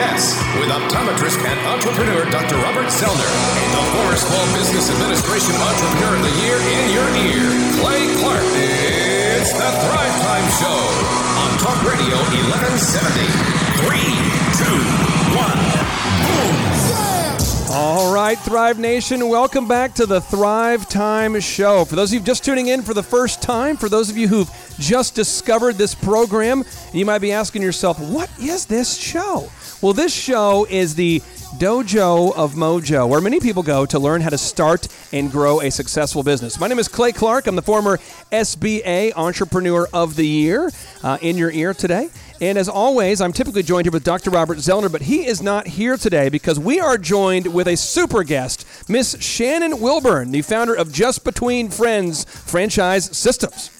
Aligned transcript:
BS 0.00 0.40
with 0.58 0.70
optometrist 0.70 1.44
and 1.44 1.60
entrepreneur 1.68 2.24
Dr. 2.30 2.56
Robert 2.64 2.88
Zoellner 2.88 3.32
and 3.60 3.70
the 3.76 3.84
former 3.92 4.16
Small 4.16 4.46
Business 4.56 4.88
Administration 4.88 5.52
Entrepreneur 5.56 6.16
of 6.16 6.22
the 6.24 6.32
Year 6.40 6.56
in 6.56 6.84
your 6.88 7.08
ear, 7.20 7.44
Clay 7.76 8.08
Clark. 8.16 8.40
It's 8.56 9.52
the 9.52 9.70
Thrive 9.84 10.16
Time 10.24 10.48
Show 10.56 10.80
on 11.36 11.50
Talk 11.60 11.84
Radio 11.84 12.16
1170. 12.16 13.28
Three, 13.84 14.16
two, 14.56 14.80
one, 15.36 15.60
boom. 16.32 17.76
All 17.76 18.14
right, 18.14 18.38
Thrive 18.38 18.78
Nation, 18.78 19.28
welcome 19.28 19.68
back 19.68 19.92
to 19.96 20.06
the 20.06 20.22
Thrive 20.22 20.88
Time 20.88 21.38
Show. 21.40 21.84
For 21.84 21.96
those 21.96 22.10
of 22.10 22.14
you 22.14 22.24
just 22.24 22.42
tuning 22.42 22.68
in 22.68 22.80
for 22.80 22.94
the 22.94 23.02
first 23.02 23.42
time, 23.42 23.76
for 23.76 23.90
those 23.90 24.08
of 24.08 24.16
you 24.16 24.28
who've 24.28 24.50
just 24.78 25.14
discovered 25.14 25.74
this 25.74 25.94
program, 25.94 26.64
you 26.94 27.04
might 27.04 27.18
be 27.18 27.32
asking 27.32 27.60
yourself, 27.60 28.00
what 28.00 28.30
is 28.40 28.64
this 28.64 28.96
show? 28.96 29.50
Well, 29.82 29.94
this 29.94 30.12
show 30.12 30.66
is 30.68 30.94
the 30.94 31.20
Dojo 31.56 32.36
of 32.36 32.52
Mojo, 32.52 33.08
where 33.08 33.22
many 33.22 33.40
people 33.40 33.62
go 33.62 33.86
to 33.86 33.98
learn 33.98 34.20
how 34.20 34.28
to 34.28 34.36
start 34.36 34.86
and 35.10 35.32
grow 35.32 35.62
a 35.62 35.70
successful 35.70 36.22
business. 36.22 36.60
My 36.60 36.68
name 36.68 36.78
is 36.78 36.86
Clay 36.86 37.12
Clark. 37.12 37.46
I'm 37.46 37.56
the 37.56 37.62
former 37.62 37.96
SBA 38.30 39.14
Entrepreneur 39.16 39.88
of 39.90 40.16
the 40.16 40.26
Year 40.26 40.70
uh, 41.02 41.16
in 41.22 41.38
your 41.38 41.50
ear 41.50 41.72
today. 41.72 42.10
And 42.42 42.58
as 42.58 42.68
always, 42.68 43.22
I'm 43.22 43.32
typically 43.32 43.62
joined 43.62 43.86
here 43.86 43.92
with 43.92 44.04
Dr. 44.04 44.28
Robert 44.28 44.58
Zoellner, 44.58 44.92
but 44.92 45.00
he 45.00 45.26
is 45.26 45.40
not 45.40 45.66
here 45.66 45.96
today 45.96 46.28
because 46.28 46.60
we 46.60 46.78
are 46.78 46.98
joined 46.98 47.46
with 47.46 47.66
a 47.66 47.76
super 47.76 48.22
guest, 48.22 48.66
Miss 48.86 49.16
Shannon 49.18 49.80
Wilburn, 49.80 50.30
the 50.30 50.42
founder 50.42 50.74
of 50.74 50.92
Just 50.92 51.24
Between 51.24 51.70
Friends 51.70 52.24
Franchise 52.24 53.16
Systems. 53.16 53.70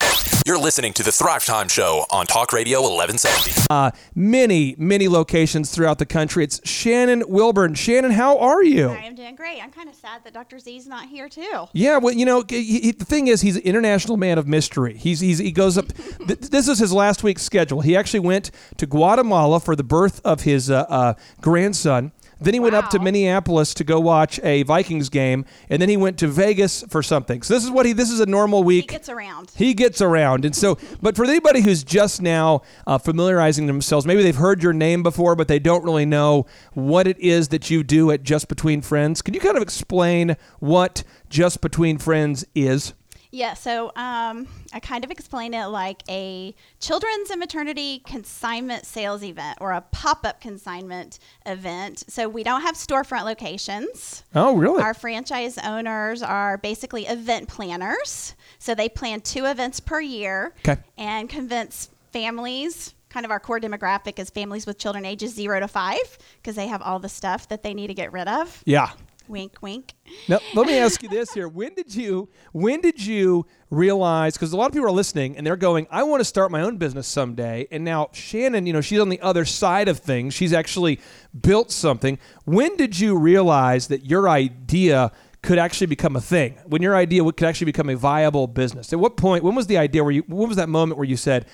You're 0.51 0.59
listening 0.59 0.93
to 0.95 1.05
the 1.05 1.13
Thrive 1.13 1.45
Time 1.45 1.69
Show 1.69 2.07
on 2.11 2.27
Talk 2.27 2.53
Radio 2.53 2.81
1170. 2.81 3.69
Uh, 3.71 3.93
many, 4.17 4.75
many 4.77 5.07
locations 5.07 5.71
throughout 5.71 6.01
the 6.01 6.07
country. 6.07 6.43
It's 6.43 6.61
Shannon 6.69 7.23
Wilburn. 7.29 7.75
Shannon, 7.75 8.11
how 8.11 8.37
are 8.37 8.61
you? 8.65 8.89
I 8.89 8.97
am 9.05 9.15
doing 9.15 9.37
great. 9.37 9.63
I'm 9.63 9.71
kind 9.71 9.89
of 9.89 9.95
sad 9.95 10.25
that 10.25 10.35
Dr. 10.35 10.59
Z's 10.59 10.89
not 10.89 11.07
here 11.07 11.29
too. 11.29 11.69
Yeah, 11.73 11.99
well, 11.99 12.13
you 12.13 12.27
know, 12.27 12.43
he, 12.49 12.81
he- 12.81 12.91
the 12.91 13.05
thing 13.05 13.29
is, 13.29 13.43
he's 13.43 13.55
an 13.55 13.63
international 13.63 14.17
man 14.17 14.39
of 14.39 14.49
mystery. 14.49 14.97
He's, 14.97 15.21
he's 15.21 15.39
he 15.39 15.53
goes 15.53 15.79
up. 15.79 15.87
th- 16.27 16.41
this 16.41 16.67
is 16.67 16.81
his 16.81 16.93
last 16.93 17.23
week's 17.23 17.43
schedule. 17.45 17.83
He 17.83 17.97
actually 17.97 18.19
went 18.19 18.51
to 18.79 18.87
Guatemala 18.87 19.61
for 19.61 19.77
the 19.77 19.85
birth 19.85 20.21
of 20.25 20.41
his 20.41 20.69
uh, 20.69 20.85
uh, 20.89 21.15
grandson. 21.41 22.11
Then 22.41 22.55
he 22.55 22.61
went 22.61 22.75
up 22.75 22.91
to 22.91 22.99
Minneapolis 22.99 23.75
to 23.75 23.85
go 23.85 24.01
watch 24.01 24.41
a 24.43 24.63
Vikings 24.63 25.09
game, 25.09 25.45
and 25.69 25.81
then 25.81 25.89
he 25.89 25.97
went 25.97 26.19
to 26.19 26.27
Vegas 26.27 26.83
for 26.89 27.03
something. 27.03 27.43
So 27.43 27.55
this 27.55 27.65
is 27.65 27.71
what 27.71 27.87
he. 27.87 27.93
This 27.93 28.11
is 28.11 28.21
a 28.21 28.27
normal 28.27 28.65
week. 28.65 28.91
He 28.91 28.97
gets 28.97 29.09
around. 29.09 29.53
He 29.55 29.75
gets 29.75 30.01
around, 30.01 30.45
and 30.45 30.55
so. 30.55 30.79
But 31.03 31.17
for 31.17 31.25
anybody 31.25 31.61
who's 31.61 31.85
just 31.85 32.23
now 32.23 32.63
uh, 32.87 32.99
familiarizing 32.99 33.67
themselves, 33.67 34.07
maybe 34.07 34.23
they've 34.23 34.37
heard 34.37 34.63
your 34.63 34.73
name 34.73 35.03
before, 35.03 35.37
but 35.37 35.49
they 35.49 35.59
don't 35.59 35.85
really 35.85 36.07
know 36.07 36.47
what 36.73 37.07
it 37.07 37.19
is 37.19 37.49
that 37.49 37.71
you 37.71 37.83
do 37.83 38.11
at 38.11 38.23
Just 38.23 38.49
Between 38.49 38.81
Friends. 38.81 39.23
Can 39.23 39.35
you 39.35 39.41
kind 39.41 39.57
of 39.57 39.63
explain 39.63 40.37
what 40.59 41.05
Just 41.29 41.61
Between 41.61 41.99
Friends 41.99 42.45
is? 42.55 42.95
Yeah, 43.33 43.55
so 43.55 43.93
um, 43.95 44.49
I 44.73 44.81
kind 44.81 45.05
of 45.05 45.11
explain 45.13 45.55
it 45.55 45.67
like 45.67 46.03
a 46.09 46.53
children's 46.81 47.31
and 47.31 47.39
maternity 47.39 48.01
consignment 48.05 48.85
sales 48.87 49.23
event 49.23 49.59
or 49.61 49.71
a 49.73 49.81
pop 49.93 50.27
up 50.27 50.41
consignment 50.41 51.21
event. 51.47 52.03
So 52.09 52.29
we 52.29 52.43
don't 52.43 52.63
have 52.63 52.75
storefront 52.75 53.25
locations. 53.25 54.25
Oh, 54.35 54.57
really? 54.57 54.83
Our 54.83 54.95
franchise 54.95 55.59
owners 55.59 56.23
are 56.23 56.59
basically 56.59 57.07
event 57.07 57.49
planners. 57.49 58.35
So 58.59 58.75
they 58.75 58.89
plan 58.89 59.21
two 59.21 59.45
events 59.45 59.79
per 59.79 60.01
year 60.01 60.53
Okay. 60.67 60.81
and 60.99 61.29
convince 61.29 61.89
families. 62.13 62.95
Kind 63.11 63.25
of 63.25 63.31
our 63.31 63.41
core 63.41 63.61
demographic 63.61 64.19
is 64.19 64.31
families 64.31 64.67
with 64.67 64.79
children 64.79 65.05
ages 65.05 65.35
zero 65.35 65.61
to 65.61 65.69
five 65.69 66.19
because 66.43 66.57
they 66.57 66.67
have 66.67 66.83
all 66.83 66.99
the 66.99 67.09
stuff 67.09 67.49
that 67.49 67.63
they 67.63 67.75
need 67.75 67.87
to 67.89 67.95
get 67.95 68.13
rid 68.13 68.27
of. 68.29 68.63
yeah. 68.67 68.91
Wink, 69.31 69.59
wink. 69.63 69.95
Now, 70.29 70.41
let 70.55 70.67
me 70.67 70.77
ask 70.77 71.01
you 71.05 71.09
this 71.09 71.33
here: 71.33 71.47
When 71.61 71.73
did 71.75 71.95
you 71.95 72.29
when 72.53 72.81
did 72.81 73.01
you 73.05 73.47
realize? 73.71 74.35
Because 74.35 74.53
a 74.53 74.57
lot 74.57 74.67
of 74.67 74.73
people 74.73 74.89
are 74.89 74.93
listening 74.93 75.37
and 75.37 75.47
they're 75.47 75.57
going, 75.57 75.87
"I 75.89 76.03
want 76.03 76.21
to 76.21 76.25
start 76.25 76.51
my 76.51 76.63
own 76.63 76.79
business 76.79 77.07
someday." 77.07 77.69
And 77.71 77.85
now 77.85 78.09
Shannon, 78.13 78.67
you 78.67 78.73
know, 78.73 78.81
she's 78.81 78.99
on 78.99 79.09
the 79.09 79.21
other 79.21 79.45
side 79.45 79.87
of 79.87 80.01
things. 80.01 80.35
She's 80.35 80.53
actually 80.53 80.99
built 81.41 81.71
something. 81.71 82.19
When 82.45 82.77
did 82.77 82.99
you 82.99 83.17
realize 83.17 83.87
that 83.89 84.05
your 84.05 84.29
idea? 84.29 85.13
Could 85.43 85.57
actually 85.57 85.87
become 85.87 86.17
a 86.17 86.21
thing. 86.21 86.59
When 86.67 86.83
your 86.83 86.95
idea 86.95 87.25
could 87.25 87.45
actually 87.45 87.65
become 87.65 87.89
a 87.89 87.97
viable 87.97 88.47
business. 88.47 88.93
At 88.93 88.99
what 88.99 89.17
point? 89.17 89.43
When 89.43 89.55
was 89.55 89.69
the 89.69 89.79
idea? 89.79 90.05
Where 90.05 90.13
you? 90.13 90.23
When 90.27 90.49
was 90.49 90.59
that 90.59 90.69
moment 90.69 90.99
where 90.99 91.09
you 91.09 91.17
said, 91.17 91.47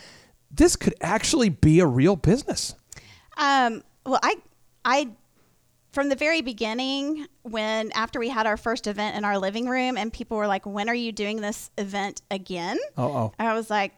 "This 0.51 0.75
could 0.75 0.95
actually 1.01 1.51
be 1.51 1.79
a 1.79 1.87
real 1.87 2.17
business"? 2.17 2.75
Um, 3.37 3.85
well, 4.05 4.19
I, 4.25 4.39
I, 4.85 5.11
from 5.97 6.11
the 6.11 6.15
very 6.15 6.43
beginning, 6.43 7.27
when 7.41 7.91
after 7.93 8.19
we 8.19 8.29
had 8.29 8.47
our 8.47 8.59
first 8.59 8.87
event 8.87 9.17
in 9.17 9.25
our 9.25 9.39
living 9.39 9.67
room, 9.67 9.97
and 9.97 10.13
people 10.13 10.37
were 10.37 10.47
like, 10.47 10.67
"When 10.67 10.91
are 10.91 10.95
you 10.95 11.11
doing 11.11 11.41
this 11.41 11.71
event 11.79 12.21
again?" 12.31 12.79
Oh. 12.99 13.33
I 13.39 13.55
was 13.55 13.71
like, 13.71 13.95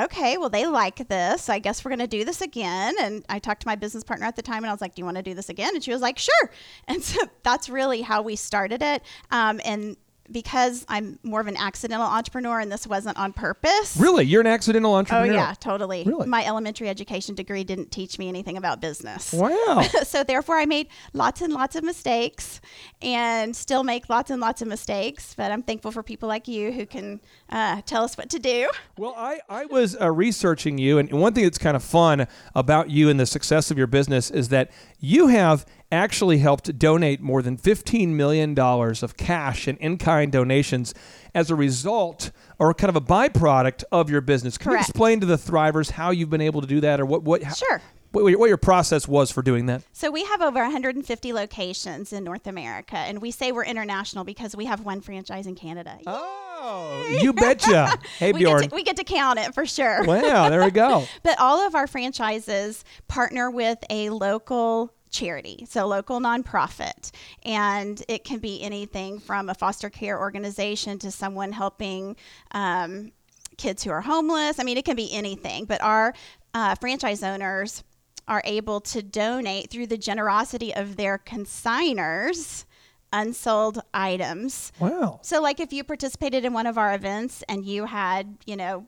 "Okay, 0.00 0.36
well, 0.36 0.48
they 0.48 0.64
like 0.68 1.08
this. 1.08 1.48
I 1.48 1.58
guess 1.58 1.84
we're 1.84 1.88
going 1.88 1.98
to 1.98 2.06
do 2.06 2.24
this 2.24 2.40
again." 2.40 2.94
And 3.00 3.24
I 3.28 3.40
talked 3.40 3.62
to 3.62 3.66
my 3.66 3.74
business 3.74 4.04
partner 4.04 4.26
at 4.26 4.36
the 4.36 4.42
time, 4.42 4.58
and 4.58 4.66
I 4.66 4.72
was 4.72 4.80
like, 4.80 4.94
"Do 4.94 5.00
you 5.00 5.06
want 5.06 5.16
to 5.16 5.24
do 5.24 5.34
this 5.34 5.48
again?" 5.48 5.74
And 5.74 5.82
she 5.82 5.90
was 5.90 6.00
like, 6.00 6.18
"Sure." 6.18 6.50
And 6.86 7.02
so 7.02 7.18
that's 7.42 7.68
really 7.68 8.02
how 8.02 8.22
we 8.22 8.36
started 8.36 8.80
it. 8.80 9.02
Um, 9.32 9.60
and 9.64 9.96
because 10.30 10.84
I'm 10.88 11.18
more 11.22 11.40
of 11.40 11.46
an 11.46 11.56
accidental 11.56 12.06
entrepreneur, 12.06 12.60
and 12.60 12.70
this 12.70 12.86
wasn't 12.86 13.18
on 13.18 13.32
purpose. 13.32 13.96
Really, 13.96 14.24
you're 14.24 14.40
an 14.40 14.46
accidental 14.46 14.94
entrepreneur? 14.94 15.32
Oh 15.32 15.36
yeah, 15.36 15.54
totally. 15.58 16.04
Really? 16.04 16.26
My 16.26 16.44
elementary 16.44 16.88
education 16.88 17.34
degree 17.34 17.64
didn't 17.64 17.90
teach 17.90 18.18
me 18.18 18.28
anything 18.28 18.56
about 18.56 18.80
business. 18.80 19.32
Wow. 19.32 19.82
so 20.04 20.24
therefore 20.24 20.56
I 20.56 20.66
made 20.66 20.88
lots 21.12 21.40
and 21.40 21.52
lots 21.52 21.76
of 21.76 21.84
mistakes 21.84 22.60
and 23.02 23.54
still 23.54 23.84
make 23.84 24.08
lots 24.08 24.30
and 24.30 24.40
lots 24.40 24.62
of 24.62 24.68
mistakes, 24.68 25.34
but 25.36 25.52
I'm 25.52 25.62
thankful 25.62 25.90
for 25.90 26.02
people 26.02 26.28
like 26.28 26.48
you 26.48 26.72
who 26.72 26.86
can 26.86 27.20
uh, 27.50 27.82
tell 27.82 28.02
us 28.02 28.16
what 28.16 28.30
to 28.30 28.38
do. 28.38 28.70
Well, 28.96 29.14
I, 29.16 29.40
I 29.48 29.66
was 29.66 29.96
uh, 30.00 30.10
researching 30.10 30.78
you, 30.78 30.98
and 30.98 31.10
one 31.12 31.34
thing 31.34 31.44
that's 31.44 31.58
kind 31.58 31.76
of 31.76 31.82
fun 31.82 32.26
about 32.54 32.90
you 32.90 33.08
and 33.08 33.20
the 33.20 33.26
success 33.26 33.70
of 33.70 33.78
your 33.78 33.86
business 33.86 34.30
is 34.30 34.48
that 34.48 34.70
you 35.00 35.26
have 35.28 35.66
actually 35.94 36.38
helped 36.38 36.78
donate 36.78 37.20
more 37.20 37.40
than 37.42 37.56
$15 37.56 38.08
million 38.08 38.58
of 38.58 39.16
cash 39.16 39.66
and 39.66 39.78
in 39.78 39.96
kind 39.98 40.30
donations 40.30 40.92
as 41.34 41.50
a 41.50 41.54
result 41.54 42.30
or 42.58 42.72
kind 42.74 42.88
of 42.90 42.96
a 42.96 43.00
byproduct 43.00 43.84
of 43.90 44.10
your 44.10 44.20
business. 44.20 44.58
Can 44.58 44.70
Correct. 44.72 44.88
you 44.88 44.90
explain 44.92 45.20
to 45.20 45.26
the 45.26 45.36
Thrivers 45.36 45.90
how 45.92 46.10
you've 46.10 46.30
been 46.30 46.40
able 46.40 46.60
to 46.60 46.66
do 46.66 46.80
that 46.82 47.00
or 47.00 47.06
what, 47.06 47.22
what, 47.22 47.42
Sure. 47.56 47.80
what, 48.12 48.24
your- 48.28 48.38
what 48.38 48.46
your 48.48 48.56
process 48.56 49.08
was 49.08 49.30
for 49.32 49.42
doing 49.42 49.66
that? 49.66 49.82
So 49.92 50.10
we 50.10 50.24
have 50.24 50.40
over 50.42 50.60
150 50.60 51.32
locations 51.32 52.12
in 52.12 52.22
North 52.22 52.46
America, 52.46 52.96
and 52.96 53.20
we 53.20 53.30
say 53.32 53.50
we're 53.50 53.64
international 53.64 54.22
because 54.24 54.54
we 54.54 54.66
have 54.66 54.84
one 54.84 55.00
franchise 55.00 55.46
in 55.48 55.56
Canada. 55.56 55.98
Oh, 56.06 57.18
you 57.20 57.32
betcha. 57.32 57.98
Hey, 58.18 58.32
we, 58.32 58.38
Bjorn. 58.40 58.60
get 58.62 58.70
to, 58.70 58.76
we 58.76 58.82
get 58.84 58.96
to 58.98 59.04
count 59.04 59.38
it 59.40 59.52
for 59.54 59.66
sure. 59.66 60.04
wow, 60.04 60.48
there 60.48 60.64
we 60.64 60.70
go. 60.70 61.04
But 61.24 61.38
all 61.40 61.66
of 61.66 61.74
our 61.74 61.86
franchises 61.86 62.84
partner 63.08 63.50
with 63.50 63.78
a 63.90 64.08
local 64.10 64.93
charity, 65.14 65.66
so 65.68 65.86
local 65.86 66.20
nonprofit. 66.20 67.10
And 67.44 68.02
it 68.08 68.24
can 68.24 68.40
be 68.40 68.62
anything 68.62 69.20
from 69.20 69.48
a 69.48 69.54
foster 69.54 69.88
care 69.88 70.18
organization 70.18 70.98
to 70.98 71.10
someone 71.10 71.52
helping 71.52 72.16
um, 72.50 73.12
kids 73.56 73.84
who 73.84 73.90
are 73.90 74.02
homeless. 74.02 74.58
I 74.58 74.64
mean, 74.64 74.76
it 74.76 74.84
can 74.84 74.96
be 74.96 75.12
anything. 75.12 75.64
But 75.64 75.80
our 75.80 76.14
uh, 76.52 76.74
franchise 76.74 77.22
owners 77.22 77.84
are 78.26 78.42
able 78.44 78.80
to 78.80 79.02
donate 79.02 79.70
through 79.70 79.86
the 79.86 79.98
generosity 79.98 80.74
of 80.74 80.96
their 80.96 81.18
consigners 81.18 82.64
unsold 83.12 83.80
items. 83.94 84.72
Wow. 84.80 85.20
So, 85.22 85.40
like 85.40 85.60
if 85.60 85.72
you 85.72 85.84
participated 85.84 86.44
in 86.44 86.52
one 86.52 86.66
of 86.66 86.76
our 86.76 86.94
events 86.94 87.44
and 87.48 87.64
you 87.64 87.86
had, 87.86 88.36
you 88.44 88.56
know, 88.56 88.86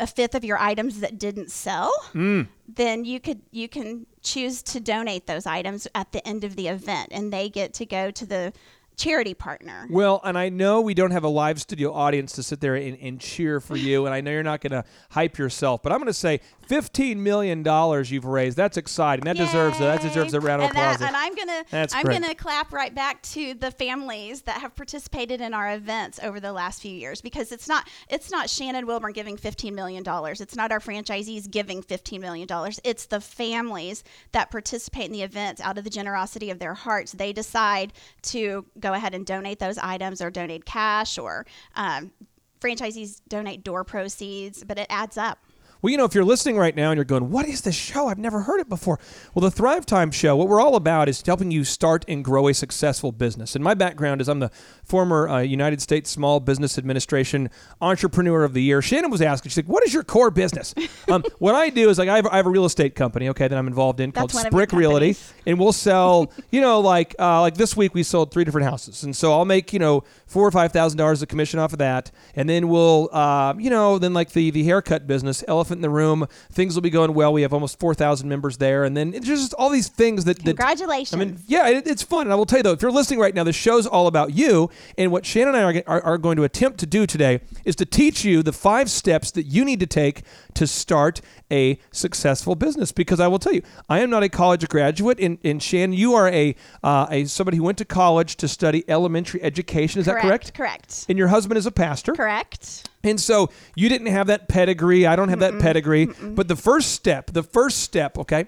a 0.00 0.06
fifth 0.06 0.34
of 0.34 0.44
your 0.44 0.58
items 0.58 1.00
that 1.00 1.18
didn't 1.18 1.50
sell, 1.50 1.92
mm. 2.14 2.48
then 2.66 3.04
you 3.04 3.20
could 3.20 3.42
you 3.52 3.68
can 3.68 4.06
choose 4.22 4.62
to 4.62 4.80
donate 4.80 5.26
those 5.26 5.46
items 5.46 5.86
at 5.94 6.10
the 6.12 6.26
end 6.26 6.42
of 6.42 6.56
the 6.56 6.68
event, 6.68 7.08
and 7.12 7.32
they 7.32 7.48
get 7.48 7.74
to 7.74 7.86
go 7.86 8.10
to 8.10 8.26
the 8.26 8.52
charity 8.96 9.34
partner. 9.34 9.86
Well, 9.90 10.20
and 10.24 10.36
I 10.38 10.48
know 10.50 10.80
we 10.80 10.94
don't 10.94 11.10
have 11.12 11.24
a 11.24 11.28
live 11.28 11.60
studio 11.60 11.92
audience 11.92 12.32
to 12.32 12.42
sit 12.42 12.60
there 12.60 12.74
and, 12.74 12.98
and 13.00 13.20
cheer 13.20 13.60
for 13.60 13.76
you, 13.76 14.06
and 14.06 14.14
I 14.14 14.20
know 14.20 14.30
you're 14.30 14.42
not 14.42 14.60
going 14.60 14.72
to 14.72 14.84
hype 15.10 15.38
yourself, 15.38 15.82
but 15.82 15.90
I'm 15.92 15.98
going 15.98 16.06
to 16.06 16.12
say 16.12 16.40
$15 16.68 17.16
million 17.16 17.64
you've 18.06 18.24
raised. 18.24 18.56
That's 18.56 18.76
exciting. 18.76 19.24
That 19.24 19.36
deserves 19.36 19.78
a, 19.78 19.84
that 19.84 20.02
deserves 20.02 20.34
a 20.34 20.40
round 20.40 20.62
of 20.62 20.68
and 20.68 20.76
that- 20.76 20.94
applause. 20.96 21.08
and 21.08 21.16
I'm 21.16 21.34
gonna 21.34 21.64
That's 21.70 21.94
I'm 21.94 22.04
great. 22.04 22.20
gonna 22.20 22.34
clap 22.34 22.72
right 22.72 22.94
back 22.94 23.22
to 23.22 23.54
the 23.54 23.70
families 23.70 24.42
that 24.42 24.60
have 24.60 24.76
participated 24.76 25.40
in 25.40 25.52
our 25.54 25.72
events 25.72 26.20
over 26.22 26.38
the 26.38 26.52
last 26.52 26.80
few 26.82 26.92
years 26.92 27.20
because 27.20 27.50
it's 27.52 27.66
not 27.68 27.88
it's 28.08 28.30
not 28.30 28.48
Shannon 28.48 28.86
Wilburn 28.86 29.12
giving 29.12 29.36
15 29.36 29.74
million 29.74 30.02
dollars. 30.04 30.40
It's 30.40 30.54
not 30.54 30.70
our 30.70 30.78
franchisees 30.78 31.50
giving 31.50 31.82
15 31.82 32.20
million 32.20 32.46
dollars. 32.46 32.78
It's 32.84 33.06
the 33.06 33.20
families 33.20 34.04
that 34.32 34.50
participate 34.50 35.06
in 35.06 35.12
the 35.12 35.22
events 35.22 35.60
out 35.60 35.76
of 35.78 35.84
the 35.84 35.90
generosity 35.90 36.50
of 36.50 36.58
their 36.60 36.74
hearts. 36.74 37.12
They 37.12 37.32
decide 37.32 37.92
to 38.24 38.64
go 38.80 38.92
ahead 38.94 39.14
and 39.14 39.26
donate 39.26 39.58
those 39.58 39.78
items 39.78 40.20
or 40.20 40.30
donate 40.30 40.64
cash 40.64 41.18
or 41.18 41.46
um, 41.76 42.12
franchisees 42.60 43.20
donate 43.28 43.64
door 43.64 43.84
proceeds, 43.84 44.64
but 44.64 44.78
it 44.78 44.86
adds 44.90 45.16
up. 45.16 45.38
Well, 45.82 45.90
you 45.90 45.96
know, 45.96 46.04
if 46.04 46.14
you're 46.14 46.24
listening 46.24 46.58
right 46.58 46.76
now 46.76 46.90
and 46.90 46.98
you're 46.98 47.04
going, 47.04 47.30
"What 47.30 47.46
is 47.46 47.62
this 47.62 47.74
show? 47.74 48.08
I've 48.08 48.18
never 48.18 48.42
heard 48.42 48.60
it 48.60 48.68
before." 48.68 48.98
Well, 49.34 49.40
the 49.40 49.50
Thrive 49.50 49.86
Time 49.86 50.10
show, 50.10 50.36
what 50.36 50.46
we're 50.46 50.60
all 50.60 50.76
about 50.76 51.08
is 51.08 51.22
helping 51.24 51.50
you 51.50 51.64
start 51.64 52.04
and 52.06 52.22
grow 52.22 52.48
a 52.48 52.54
successful 52.54 53.12
business. 53.12 53.54
And 53.54 53.64
my 53.64 53.72
background 53.72 54.20
is 54.20 54.28
I'm 54.28 54.40
the 54.40 54.50
former 54.84 55.28
uh, 55.28 55.40
United 55.40 55.80
States 55.80 56.10
Small 56.10 56.38
Business 56.38 56.76
Administration 56.76 57.48
Entrepreneur 57.80 58.44
of 58.44 58.52
the 58.52 58.62
Year. 58.62 58.82
Shannon 58.82 59.10
was 59.10 59.22
asking, 59.22 59.50
she's 59.50 59.56
like, 59.56 59.68
"What 59.68 59.82
is 59.86 59.94
your 59.94 60.02
core 60.02 60.30
business?" 60.30 60.74
um, 61.08 61.24
what 61.38 61.54
I 61.54 61.70
do 61.70 61.88
is 61.88 61.98
like 61.98 62.10
I 62.10 62.16
have, 62.16 62.26
I 62.26 62.36
have 62.36 62.46
a 62.46 62.50
real 62.50 62.66
estate 62.66 62.94
company, 62.94 63.30
okay, 63.30 63.48
that 63.48 63.56
I'm 63.56 63.66
involved 63.66 64.00
in 64.00 64.10
That's 64.10 64.34
called 64.34 64.46
Sprick 64.46 64.72
Realty, 64.72 65.16
and 65.46 65.58
we'll 65.58 65.72
sell, 65.72 66.30
you 66.50 66.60
know, 66.60 66.80
like 66.80 67.14
uh, 67.18 67.40
like 67.40 67.54
this 67.54 67.74
week 67.74 67.94
we 67.94 68.02
sold 68.02 68.32
three 68.32 68.44
different 68.44 68.68
houses, 68.68 69.02
and 69.02 69.16
so 69.16 69.32
I'll 69.32 69.46
make 69.46 69.72
you 69.72 69.78
know 69.78 70.04
four 70.26 70.46
or 70.46 70.50
five 70.50 70.72
thousand 70.72 70.98
dollars 70.98 71.22
of 71.22 71.28
commission 71.28 71.58
off 71.58 71.72
of 71.72 71.78
that, 71.78 72.10
and 72.34 72.48
then 72.48 72.68
we'll, 72.68 73.08
uh, 73.12 73.54
you 73.56 73.70
know, 73.70 73.98
then 73.98 74.12
like 74.12 74.32
the 74.32 74.50
the 74.50 74.64
haircut 74.64 75.06
business, 75.06 75.42
elephant 75.48 75.69
in 75.78 75.82
the 75.82 75.90
room, 75.90 76.26
things 76.52 76.74
will 76.74 76.82
be 76.82 76.90
going 76.90 77.14
well. 77.14 77.32
We 77.32 77.42
have 77.42 77.52
almost 77.52 77.78
four 77.78 77.94
thousand 77.94 78.28
members 78.28 78.56
there, 78.58 78.84
and 78.84 78.96
then 78.96 79.14
it's 79.14 79.26
just 79.26 79.54
all 79.54 79.70
these 79.70 79.88
things 79.88 80.24
that. 80.24 80.38
that 80.38 80.56
Congratulations. 80.56 81.14
I 81.14 81.24
mean, 81.24 81.38
yeah, 81.46 81.68
it, 81.68 81.86
it's 81.86 82.02
fun. 82.02 82.22
And 82.22 82.32
I 82.32 82.36
will 82.36 82.46
tell 82.46 82.58
you 82.58 82.62
though, 82.62 82.72
if 82.72 82.82
you're 82.82 82.90
listening 82.90 83.20
right 83.20 83.34
now, 83.34 83.44
the 83.44 83.52
show's 83.52 83.86
all 83.86 84.06
about 84.06 84.34
you. 84.34 84.70
And 84.98 85.12
what 85.12 85.24
Shannon 85.26 85.54
and 85.54 85.56
I 85.56 85.62
are, 85.62 85.82
are, 85.86 86.02
are 86.02 86.18
going 86.18 86.36
to 86.36 86.44
attempt 86.44 86.78
to 86.80 86.86
do 86.86 87.06
today 87.06 87.40
is 87.64 87.76
to 87.76 87.86
teach 87.86 88.24
you 88.24 88.42
the 88.42 88.52
five 88.52 88.90
steps 88.90 89.30
that 89.32 89.44
you 89.44 89.64
need 89.64 89.80
to 89.80 89.86
take 89.86 90.22
to 90.54 90.66
start 90.66 91.20
a 91.50 91.78
successful 91.92 92.54
business. 92.54 92.92
Because 92.92 93.20
I 93.20 93.28
will 93.28 93.38
tell 93.38 93.52
you, 93.52 93.62
I 93.88 94.00
am 94.00 94.10
not 94.10 94.22
a 94.22 94.28
college 94.28 94.68
graduate. 94.68 95.18
And, 95.20 95.38
and 95.44 95.62
Shannon, 95.62 95.92
you 95.92 96.14
are 96.14 96.28
a 96.28 96.54
uh, 96.82 97.06
a 97.10 97.24
somebody 97.24 97.56
who 97.56 97.62
went 97.64 97.78
to 97.78 97.84
college 97.84 98.36
to 98.36 98.48
study 98.48 98.84
elementary 98.88 99.42
education. 99.42 100.00
Is 100.00 100.06
that 100.06 100.20
correct? 100.20 100.54
Correct. 100.54 101.06
And 101.08 101.18
your 101.18 101.28
husband 101.28 101.58
is 101.58 101.66
a 101.66 101.72
pastor. 101.72 102.12
Correct. 102.12 102.88
And 103.02 103.18
so 103.20 103.50
you 103.74 103.88
didn't 103.88 104.08
have 104.08 104.26
that 104.26 104.48
pedigree. 104.48 105.06
I 105.06 105.16
don't 105.16 105.28
have 105.30 105.40
that 105.40 105.58
pedigree. 105.58 106.06
But 106.06 106.48
the 106.48 106.56
first 106.56 106.92
step, 106.92 107.32
the 107.32 107.42
first 107.42 107.80
step, 107.80 108.18
okay, 108.18 108.46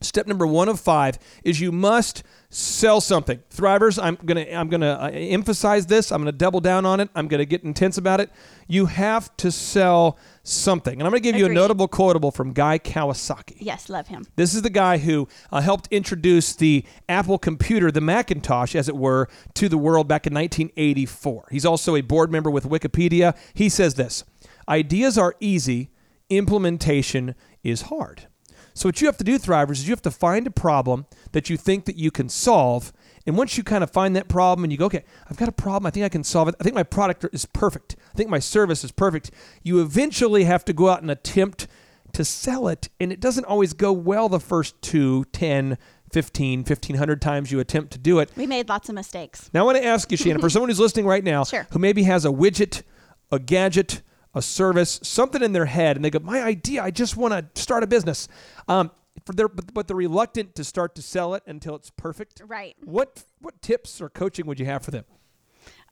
step 0.00 0.26
number 0.26 0.46
one 0.46 0.68
of 0.68 0.80
five 0.80 1.18
is 1.44 1.60
you 1.60 1.72
must 1.72 2.22
sell 2.50 3.00
something. 3.00 3.42
Thrivers, 3.50 4.02
I'm 4.02 4.16
gonna 4.16 4.46
I'm 4.52 4.68
gonna 4.68 4.98
uh, 5.00 5.10
emphasize 5.12 5.86
this. 5.86 6.10
I'm 6.10 6.20
gonna 6.20 6.32
double 6.32 6.60
down 6.60 6.86
on 6.86 7.00
it. 7.00 7.10
I'm 7.14 7.28
gonna 7.28 7.44
get 7.44 7.62
intense 7.62 7.98
about 7.98 8.20
it. 8.20 8.30
You 8.66 8.86
have 8.86 9.36
to 9.38 9.52
sell 9.52 10.18
something. 10.48 10.94
And 10.94 11.02
I'm 11.02 11.10
gonna 11.10 11.20
give 11.20 11.36
you 11.36 11.46
a 11.46 11.52
notable 11.52 11.88
quotable 11.88 12.30
from 12.30 12.52
Guy 12.52 12.78
Kawasaki. 12.78 13.56
Yes, 13.58 13.88
love 13.88 14.08
him. 14.08 14.26
This 14.36 14.54
is 14.54 14.62
the 14.62 14.70
guy 14.70 14.98
who 14.98 15.28
uh, 15.52 15.60
helped 15.60 15.88
introduce 15.90 16.54
the 16.54 16.84
Apple 17.08 17.38
computer, 17.38 17.90
the 17.90 18.00
Macintosh, 18.00 18.74
as 18.74 18.88
it 18.88 18.96
were, 18.96 19.28
to 19.54 19.68
the 19.68 19.78
world 19.78 20.08
back 20.08 20.26
in 20.26 20.34
1984. 20.34 21.48
He's 21.50 21.66
also 21.66 21.96
a 21.96 22.00
board 22.00 22.32
member 22.32 22.50
with 22.50 22.64
Wikipedia. 22.64 23.36
He 23.54 23.68
says 23.68 23.94
this 23.94 24.24
Ideas 24.68 25.18
are 25.18 25.34
easy, 25.40 25.90
implementation 26.30 27.34
is 27.62 27.82
hard. 27.82 28.26
So, 28.74 28.88
what 28.88 29.00
you 29.00 29.08
have 29.08 29.16
to 29.16 29.24
do, 29.24 29.38
Thrivers, 29.38 29.72
is 29.72 29.88
you 29.88 29.92
have 29.92 30.02
to 30.02 30.10
find 30.10 30.46
a 30.46 30.52
problem 30.52 31.06
that 31.32 31.50
you 31.50 31.56
think 31.56 31.84
that 31.86 31.96
you 31.96 32.12
can 32.12 32.28
solve. 32.28 32.92
And 33.26 33.36
once 33.36 33.56
you 33.56 33.64
kind 33.64 33.84
of 33.84 33.90
find 33.90 34.16
that 34.16 34.28
problem 34.28 34.64
and 34.64 34.72
you 34.72 34.78
go, 34.78 34.86
okay, 34.86 35.04
I've 35.30 35.36
got 35.36 35.48
a 35.48 35.52
problem. 35.52 35.86
I 35.86 35.90
think 35.90 36.04
I 36.04 36.08
can 36.08 36.24
solve 36.24 36.48
it. 36.48 36.54
I 36.60 36.64
think 36.64 36.74
my 36.74 36.82
product 36.82 37.26
is 37.32 37.44
perfect. 37.46 37.96
I 38.12 38.16
think 38.16 38.30
my 38.30 38.38
service 38.38 38.84
is 38.84 38.92
perfect. 38.92 39.30
You 39.62 39.80
eventually 39.80 40.44
have 40.44 40.64
to 40.66 40.72
go 40.72 40.88
out 40.88 41.02
and 41.02 41.10
attempt 41.10 41.66
to 42.12 42.24
sell 42.24 42.68
it. 42.68 42.88
And 43.00 43.12
it 43.12 43.20
doesn't 43.20 43.44
always 43.44 43.74
go 43.74 43.92
well 43.92 44.28
the 44.28 44.40
first 44.40 44.80
two, 44.80 45.24
10, 45.32 45.76
15, 46.10 46.60
1500 46.60 47.20
times 47.20 47.52
you 47.52 47.60
attempt 47.60 47.92
to 47.92 47.98
do 47.98 48.18
it. 48.18 48.30
We 48.36 48.46
made 48.46 48.68
lots 48.68 48.88
of 48.88 48.94
mistakes. 48.94 49.50
Now, 49.52 49.60
I 49.60 49.64
want 49.64 49.76
to 49.78 49.84
ask 49.84 50.10
you, 50.10 50.16
Shannon, 50.16 50.40
for 50.40 50.48
someone 50.50 50.70
who's 50.70 50.80
listening 50.80 51.06
right 51.06 51.22
now 51.24 51.44
Sure. 51.44 51.66
who 51.70 51.78
maybe 51.78 52.04
has 52.04 52.24
a 52.24 52.28
widget, 52.30 52.82
a 53.30 53.38
gadget, 53.38 54.00
a 54.34 54.40
service, 54.40 55.00
something 55.02 55.42
in 55.42 55.52
their 55.52 55.66
head, 55.66 55.96
and 55.96 56.04
they 56.04 56.10
go, 56.10 56.18
My 56.20 56.42
idea, 56.42 56.82
I 56.82 56.90
just 56.90 57.16
want 57.16 57.54
to 57.54 57.60
start 57.60 57.82
a 57.82 57.86
business. 57.86 58.28
Um, 58.68 58.90
for 59.24 59.32
their, 59.32 59.48
but, 59.48 59.72
but 59.72 59.88
they're 59.88 59.96
reluctant 59.96 60.54
to 60.56 60.64
start 60.64 60.94
to 60.96 61.02
sell 61.02 61.34
it 61.34 61.42
until 61.46 61.74
it's 61.74 61.90
perfect. 61.90 62.42
Right. 62.46 62.76
What 62.84 63.24
what 63.40 63.60
tips 63.62 64.00
or 64.00 64.08
coaching 64.08 64.46
would 64.46 64.58
you 64.60 64.66
have 64.66 64.84
for 64.84 64.90
them? 64.90 65.04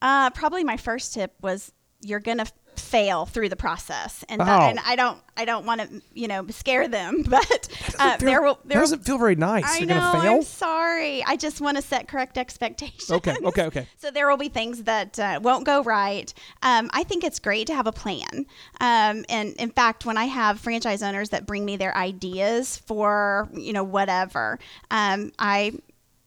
Uh, 0.02 0.31
probably 0.31 0.64
my 0.64 0.76
first 0.76 1.14
tip 1.14 1.34
was 1.40 1.73
you're 2.02 2.20
gonna 2.20 2.46
fail 2.81 3.26
through 3.26 3.49
the 3.49 3.56
process, 3.56 4.25
and 4.28 4.40
that, 4.40 4.70
and 4.70 4.78
I 4.84 4.96
don't 4.96 5.19
I 5.37 5.44
don't 5.44 5.67
want 5.67 5.81
to 5.81 6.02
you 6.14 6.28
know 6.28 6.46
scare 6.49 6.88
them, 6.88 7.23
but 7.28 7.69
uh, 7.99 8.17
Feel- 8.17 8.26
there 8.26 8.43
will 8.43 8.58
there 8.64 8.81
doesn't 8.81 9.05
feel 9.05 9.19
very 9.19 9.37
nice. 9.37 9.64
I 9.64 9.78
You're 9.78 9.88
know. 9.88 10.12
I'm 10.14 10.43
sorry. 10.43 11.23
I 11.25 11.37
just 11.37 11.61
want 11.61 11.76
to 11.76 11.82
set 11.82 12.08
correct 12.08 12.38
expectations. 12.38 13.11
Okay, 13.11 13.37
okay, 13.44 13.64
okay. 13.67 13.88
So 13.99 14.11
there 14.11 14.28
will 14.28 14.37
be 14.37 14.49
things 14.49 14.84
that 14.84 15.19
uh, 15.19 15.40
won't 15.43 15.64
go 15.64 15.82
right. 15.82 16.32
Um, 16.62 16.90
I 16.93 17.02
think 17.02 17.25
it's 17.25 17.38
great 17.38 17.67
to 17.69 17.75
have 17.75 17.87
a 17.87 17.93
plan. 17.93 18.46
Um, 18.81 19.25
and 19.28 19.55
in 19.58 19.70
fact, 19.70 20.06
when 20.06 20.17
I 20.17 20.26
have 20.26 20.61
franchise 20.61 21.02
owners 21.02 21.31
that 21.31 21.46
bring 21.46 21.64
me 21.64 21.76
their 21.76 21.96
ideas 21.96 22.76
for 22.76 23.49
you 23.52 23.73
know 23.73 23.84
whatever, 23.84 24.58
um, 24.90 25.32
I 25.38 25.73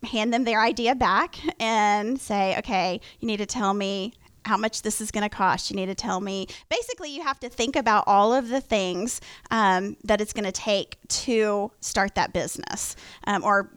hand 0.04 0.34
them 0.34 0.44
their 0.44 0.62
idea 0.62 0.96
back 0.96 1.38
and 1.60 2.20
say, 2.20 2.58
okay, 2.58 3.02
you 3.20 3.28
need 3.28 3.38
to 3.38 3.46
tell 3.46 3.74
me 3.74 4.14
how 4.46 4.58
much 4.58 4.82
this 4.82 5.02
is 5.02 5.12
going 5.12 5.24
to 5.24 5.30
cost. 5.30 5.70
You 5.70 5.76
need 5.76 5.88
to 5.88 5.96
tell 5.96 6.22
me. 6.22 6.48
Basically, 6.70 7.10
you 7.10 7.22
have 7.24 7.40
to 7.42 7.50
think 7.50 7.76
about 7.76 8.04
all 8.08 8.34
of 8.34 8.50
the 8.50 8.62
things 8.62 9.22
um, 9.52 9.98
that 10.04 10.22
it's 10.22 10.34
going 10.34 10.46
to 10.46 10.52
take 10.52 10.98
to 11.08 11.72
start 11.82 12.16
that 12.16 12.34
business 12.34 12.96
um, 13.26 13.44
or 13.44 13.72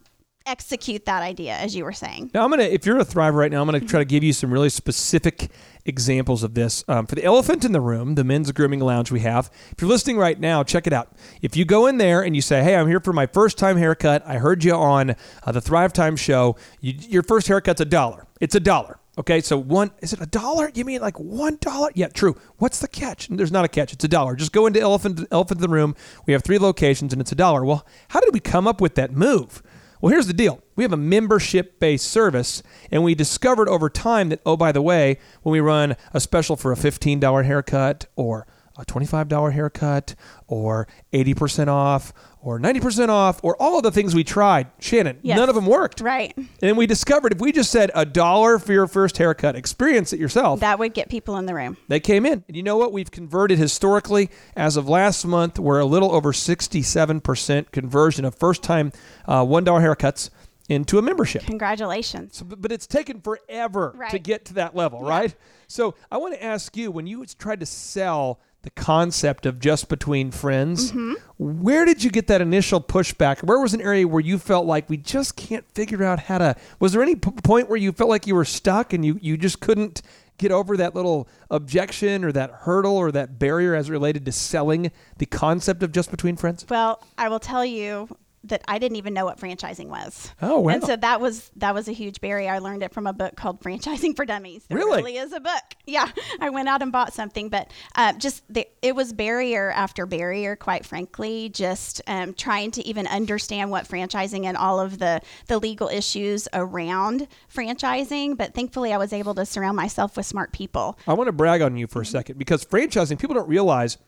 execute 0.46 1.04
that 1.06 1.22
idea, 1.22 1.54
as 1.54 1.74
you 1.74 1.84
were 1.84 1.92
saying. 1.92 2.30
Now 2.34 2.44
I'm 2.44 2.50
gonna, 2.50 2.64
if 2.64 2.86
you're 2.86 2.98
a 2.98 3.04
thriver 3.04 3.34
right 3.34 3.50
now, 3.50 3.60
I'm 3.60 3.66
gonna 3.66 3.80
try 3.80 4.00
to 4.00 4.04
give 4.04 4.22
you 4.22 4.32
some 4.32 4.52
really 4.52 4.68
specific 4.68 5.50
examples 5.84 6.42
of 6.42 6.54
this. 6.54 6.84
Um, 6.88 7.06
for 7.06 7.14
the 7.14 7.24
elephant 7.24 7.64
in 7.64 7.72
the 7.72 7.80
room, 7.80 8.14
the 8.14 8.24
men's 8.24 8.50
grooming 8.52 8.80
lounge 8.80 9.10
we 9.10 9.20
have. 9.20 9.50
If 9.70 9.80
you're 9.80 9.88
listening 9.88 10.18
right 10.18 10.38
now, 10.38 10.62
check 10.62 10.86
it 10.86 10.92
out. 10.92 11.12
If 11.40 11.56
you 11.56 11.64
go 11.64 11.86
in 11.86 11.98
there 11.98 12.22
and 12.22 12.34
you 12.34 12.42
say, 12.42 12.62
"Hey, 12.62 12.76
I'm 12.76 12.88
here 12.88 13.00
for 13.00 13.12
my 13.12 13.26
first 13.26 13.58
time 13.58 13.76
haircut. 13.76 14.22
I 14.26 14.38
heard 14.38 14.64
you 14.64 14.74
on 14.74 15.14
uh, 15.44 15.52
the 15.52 15.60
Thrive 15.60 15.92
Time 15.92 16.16
show. 16.16 16.56
You, 16.80 16.94
your 17.08 17.22
first 17.22 17.48
haircut's 17.48 17.80
a 17.80 17.86
dollar. 17.86 18.26
It's 18.40 18.54
a 18.54 18.60
dollar." 18.60 18.98
Okay, 19.18 19.42
so 19.42 19.58
one 19.58 19.90
is 20.00 20.14
it 20.14 20.20
a 20.22 20.26
dollar? 20.26 20.70
You 20.74 20.86
mean 20.86 21.02
like 21.02 21.20
one 21.20 21.58
dollar? 21.60 21.90
Yeah, 21.94 22.08
true. 22.08 22.34
What's 22.56 22.80
the 22.80 22.88
catch? 22.88 23.28
There's 23.28 23.52
not 23.52 23.64
a 23.64 23.68
catch. 23.68 23.92
It's 23.92 24.04
a 24.04 24.08
dollar. 24.08 24.36
Just 24.36 24.52
go 24.52 24.66
into 24.66 24.80
elephant 24.80 25.26
elephant 25.30 25.58
in 25.58 25.62
the 25.62 25.74
room. 25.74 25.94
We 26.26 26.32
have 26.32 26.42
three 26.42 26.58
locations 26.58 27.12
and 27.12 27.20
it's 27.20 27.32
a 27.32 27.34
dollar. 27.34 27.62
Well, 27.64 27.86
how 28.08 28.20
did 28.20 28.32
we 28.32 28.40
come 28.40 28.66
up 28.66 28.80
with 28.80 28.94
that 28.94 29.12
move? 29.12 29.62
Well, 30.00 30.10
here's 30.10 30.26
the 30.26 30.32
deal. 30.32 30.60
We 30.74 30.82
have 30.82 30.92
a 30.92 30.96
membership 30.96 31.78
based 31.78 32.08
service, 32.08 32.62
and 32.90 33.04
we 33.04 33.14
discovered 33.14 33.68
over 33.68 33.88
time 33.88 34.30
that, 34.30 34.40
oh, 34.44 34.56
by 34.56 34.72
the 34.72 34.82
way, 34.82 35.18
when 35.42 35.52
we 35.52 35.60
run 35.60 35.94
a 36.12 36.18
special 36.18 36.56
for 36.56 36.72
a 36.72 36.76
$15 36.76 37.44
haircut 37.44 38.06
or 38.16 38.48
a 38.78 38.84
$25 38.84 39.52
haircut 39.52 40.14
or 40.46 40.88
80% 41.12 41.68
off 41.68 42.12
or 42.40 42.58
90% 42.58 43.08
off 43.08 43.38
or 43.42 43.54
all 43.60 43.76
of 43.76 43.82
the 43.82 43.90
things 43.90 44.14
we 44.14 44.24
tried, 44.24 44.68
Shannon, 44.80 45.18
Yes. 45.22 45.36
none 45.36 45.48
of 45.48 45.54
them 45.54 45.66
worked. 45.66 46.00
Right. 46.00 46.36
And 46.62 46.76
we 46.76 46.86
discovered 46.86 47.32
if 47.32 47.38
we 47.40 47.52
just 47.52 47.70
said 47.70 47.90
a 47.94 48.04
dollar 48.04 48.58
for 48.58 48.72
your 48.72 48.86
first 48.86 49.18
haircut, 49.18 49.56
experience 49.56 50.12
it 50.12 50.18
yourself. 50.18 50.60
That 50.60 50.78
would 50.78 50.94
get 50.94 51.08
people 51.08 51.36
in 51.36 51.46
the 51.46 51.54
room. 51.54 51.76
They 51.88 52.00
came 52.00 52.24
in. 52.26 52.44
And 52.48 52.56
you 52.56 52.62
know 52.62 52.76
what? 52.76 52.92
We've 52.92 53.10
converted 53.10 53.58
historically. 53.58 54.30
As 54.56 54.76
of 54.76 54.88
last 54.88 55.24
month, 55.26 55.58
we're 55.58 55.78
a 55.78 55.84
little 55.86 56.12
over 56.12 56.32
67% 56.32 57.70
conversion 57.72 58.24
of 58.24 58.34
first 58.34 58.62
time 58.62 58.92
uh, 59.26 59.44
$1 59.44 59.64
haircuts 59.64 60.30
into 60.68 60.98
a 60.98 61.02
membership. 61.02 61.42
Congratulations. 61.44 62.36
So, 62.38 62.44
but 62.44 62.62
but 62.62 62.72
it's 62.72 62.86
taken 62.86 63.20
forever 63.20 63.94
to 64.10 64.18
get 64.18 64.44
to 64.46 64.54
that 64.54 64.74
level, 64.74 65.02
right? 65.02 65.34
So 65.66 65.94
I 66.10 66.16
want 66.18 66.34
to 66.34 66.42
ask 66.42 66.76
you 66.76 66.90
when 66.90 67.06
you 67.06 67.24
tried 67.38 67.60
to 67.60 67.66
sell 67.66 68.40
the 68.62 68.70
concept 68.70 69.44
of 69.46 69.58
just 69.58 69.88
between 69.88 70.30
friends, 70.30 70.92
Mm-hmm. 70.92 71.14
where 71.38 71.84
did 71.84 72.04
you 72.04 72.10
get 72.10 72.28
that 72.28 72.40
initial 72.40 72.80
pushback? 72.80 73.42
Where 73.42 73.58
was 73.58 73.74
an 73.74 73.80
area 73.80 74.06
where 74.06 74.20
you 74.20 74.38
felt 74.38 74.66
like 74.66 74.88
we 74.88 74.96
just 74.96 75.36
can't 75.36 75.64
figure 75.74 76.04
out 76.04 76.20
how 76.20 76.38
to? 76.38 76.54
Was 76.78 76.92
there 76.92 77.02
any 77.02 77.16
p- 77.16 77.30
point 77.42 77.68
where 77.68 77.76
you 77.78 77.90
felt 77.92 78.08
like 78.10 78.26
you 78.26 78.34
were 78.36 78.44
stuck 78.44 78.92
and 78.92 79.04
you, 79.04 79.18
you 79.20 79.36
just 79.36 79.60
couldn't 79.60 80.02
get 80.38 80.50
over 80.52 80.76
that 80.76 80.94
little 80.94 81.28
objection 81.50 82.24
or 82.24 82.32
that 82.32 82.50
hurdle 82.50 82.96
or 82.96 83.12
that 83.12 83.38
barrier 83.38 83.74
as 83.74 83.90
related 83.90 84.24
to 84.24 84.32
selling 84.32 84.90
the 85.18 85.26
concept 85.26 85.82
of 85.82 85.92
just 85.92 86.10
between 86.10 86.36
friends? 86.36 86.64
Well, 86.68 87.02
I 87.18 87.28
will 87.28 87.40
tell 87.40 87.64
you 87.64 88.08
that 88.44 88.62
I 88.66 88.78
didn't 88.78 88.96
even 88.96 89.14
know 89.14 89.24
what 89.24 89.38
franchising 89.38 89.86
was. 89.86 90.32
Oh, 90.42 90.60
wow. 90.60 90.74
And 90.74 90.82
so 90.84 90.96
that 90.96 91.20
was 91.20 91.50
that 91.56 91.74
was 91.74 91.88
a 91.88 91.92
huge 91.92 92.20
barrier. 92.20 92.50
I 92.50 92.58
learned 92.58 92.82
it 92.82 92.92
from 92.92 93.06
a 93.06 93.12
book 93.12 93.36
called 93.36 93.60
Franchising 93.60 94.16
for 94.16 94.24
Dummies. 94.24 94.64
There 94.68 94.76
Really? 94.78 94.96
really 94.98 95.16
is 95.16 95.32
a 95.32 95.40
book. 95.40 95.62
Yeah, 95.86 96.08
I 96.40 96.50
went 96.50 96.68
out 96.68 96.82
and 96.82 96.90
bought 96.92 97.12
something, 97.12 97.48
but 97.48 97.70
uh, 97.94 98.12
just 98.14 98.42
the, 98.52 98.66
it 98.82 98.94
was 98.96 99.12
barrier 99.12 99.70
after 99.70 100.06
barrier. 100.06 100.56
Quite 100.56 100.84
frankly, 100.86 101.48
just 101.50 102.00
um, 102.06 102.34
trying 102.34 102.70
to 102.72 102.86
even 102.86 103.06
understand 103.06 103.70
what 103.70 103.86
franchising 103.88 104.44
and 104.44 104.56
all 104.56 104.80
of 104.80 104.98
the 104.98 105.20
the 105.48 105.58
legal 105.58 105.88
issues 105.88 106.48
around 106.52 107.28
franchising. 107.54 108.36
But 108.36 108.54
thankfully, 108.54 108.92
I 108.92 108.96
was 108.98 109.12
able 109.12 109.34
to 109.34 109.46
surround 109.46 109.76
myself 109.76 110.16
with 110.16 110.26
smart 110.26 110.52
people. 110.52 110.98
I 111.06 111.14
want 111.14 111.28
to 111.28 111.32
brag 111.32 111.62
on 111.62 111.76
you 111.76 111.86
for 111.86 112.02
a 112.02 112.06
second 112.06 112.38
because 112.38 112.64
franchising, 112.64 113.18
people 113.18 113.34
don't 113.34 113.48
realize 113.48 113.98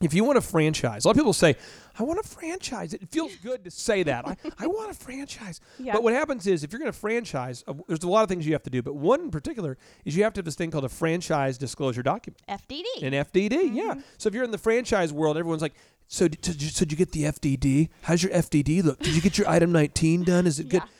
if 0.00 0.12
you 0.12 0.24
want 0.24 0.36
a 0.36 0.42
franchise, 0.42 1.04
a 1.04 1.08
lot 1.08 1.12
of 1.12 1.16
people 1.16 1.32
say, 1.32 1.56
I 1.98 2.02
want 2.02 2.20
a 2.20 2.22
franchise. 2.22 2.92
It 2.92 3.08
feels 3.10 3.34
good 3.42 3.64
to 3.64 3.70
say 3.70 4.02
that. 4.02 4.26
I, 4.26 4.36
I 4.58 4.66
want 4.66 4.90
a 4.90 4.94
franchise. 4.94 5.60
Yeah. 5.78 5.94
But 5.94 6.02
what 6.02 6.12
happens 6.12 6.46
is 6.46 6.62
if 6.64 6.72
you're 6.72 6.78
going 6.78 6.92
to 6.92 6.98
franchise, 6.98 7.64
uh, 7.66 7.74
there's 7.88 8.02
a 8.02 8.08
lot 8.08 8.22
of 8.22 8.28
things 8.28 8.46
you 8.46 8.52
have 8.52 8.62
to 8.64 8.70
do. 8.70 8.82
But 8.82 8.94
one 8.94 9.20
in 9.22 9.30
particular 9.30 9.78
is 10.04 10.16
you 10.16 10.24
have 10.24 10.34
to 10.34 10.38
have 10.38 10.44
this 10.44 10.54
thing 10.54 10.70
called 10.70 10.84
a 10.84 10.90
franchise 10.90 11.56
disclosure 11.56 12.02
document. 12.02 12.42
FDD. 12.48 13.02
An 13.02 13.12
FDD, 13.12 13.74
yeah. 13.74 13.94
So 14.18 14.28
if 14.28 14.34
you're 14.34 14.44
in 14.44 14.50
the 14.50 14.58
franchise 14.58 15.12
world, 15.12 15.38
everyone's 15.38 15.62
like, 15.62 15.74
so 16.08 16.28
did, 16.28 16.40
did, 16.40 16.62
you, 16.62 16.68
so 16.68 16.84
did 16.84 16.92
you 16.92 16.98
get 16.98 17.12
the 17.12 17.24
FDD? 17.24 17.88
How's 18.02 18.22
your 18.22 18.32
FDD 18.32 18.84
look? 18.84 19.00
Did 19.00 19.14
you 19.14 19.22
get 19.22 19.38
your 19.38 19.48
item 19.48 19.72
19 19.72 20.24
done? 20.24 20.46
Is 20.46 20.60
it 20.60 20.68
good? 20.68 20.82
Yeah. 20.82 20.88
And 20.88 20.95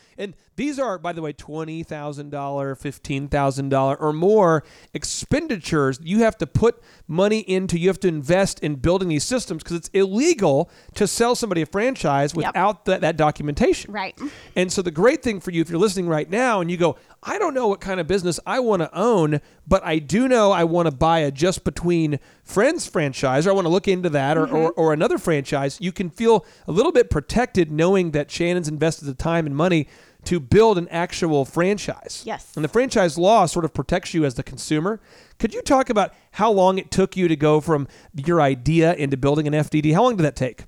these 0.57 0.79
are, 0.79 0.99
by 0.99 1.13
the 1.13 1.23
way, 1.23 1.33
twenty 1.33 1.83
thousand 1.83 2.31
dollar, 2.31 2.75
fifteen 2.75 3.29
thousand 3.29 3.69
dollar, 3.69 3.97
or 3.97 4.13
more 4.13 4.65
expenditures 4.95 5.99
you 6.03 6.21
have 6.21 6.37
to 6.39 6.47
put 6.47 6.83
money 7.07 7.41
into. 7.41 7.79
You 7.79 7.89
have 7.89 8.01
to 8.01 8.09
invest 8.09 8.61
in 8.61 8.77
building 8.77 9.09
these 9.09 9.25
systems 9.25 9.63
because 9.63 9.77
it's 9.77 9.91
illegal 9.93 10.71
to 10.95 11.07
sell 11.07 11.35
somebody 11.35 11.63
a 11.63 11.67
franchise 11.67 12.35
Yep. 12.35 12.47
without 12.47 12.85
that, 12.87 13.01
that 13.03 13.17
documentation. 13.17 13.93
Right. 13.93 14.19
And 14.55 14.73
so 14.73 14.83
the 14.83 14.91
great 14.91 15.23
thing 15.23 15.41
for 15.41 15.51
you, 15.51 15.61
if 15.61 15.71
you're 15.71 15.79
listening 15.79 16.09
right 16.09 16.29
now 16.29 16.61
and 16.61 16.71
you 16.71 16.77
go, 16.77 16.97
I 17.23 17.39
don't 17.39 17.55
know 17.55 17.69
what 17.69 17.81
kind 17.81 18.01
of 18.01 18.07
business 18.07 18.39
I 18.47 18.61
want 18.61 18.83
to 18.83 18.99
own, 18.99 19.41
but 19.67 19.85
I 19.85 19.99
do 19.99 20.29
know 20.29 20.53
I 20.53 20.65
want 20.65 20.87
to 20.87 20.95
buy 20.95 21.21
a 21.21 21.31
just 21.31 21.65
between 21.65 22.19
friends 22.45 22.87
franchise, 22.87 23.47
or 23.47 23.51
I 23.51 23.53
want 23.53 23.67
to 23.67 23.71
look 23.71 23.89
into 23.89 24.09
that, 24.11 24.37
or, 24.39 24.47
mm-hmm. 24.47 24.57
or, 24.57 24.73
or 24.73 24.93
another 24.93 25.19
franchise, 25.19 25.79
you 25.81 25.93
can 25.93 26.11
feel 26.11 26.47
a 26.67 26.73
little 26.73 26.93
bit 26.93 27.11
protected 27.11 27.71
knowing 27.71 28.13
that 28.13 28.31
Shannon's 28.31 28.69
invested 28.69 29.07
the 29.07 29.15
time 29.15 29.47
and 29.47 29.57
money 29.57 29.89
to 30.27 30.39
build 30.41 30.79
an 30.79 30.89
actual 30.89 31.45
franchise. 31.45 32.23
Yes. 32.25 32.53
And 32.55 32.65
the 32.65 32.69
franchise 32.69 33.17
law 33.19 33.47
sort 33.47 33.65
of 33.65 33.73
protects 33.75 34.15
you 34.15 34.25
as 34.25 34.35
the 34.35 34.43
consumer. 34.43 35.01
Could 35.39 35.55
you 35.55 35.63
talk 35.63 35.91
about 35.91 36.15
how 36.33 36.51
long 36.53 36.79
it 36.79 36.91
took 36.91 37.17
you 37.17 37.29
to 37.29 37.37
go 37.37 37.61
from 37.61 37.89
your 38.15 38.41
idea 38.41 38.95
into 38.95 39.17
building 39.17 39.47
an 39.47 39.53
FDD? 39.55 39.95
How 39.95 40.03
long 40.03 40.17
did 40.17 40.23
that 40.25 40.37
take? 40.37 40.65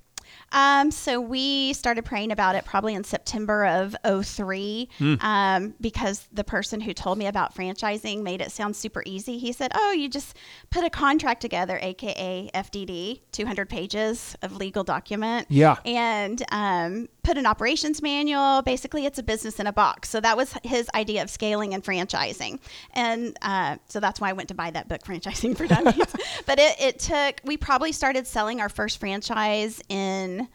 Um, 0.51 0.89
so 0.89 1.21
we 1.21 1.73
started 1.73 2.05
praying 2.05 2.31
about 2.31 2.55
it 2.55 2.65
probably 2.65 2.95
in 2.95 3.03
September 3.03 3.67
of 3.67 3.95
03 4.25 4.89
Hmm. 4.97 5.13
um, 5.21 5.73
because 5.79 6.27
the 6.33 6.43
person 6.43 6.81
who 6.81 6.91
told 6.91 7.19
me 7.19 7.27
about 7.27 7.53
franchising 7.53 8.23
made 8.23 8.41
it 8.41 8.51
sound 8.51 8.75
super 8.75 9.03
easy. 9.05 9.37
He 9.37 9.51
said, 9.51 9.71
Oh, 9.75 9.91
you 9.91 10.09
just 10.09 10.35
put 10.71 10.83
a 10.83 10.89
contract 10.89 11.41
together, 11.41 11.77
AKA 11.79 12.49
FDD, 12.55 13.21
200 13.31 13.69
pages 13.69 14.35
of 14.41 14.55
legal 14.57 14.83
document. 14.83 15.45
Yeah. 15.49 15.75
And 15.85 16.43
um, 16.51 17.09
put 17.23 17.37
an 17.37 17.45
operations 17.45 18.01
manual. 18.01 18.61
Basically, 18.61 19.05
it's 19.05 19.19
a 19.19 19.23
business 19.23 19.59
in 19.59 19.67
a 19.67 19.73
box. 19.73 20.09
So 20.09 20.19
that 20.19 20.37
was 20.37 20.53
his 20.63 20.89
idea 20.95 21.21
of 21.21 21.29
scaling 21.29 21.73
and 21.73 21.83
franchising. 21.83 22.59
And 22.93 23.37
uh, 23.41 23.77
so 23.87 23.99
that's 23.99 24.21
why 24.21 24.29
I 24.29 24.33
went 24.33 24.49
to 24.49 24.55
buy 24.55 24.71
that 24.71 24.87
book, 24.87 25.03
Franchising 25.03 25.57
for 25.57 25.67
Dummies. 25.67 25.95
but 26.45 26.59
it, 26.59 26.75
it 26.79 26.99
took, 26.99 27.41
we 27.43 27.57
probably 27.57 27.91
started 27.91 28.25
selling 28.27 28.61
our 28.61 28.69
first 28.69 28.99
franchise 28.99 29.81
in 29.89 30.47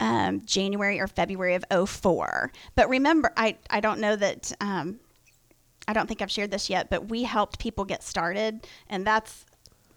um, 0.00 0.44
January 0.44 1.00
or 1.00 1.06
February 1.06 1.54
of 1.54 1.88
04. 1.88 2.52
But 2.74 2.88
remember, 2.88 3.32
I, 3.36 3.56
I 3.68 3.80
don't 3.80 4.00
know 4.00 4.16
that, 4.16 4.52
um, 4.60 4.98
I 5.86 5.92
don't 5.92 6.06
think 6.06 6.22
I've 6.22 6.30
shared 6.30 6.50
this 6.50 6.70
yet, 6.70 6.90
but 6.90 7.08
we 7.08 7.24
helped 7.24 7.58
people 7.58 7.84
get 7.84 8.02
started. 8.02 8.66
And 8.88 9.06
that's, 9.06 9.44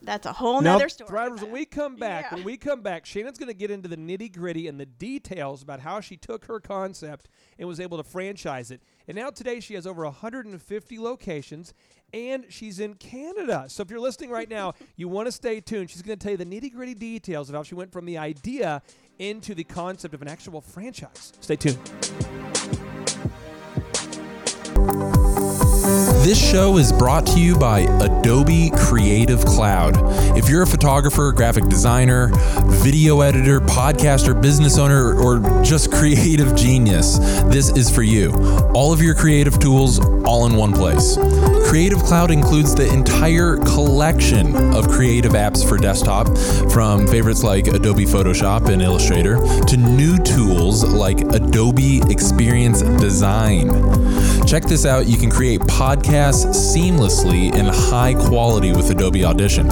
that's 0.03 0.25
a 0.25 0.33
whole 0.33 0.61
Now, 0.61 0.73
nother 0.73 0.89
story. 0.89 1.09
Thrivers, 1.09 1.41
when 1.41 1.51
we 1.51 1.65
come 1.65 1.95
back, 1.95 2.25
Yeah. 2.25 2.35
when 2.35 2.43
we 2.43 2.57
come 2.57 2.81
back, 2.81 3.05
Shannon's 3.05 3.37
going 3.37 3.47
to 3.47 3.53
get 3.53 3.71
into 3.71 3.87
the 3.87 3.95
nitty 3.97 4.35
gritty 4.35 4.67
and 4.67 4.79
the 4.79 4.85
details 4.85 5.63
about 5.63 5.79
how 5.79 5.99
she 6.01 6.17
took 6.17 6.45
her 6.45 6.59
concept 6.59 7.29
and 7.57 7.67
was 7.67 7.79
able 7.79 7.97
to 7.97 8.03
franchise 8.03 8.69
it. 8.71 8.81
And 9.07 9.15
now 9.15 9.29
today 9.29 9.59
she 9.59 9.73
has 9.75 9.87
over 9.87 10.03
150 10.03 10.99
locations 10.99 11.73
and 12.13 12.45
she's 12.49 12.79
in 12.79 12.95
Canada. 12.95 13.65
So 13.69 13.81
if 13.81 13.89
you're 13.89 13.99
listening 13.99 14.29
right 14.29 14.49
now, 14.49 14.73
you 14.95 15.07
want 15.07 15.27
to 15.27 15.31
stay 15.31 15.61
tuned. 15.61 15.89
She's 15.89 16.01
going 16.01 16.19
to 16.19 16.23
tell 16.23 16.31
you 16.31 16.37
the 16.37 16.45
nitty 16.45 16.73
gritty 16.73 16.95
details 16.95 17.49
of 17.49 17.55
how 17.55 17.63
she 17.63 17.75
went 17.75 17.91
from 17.91 18.05
the 18.05 18.17
idea 18.17 18.81
into 19.19 19.55
the 19.55 19.63
concept 19.63 20.13
of 20.13 20.21
an 20.21 20.27
actual 20.27 20.59
franchise. 20.61 21.33
Stay 21.39 21.55
tuned. 21.55 21.79
This 26.23 26.41
show 26.41 26.77
is 26.77 26.93
brought 26.93 27.25
to 27.27 27.39
you 27.41 27.57
by 27.57 27.81
Adobe 27.81 28.71
Creative 28.77 29.43
Cloud. 29.43 29.97
If 30.37 30.47
you're 30.47 30.61
a 30.61 30.65
photographer, 30.65 31.33
graphic 31.33 31.65
designer, 31.65 32.31
video 32.67 33.19
editor, 33.19 33.59
podcaster, 33.59 34.41
business 34.41 34.77
owner, 34.77 35.19
or 35.19 35.41
just 35.63 35.91
creative 35.99 36.55
genius, 36.55 37.17
this 37.47 37.71
is 37.71 37.93
for 37.93 38.03
you. 38.03 38.31
All 38.73 38.93
of 38.93 39.01
your 39.01 39.15
creative 39.15 39.59
tools 39.59 39.99
all 40.23 40.45
in 40.45 40.55
one 40.55 40.71
place. 40.71 41.17
Creative 41.73 42.03
Cloud 42.03 42.29
includes 42.29 42.75
the 42.75 42.87
entire 42.93 43.57
collection 43.57 44.55
of 44.75 44.87
creative 44.89 45.31
apps 45.31 45.67
for 45.67 45.75
desktop, 45.75 46.27
from 46.71 47.07
favorites 47.07 47.41
like 47.41 47.65
Adobe 47.65 48.05
Photoshop 48.05 48.71
and 48.71 48.79
Illustrator 48.79 49.37
to 49.65 49.75
new 49.75 50.19
tools 50.19 50.83
like 50.83 51.21
Adobe 51.21 51.99
Experience 52.11 52.83
Design. 52.83 53.69
Check 54.45 54.65
this 54.65 54.85
out. 54.85 55.07
You 55.07 55.17
can 55.17 55.31
create 55.31 55.61
podcasts 55.61 56.45
seamlessly 56.53 57.51
and 57.55 57.67
high 57.67 58.13
quality 58.13 58.71
with 58.71 58.91
Adobe 58.91 59.25
Audition. 59.25 59.67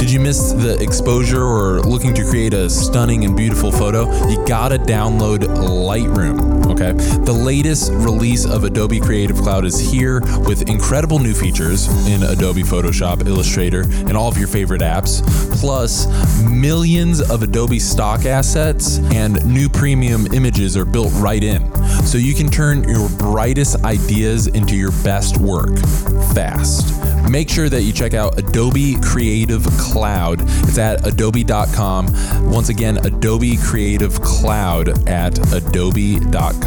Did 0.00 0.10
you 0.10 0.18
miss 0.18 0.50
the 0.50 0.76
exposure 0.82 1.44
or 1.44 1.80
looking 1.82 2.12
to 2.14 2.24
create 2.24 2.54
a 2.54 2.68
stunning 2.68 3.24
and 3.24 3.36
beautiful 3.36 3.70
photo? 3.70 4.12
You 4.26 4.44
gotta 4.46 4.78
download 4.78 5.44
Lightroom. 5.44 6.55
Okay. 6.76 6.92
The 6.92 7.32
latest 7.32 7.90
release 7.90 8.44
of 8.44 8.64
Adobe 8.64 9.00
Creative 9.00 9.34
Cloud 9.34 9.64
is 9.64 9.80
here 9.80 10.20
with 10.46 10.68
incredible 10.68 11.18
new 11.18 11.32
features 11.32 11.88
in 12.06 12.22
Adobe 12.22 12.62
Photoshop, 12.62 13.26
Illustrator, 13.26 13.84
and 13.84 14.14
all 14.14 14.28
of 14.28 14.36
your 14.36 14.46
favorite 14.46 14.82
apps, 14.82 15.22
plus 15.58 16.06
millions 16.42 17.22
of 17.30 17.42
Adobe 17.42 17.78
stock 17.78 18.26
assets 18.26 18.98
and 19.14 19.42
new 19.46 19.70
premium 19.70 20.26
images 20.34 20.76
are 20.76 20.84
built 20.84 21.14
right 21.14 21.42
in. 21.42 21.74
So 22.04 22.18
you 22.18 22.34
can 22.34 22.50
turn 22.50 22.86
your 22.86 23.08
brightest 23.08 23.82
ideas 23.82 24.46
into 24.46 24.76
your 24.76 24.92
best 25.02 25.38
work 25.38 25.78
fast. 26.34 26.92
Make 27.30 27.48
sure 27.48 27.68
that 27.68 27.82
you 27.82 27.92
check 27.92 28.14
out 28.14 28.38
Adobe 28.38 28.96
Creative 29.00 29.64
Cloud. 29.78 30.40
It's 30.68 30.78
at 30.78 31.06
adobe.com. 31.06 32.50
Once 32.50 32.68
again, 32.68 32.98
Adobe 32.98 33.56
Creative 33.56 34.20
Cloud 34.20 35.08
at 35.08 35.38
adobe.com. 35.52 36.65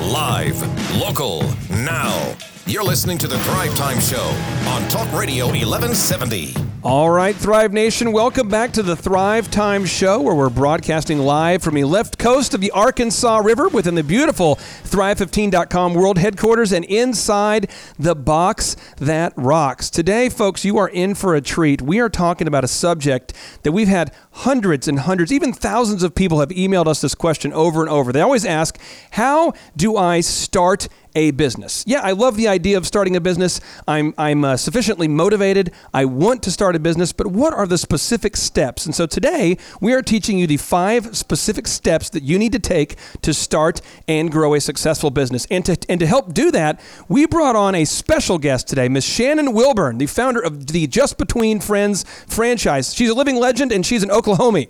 Live, 0.00 0.96
local, 0.98 1.44
now. 1.70 2.34
You're 2.66 2.82
listening 2.82 3.18
to 3.18 3.28
the 3.28 3.38
Thrive 3.38 3.72
Time 3.76 4.00
Show 4.00 4.34
on 4.66 4.88
Talk 4.88 5.12
Radio 5.12 5.46
1170. 5.46 6.71
All 6.84 7.10
right, 7.10 7.36
Thrive 7.36 7.72
Nation, 7.72 8.10
welcome 8.10 8.48
back 8.48 8.72
to 8.72 8.82
the 8.82 8.96
Thrive 8.96 9.48
Time 9.52 9.84
Show, 9.84 10.20
where 10.20 10.34
we're 10.34 10.50
broadcasting 10.50 11.20
live 11.20 11.62
from 11.62 11.76
the 11.76 11.84
left 11.84 12.18
coast 12.18 12.54
of 12.54 12.60
the 12.60 12.72
Arkansas 12.72 13.38
River 13.38 13.68
within 13.68 13.94
the 13.94 14.02
beautiful 14.02 14.56
Thrive15.com 14.56 15.94
world 15.94 16.18
headquarters 16.18 16.72
and 16.72 16.84
inside 16.86 17.70
the 18.00 18.16
box 18.16 18.74
that 18.96 19.32
rocks. 19.36 19.90
Today, 19.90 20.28
folks, 20.28 20.64
you 20.64 20.76
are 20.76 20.88
in 20.88 21.14
for 21.14 21.36
a 21.36 21.40
treat. 21.40 21.80
We 21.80 22.00
are 22.00 22.08
talking 22.08 22.48
about 22.48 22.64
a 22.64 22.68
subject 22.68 23.32
that 23.62 23.70
we've 23.70 23.86
had 23.86 24.12
hundreds 24.32 24.88
and 24.88 24.98
hundreds, 24.98 25.30
even 25.30 25.52
thousands 25.52 26.02
of 26.02 26.16
people 26.16 26.40
have 26.40 26.48
emailed 26.48 26.88
us 26.88 27.00
this 27.00 27.14
question 27.14 27.52
over 27.52 27.82
and 27.82 27.90
over. 27.90 28.12
They 28.12 28.22
always 28.22 28.44
ask, 28.44 28.76
How 29.12 29.52
do 29.76 29.96
I 29.96 30.20
start 30.20 30.88
a 31.14 31.30
business. 31.32 31.84
Yeah, 31.86 32.00
I 32.00 32.12
love 32.12 32.36
the 32.36 32.48
idea 32.48 32.76
of 32.76 32.86
starting 32.86 33.16
a 33.16 33.20
business. 33.20 33.60
I'm 33.86 34.14
I'm 34.18 34.44
uh, 34.44 34.56
sufficiently 34.56 35.08
motivated. 35.08 35.72
I 35.92 36.04
want 36.04 36.42
to 36.44 36.50
start 36.50 36.76
a 36.76 36.78
business, 36.78 37.12
but 37.12 37.26
what 37.26 37.52
are 37.52 37.66
the 37.66 37.78
specific 37.78 38.36
steps? 38.36 38.86
And 38.86 38.94
so 38.94 39.06
today 39.06 39.58
we 39.80 39.92
are 39.92 40.02
teaching 40.02 40.38
you 40.38 40.46
the 40.46 40.56
five 40.56 41.16
specific 41.16 41.66
steps 41.66 42.10
that 42.10 42.22
you 42.22 42.38
need 42.38 42.52
to 42.52 42.58
take 42.58 42.96
to 43.22 43.34
start 43.34 43.80
and 44.08 44.30
grow 44.30 44.54
a 44.54 44.60
successful 44.60 45.10
business. 45.10 45.46
And 45.50 45.64
to 45.66 45.76
and 45.88 46.00
to 46.00 46.06
help 46.06 46.32
do 46.32 46.50
that, 46.52 46.80
we 47.08 47.26
brought 47.26 47.56
on 47.56 47.74
a 47.74 47.84
special 47.84 48.38
guest 48.38 48.68
today, 48.68 48.88
Miss 48.88 49.04
Shannon 49.04 49.52
Wilburn, 49.52 49.98
the 49.98 50.06
founder 50.06 50.40
of 50.40 50.68
the 50.68 50.86
Just 50.86 51.18
Between 51.18 51.60
Friends 51.60 52.04
franchise. 52.26 52.94
She's 52.94 53.10
a 53.10 53.14
living 53.14 53.36
legend 53.36 53.72
and 53.72 53.84
she's 53.84 54.02
an 54.02 54.10
Oklahoma. 54.10 54.66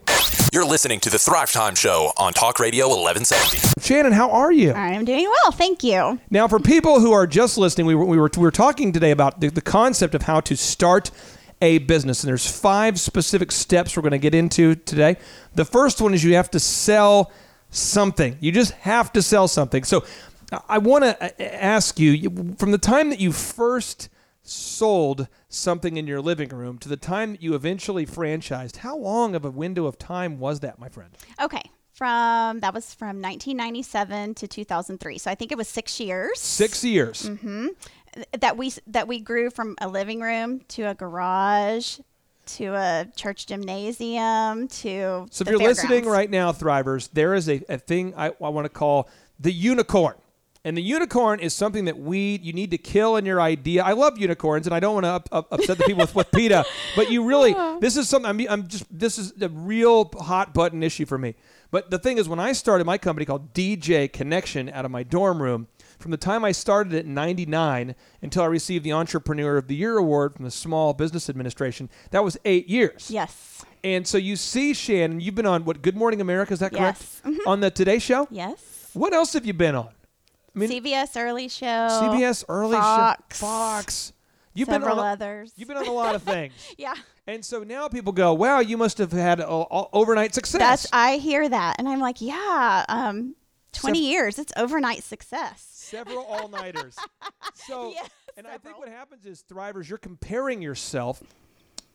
You're 0.53 0.67
listening 0.67 1.01
to 1.01 1.09
the 1.09 1.19
Thrive 1.19 1.51
Time 1.51 1.75
Show 1.75 2.13
on 2.19 2.35
Talk 2.35 2.61
Radio 2.61 2.87
1170. 2.87 3.81
Shannon, 3.81 4.13
how 4.13 4.31
are 4.31 4.53
you? 4.53 4.73
I 4.73 4.89
am 4.89 5.07
doing 5.07 5.25
well. 5.25 5.51
Thank 5.53 5.83
you. 5.83 6.21
Now, 6.31 6.47
for 6.47 6.61
people 6.61 7.01
who 7.01 7.11
are 7.13 7.27
just 7.27 7.57
listening, 7.57 7.87
we 7.87 7.95
were, 7.95 8.05
we 8.05 8.19
were, 8.19 8.31
we 8.37 8.43
were 8.43 8.51
talking 8.51 8.93
today 8.93 9.13
about 9.13 9.41
the, 9.41 9.49
the 9.49 9.63
concept 9.63 10.15
of 10.15 10.23
how 10.25 10.41
to 10.41 10.55
start 10.55 11.11
a 11.63 11.79
business. 11.79 12.23
And 12.23 12.29
there's 12.29 12.47
five 12.47 13.01
specific 13.01 13.51
steps 13.51 13.97
we're 13.97 14.03
going 14.03 14.11
to 14.11 14.19
get 14.19 14.35
into 14.35 14.75
today. 14.75 15.17
The 15.55 15.65
first 15.65 16.03
one 16.03 16.13
is 16.13 16.23
you 16.23 16.35
have 16.35 16.51
to 16.51 16.61
sell 16.61 17.33
something. 17.71 18.37
You 18.41 18.53
just 18.53 18.73
have 18.73 19.11
to 19.15 19.23
sell 19.23 19.49
something. 19.49 19.85
So 19.85 20.05
I 20.69 20.77
want 20.77 21.05
to 21.05 21.25
uh, 21.25 21.31
ask 21.43 21.99
you 21.99 22.11
you- 22.11 22.57
from 22.59 22.73
the 22.73 22.79
time 22.79 23.09
that 23.09 23.21
you 23.21 23.33
first 23.33 24.11
sold 24.43 25.29
something 25.49 25.97
in 25.97 26.07
your 26.07 26.21
living 26.21 26.49
room 26.49 26.79
to 26.79 26.89
the 26.89 26.97
time 26.97 27.33
that 27.33 27.43
you 27.43 27.55
eventually 27.55 28.05
franchised, 28.07 28.79
how 28.79 28.97
long 28.97 29.35
of 29.35 29.45
a 29.45 29.51
window 29.51 29.87
of 29.87 29.99
time 29.99 30.39
was 30.39 30.61
that, 30.61 30.79
my 30.79 30.89
friend? 30.89 31.17
Okay. 31.41 31.63
From 31.93 32.61
that 32.61 32.75
was 32.75 32.95
from 32.95 33.21
1997 33.21 34.35
to 34.35 34.49
2003. 34.49 35.19
So 35.19 35.31
I 35.31 35.35
think 35.35 35.53
it 35.53 35.59
was 35.59 35.69
six 35.69 36.01
years. 36.01 36.41
Six 36.41 36.83
years. 36.83 37.29
Mhm. 37.29 37.69
that 38.41 38.57
we 38.59 38.73
that 38.89 39.09
we 39.09 39.21
grew 39.21 39.51
from 39.51 39.75
a 39.81 39.89
living 39.89 40.21
room 40.21 40.61
to 40.69 40.83
a 40.83 40.95
garage 40.95 41.99
to 42.45 42.75
a 42.75 43.07
church 43.15 43.47
gymnasium 43.47 44.69
to 44.69 45.27
So 45.31 45.43
if 45.43 45.49
you're 45.49 45.59
listening 45.59 46.07
right 46.07 46.31
now, 46.31 46.53
Thrivers, 46.53 47.09
there 47.13 47.35
is 47.35 47.49
a, 47.49 47.63
a 47.69 47.79
thing 47.79 48.15
I, 48.17 48.29
I 48.29 48.49
want 48.49 48.65
to 48.65 48.69
call 48.69 49.09
the 49.39 49.53
unicorn. 49.53 50.15
And 50.65 50.77
the 50.77 50.83
unicorn 50.83 51.41
is 51.41 51.53
something 51.53 51.87
that 51.87 51.99
we 51.99 52.39
you 52.41 52.53
need 52.53 52.71
to 52.71 52.79
kill 52.79 53.17
in 53.17 53.27
your 53.27 53.41
idea. 53.41 53.83
I 53.83 53.93
love 53.93 54.17
unicorns, 54.17 54.67
and 54.67 54.73
I 54.75 54.79
don't 54.79 54.95
want 54.95 55.05
to 55.05 55.11
up, 55.11 55.29
up, 55.33 55.49
upset 55.53 55.77
the 55.79 55.83
people 55.85 56.03
with, 56.03 56.15
with 56.15 56.31
PETA, 56.31 56.65
but 56.97 57.11
you 57.11 57.25
really 57.25 57.53
this 57.81 57.97
is 57.97 58.09
something. 58.09 58.29
I'm, 58.29 58.41
I'm 58.49 58.69
just 58.69 58.85
this 58.97 59.19
is 59.19 59.33
a 59.43 59.49
real 59.49 60.09
hot 60.21 60.55
button 60.55 60.83
issue 60.85 61.05
for 61.05 61.19
me. 61.19 61.35
But 61.73 61.91
the 61.91 61.99
thing 61.99 62.17
is, 62.19 62.29
when 62.29 62.39
I 62.39 62.53
started 62.53 62.85
my 62.87 62.97
company 62.97 63.25
called 63.27 63.53
DJ 63.55 64.13
Connection 64.13 64.69
out 64.69 64.85
of 64.85 64.91
my 64.93 65.03
dorm 65.03 65.43
room, 65.43 65.67
from 65.99 66.13
the 66.13 66.17
time 66.17 66.45
I 66.45 66.53
started 66.53 66.93
it 66.93 67.07
in 67.07 67.15
'99 67.15 67.97
until 68.23 68.45
I 68.45 68.47
received 68.47 68.85
the 68.85 68.93
Entrepreneur 68.93 69.57
of 69.57 69.67
the 69.67 69.75
Year 69.75 69.97
award 69.99 70.35
from 70.37 70.45
the 70.45 70.51
Small 70.53 70.93
Business 70.95 71.29
Administration, 71.29 71.91
that 72.13 72.23
was 72.23 72.37
eight 72.45 72.69
years. 72.69 73.11
yes, 73.11 73.65
And 73.83 74.07
so 74.07 74.17
you 74.17 74.37
see, 74.37 74.75
Shannon, 74.75 75.19
you've 75.21 75.35
been 75.35 75.47
on 75.47 75.65
what 75.65 75.83
Good 75.83 75.97
Morning 75.97 76.21
America, 76.21 76.53
is 76.53 76.61
that 76.61 76.71
correct? 76.73 77.01
Yes. 77.01 77.23
Mhm. 77.25 77.47
On 77.49 77.59
the 77.59 77.71
Today 77.73 77.99
Show? 77.99 78.29
yes, 78.31 78.91
What 78.93 79.13
else 79.13 79.33
have 79.33 79.45
you 79.45 79.55
been 79.55 79.75
on? 79.75 79.89
I 80.55 80.59
mean, 80.59 80.71
CBS 80.71 81.21
Early 81.21 81.49
Show, 81.49 81.67
CBS 81.67 82.45
Early 82.49 82.77
Fox, 82.77 83.39
Show, 83.39 83.47
Fox. 83.47 84.13
You've 84.55 84.69
been 84.69 84.83
several 84.83 85.01
on 85.01 85.07
a, 85.07 85.13
others. 85.13 85.53
You've 85.57 85.69
been 85.69 85.79
on 85.79 85.87
a 85.89 85.93
lot 85.93 86.15
of 86.15 86.23
things. 86.23 86.53
yeah. 86.79 86.95
And 87.27 87.45
so 87.45 87.63
now 87.63 87.89
people 87.89 88.13
go, 88.13 88.35
"Wow, 88.35 88.61
you 88.61 88.77
must 88.77 88.99
have 88.99 89.13
had 89.13 89.41
a, 89.41 89.49
a- 89.49 89.89
overnight 89.93 90.35
success." 90.35 90.59
That's 90.61 90.87
I 90.93 91.17
hear 91.17 91.49
that, 91.49 91.77
and 91.79 91.89
I'm 91.89 92.01
like, 92.01 92.21
yeah, 92.21 92.85
um, 92.89 93.35
20 93.73 93.99
Sev- 93.99 94.03
years, 94.05 94.39
it's 94.39 94.53
overnight 94.57 95.03
success. 95.03 95.65
several 95.71 96.25
all-nighters. 96.25 96.97
So, 97.55 97.93
Yes, 97.93 98.09
and 98.37 98.47
I 98.47 98.57
think 98.59 98.79
what 98.79 98.89
happens 98.89 99.25
is 99.27 99.45
thrivers, 99.49 99.89
you're 99.89 99.99
comparing 99.99 100.63
yourself 100.63 101.23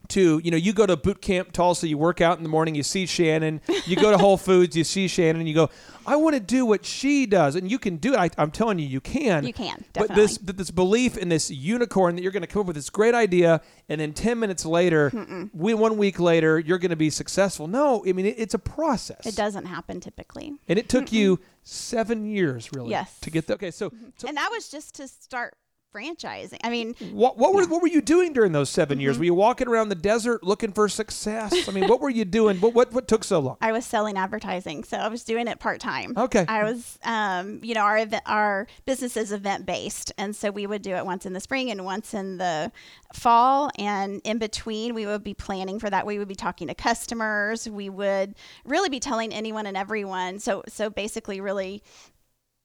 to, 0.09 0.39
you 0.43 0.51
know, 0.51 0.57
you 0.57 0.73
go 0.73 0.85
to 0.85 0.95
boot 0.97 1.21
camp 1.21 1.51
Tulsa, 1.51 1.87
you 1.87 1.97
work 1.97 2.21
out 2.21 2.37
in 2.37 2.43
the 2.43 2.49
morning, 2.49 2.75
you 2.75 2.83
see 2.83 3.05
Shannon, 3.05 3.61
you 3.85 3.95
go 3.95 4.11
to 4.11 4.17
Whole 4.17 4.37
Foods, 4.37 4.75
you 4.75 4.83
see 4.83 5.07
Shannon, 5.07 5.45
you 5.47 5.53
go, 5.53 5.69
I 6.05 6.15
want 6.15 6.35
to 6.35 6.39
do 6.39 6.65
what 6.65 6.85
she 6.85 7.25
does, 7.25 7.55
and 7.55 7.69
you 7.69 7.77
can 7.77 7.97
do 7.97 8.13
it. 8.13 8.17
I, 8.17 8.29
I'm 8.37 8.51
telling 8.51 8.79
you, 8.79 8.87
you 8.87 9.01
can. 9.01 9.45
You 9.45 9.51
can, 9.51 9.83
But 9.93 10.15
this, 10.15 10.37
definitely. 10.37 10.45
but 10.45 10.57
this 10.57 10.71
belief 10.71 11.17
in 11.17 11.27
this 11.27 11.51
unicorn 11.51 12.15
that 12.15 12.21
you're 12.21 12.31
going 12.31 12.41
to 12.43 12.47
come 12.47 12.61
up 12.61 12.67
with 12.67 12.77
this 12.77 12.89
great 12.89 13.13
idea, 13.13 13.61
and 13.89 13.99
then 13.99 14.13
10 14.13 14.39
minutes 14.39 14.65
later, 14.65 15.49
we, 15.53 15.73
one 15.73 15.97
week 15.97 16.19
later, 16.19 16.59
you're 16.59 16.77
going 16.77 16.91
to 16.91 16.95
be 16.95 17.09
successful. 17.09 17.67
No, 17.67 18.05
I 18.07 18.13
mean 18.13 18.25
it, 18.25 18.35
it's 18.37 18.53
a 18.53 18.59
process. 18.59 19.25
It 19.25 19.35
doesn't 19.35 19.65
happen 19.65 19.99
typically. 19.99 20.53
And 20.69 20.79
it 20.79 20.87
took 20.87 21.11
you 21.11 21.39
seven 21.63 22.25
years, 22.25 22.69
really, 22.73 22.91
Yes. 22.91 23.19
to 23.19 23.29
get 23.29 23.47
the. 23.47 23.55
Okay, 23.55 23.71
so, 23.71 23.89
mm-hmm. 23.89 24.09
so 24.17 24.27
and 24.29 24.37
that 24.37 24.49
was 24.51 24.69
just 24.69 24.95
to 24.95 25.07
start 25.07 25.57
franchising. 25.94 26.58
I 26.63 26.70
mean, 26.70 26.96
what, 27.12 27.38
what 27.38 27.53
were 27.53 27.65
what 27.65 27.82
were 27.82 27.88
you 27.88 28.01
doing 28.01 28.34
during 28.34 28.51
those 28.51 28.70
7 28.70 28.88
Mm-hmm. 28.98 29.01
years? 29.01 29.17
Were 29.17 29.25
you 29.25 29.34
walking 29.34 29.67
around 29.67 29.89
the 29.89 29.96
desert 29.96 30.44
looking 30.44 30.72
for 30.72 30.88
success? 30.89 31.67
I 31.67 31.72
mean, 31.72 31.88
what 31.88 32.00
were 32.01 32.10
you 32.10 32.25
doing? 32.25 32.58
What 32.58 32.74
what, 32.74 32.94
what 32.94 33.08
took 33.08 33.24
so 33.24 33.39
long? 33.39 33.58
I 33.62 33.72
was 33.72 33.86
selling 33.86 34.17
advertising, 34.17 34.84
so 34.84 34.98
I 34.98 35.08
was 35.08 35.24
doing 35.24 35.48
it 35.48 35.60
part 35.60 35.79
time. 35.79 36.13
Okay. 36.15 36.46
I 36.48 36.63
was, 36.63 36.98
um, 37.03 37.60
you 37.63 37.74
know, 37.74 37.82
our 37.82 37.98
event, 37.98 38.24
our 38.25 38.67
business 38.86 39.17
is 39.17 39.32
event 39.32 39.65
based, 39.65 40.12
and 40.17 40.36
so 40.36 40.51
we 40.51 40.67
would 40.67 40.82
do 40.82 40.96
it 40.96 41.06
once 41.06 41.25
in 41.25 41.34
the 41.34 41.39
spring 41.39 41.72
and 41.72 41.84
once 41.86 42.13
in 42.13 42.38
the 42.38 42.72
fall, 43.13 43.70
and 43.77 44.22
in 44.24 44.38
between, 44.38 44.94
we 44.94 45.06
would 45.06 45.24
be 45.24 45.34
planning 45.34 45.79
for 45.79 45.89
that. 45.89 46.06
We 46.06 46.20
would 46.20 46.27
be 46.27 46.36
talking 46.36 46.67
to 46.67 46.75
customers. 46.75 47.67
We 47.70 47.89
would 47.89 48.36
really 48.65 48.89
be 48.89 49.00
telling 49.00 49.34
anyone 49.34 49.65
and 49.65 49.75
everyone. 49.77 50.39
So, 50.39 50.63
so 50.67 50.89
basically, 50.89 51.41
really 51.41 51.82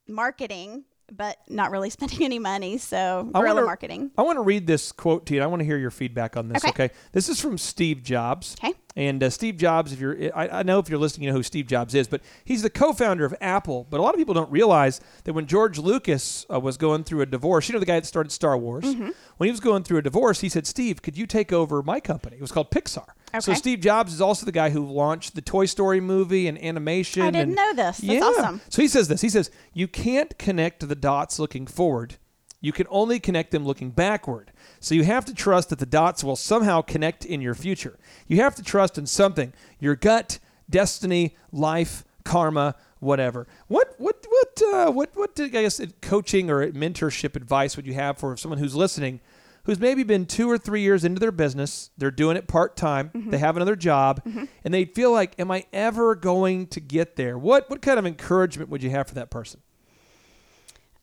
marketing, 0.08 0.84
but 1.10 1.38
not 1.48 1.70
really 1.70 1.90
spending 1.98 2.22
any 2.22 2.38
money. 2.38 2.78
So, 2.78 3.30
I 3.34 3.40
guerrilla 3.40 3.54
wanna- 3.56 3.66
marketing. 3.66 4.10
I 4.16 4.22
want 4.22 4.36
to 4.36 4.42
read 4.42 4.66
this 4.66 4.92
quote 4.92 5.26
to 5.26 5.34
you. 5.34 5.42
I 5.42 5.46
want 5.46 5.60
to 5.60 5.64
hear 5.66 5.78
your 5.78 5.90
feedback 5.90 6.36
on 6.36 6.48
this. 6.48 6.64
Okay, 6.64 6.84
Okay. 6.84 6.94
this 7.12 7.28
is 7.28 7.40
from 7.40 7.58
Steve 7.58 8.02
Jobs. 8.02 8.56
Okay. 8.62 8.74
And 8.94 9.22
uh, 9.22 9.30
Steve 9.30 9.56
Jobs, 9.56 9.92
if 9.92 10.00
you're, 10.00 10.16
I, 10.36 10.48
I 10.48 10.62
know 10.64 10.78
if 10.78 10.90
you're 10.90 10.98
listening, 10.98 11.24
you 11.24 11.30
know 11.30 11.36
who 11.38 11.42
Steve 11.42 11.66
Jobs 11.66 11.94
is, 11.94 12.08
but 12.08 12.20
he's 12.44 12.60
the 12.60 12.68
co-founder 12.68 13.24
of 13.24 13.34
Apple. 13.40 13.86
But 13.88 14.00
a 14.00 14.02
lot 14.02 14.12
of 14.12 14.18
people 14.18 14.34
don't 14.34 14.50
realize 14.50 15.00
that 15.24 15.32
when 15.32 15.46
George 15.46 15.78
Lucas 15.78 16.44
uh, 16.52 16.60
was 16.60 16.76
going 16.76 17.04
through 17.04 17.22
a 17.22 17.26
divorce, 17.26 17.68
you 17.68 17.72
know 17.72 17.78
the 17.80 17.86
guy 17.86 17.98
that 17.98 18.04
started 18.06 18.30
Star 18.32 18.56
Wars. 18.58 18.84
Mm-hmm. 18.84 19.08
When 19.38 19.46
he 19.46 19.50
was 19.50 19.60
going 19.60 19.84
through 19.84 19.96
a 19.98 20.02
divorce, 20.02 20.40
he 20.40 20.50
said, 20.50 20.66
"Steve, 20.66 21.00
could 21.00 21.16
you 21.16 21.26
take 21.26 21.52
over 21.54 21.82
my 21.82 22.00
company?" 22.00 22.36
It 22.36 22.42
was 22.42 22.52
called 22.52 22.70
Pixar. 22.70 23.06
So 23.40 23.54
Steve 23.54 23.80
Jobs 23.80 24.12
is 24.12 24.20
also 24.20 24.44
the 24.44 24.52
guy 24.52 24.70
who 24.70 24.84
launched 24.84 25.34
the 25.34 25.40
Toy 25.40 25.66
Story 25.66 26.00
movie 26.00 26.46
and 26.46 26.62
animation. 26.62 27.22
I 27.22 27.30
didn't 27.30 27.40
and- 27.40 27.54
know 27.54 27.72
this. 27.74 27.98
That's 27.98 28.02
yeah. 28.02 28.20
awesome. 28.20 28.60
So 28.68 28.82
he 28.82 28.88
says 28.88 29.08
this. 29.08 29.20
He 29.20 29.28
says 29.28 29.50
you 29.72 29.88
can't 29.88 30.36
connect 30.38 30.86
the 30.86 30.94
dots 30.94 31.38
looking 31.38 31.66
forward. 31.66 32.16
You 32.60 32.72
can 32.72 32.86
only 32.90 33.18
connect 33.18 33.50
them 33.50 33.64
looking 33.64 33.90
backward. 33.90 34.52
So 34.78 34.94
you 34.94 35.02
have 35.02 35.24
to 35.24 35.34
trust 35.34 35.70
that 35.70 35.80
the 35.80 35.86
dots 35.86 36.22
will 36.22 36.36
somehow 36.36 36.80
connect 36.80 37.24
in 37.24 37.40
your 37.40 37.54
future. 37.54 37.98
You 38.28 38.36
have 38.38 38.54
to 38.54 38.62
trust 38.62 38.96
in 38.98 39.06
something, 39.06 39.52
your 39.80 39.96
gut, 39.96 40.38
destiny, 40.70 41.36
life, 41.50 42.04
karma, 42.24 42.76
whatever. 43.00 43.48
What 43.66 43.94
what 43.98 44.24
what 44.28 44.62
uh, 44.72 44.90
what 44.92 45.10
what 45.14 45.38
I 45.40 45.48
guess 45.48 45.80
coaching 46.00 46.50
or 46.50 46.70
mentorship 46.72 47.34
advice 47.34 47.76
would 47.76 47.86
you 47.86 47.94
have 47.94 48.18
for 48.18 48.36
someone 48.36 48.58
who's 48.58 48.76
listening? 48.76 49.20
Who's 49.64 49.78
maybe 49.78 50.02
been 50.02 50.26
two 50.26 50.50
or 50.50 50.58
three 50.58 50.80
years 50.80 51.04
into 51.04 51.20
their 51.20 51.30
business, 51.30 51.90
they're 51.96 52.10
doing 52.10 52.36
it 52.36 52.48
part 52.48 52.76
time, 52.76 53.10
they 53.14 53.38
have 53.38 53.56
another 53.56 53.76
job, 53.76 54.20
and 54.64 54.74
they 54.74 54.84
feel 54.84 55.12
like, 55.12 55.38
"Am 55.38 55.50
I 55.50 55.66
ever 55.72 56.14
going 56.16 56.66
to 56.68 56.80
get 56.80 57.16
there?" 57.16 57.38
What 57.38 57.70
what 57.70 57.80
kind 57.80 57.98
of 57.98 58.06
encouragement 58.06 58.70
would 58.70 58.82
you 58.82 58.90
have 58.90 59.06
for 59.06 59.14
that 59.14 59.30
person? 59.30 59.60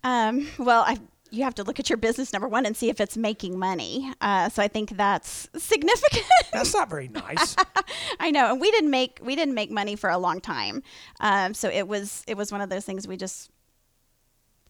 Um, 0.04 0.48
well, 0.58 0.84
I, 0.86 0.98
you 1.32 1.44
have 1.44 1.56
to 1.56 1.64
look 1.64 1.80
at 1.80 1.90
your 1.90 1.98
business 1.98 2.34
number 2.34 2.48
one 2.48 2.66
and 2.66 2.76
see 2.76 2.90
if 2.90 3.00
it's 3.00 3.18
making 3.18 3.58
money. 3.58 4.12
Uh, 4.22 4.50
so 4.50 4.62
I 4.64 4.68
think 4.68 4.96
that's 4.98 5.48
significant. 5.58 6.26
That's 6.52 6.74
not 6.74 6.90
very 6.90 7.08
nice. 7.08 7.56
I 8.20 8.32
know, 8.32 8.52
and 8.52 8.60
we 8.60 8.72
didn't 8.72 8.90
make 8.90 9.20
we 9.22 9.36
didn't 9.36 9.54
make 9.54 9.70
money 9.70 9.96
for 9.96 10.10
a 10.10 10.18
long 10.18 10.42
time. 10.42 10.82
Um, 11.20 11.54
so 11.54 11.70
it 11.70 11.88
was 11.88 12.24
it 12.28 12.36
was 12.36 12.52
one 12.52 12.62
of 12.62 12.70
those 12.70 12.86
things 12.86 13.08
we 13.08 13.18
just. 13.18 13.52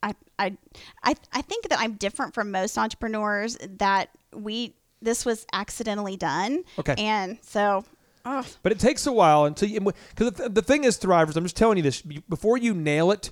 I, 0.01 0.13
I 0.37 0.57
I 1.03 1.15
I 1.33 1.41
think 1.41 1.69
that 1.69 1.79
I'm 1.79 1.93
different 1.93 2.33
from 2.33 2.51
most 2.51 2.77
entrepreneurs 2.77 3.57
that 3.77 4.09
we 4.33 4.73
this 5.01 5.25
was 5.25 5.45
accidentally 5.53 6.17
done. 6.17 6.63
Okay. 6.77 6.95
And 6.97 7.37
so, 7.41 7.85
oh, 8.25 8.45
But 8.63 8.71
it 8.71 8.79
takes 8.79 9.05
a 9.07 9.11
while 9.11 9.45
until 9.45 9.69
you. 9.69 9.79
Because 9.79 10.33
the, 10.33 10.49
the 10.49 10.61
thing 10.61 10.83
is, 10.83 10.99
thrivers. 10.99 11.35
I'm 11.35 11.43
just 11.43 11.57
telling 11.57 11.77
you 11.77 11.83
this. 11.83 12.01
Before 12.01 12.57
you 12.57 12.73
nail 12.73 13.11
it, 13.11 13.31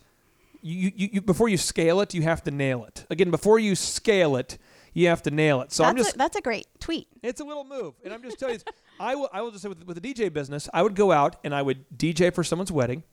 you, 0.62 0.91
you, 0.95 1.10
you 1.13 1.21
before 1.21 1.49
you 1.49 1.58
scale 1.58 2.01
it, 2.01 2.13
you 2.13 2.23
have 2.23 2.43
to 2.43 2.51
nail 2.51 2.86
it. 2.86 3.06
Again, 3.10 3.32
before 3.32 3.60
you 3.60 3.75
scale 3.75 4.36
it, 4.36 4.58
you 4.93 5.08
have 5.08 5.21
to 5.23 5.32
nail 5.32 5.62
it. 5.62 5.71
So 5.71 5.84
that's 5.84 5.89
I'm 5.91 5.97
just. 5.97 6.15
a, 6.15 6.17
that's 6.17 6.38
a 6.38 6.41
great 6.41 6.67
tweet. 6.80 7.08
It's 7.21 7.41
a 7.41 7.43
little 7.43 7.63
move, 7.63 7.95
and 8.03 8.13
I'm 8.13 8.23
just 8.23 8.39
telling 8.39 8.56
you. 8.56 8.62
I 8.99 9.15
will. 9.15 9.30
I 9.32 9.41
will 9.41 9.51
just 9.51 9.63
say 9.63 9.69
with, 9.69 9.86
with 9.86 10.01
the 10.01 10.13
DJ 10.13 10.34
business, 10.34 10.67
I 10.73 10.82
would 10.82 10.95
go 10.95 11.12
out 11.12 11.36
and 11.43 11.53
I 11.53 11.62
would 11.62 11.86
DJ 11.95 12.34
for 12.34 12.43
someone's 12.43 12.71
wedding, 12.71 13.03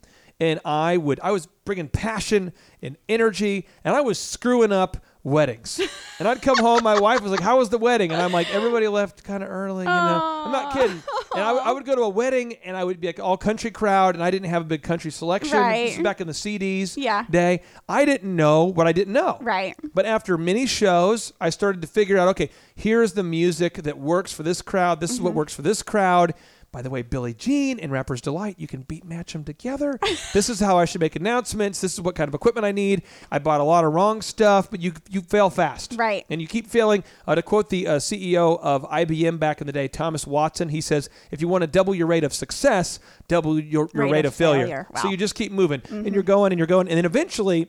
and 0.40 0.61
I 0.64 0.97
would. 0.97 1.20
I 1.20 1.31
was 1.31 1.47
bringing 1.64 1.88
passion 1.88 2.53
and 2.83 2.97
energy, 3.09 3.66
and 3.85 3.94
I 3.94 4.01
was 4.03 4.18
screwing 4.18 4.73
up 4.73 4.99
weddings. 5.23 5.81
And 6.20 6.29
I'd 6.29 6.42
come 6.42 6.59
home. 6.59 6.85
My 6.85 6.97
wife 7.01 7.23
was 7.23 7.33
like, 7.33 7.40
"How 7.40 7.59
was 7.59 7.70
the 7.70 7.77
wedding?" 7.79 8.12
And 8.12 8.23
I'm 8.23 8.31
like, 8.31 8.49
"Everybody 8.55 8.87
left 8.87 9.25
kind 9.25 9.42
of 9.42 9.51
early, 9.51 9.81
you 9.83 9.90
know." 9.90 10.20
I'm 10.47 10.53
not 10.53 10.73
kidding. 10.73 11.03
And 11.35 11.42
I, 11.42 11.53
would- 11.53 11.62
I 11.62 11.73
would 11.73 11.85
go 11.85 11.97
to 11.97 12.03
a 12.03 12.09
wedding, 12.09 12.55
and 12.64 12.77
I 12.77 12.85
would 12.85 13.01
be 13.01 13.09
like 13.09 13.18
all 13.18 13.37
country 13.37 13.73
crowd, 13.73 14.14
and 14.14 14.23
I 14.23 14.31
didn't 14.31 14.49
have 14.49 14.62
a 14.62 14.64
big 14.64 14.85
country 14.85 15.11
selection. 15.11 15.59
Right. 15.59 15.87
This 15.87 15.97
is 15.97 16.03
back 16.05 16.20
in 16.20 16.29
the 16.29 16.33
CDs 16.33 16.94
Yeah. 16.97 17.25
day. 17.29 17.62
I 17.88 18.05
didn't 18.05 18.37
know 18.37 18.66
what 18.66 18.87
I 18.87 18.92
didn't 18.92 19.12
know. 19.12 19.38
Right. 19.40 19.75
But 19.92 20.07
after 20.07 20.38
many 20.38 20.66
shows, 20.66 21.33
I 21.40 21.51
started 21.51 21.83
to 21.83 21.88
figure 21.88 22.16
out 22.16 22.29
okay, 22.29 22.51
here's 22.77 23.14
the 23.14 23.25
music 23.25 23.83
that 23.83 23.99
works 23.99 24.31
for 24.33 24.44
this 24.44 24.62
crowd. 24.62 25.01
This 25.01 25.11
is 25.11 25.16
Mm-hmm. 25.16 25.25
what 25.25 25.35
works 25.35 25.53
for 25.53 25.62
this 25.62 25.83
crowd. 25.83 26.35
By 26.75 26.83
the 26.83 26.91
way, 26.91 27.03
Billie 27.03 27.35
Jean 27.35 27.79
and 27.79 27.93
Rapper's 27.93 28.21
Delight, 28.21 28.57
you 28.59 28.67
can 28.67 28.83
beat 28.83 29.05
match 29.05 29.33
them 29.33 29.45
together. 29.45 29.97
this 30.33 30.49
is 30.49 30.59
how 30.59 30.77
I 30.77 30.87
should 30.87 31.01
make 31.01 31.15
announcements. 31.15 31.81
This 31.81 31.93
is 31.95 32.01
what 32.01 32.17
kind 32.17 32.27
of 32.27 32.35
equipment 32.35 32.65
I 32.65 32.73
need. 32.73 33.03
I 33.31 33.39
bought 33.39 33.61
a 33.61 33.65
lot 33.65 33.85
of 33.85 33.93
wrong 33.93 34.21
stuff, 34.23 34.73
but 34.73 34.81
you 34.81 34.93
you 35.09 35.21
fail 35.21 35.51
fast. 35.51 35.95
Right. 35.97 36.27
And 36.29 36.41
you 36.41 36.49
keep 36.49 36.67
failing. 36.67 37.05
Uh, 37.29 37.37
to 37.37 37.43
quote 37.43 37.71
the 37.71 37.87
uh, 37.87 37.97
CEO 37.99 38.59
of 38.61 38.83
IBM 38.91 39.39
back 39.39 39.61
in 39.61 39.69
the 39.69 39.73
day, 39.73 39.87
Thomas 39.87 40.27
Watson, 40.27 40.71
he 40.71 40.81
says, 40.81 41.09
if 41.31 41.41
you 41.41 41.47
want 41.47 41.63
to 41.63 41.69
double 41.69 41.95
your 41.95 42.09
rate 42.09 42.25
of 42.25 42.35
success, 42.35 42.99
double 43.29 43.57
your, 43.57 43.89
your 43.95 44.03
Rate 44.03 44.13
rate, 44.13 44.25
of 44.25 44.33
of 44.33 44.35
failure. 44.35 44.67
failure. 44.67 44.87
So 45.01 45.11
you 45.11 45.17
just 45.17 45.37
keep 45.37 45.53
moving 45.53 45.81
and 45.91 46.13
you're 46.13 46.25
going 46.25 46.51
and 46.51 46.59
you're 46.59 46.67
going. 46.67 46.89
And 46.89 46.97
then 46.97 47.05
eventually, 47.05 47.69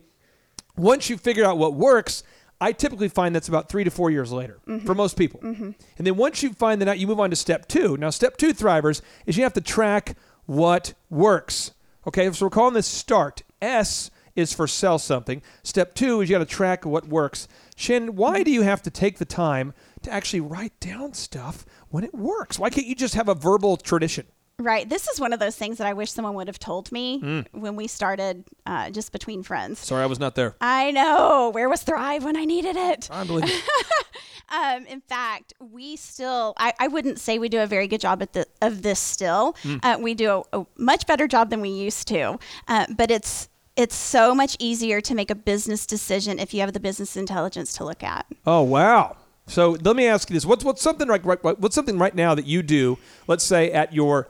once 0.76 1.12
you 1.12 1.18
figure 1.18 1.46
out 1.46 1.60
what 1.60 1.76
works, 1.76 2.24
I 2.62 2.72
typically 2.72 3.10
find 3.10 3.36
that's 3.36 3.48
about 3.48 3.70
three 3.70 3.84
to 3.84 3.92
four 3.92 4.12
years 4.12 4.32
later 4.32 4.60
mm-hmm. 4.68 4.86
for 4.86 4.96
most 4.96 5.18
people. 5.18 5.40
Mm-hmm. 5.42 5.72
And 5.98 6.08
then 6.08 6.16
once 6.16 6.42
you 6.42 6.54
find 6.54 6.82
that 6.82 6.88
out, 6.88 7.00
you 7.00 7.08
move 7.08 7.20
on 7.20 7.30
to 7.30 7.36
step 7.36 7.68
two. 7.68 7.98
Now, 7.98 8.10
step 8.10 8.38
two, 8.38 8.54
thrivers, 8.54 9.02
is 9.26 9.38
you 9.38 9.44
have 9.44 9.54
to 9.54 9.62
track 9.62 10.18
what 10.46 10.94
works. 11.10 11.72
Okay, 12.08 12.32
so 12.32 12.46
we're 12.46 12.52
calling 12.52 12.74
this 12.74 12.88
start. 12.88 13.44
S 13.62 14.12
is 14.36 14.54
for 14.54 14.68
sell 14.68 15.00
something. 15.00 15.42
Step 15.64 15.96
two 15.96 16.22
is 16.22 16.30
you 16.30 16.36
got 16.36 16.40
to 16.40 16.46
track 16.46 16.86
what 16.86 17.08
works. 17.08 17.48
Shannon, 17.76 18.16
why 18.16 18.44
do 18.44 18.52
you 18.52 18.62
have 18.62 18.82
to 18.84 18.90
take 18.90 19.18
the 19.18 19.26
time 19.26 19.74
to 20.04 20.12
actually 20.12 20.42
write 20.42 20.80
down 20.80 21.14
stuff 21.14 21.66
when 21.90 22.04
it 22.04 22.14
works? 22.14 22.60
Why 22.60 22.70
can't 22.70 22.88
you 22.88 22.96
just 22.96 23.16
have 23.16 23.30
a 23.30 23.36
verbal 23.36 23.78
tradition? 23.78 24.28
Right. 24.58 24.88
This 24.88 25.08
is 25.08 25.20
one 25.20 25.34
of 25.34 25.40
those 25.40 25.56
things 25.56 25.78
that 25.80 25.88
I 25.88 25.94
wish 25.94 26.12
someone 26.12 26.34
would 26.36 26.48
have 26.48 26.60
told 26.60 26.92
me 26.92 27.20
Mm. 27.22 27.46
when 27.52 27.76
we 27.76 27.88
started 27.88 28.46
uh, 28.66 28.90
just 28.90 29.12
between 29.12 29.44
friends. 29.44 29.80
Sorry, 29.80 30.02
I 30.02 30.06
was 30.06 30.20
not 30.20 30.36
there. 30.36 30.56
I 30.62 30.92
know. 30.92 31.50
Where 31.54 31.68
was 31.68 31.84
Thrive 31.84 32.24
when 32.24 32.38
I 32.38 32.46
needed 32.46 32.76
it? 32.76 33.10
I 33.12 33.24
believe. 33.26 33.52
Um, 34.48 34.86
in 34.86 35.02
fact, 35.02 35.56
we 35.60 35.96
still, 35.96 36.54
I, 36.58 36.72
I 36.80 36.88
wouldn't 36.88 37.20
say 37.20 37.40
we 37.40 37.50
do 37.50 37.62
a 37.62 37.66
very 37.66 37.88
good 37.88 38.00
job 38.00 38.22
at 38.22 38.34
the, 38.34 38.46
of 38.62 38.84
this 38.84 39.00
still. 39.00 39.56
Hmm. 39.64 39.78
Uh, 39.82 39.98
we 40.00 40.14
do 40.14 40.44
a, 40.54 40.60
a 40.62 40.66
much 40.78 41.08
better 41.08 41.28
job 41.28 41.50
than 41.50 41.62
we 41.62 41.70
used 41.70 42.08
to. 42.10 42.38
Uh, 42.68 42.86
but 42.96 43.10
it's, 43.10 43.50
it's 43.76 43.96
so 43.96 44.36
much 44.36 44.56
easier 44.60 45.02
to 45.02 45.16
make 45.16 45.32
a 45.32 45.36
business 45.36 45.88
decision 45.88 46.38
if 46.38 46.54
you 46.54 46.60
have 46.62 46.74
the 46.74 46.80
business 46.80 47.18
intelligence 47.18 47.74
to 47.78 47.86
look 47.86 48.04
at. 48.04 48.28
Oh 48.46 48.62
wow! 48.62 49.18
So 49.48 49.78
let 49.82 49.96
me 49.96 50.08
ask 50.08 50.30
you 50.30 50.34
this: 50.34 50.46
what's 50.46 50.64
what's 50.64 50.82
something 50.82 51.08
right, 51.08 51.24
right 51.26 51.44
what's 51.60 51.76
something 51.76 52.00
right 52.00 52.16
now 52.16 52.36
that 52.36 52.46
you 52.46 52.64
do? 52.64 52.98
Let's 53.28 53.44
say 53.44 53.72
at 53.72 53.94
your 53.94 54.28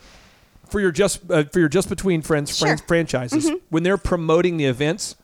for 0.69 0.79
your 0.79 0.91
just 0.91 1.29
uh, 1.31 1.45
for 1.45 1.59
your 1.59 1.69
just 1.69 1.89
between 1.89 2.21
friends 2.21 2.57
Sure. 2.57 2.67
friends 2.67 2.81
franchises 2.81 3.51
when 3.69 3.83
they're 3.83 3.97
promoting 3.97 4.57
the 4.57 4.65
events 4.65 5.15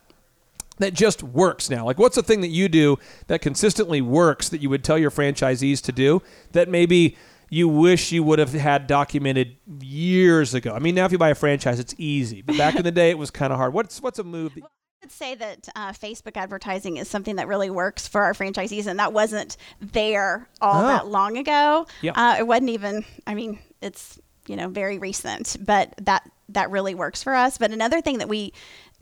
that 0.78 0.94
just 0.94 1.22
works 1.22 1.68
now. 1.68 1.84
Like 1.84 1.98
what's 1.98 2.16
the 2.16 2.22
thing 2.22 2.40
that 2.40 2.48
you 2.48 2.68
do 2.68 2.98
that 3.26 3.42
consistently 3.42 4.00
works 4.00 4.48
that 4.48 4.60
you 4.62 4.70
would 4.70 4.82
tell 4.82 4.98
your 4.98 5.10
franchisees 5.10 5.82
to 5.82 5.92
do 5.92 6.22
that 6.52 6.68
maybe 6.68 7.16
you 7.50 7.68
wish 7.68 8.12
you 8.12 8.22
would 8.22 8.38
have 8.38 8.54
had 8.54 8.86
documented 8.86 9.56
years 9.82 10.54
ago. 10.54 10.72
I 10.74 10.78
mean, 10.78 10.94
now 10.94 11.04
if 11.04 11.12
you 11.12 11.18
buy 11.18 11.28
a 11.28 11.34
franchise, 11.34 11.78
it's 11.78 11.94
easy, 11.98 12.40
but 12.40 12.56
back 12.56 12.76
in 12.76 12.82
the 12.82 12.90
day, 13.02 13.10
it 13.10 13.18
was 13.18 13.30
kind 13.30 13.52
of 13.52 13.58
hard. 13.58 13.74
What's 13.74 14.00
what's 14.00 14.18
a 14.18 14.24
move? 14.24 14.54
That, 14.54 14.64
would 15.02 15.12
say 15.12 15.34
that 15.34 15.68
uh, 15.74 15.92
Facebook 15.92 16.36
advertising 16.36 16.96
is 16.96 17.08
something 17.08 17.36
that 17.36 17.48
really 17.48 17.70
works 17.70 18.06
for 18.08 18.22
our 18.22 18.32
franchisees, 18.34 18.86
and 18.86 18.98
that 18.98 19.12
wasn't 19.12 19.56
there 19.80 20.48
all 20.60 20.82
Oh. 20.84 20.86
that 20.86 21.06
long 21.08 21.36
ago. 21.36 21.86
Yeah. 22.00 22.12
Uh, 22.14 22.36
it 22.38 22.46
wasn't 22.46 22.70
even. 22.70 23.04
I 23.26 23.34
mean, 23.34 23.58
it's 23.80 24.18
you 24.46 24.56
know 24.56 24.68
very 24.68 24.98
recent, 24.98 25.56
but 25.60 25.92
that 26.02 26.28
that 26.50 26.70
really 26.70 26.94
works 26.94 27.22
for 27.22 27.34
us. 27.34 27.58
But 27.58 27.70
another 27.72 28.00
thing 28.00 28.18
that 28.18 28.28
we 28.28 28.52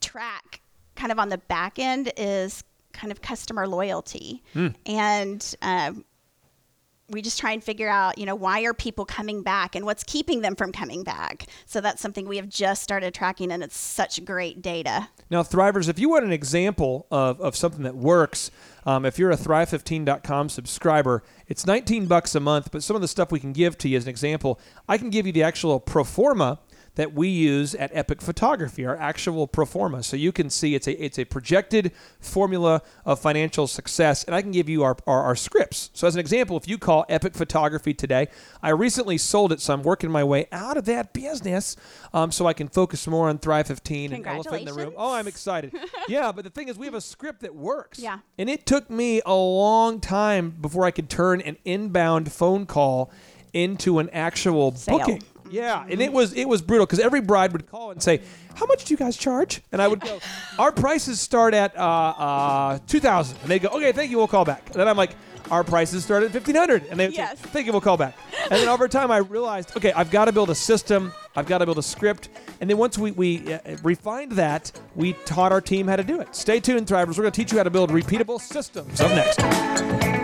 track 0.01 0.61
kind 0.97 1.13
of 1.13 1.19
on 1.19 1.29
the 1.29 1.39
back 1.39 1.79
end 1.79 2.13
is 2.17 2.65
kind 2.93 3.13
of 3.13 3.23
customer 3.23 3.69
loyalty, 3.69 4.43
and 4.87 5.55
um, 5.63 6.05
we 7.11 7.23
just 7.23 7.39
try 7.39 7.53
and 7.53 7.63
figure 7.63 7.89
out, 7.89 8.19
you 8.19 8.25
know, 8.25 8.35
why 8.35 8.63
are 8.63 8.73
people 8.73 9.05
coming 9.05 9.43
back 9.43 9.75
and 9.75 9.85
what's 9.85 10.05
keeping 10.05 10.41
them 10.41 10.55
from 10.55 10.73
coming 10.73 11.03
back. 11.03 11.47
So 11.67 11.81
that's 11.81 12.01
something 12.01 12.27
we 12.27 12.37
have 12.37 12.49
just 12.49 12.83
started 12.83 13.13
tracking, 13.13 13.51
and 13.51 13.63
it's 13.63 13.77
such 13.77 14.25
great 14.25 14.63
data. 14.63 15.09
Now, 15.31 15.43
Thrivers, 15.43 15.89
if 15.89 15.99
you 15.99 16.09
want 16.09 16.25
an 16.25 16.33
example 16.33 17.07
of, 17.11 17.41
of 17.41 17.57
something 17.57 17.83
that 17.83 17.97
works, 17.97 18.51
um, 18.87 19.05
if 19.05 19.19
you're 19.19 19.31
a 19.31 19.37
Thrive15.com 19.37 20.49
subscriber, 20.49 21.23
it's 21.49 21.67
19 21.67 22.07
bucks 22.07 22.35
a 22.35 22.41
month, 22.41 22.71
but 22.71 22.83
some 22.83 22.97
of 22.97 23.03
the 23.03 23.09
stuff 23.09 23.33
we 23.33 23.41
can 23.41 23.53
give 23.53 23.77
to 23.79 23.89
you 23.89 23.97
as 23.97 24.05
an 24.05 24.11
example, 24.11 24.61
I 24.89 24.97
can 24.97 25.11
give 25.11 25.27
you 25.27 25.33
the 25.33 25.43
actual 25.43 25.81
pro 25.81 26.05
forma 26.05 26.61
that 26.97 27.13
we 27.13 27.29
use 27.29 27.75
at 27.75 27.91
Epic 27.95 28.21
Photography, 28.21 28.85
our 28.85 28.97
actual 28.97 29.47
pro 29.47 29.65
forma. 29.65 30.03
So 30.03 30.17
you 30.17 30.33
can 30.33 30.51
see 30.51 30.75
it's 30.75 30.87
a 30.87 31.05
it's 31.05 31.19
a 31.19 31.25
projected 31.25 31.93
formula 32.19 32.83
of 33.05 33.21
financial 33.21 33.67
success, 33.67 34.25
and 34.25 34.35
I 34.35 34.43
can 34.43 34.51
give 34.51 34.69
you 34.69 34.83
our, 34.83 34.97
our, 35.07 35.23
our 35.23 35.37
scripts. 35.37 35.91
So 35.93 36.07
as 36.07 36.15
an 36.15 36.21
example, 36.21 36.57
if 36.57 36.69
you 36.69 36.79
call 36.79 37.05
Epic 37.09 37.35
Photography 37.35 37.95
today, 37.95 38.29
I 38.63 38.71
recently 38.71 39.19
sold 39.19 39.53
it, 39.53 39.61
so 39.61 39.75
I'm 39.75 39.83
working 39.83 40.11
my 40.11 40.25
way 40.25 40.47
out 40.53 40.77
of 40.77 40.85
that 40.87 41.13
business, 41.13 41.77
um, 42.13 42.33
so 42.33 42.47
I 42.47 42.53
can 42.53 42.69
focus 42.69 43.07
more 43.07 43.29
on 43.29 43.39
Thrive 43.39 43.67
15 43.69 44.13
and 44.13 44.27
Elephant 44.27 44.61
in 44.61 44.65
the 44.67 44.75
Room. 44.75 44.95
Oh, 44.97 45.15
I'm 45.15 45.29
excited. 45.29 45.75
yeah, 46.09 46.33
but 46.33 46.45
the 46.45 46.51
thing 46.51 46.69
is, 46.69 46.79
we 46.79 46.87
have 46.87 46.95
a 46.95 47.01
script 47.01 47.41
that 47.43 47.55
works. 47.55 47.99
Yeah. 47.99 48.19
And 48.39 48.51
it 48.51 48.67
took 48.67 48.91
me 48.91 49.21
a 49.25 49.35
long 49.35 50.01
time 50.01 50.51
before 50.51 50.85
I 50.85 50.91
could 50.91 51.09
turn 51.09 51.41
an 51.41 51.57
inbound 51.65 52.33
phone 52.33 52.67
call 52.67 53.11
into 53.53 53.99
an 53.99 54.11
actual 54.11 54.75
Sale. 54.75 54.99
booking. 54.99 55.23
Yeah, 55.51 55.85
and 55.89 56.01
it 56.01 56.13
was 56.13 56.33
it 56.33 56.49
was 56.49 56.63
brutal 56.63 56.87
because 56.87 57.01
every 57.01 57.21
bride 57.21 57.53
would 57.53 57.67
call 57.71 57.91
and 57.91 58.03
say, 58.03 58.21
"How 58.55 58.67
much 58.67 58.85
do 58.85 58.95
you 58.95 58.99
guys 58.99 59.17
charge?" 59.17 59.63
And 59.73 59.81
I 59.83 59.89
would 59.89 60.01
go, 60.01 60.19
"Our 60.59 60.73
prices 60.73 61.21
start 61.21 61.55
at 61.55 61.77
uh, 61.77 61.81
uh, 61.83 62.79
two 62.87 63.01
thousand. 63.01 63.39
And 63.43 63.51
they 63.51 63.59
go, 63.59 63.69
"Okay, 63.69 63.93
thank 63.93 64.11
you, 64.11 64.17
we'll 64.19 64.29
call 64.29 64.45
back." 64.45 64.67
And 64.67 64.77
then 64.77 64.87
I'm 64.89 64.97
like, 64.97 65.11
"Our 65.51 65.65
prices 65.65 66.05
start 66.05 66.23
at 66.23 66.31
fifteen 66.31 66.55
hundred. 66.57 66.85
And 66.91 66.99
they 67.01 67.07
would 67.07 67.15
Yes. 67.15 67.39
say, 67.41 67.49
"Thank 67.49 67.67
you, 67.67 67.73
we'll 67.73 67.81
call 67.81 67.97
back." 67.97 68.17
And 68.45 68.53
then 68.61 68.69
over 68.69 68.89
time, 68.89 69.11
I 69.11 69.19
realized, 69.19 69.77
okay, 69.77 69.93
I've 69.93 70.11
got 70.11 70.25
to 70.27 70.33
build 70.33 70.51
a 70.51 70.55
system. 70.55 71.13
I've 71.37 71.47
got 71.47 71.59
to 71.59 71.67
build 71.67 71.79
a 71.79 71.83
script. 71.83 72.29
And 72.61 72.69
then 72.71 72.79
once 72.79 72.97
we 72.99 73.13
we 73.13 73.53
uh, 73.55 73.59
refined 73.83 74.33
that, 74.33 74.73
we 74.95 75.13
taught 75.25 75.53
our 75.53 75.61
team 75.61 75.87
how 75.89 75.97
to 75.97 76.05
do 76.05 76.21
it. 76.21 76.35
Stay 76.35 76.61
tuned, 76.61 76.87
Thrivers. 76.87 77.09
We're 77.19 77.23
going 77.25 77.33
to 77.33 77.41
teach 77.43 77.53
you 77.53 77.59
how 77.59 77.65
to 77.65 77.71
build 77.71 77.91
repeatable 77.91 78.41
systems. 78.41 79.01
Up 79.01 79.11
next. 79.13 80.20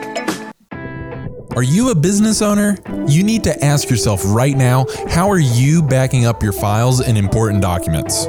Are 1.56 1.62
you 1.62 1.88
a 1.88 1.94
business 1.94 2.42
owner? 2.42 2.76
You 3.08 3.22
need 3.22 3.42
to 3.44 3.64
ask 3.64 3.88
yourself 3.88 4.20
right 4.26 4.54
now 4.54 4.84
how 5.08 5.30
are 5.30 5.38
you 5.38 5.82
backing 5.82 6.26
up 6.26 6.42
your 6.42 6.52
files 6.52 7.00
and 7.00 7.16
important 7.16 7.62
documents? 7.62 8.26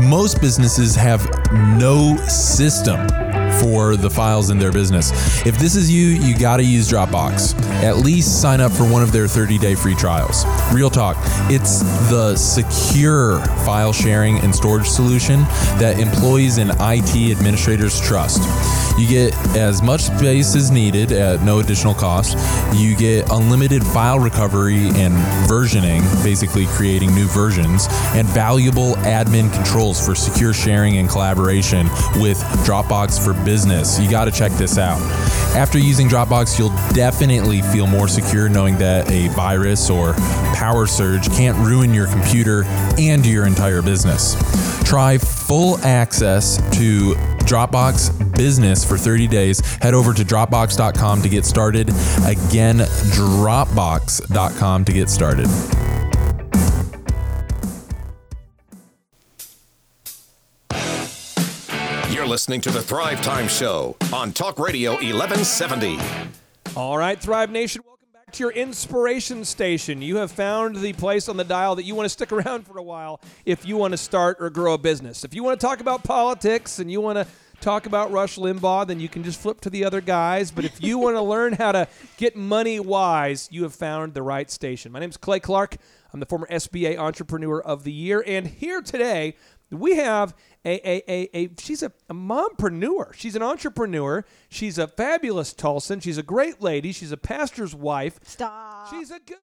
Most 0.00 0.40
businesses 0.40 0.94
have 0.94 1.28
no 1.76 2.16
system 2.26 3.06
for 3.60 3.96
the 3.96 4.10
files 4.10 4.50
in 4.50 4.58
their 4.58 4.72
business. 4.72 5.10
If 5.46 5.58
this 5.58 5.76
is 5.76 5.90
you, 5.90 6.06
you 6.06 6.38
got 6.38 6.58
to 6.58 6.64
use 6.64 6.90
Dropbox. 6.90 7.60
At 7.82 7.98
least 7.98 8.40
sign 8.40 8.60
up 8.60 8.72
for 8.72 8.84
one 8.84 9.02
of 9.02 9.12
their 9.12 9.28
30 9.28 9.58
day 9.58 9.74
free 9.74 9.94
trials. 9.94 10.44
Real 10.72 10.90
talk, 10.90 11.16
it's 11.50 11.80
the 12.10 12.36
secure 12.36 13.40
file 13.64 13.92
sharing 13.92 14.38
and 14.38 14.54
storage 14.54 14.88
solution 14.88 15.40
that 15.78 15.98
employees 15.98 16.58
and 16.58 16.70
IT 16.80 17.30
administrators 17.30 18.00
trust. 18.00 18.42
You 18.98 19.06
get 19.06 19.56
as 19.56 19.80
much 19.80 20.02
space 20.02 20.56
as 20.56 20.72
needed 20.72 21.12
at 21.12 21.42
no 21.42 21.60
additional 21.60 21.94
cost. 21.94 22.36
You 22.74 22.96
get 22.96 23.30
unlimited 23.30 23.84
file 23.84 24.18
recovery 24.18 24.88
and 24.88 25.14
versioning, 25.48 26.02
basically 26.24 26.66
creating 26.66 27.14
new 27.14 27.26
versions, 27.28 27.86
and 28.14 28.26
valuable 28.26 28.94
admin 28.96 29.52
controls 29.52 30.04
for 30.04 30.16
secure 30.16 30.52
sharing 30.52 30.98
and 30.98 31.08
collaboration 31.08 31.86
with 32.16 32.38
Dropbox 32.66 33.22
for 33.24 33.34
Business. 33.48 33.98
You 33.98 34.10
got 34.10 34.26
to 34.26 34.30
check 34.30 34.52
this 34.52 34.76
out. 34.76 35.00
After 35.56 35.78
using 35.78 36.06
Dropbox, 36.06 36.58
you'll 36.58 36.76
definitely 36.92 37.62
feel 37.62 37.86
more 37.86 38.06
secure 38.06 38.46
knowing 38.50 38.76
that 38.76 39.10
a 39.10 39.28
virus 39.28 39.88
or 39.88 40.12
power 40.54 40.86
surge 40.86 41.30
can't 41.30 41.56
ruin 41.66 41.94
your 41.94 42.08
computer 42.08 42.64
and 42.98 43.24
your 43.24 43.46
entire 43.46 43.80
business. 43.80 44.36
Try 44.84 45.16
full 45.16 45.78
access 45.78 46.58
to 46.76 47.14
Dropbox 47.48 48.36
Business 48.36 48.84
for 48.84 48.98
30 48.98 49.26
days. 49.28 49.60
Head 49.76 49.94
over 49.94 50.12
to 50.12 50.24
Dropbox.com 50.24 51.22
to 51.22 51.28
get 51.30 51.46
started. 51.46 51.88
Again, 52.26 52.80
Dropbox.com 53.16 54.84
to 54.84 54.92
get 54.92 55.08
started. 55.08 55.46
Listening 62.38 62.60
to 62.60 62.70
the 62.70 62.80
Thrive 62.80 63.20
Time 63.20 63.48
Show 63.48 63.96
on 64.12 64.30
Talk 64.30 64.60
Radio 64.60 64.92
1170. 64.92 65.98
All 66.76 66.96
right, 66.96 67.20
Thrive 67.20 67.50
Nation, 67.50 67.82
welcome 67.84 68.06
back 68.14 68.30
to 68.30 68.44
your 68.44 68.52
inspiration 68.52 69.44
station. 69.44 70.00
You 70.00 70.18
have 70.18 70.30
found 70.30 70.76
the 70.76 70.92
place 70.92 71.28
on 71.28 71.36
the 71.36 71.42
dial 71.42 71.74
that 71.74 71.82
you 71.82 71.96
want 71.96 72.04
to 72.04 72.10
stick 72.10 72.30
around 72.46 72.64
for 72.64 72.78
a 72.78 72.82
while 72.82 73.20
if 73.44 73.66
you 73.66 73.76
want 73.76 73.90
to 73.90 73.98
start 73.98 74.36
or 74.38 74.50
grow 74.50 74.74
a 74.74 74.78
business. 74.78 75.24
If 75.24 75.34
you 75.34 75.42
want 75.42 75.58
to 75.58 75.66
talk 75.66 75.80
about 75.80 76.04
politics 76.04 76.78
and 76.78 76.92
you 76.92 77.00
want 77.00 77.18
to 77.18 77.26
talk 77.60 77.86
about 77.86 78.12
Rush 78.12 78.36
Limbaugh, 78.36 78.86
then 78.86 79.00
you 79.00 79.08
can 79.08 79.24
just 79.24 79.40
flip 79.40 79.60
to 79.62 79.70
the 79.70 79.84
other 79.84 80.00
guys. 80.00 80.52
But 80.52 80.64
if 80.64 80.80
you 80.80 80.96
want 80.96 81.16
to 81.16 81.22
learn 81.22 81.54
how 81.54 81.72
to 81.72 81.88
get 82.18 82.36
money 82.36 82.78
wise, 82.78 83.48
you 83.50 83.64
have 83.64 83.74
found 83.74 84.14
the 84.14 84.22
right 84.22 84.48
station. 84.48 84.92
My 84.92 85.00
name 85.00 85.10
is 85.10 85.16
Clay 85.16 85.40
Clark. 85.40 85.76
I'm 86.12 86.20
the 86.20 86.26
former 86.26 86.46
SBA 86.46 86.98
Entrepreneur 86.98 87.60
of 87.60 87.82
the 87.82 87.92
Year. 87.92 88.22
And 88.26 88.46
here 88.46 88.80
today, 88.80 89.34
we 89.70 89.96
have 89.96 90.34
a, 90.64 90.88
a, 90.88 91.02
a, 91.08 91.36
a 91.36 91.50
she's 91.58 91.82
a, 91.82 91.92
a 92.08 92.14
mompreneur. 92.14 93.12
She's 93.14 93.36
an 93.36 93.42
entrepreneur. 93.42 94.24
She's 94.48 94.78
a 94.78 94.86
fabulous 94.86 95.52
Tulsan. 95.52 96.02
She's 96.02 96.18
a 96.18 96.22
great 96.22 96.62
lady. 96.62 96.92
She's 96.92 97.12
a 97.12 97.16
pastor's 97.16 97.74
wife. 97.74 98.18
Stop. 98.24 98.90
She's 98.90 99.10
a 99.10 99.18
good. 99.20 99.38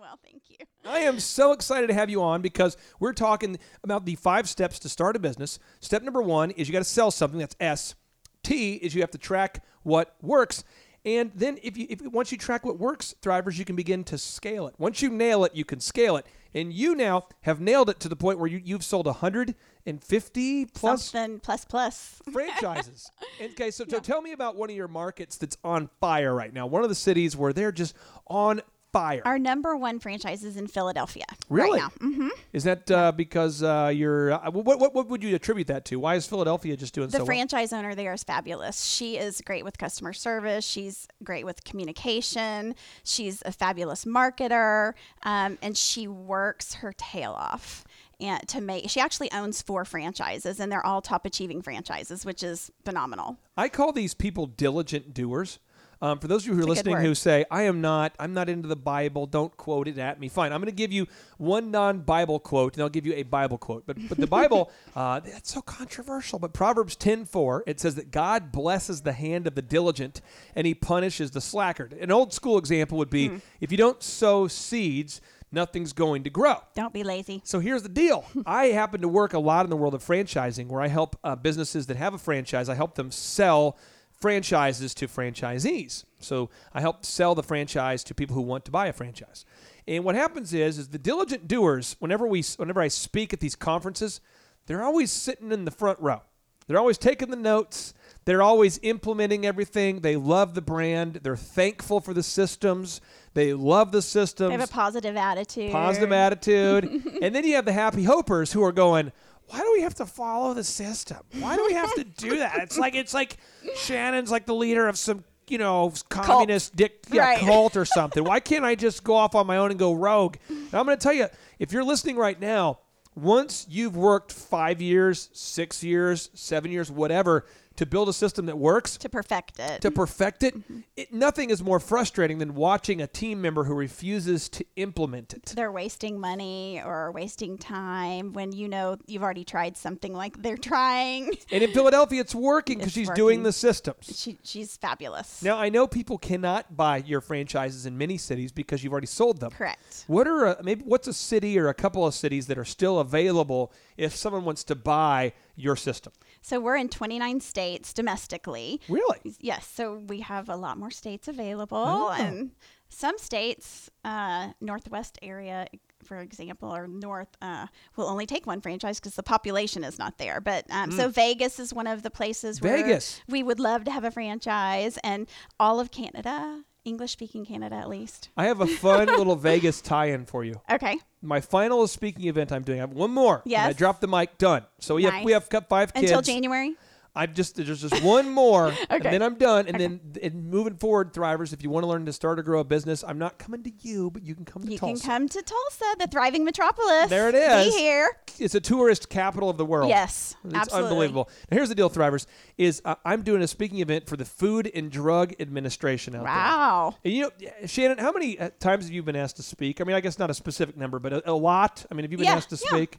well, 0.00 0.18
thank 0.24 0.42
you. 0.48 0.56
I 0.90 1.00
am 1.00 1.20
so 1.20 1.52
excited 1.52 1.88
to 1.88 1.94
have 1.94 2.08
you 2.08 2.22
on 2.22 2.40
because 2.40 2.76
we're 3.00 3.12
talking 3.12 3.58
about 3.84 4.06
the 4.06 4.14
five 4.14 4.48
steps 4.48 4.78
to 4.80 4.88
start 4.88 5.16
a 5.16 5.18
business. 5.18 5.58
Step 5.80 6.02
number 6.02 6.22
one 6.22 6.50
is 6.52 6.68
you 6.68 6.72
got 6.72 6.78
to 6.78 6.84
sell 6.84 7.10
something. 7.10 7.38
That's 7.38 7.56
S. 7.60 7.94
T 8.42 8.74
is 8.74 8.94
you 8.94 9.02
have 9.02 9.10
to 9.10 9.18
track 9.18 9.62
what 9.82 10.16
works. 10.22 10.64
And 11.04 11.30
then 11.34 11.58
if 11.62 11.76
you 11.76 11.86
if 11.90 12.00
once 12.02 12.32
you 12.32 12.38
track 12.38 12.64
what 12.64 12.78
works, 12.78 13.14
thrivers, 13.22 13.58
you 13.58 13.64
can 13.64 13.76
begin 13.76 14.04
to 14.04 14.18
scale 14.18 14.66
it. 14.66 14.74
Once 14.78 15.02
you 15.02 15.10
nail 15.10 15.44
it, 15.44 15.54
you 15.54 15.64
can 15.64 15.80
scale 15.80 16.16
it. 16.16 16.26
And 16.54 16.72
you 16.72 16.94
now 16.94 17.26
have 17.42 17.60
nailed 17.60 17.90
it 17.90 18.00
to 18.00 18.08
the 18.08 18.16
point 18.16 18.38
where 18.38 18.48
you, 18.48 18.60
you've 18.64 18.84
sold 18.84 19.06
150 19.06 20.64
plus 20.66 21.04
Something 21.04 21.40
plus 21.40 21.64
plus. 21.64 22.22
franchises. 22.32 23.10
okay, 23.40 23.70
so, 23.70 23.84
so 23.88 23.98
tell 24.00 24.22
me 24.22 24.32
about 24.32 24.56
one 24.56 24.70
of 24.70 24.76
your 24.76 24.88
markets 24.88 25.36
that's 25.36 25.56
on 25.62 25.90
fire 26.00 26.34
right 26.34 26.52
now. 26.52 26.66
One 26.66 26.82
of 26.82 26.88
the 26.88 26.94
cities 26.94 27.36
where 27.36 27.52
they're 27.52 27.72
just 27.72 27.94
on 28.26 28.62
fire. 28.98 29.22
Our 29.24 29.38
number 29.38 29.76
one 29.76 29.98
franchise 29.98 30.44
is 30.44 30.56
in 30.56 30.66
Philadelphia. 30.66 31.24
Really? 31.48 31.80
Right 31.80 31.90
now. 32.00 32.08
hmm 32.08 32.28
Is 32.52 32.64
that 32.64 32.90
uh, 32.90 33.12
because 33.12 33.62
uh, 33.62 33.92
you're? 33.94 34.32
Uh, 34.32 34.50
what, 34.50 34.78
what 34.78 34.94
what 34.94 35.08
would 35.08 35.22
you 35.22 35.34
attribute 35.34 35.66
that 35.68 35.84
to? 35.86 35.96
Why 36.00 36.14
is 36.16 36.26
Philadelphia 36.26 36.76
just 36.76 36.94
doing 36.94 37.08
The 37.08 37.12
so 37.12 37.18
well? 37.18 37.26
franchise 37.26 37.72
owner 37.72 37.94
there 37.94 38.12
is 38.12 38.24
fabulous. 38.24 38.84
She 38.84 39.16
is 39.16 39.40
great 39.40 39.64
with 39.64 39.78
customer 39.78 40.12
service. 40.12 40.64
She's 40.64 41.06
great 41.22 41.44
with 41.44 41.64
communication. 41.64 42.74
She's 43.04 43.42
a 43.44 43.52
fabulous 43.52 44.04
marketer, 44.04 44.94
um, 45.22 45.58
and 45.62 45.76
she 45.76 46.08
works 46.08 46.74
her 46.74 46.92
tail 46.96 47.32
off. 47.32 47.84
And 48.20 48.46
to 48.48 48.60
make, 48.60 48.90
she 48.90 48.98
actually 48.98 49.30
owns 49.30 49.62
four 49.62 49.84
franchises, 49.84 50.58
and 50.58 50.72
they're 50.72 50.84
all 50.84 51.00
top 51.00 51.24
achieving 51.24 51.62
franchises, 51.62 52.26
which 52.26 52.42
is 52.42 52.72
phenomenal. 52.84 53.36
I 53.56 53.68
call 53.68 53.92
these 53.92 54.12
people 54.12 54.46
diligent 54.46 55.14
doers. 55.14 55.60
Um, 56.00 56.18
for 56.20 56.28
those 56.28 56.42
of 56.44 56.48
you 56.48 56.54
who 56.54 56.62
are 56.62 56.66
listening 56.66 56.96
who 56.98 57.14
say, 57.14 57.44
I 57.50 57.62
am 57.62 57.80
not, 57.80 58.14
I'm 58.20 58.32
not 58.32 58.48
into 58.48 58.68
the 58.68 58.76
Bible, 58.76 59.26
don't 59.26 59.56
quote 59.56 59.88
it 59.88 59.98
at 59.98 60.20
me. 60.20 60.28
Fine. 60.28 60.52
I'm 60.52 60.60
going 60.60 60.66
to 60.70 60.76
give 60.76 60.92
you 60.92 61.06
one 61.38 61.70
non 61.70 62.00
Bible 62.00 62.38
quote 62.38 62.74
and 62.74 62.82
I'll 62.82 62.88
give 62.88 63.04
you 63.04 63.14
a 63.14 63.24
Bible 63.24 63.58
quote. 63.58 63.84
But, 63.86 63.96
but 64.08 64.18
the 64.18 64.26
Bible, 64.38 64.70
uh, 64.94 65.20
that's 65.20 65.52
so 65.52 65.60
controversial. 65.60 66.38
But 66.38 66.52
Proverbs 66.52 66.94
10 66.96 67.24
4, 67.24 67.64
it 67.66 67.80
says 67.80 67.96
that 67.96 68.10
God 68.12 68.52
blesses 68.52 69.00
the 69.02 69.12
hand 69.12 69.46
of 69.46 69.54
the 69.56 69.62
diligent 69.62 70.20
and 70.54 70.66
he 70.66 70.74
punishes 70.74 71.32
the 71.32 71.40
slackard. 71.40 71.92
An 71.94 72.12
old 72.12 72.32
school 72.32 72.58
example 72.58 72.96
would 72.98 73.10
be 73.10 73.28
Hmm. 73.28 73.36
if 73.60 73.72
you 73.72 73.78
don't 73.78 74.00
sow 74.02 74.46
seeds, 74.46 75.20
nothing's 75.50 75.92
going 75.92 76.22
to 76.24 76.30
grow. 76.30 76.56
Don't 76.74 76.92
be 76.92 77.02
lazy. 77.02 77.40
So 77.44 77.58
here's 77.58 77.82
the 77.82 77.88
deal. 77.88 78.24
I 78.46 78.66
happen 78.66 79.00
to 79.00 79.08
work 79.08 79.32
a 79.32 79.38
lot 79.38 79.64
in 79.66 79.70
the 79.70 79.76
world 79.76 79.94
of 79.94 80.04
franchising 80.04 80.68
where 80.68 80.80
I 80.80 80.88
help 80.88 81.16
uh, 81.24 81.34
businesses 81.34 81.86
that 81.86 81.96
have 81.96 82.14
a 82.14 82.18
franchise, 82.18 82.68
I 82.68 82.74
help 82.74 82.94
them 82.94 83.10
sell 83.10 83.76
franchises 84.20 84.94
to 84.94 85.06
franchisees. 85.08 86.04
So 86.18 86.50
I 86.74 86.80
help 86.80 87.04
sell 87.04 87.34
the 87.34 87.42
franchise 87.42 88.02
to 88.04 88.14
people 88.14 88.34
who 88.34 88.42
want 88.42 88.64
to 88.64 88.70
buy 88.70 88.86
a 88.86 88.92
franchise. 88.92 89.44
And 89.86 90.04
what 90.04 90.14
happens 90.14 90.52
is 90.52 90.78
is 90.78 90.88
the 90.88 90.98
diligent 90.98 91.48
doers, 91.48 91.96
whenever 91.98 92.26
we 92.26 92.42
whenever 92.56 92.80
I 92.80 92.88
speak 92.88 93.32
at 93.32 93.40
these 93.40 93.56
conferences, 93.56 94.20
they're 94.66 94.82
always 94.82 95.10
sitting 95.10 95.52
in 95.52 95.64
the 95.64 95.70
front 95.70 95.98
row. 96.00 96.22
They're 96.66 96.78
always 96.78 96.98
taking 96.98 97.30
the 97.30 97.36
notes. 97.36 97.94
They're 98.26 98.42
always 98.42 98.78
implementing 98.82 99.46
everything. 99.46 100.00
They 100.00 100.16
love 100.16 100.54
the 100.54 100.60
brand. 100.60 101.20
They're 101.22 101.34
thankful 101.34 102.00
for 102.00 102.12
the 102.12 102.22
systems. 102.22 103.00
They 103.32 103.54
love 103.54 103.90
the 103.90 104.02
systems 104.02 104.50
They 104.50 104.58
have 104.58 104.68
a 104.68 104.72
positive 104.72 105.16
attitude. 105.16 105.72
positive 105.72 106.12
attitude. 106.12 106.84
and 107.22 107.34
then 107.34 107.44
you 107.44 107.54
have 107.54 107.64
the 107.64 107.72
happy 107.72 108.04
hopers 108.04 108.52
who 108.52 108.62
are 108.62 108.72
going, 108.72 109.12
why 109.48 109.60
do 109.60 109.72
we 109.72 109.80
have 109.82 109.94
to 109.96 110.06
follow 110.06 110.54
the 110.54 110.64
system? 110.64 111.18
Why 111.38 111.56
do 111.56 111.64
we 111.66 111.74
have 111.74 111.94
to 111.94 112.04
do 112.04 112.38
that? 112.38 112.58
It's 112.62 112.78
like 112.78 112.94
it's 112.94 113.14
like 113.14 113.36
Shannon's 113.76 114.30
like 114.30 114.46
the 114.46 114.54
leader 114.54 114.88
of 114.88 114.98
some 114.98 115.24
you 115.48 115.58
know 115.58 115.92
communist 116.08 116.76
dick 116.76 117.04
yeah, 117.10 117.22
Right. 117.22 117.38
cult 117.38 117.76
or 117.76 117.84
something. 117.84 118.22
Why 118.24 118.40
can't 118.40 118.64
I 118.64 118.74
just 118.74 119.04
go 119.04 119.14
off 119.14 119.34
on 119.34 119.46
my 119.46 119.56
own 119.56 119.70
and 119.70 119.78
go 119.78 119.92
rogue? 119.94 120.36
And 120.48 120.74
I'm 120.74 120.84
going 120.84 120.98
to 120.98 121.02
tell 121.02 121.12
you, 121.14 121.28
if 121.58 121.72
you're 121.72 121.84
listening 121.84 122.16
right 122.16 122.38
now, 122.38 122.80
once 123.14 123.66
you've 123.68 123.96
worked 123.96 124.32
five 124.32 124.80
years, 124.82 125.30
six 125.32 125.82
years, 125.82 126.30
seven 126.34 126.70
years, 126.70 126.90
whatever, 126.90 127.46
to 127.78 127.86
build 127.86 128.08
a 128.08 128.12
system 128.12 128.46
that 128.46 128.58
works, 128.58 128.96
to 128.96 129.08
perfect 129.08 129.60
it. 129.60 129.80
to 129.80 129.90
perfect 129.92 130.42
it, 130.42 130.58
mm-hmm. 130.58 130.80
it, 130.96 131.12
nothing 131.12 131.48
is 131.48 131.62
more 131.62 131.78
frustrating 131.78 132.38
than 132.38 132.56
watching 132.56 133.00
a 133.00 133.06
team 133.06 133.40
member 133.40 133.64
who 133.64 133.74
refuses 133.74 134.48
to 134.48 134.64
implement 134.74 135.32
it. 135.32 135.52
they're 135.54 135.70
wasting 135.70 136.18
money 136.18 136.82
or 136.84 137.12
wasting 137.12 137.56
time 137.56 138.32
when 138.32 138.50
you 138.50 138.68
know 138.68 138.96
you've 139.06 139.22
already 139.22 139.44
tried 139.44 139.76
something 139.76 140.12
like 140.12 140.42
they're 140.42 140.56
trying. 140.56 141.36
And 141.52 141.62
in 141.62 141.70
Philadelphia, 141.70 142.20
it's 142.20 142.34
working 142.34 142.78
because 142.78 142.92
she's 142.92 143.10
doing 143.10 143.44
the 143.44 143.52
systems. 143.52 144.20
She, 144.20 144.38
she's 144.42 144.76
fabulous. 144.76 145.40
Now, 145.40 145.56
I 145.56 145.68
know 145.68 145.86
people 145.86 146.18
cannot 146.18 146.76
buy 146.76 146.98
your 146.98 147.20
franchises 147.20 147.86
in 147.86 147.96
many 147.96 148.18
cities 148.18 148.50
because 148.50 148.82
you've 148.82 148.92
already 148.92 149.06
sold 149.06 149.38
them. 149.38 149.52
Correct. 149.52 150.04
What 150.08 150.26
are 150.26 150.46
a, 150.46 150.62
maybe 150.64 150.82
what's 150.84 151.06
a 151.06 151.12
city 151.12 151.58
or 151.58 151.68
a 151.68 151.74
couple 151.74 152.04
of 152.04 152.12
cities 152.12 152.48
that 152.48 152.58
are 152.58 152.64
still 152.64 152.98
available 152.98 153.72
if 153.96 154.16
someone 154.16 154.44
wants 154.44 154.64
to 154.64 154.74
buy 154.74 155.32
your 155.54 155.76
system? 155.76 156.12
So 156.42 156.60
we're 156.60 156.76
in 156.76 156.88
29 156.88 157.40
states 157.40 157.92
domestically. 157.92 158.80
Really? 158.88 159.34
Yes, 159.40 159.66
so 159.66 159.94
we 160.08 160.20
have 160.20 160.48
a 160.48 160.56
lot 160.56 160.78
more 160.78 160.90
states 160.90 161.28
available, 161.28 161.76
Oh. 161.78 162.10
and 162.18 162.52
some 162.88 163.18
states, 163.18 163.90
uh, 164.04 164.52
Northwest 164.60 165.18
area, 165.20 165.66
for 166.02 166.18
example, 166.20 166.74
or 166.74 166.86
North, 166.86 167.28
uh, 167.42 167.66
will 167.96 168.06
only 168.08 168.24
take 168.24 168.46
one 168.46 168.60
franchise 168.62 168.98
because 168.98 169.14
the 169.14 169.22
population 169.22 169.84
is 169.84 169.98
not 169.98 170.16
there. 170.18 170.40
But 170.40 170.64
um, 170.70 170.90
so 170.92 171.08
Vegas 171.08 171.58
is 171.58 171.74
one 171.74 171.86
of 171.86 172.02
the 172.02 172.10
places 172.10 172.62
where 172.62 172.76
Hmm. 172.78 172.82
Vegas. 172.84 173.20
we 173.28 173.42
would 173.42 173.60
love 173.60 173.84
to 173.84 173.90
have 173.90 174.04
a 174.04 174.10
franchise, 174.10 174.98
and 175.04 175.28
all 175.60 175.80
of 175.80 175.90
Canada, 175.90 176.64
English 176.88 177.12
speaking 177.12 177.44
Canada 177.44 177.76
at 177.76 177.88
least. 177.88 178.30
I 178.36 178.46
have 178.46 178.60
a 178.60 178.66
fun 178.66 179.06
little 179.18 179.36
Vegas 179.36 179.80
tie-in 179.80 180.24
for 180.26 180.42
you. 180.44 180.60
Okay. 180.70 180.98
My 181.22 181.40
final 181.40 181.86
speaking 181.86 182.26
event 182.26 182.50
I'm 182.52 182.62
doing. 182.62 182.78
I 182.80 182.82
have 182.82 182.92
one 182.92 183.10
more. 183.12 183.42
and 183.44 183.54
I 183.54 183.68
Yes. 183.68 183.76
dropped 183.76 184.00
the 184.00 184.08
mic. 184.08 184.38
Done. 184.38 184.64
So 184.80 184.94
we 184.96 185.04
have 185.04 185.24
we 185.24 185.32
have 185.32 185.48
five 185.68 185.92
kids 185.92 186.10
Until 186.10 186.22
January. 186.22 186.74
I've 187.18 187.34
just 187.34 187.56
there's 187.56 187.80
just 187.82 188.02
one 188.02 188.30
more, 188.30 188.72
and 188.90 189.02
then 189.02 189.22
I'm 189.22 189.34
done. 189.34 189.66
And 189.66 189.78
then 189.80 190.00
and 190.22 190.48
moving 190.50 190.76
forward, 190.76 191.12
Thrivers, 191.12 191.52
if 191.52 191.62
you 191.62 191.68
want 191.70 191.82
to 191.82 191.88
learn 191.88 192.06
to 192.06 192.12
start 192.12 192.38
or 192.38 192.42
grow 192.42 192.60
a 192.60 192.64
business, 192.64 193.02
I'm 193.02 193.18
not 193.18 193.38
coming 193.38 193.62
to 193.64 193.72
you, 193.80 194.10
but 194.10 194.22
you 194.22 194.34
can 194.34 194.44
come 194.44 194.62
to 194.62 194.70
You 194.72 194.78
Tulsa. 194.78 195.02
can 195.02 195.10
come 195.10 195.28
to 195.28 195.42
Tulsa, 195.42 195.84
the 195.98 196.06
thriving 196.06 196.44
metropolis. 196.44 197.10
There 197.10 197.28
it 197.28 197.34
is. 197.34 197.74
Be 197.74 197.78
here. 197.80 198.08
it's 198.38 198.54
a 198.54 198.60
tourist 198.60 199.08
capital 199.10 199.50
of 199.50 199.56
the 199.58 199.64
world. 199.66 199.88
Yes, 199.88 200.36
It's 200.44 200.54
absolutely. 200.54 200.88
unbelievable. 200.90 201.28
Now, 201.50 201.56
here's 201.56 201.68
the 201.68 201.74
deal, 201.74 201.90
Thrivers, 201.90 202.26
is 202.56 202.80
uh, 202.84 202.94
I'm 203.04 203.22
doing 203.22 203.42
a 203.42 203.48
speaking 203.48 203.80
event 203.80 204.06
for 204.06 204.16
the 204.16 204.24
Food 204.24 204.70
and 204.74 204.90
Drug 204.90 205.34
Administration 205.40 206.14
out 206.14 206.18
there. 206.24 206.32
Wow. 206.32 206.94
And 207.04 207.12
you 207.12 207.22
know, 207.22 207.30
Shannon, 207.66 207.98
how 207.98 208.12
many 208.12 208.38
uh, 208.38 208.50
times 208.60 208.84
have 208.84 208.92
you 208.92 209.02
been 209.02 209.16
asked 209.16 209.36
to 209.36 209.42
speak? 209.42 209.80
I 209.80 209.84
mean, 209.84 209.96
I 209.96 210.00
guess 210.00 210.18
not 210.18 210.30
a 210.30 210.34
specific 210.34 210.76
number, 210.76 210.98
but 211.00 211.12
a, 211.12 211.30
a 211.30 211.32
lot. 211.32 211.84
I 211.90 211.94
mean, 211.94 212.04
have 212.04 212.12
you 212.12 212.18
been 212.18 212.26
Yeah, 212.26 212.34
asked 212.36 212.50
to 212.50 212.58
yeah. 212.62 212.68
speak? 212.70 212.98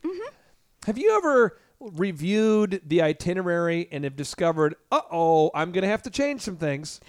Have 0.85 0.97
you 0.97 1.15
ever 1.17 1.57
reviewed 1.79 2.81
the 2.85 3.01
itinerary 3.01 3.87
and 3.91 4.03
have 4.03 4.15
discovered, 4.15 4.75
uh 4.91 5.01
oh, 5.11 5.51
I'm 5.53 5.71
going 5.71 5.83
to 5.83 5.87
have 5.89 6.01
to 6.03 6.09
change 6.09 6.41
some 6.41 6.57
things? 6.57 6.99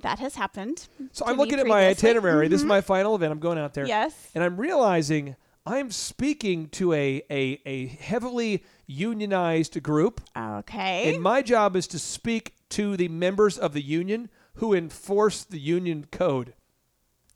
That 0.00 0.18
has 0.20 0.36
happened. 0.36 0.86
So 1.12 1.24
I'm 1.26 1.36
looking 1.36 1.58
at 1.58 1.66
my 1.66 1.88
itinerary. 1.88 2.48
This 2.48 2.60
is 2.60 2.66
my 2.66 2.80
final 2.80 3.14
event. 3.16 3.32
I'm 3.32 3.40
going 3.40 3.58
out 3.58 3.74
there. 3.74 3.86
Yes. 3.86 4.30
And 4.34 4.44
I'm 4.44 4.56
realizing 4.56 5.34
I'm 5.66 5.90
speaking 5.90 6.68
to 6.70 6.92
a, 6.92 7.22
a, 7.30 7.60
a 7.66 7.86
heavily 7.86 8.64
unionized 8.86 9.82
group. 9.82 10.20
Okay. 10.36 11.12
And 11.12 11.22
my 11.22 11.42
job 11.42 11.74
is 11.76 11.86
to 11.88 11.98
speak 11.98 12.54
to 12.70 12.96
the 12.96 13.08
members 13.08 13.58
of 13.58 13.72
the 13.72 13.82
union 13.82 14.30
who 14.54 14.72
enforce 14.72 15.44
the 15.44 15.58
union 15.58 16.06
code. 16.10 16.54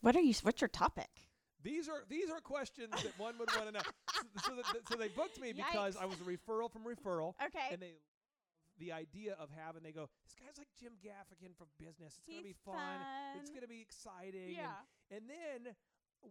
what 0.01 0.14
are 0.16 0.21
you? 0.21 0.35
What's 0.42 0.61
your 0.61 0.68
topic? 0.68 1.09
These 1.62 1.88
are 1.88 2.03
these 2.09 2.31
are 2.31 2.40
questions 2.40 2.90
that 2.90 3.18
one 3.18 3.38
would 3.38 3.51
want 3.55 3.66
to 3.66 3.72
know. 3.72 3.81
So, 4.46 4.55
so, 4.55 4.55
that, 4.55 4.88
so 4.88 4.94
they 4.94 5.09
booked 5.09 5.40
me 5.40 5.53
because 5.53 5.96
Yikes. 5.96 6.03
I 6.03 6.07
was 6.07 6.16
a 6.20 6.25
referral 6.25 6.70
from 6.70 6.83
referral. 6.87 7.35
Okay. 7.42 7.75
And 7.75 7.83
they 7.83 7.98
the 8.79 8.92
idea 8.92 9.35
of 9.38 9.51
having 9.51 9.83
they 9.83 9.92
go, 9.92 10.09
this 10.25 10.35
guy's 10.35 10.57
like 10.57 10.68
Jim 10.79 10.92
Gaffigan 11.05 11.55
from 11.59 11.66
business. 11.79 12.18
It's 12.18 12.27
gonna 12.31 12.42
be 12.42 12.55
He's 12.55 12.62
fun. 12.64 12.98
It's 13.40 13.51
gonna 13.51 13.68
be 13.68 13.81
exciting. 13.81 14.55
Yeah. 14.55 14.79
And, 15.11 15.22
and 15.22 15.31
then 15.31 15.75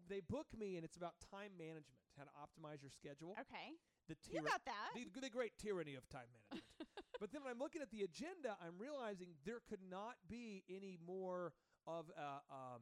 they 0.09 0.21
book 0.21 0.47
me 0.57 0.75
and 0.77 0.85
it's 0.85 0.97
about 0.97 1.13
time 1.31 1.51
management, 1.59 1.99
how 2.17 2.23
to 2.23 2.33
optimize 2.39 2.81
your 2.81 2.91
schedule. 2.91 3.35
Okay. 3.39 3.75
The 4.07 4.15
You 4.31 4.41
tyra- 4.41 4.55
got 4.55 4.65
that. 4.65 4.91
the, 4.95 5.21
the 5.21 5.29
great 5.29 5.53
tyranny 5.59 5.95
of 5.95 6.07
time 6.09 6.27
management. 6.31 6.63
but 7.19 7.31
then 7.31 7.43
when 7.43 7.51
I'm 7.51 7.59
looking 7.59 7.81
at 7.81 7.91
the 7.91 8.03
agenda, 8.03 8.57
I'm 8.59 8.79
realizing 8.79 9.35
there 9.45 9.61
could 9.67 9.83
not 9.89 10.15
be 10.27 10.63
any 10.69 10.97
more 11.05 11.53
of 11.85 12.09
a, 12.17 12.41
um, 12.51 12.81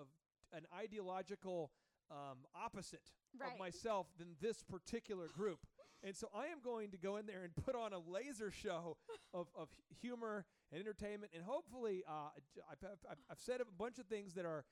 of 0.00 0.08
an 0.52 0.66
ideological 0.76 1.70
um, 2.10 2.38
opposite 2.54 3.00
Right. 3.38 3.52
of 3.52 3.58
myself 3.58 4.06
than 4.18 4.28
this 4.40 4.62
particular 4.62 5.26
group. 5.28 5.58
and 6.02 6.16
so 6.16 6.28
I 6.34 6.46
am 6.46 6.60
going 6.64 6.90
to 6.92 6.96
go 6.96 7.16
in 7.18 7.26
there 7.26 7.42
and 7.44 7.54
put 7.54 7.74
on 7.74 7.92
a 7.92 7.98
laser 7.98 8.50
show 8.50 8.96
of, 9.34 9.48
of 9.54 9.68
humor 10.00 10.46
and 10.72 10.80
entertainment, 10.80 11.32
and 11.34 11.44
hopefully, 11.44 12.02
uh, 12.08 12.30
I've, 12.70 12.78
I've, 13.10 13.18
I've 13.30 13.38
said 13.40 13.60
a 13.60 13.64
bunch 13.78 13.98
of 13.98 14.06
things 14.06 14.32
that 14.34 14.46
are 14.46 14.64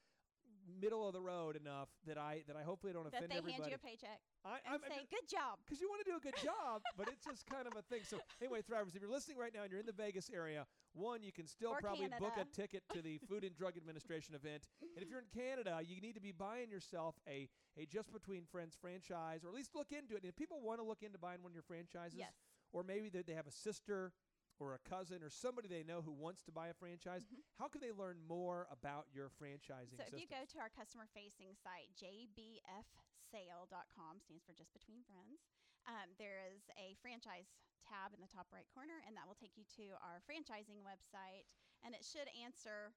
middle 0.81 1.07
of 1.07 1.13
the 1.13 1.21
road 1.21 1.57
enough 1.57 1.89
that 2.07 2.19
I 2.19 2.43
that 2.47 2.57
I 2.57 2.63
hopefully 2.63 2.93
don't 2.93 3.05
That 3.05 3.15
offend 3.25 3.33
they 3.33 3.37
everybody. 3.39 3.71
hand 3.71 3.71
you 3.71 3.77
a 3.77 3.79
paycheck 3.79 4.21
I, 4.45 4.61
and 4.65 4.75
I'm, 4.77 4.81
I'm 4.85 4.91
say, 4.91 5.07
"Good 5.11 5.29
job." 5.29 5.59
because 5.65 5.81
you 5.81 5.89
want 5.89 6.05
to 6.05 6.09
do 6.11 6.17
a 6.17 6.21
good 6.21 6.37
job, 6.43 6.83
but 6.97 7.09
it's 7.09 7.25
just 7.25 7.47
kind 7.47 7.67
of 7.67 7.75
a 7.77 7.83
thing. 7.83 8.01
So 8.05 8.19
anyway, 8.41 8.61
Thrivers, 8.63 8.95
if 8.95 9.01
you're 9.03 9.11
listening 9.11 9.39
right 9.39 9.53
now 9.55 9.63
and 9.63 9.71
you're 9.71 9.81
in 9.81 9.87
the 9.87 9.93
Vegas 9.97 10.31
area, 10.33 10.67
one, 10.93 11.23
you 11.23 11.33
can 11.33 11.47
still 11.47 11.73
Or 11.73 11.81
probably 11.81 12.09
book 12.19 12.35
a 12.41 12.45
ticket 12.45 12.83
to 12.93 13.01
the 13.03 13.19
Food 13.29 13.45
and 13.45 13.55
Drug 13.57 13.77
Administration 13.77 14.35
event. 14.35 14.69
And 14.95 15.03
if 15.03 15.09
you're 15.09 15.21
in 15.21 15.31
Canada, 15.33 15.81
you 15.85 16.01
need 16.01 16.15
to 16.15 16.21
be 16.21 16.33
buying 16.33 16.71
yourself 16.71 17.17
a 17.29 17.49
a 17.77 17.87
Just 17.87 18.13
Between 18.13 18.45
Friends 18.51 18.77
franchise, 18.81 19.43
or 19.45 19.49
at 19.49 19.55
least 19.55 19.75
look 19.75 19.91
into 19.93 20.15
it. 20.15 20.23
And 20.23 20.29
if 20.31 20.37
people 20.37 20.61
want 20.63 20.79
to 20.81 20.85
look 20.87 21.03
into 21.03 21.19
buying 21.19 21.43
one 21.43 21.51
of 21.51 21.55
your 21.55 21.65
franchises, 21.67 22.19
Yes. 22.19 22.35
or 22.73 22.83
maybe 22.85 23.09
they, 23.09 23.23
they 23.23 23.35
have 23.35 23.47
a 23.47 23.51
sister 23.51 24.13
or 24.61 24.75
a 24.75 24.79
cousin 24.89 25.23
or 25.23 25.31
somebody 25.31 25.69
they 25.69 25.83
know 25.83 26.03
who 26.03 26.13
wants 26.13 26.43
to 26.45 26.53
buy 26.53 26.69
a 26.69 26.75
franchise, 26.75 27.27
how 27.59 27.69
can 27.69 27.81
they 27.81 27.93
learn 27.93 28.19
more 28.29 28.67
about 28.71 29.07
your 29.13 29.29
franchising 29.29 29.99
Mm-hmm. 29.99 30.11
So 30.11 30.17
if 30.17 30.21
you 30.21 30.29
go 30.31 30.45
to 30.45 30.59
our 30.59 30.71
customer 30.71 31.07
facing 31.15 31.55
site, 31.55 31.91
jbfsale.com, 31.99 34.21
stands 34.23 34.45
for 34.45 34.55
Just 34.55 34.73
Between 34.73 35.03
Friends, 35.07 35.43
um, 35.85 36.17
there 36.17 36.41
is 36.49 36.71
a 36.79 36.97
franchise 37.03 37.53
tab 37.85 38.17
in 38.17 38.21
the 38.25 38.31
top 38.31 38.49
right 38.53 38.65
corner, 38.73 39.05
and 39.05 39.17
that 39.17 39.29
will 39.29 39.37
take 39.37 39.61
you 39.61 39.65
to 39.77 39.93
our 40.01 40.25
franchising 40.25 40.81
website. 40.81 41.45
And 41.85 41.93
it 41.93 42.01
should 42.01 42.33
answer 42.33 42.97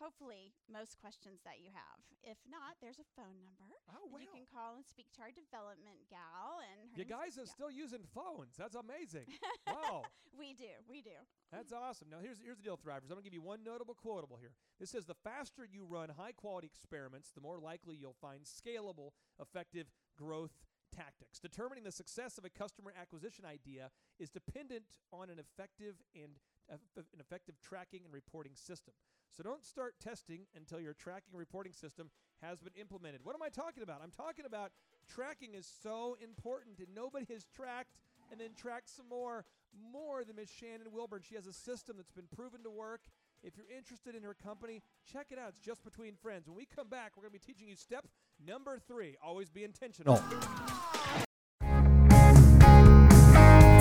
hopefully 0.00 0.56
most 0.72 0.96
questions 0.96 1.44
that 1.44 1.60
you 1.60 1.68
have. 1.76 2.00
If 2.24 2.40
not, 2.48 2.80
there's 2.80 2.98
a 2.98 3.08
phone 3.16 3.44
number 3.44 3.68
Oh, 3.92 4.08
that 4.08 4.20
you 4.20 4.28
can 4.32 4.48
call 4.48 4.76
and 4.76 4.84
speak 4.84 5.12
to 5.16 5.20
our 5.20 5.32
development 5.32 6.00
gal. 6.08 6.60
And 6.64 6.88
her 6.92 6.96
You 6.96 7.04
guys 7.04 7.36
are 7.36 7.46
still 7.46 7.70
using 7.70 8.04
phones. 8.16 8.56
That's 8.56 8.74
amazing. 8.74 9.28
wow. 9.68 10.08
we 10.36 10.56
do, 10.56 10.72
we 10.88 11.00
do. 11.04 11.16
That's 11.52 11.72
awesome. 11.72 12.08
Now 12.08 12.18
here's 12.24 12.40
here's 12.40 12.56
the 12.56 12.64
deal, 12.64 12.80
Thrivers. 12.80 13.08
I'm 13.12 13.20
gonna 13.20 13.28
give 13.28 13.36
you 13.36 13.44
one 13.44 13.60
notable 13.60 13.94
quotable 13.94 14.36
here. 14.40 14.52
This 14.80 14.90
says 14.90 15.04
the 15.04 15.16
faster 15.20 15.68
you 15.68 15.84
run 15.84 16.08
high 16.16 16.32
quality 16.32 16.66
experiments, 16.66 17.30
the 17.30 17.40
more 17.44 17.60
likely 17.60 17.96
you'll 17.96 18.16
find 18.20 18.44
scalable, 18.48 19.12
effective 19.40 19.86
growth 20.16 20.56
tactics. 20.94 21.38
Determining 21.38 21.84
the 21.84 21.92
success 21.92 22.38
of 22.38 22.44
a 22.44 22.50
customer 22.50 22.92
acquisition 23.00 23.44
idea 23.44 23.90
is 24.18 24.30
dependent 24.30 24.84
on 25.12 25.30
an 25.30 25.38
effective 25.38 25.94
and 26.14 26.32
uh, 26.70 26.74
eff- 26.98 27.06
an 27.14 27.20
effective 27.20 27.54
tracking 27.62 28.02
and 28.04 28.12
reporting 28.12 28.52
system. 28.54 28.94
So 29.36 29.42
don't 29.42 29.64
start 29.64 29.94
testing 30.02 30.40
until 30.56 30.80
your 30.80 30.94
tracking 30.94 31.34
reporting 31.34 31.72
system 31.72 32.10
has 32.42 32.60
been 32.60 32.72
implemented. 32.78 33.20
What 33.22 33.34
am 33.34 33.42
I 33.42 33.48
talking 33.48 33.82
about? 33.82 34.00
I'm 34.02 34.10
talking 34.10 34.44
about 34.44 34.72
tracking 35.08 35.54
is 35.54 35.70
so 35.82 36.16
important, 36.22 36.78
and 36.78 36.88
nobody 36.94 37.26
has 37.32 37.44
tracked 37.54 37.98
and 38.30 38.40
then 38.40 38.50
tracked 38.56 38.88
some 38.90 39.08
more 39.08 39.44
more 39.92 40.24
than 40.24 40.36
Miss 40.36 40.50
Shannon 40.50 40.92
Wilburn. 40.92 41.22
She 41.26 41.36
has 41.36 41.46
a 41.46 41.52
system 41.52 41.96
that's 41.96 42.10
been 42.10 42.26
proven 42.34 42.62
to 42.64 42.70
work. 42.70 43.02
If 43.42 43.56
you're 43.56 43.70
interested 43.74 44.14
in 44.14 44.22
her 44.22 44.34
company, 44.34 44.82
check 45.10 45.28
it 45.30 45.38
out. 45.38 45.50
It's 45.50 45.60
just 45.60 45.84
between 45.84 46.14
friends. 46.14 46.48
When 46.48 46.56
we 46.56 46.66
come 46.66 46.88
back, 46.88 47.12
we're 47.16 47.22
going 47.22 47.32
to 47.32 47.38
be 47.38 47.52
teaching 47.52 47.68
you 47.68 47.76
step 47.76 48.06
number 48.44 48.78
three. 48.86 49.16
Always 49.24 49.48
be 49.48 49.64
intentional. 49.64 50.16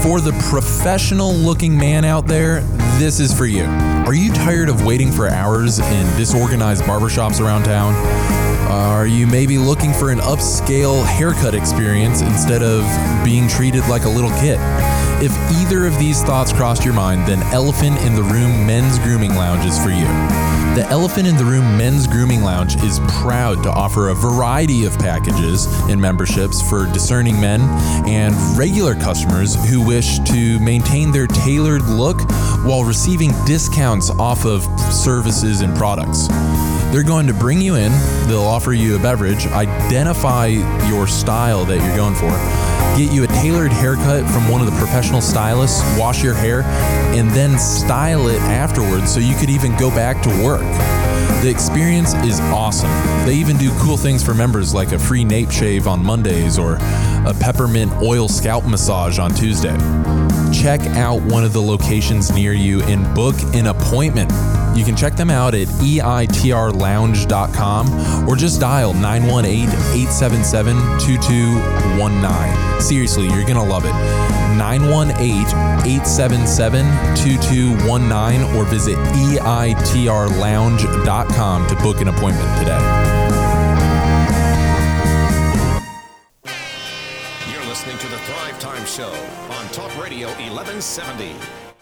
For 0.03 0.21
the 0.21 0.31
professional 0.49 1.33
looking 1.33 1.77
man 1.77 2.05
out 2.05 2.25
there, 2.25 2.63
this 2.99 3.21
is 3.21 3.33
for 3.33 3.45
you. 3.45 3.63
Are 3.63 4.13
you 4.13 4.29
tired 4.33 4.67
of 4.67 4.83
waiting 4.83 5.09
for 5.09 5.29
hours 5.29 5.79
in 5.79 6.17
disorganized 6.17 6.83
barbershops 6.83 7.39
around 7.39 7.63
town? 7.63 7.95
Are 8.69 9.07
you 9.07 9.25
maybe 9.25 9.57
looking 9.57 9.93
for 9.93 10.11
an 10.11 10.19
upscale 10.19 11.05
haircut 11.05 11.55
experience 11.55 12.21
instead 12.21 12.61
of 12.61 12.83
being 13.23 13.47
treated 13.47 13.87
like 13.87 14.03
a 14.03 14.09
little 14.09 14.31
kid? 14.31 14.59
If 15.21 15.33
either 15.51 15.85
of 15.85 15.99
these 15.99 16.23
thoughts 16.23 16.53
crossed 16.53 16.85
your 16.85 16.93
mind, 16.93 17.27
then 17.27 17.43
Elephant 17.53 17.99
in 18.03 18.15
the 18.15 18.23
Room 18.23 18.65
Men's 18.65 18.97
Grooming 18.99 19.35
Lounge 19.35 19.65
is 19.65 19.77
for 19.77 19.89
you. 19.89 20.05
The 20.75 20.87
Elephant 20.89 21.27
in 21.27 21.35
the 21.35 21.43
Room 21.43 21.77
Men's 21.77 22.07
Grooming 22.07 22.41
Lounge 22.41 22.81
is 22.83 23.01
proud 23.19 23.61
to 23.63 23.69
offer 23.69 24.09
a 24.09 24.15
variety 24.15 24.85
of 24.85 24.97
packages 24.97 25.65
and 25.89 25.99
memberships 25.99 26.61
for 26.61 26.85
discerning 26.93 27.37
men 27.41 27.59
and 28.07 28.33
regular 28.57 28.95
customers 28.95 29.55
who 29.69 29.85
wish 29.85 30.19
to 30.19 30.57
maintain 30.61 31.11
their 31.11 31.27
tailored 31.27 31.83
look 31.83 32.21
while 32.63 32.85
receiving 32.85 33.31
discounts 33.45 34.09
off 34.11 34.45
of 34.45 34.63
services 34.93 35.59
and 35.59 35.75
products. 35.75 36.29
They're 36.91 37.03
going 37.03 37.27
to 37.27 37.33
bring 37.35 37.61
you 37.61 37.75
in, 37.75 37.91
they'll 38.27 38.41
offer 38.41 38.73
you 38.73 38.95
a 38.95 38.99
beverage, 38.99 39.45
identify 39.47 40.47
your 40.47 41.07
style 41.07 41.63
that 41.65 41.77
you're 41.85 41.95
going 41.95 42.15
for, 42.15 42.31
get 42.97 43.13
you 43.13 43.23
a 43.23 43.27
tailored 43.27 43.71
haircut 43.71 44.27
from 44.27 44.49
one 44.49 44.59
of 44.59 44.65
the 44.65 44.75
professional 44.77 45.21
stylists, 45.21 45.81
wash 45.99 46.23
your 46.23 46.33
hair, 46.33 46.63
and 47.13 47.29
then 47.29 47.59
style 47.59 48.27
it 48.27 48.41
afterwards 48.41 49.13
so 49.13 49.19
you 49.19 49.35
could 49.35 49.51
even 49.51 49.77
go 49.77 49.91
back 49.91 50.23
to 50.23 50.29
work. 50.43 50.61
The 51.43 51.49
experience 51.49 52.15
is 52.15 52.39
awesome. 52.41 52.89
They 53.25 53.35
even 53.35 53.57
do 53.57 53.71
cool 53.79 53.95
things 53.95 54.23
for 54.23 54.33
members 54.33 54.73
like 54.73 54.91
a 54.91 54.99
free 54.99 55.23
nape 55.23 55.51
shave 55.51 55.87
on 55.87 56.03
Mondays 56.03 56.57
or 56.57 56.77
a 57.25 57.35
peppermint 57.39 57.93
oil 58.01 58.27
scalp 58.27 58.65
massage 58.65 59.19
on 59.19 59.31
Tuesday. 59.31 59.77
Check 60.51 60.81
out 60.97 61.21
one 61.21 61.43
of 61.43 61.53
the 61.53 61.61
locations 61.61 62.31
near 62.31 62.53
you 62.53 62.81
and 62.81 63.15
book 63.15 63.35
an 63.53 63.67
appointment. 63.67 64.31
You 64.75 64.83
can 64.85 64.95
check 64.95 65.15
them 65.15 65.29
out 65.29 65.53
at 65.55 65.67
eitrlounge.com 65.67 68.29
or 68.29 68.35
just 68.35 68.59
dial 68.59 68.93
918 68.93 69.69
877 69.69 70.75
2219. 70.99 72.81
Seriously, 72.81 73.25
you're 73.25 73.43
going 73.43 73.55
to 73.55 73.63
love 73.63 73.85
it. 73.85 73.93
918 74.59 75.45
877 75.87 76.85
2219 77.15 78.43
or 78.55 78.65
visit 78.65 78.97
eitrlounge.com 78.97 81.67
to 81.67 81.75
book 81.75 82.01
an 82.01 82.09
appointment 82.09 82.59
today. 82.59 82.79
You're 87.51 87.65
listening 87.65 87.97
to 87.97 88.07
the 88.07 88.17
Thrive 88.17 88.59
Time 88.59 88.85
Show 88.85 89.11
on 89.49 89.67
Talk 89.69 89.97
Radio 90.01 90.27
1170. 90.27 91.35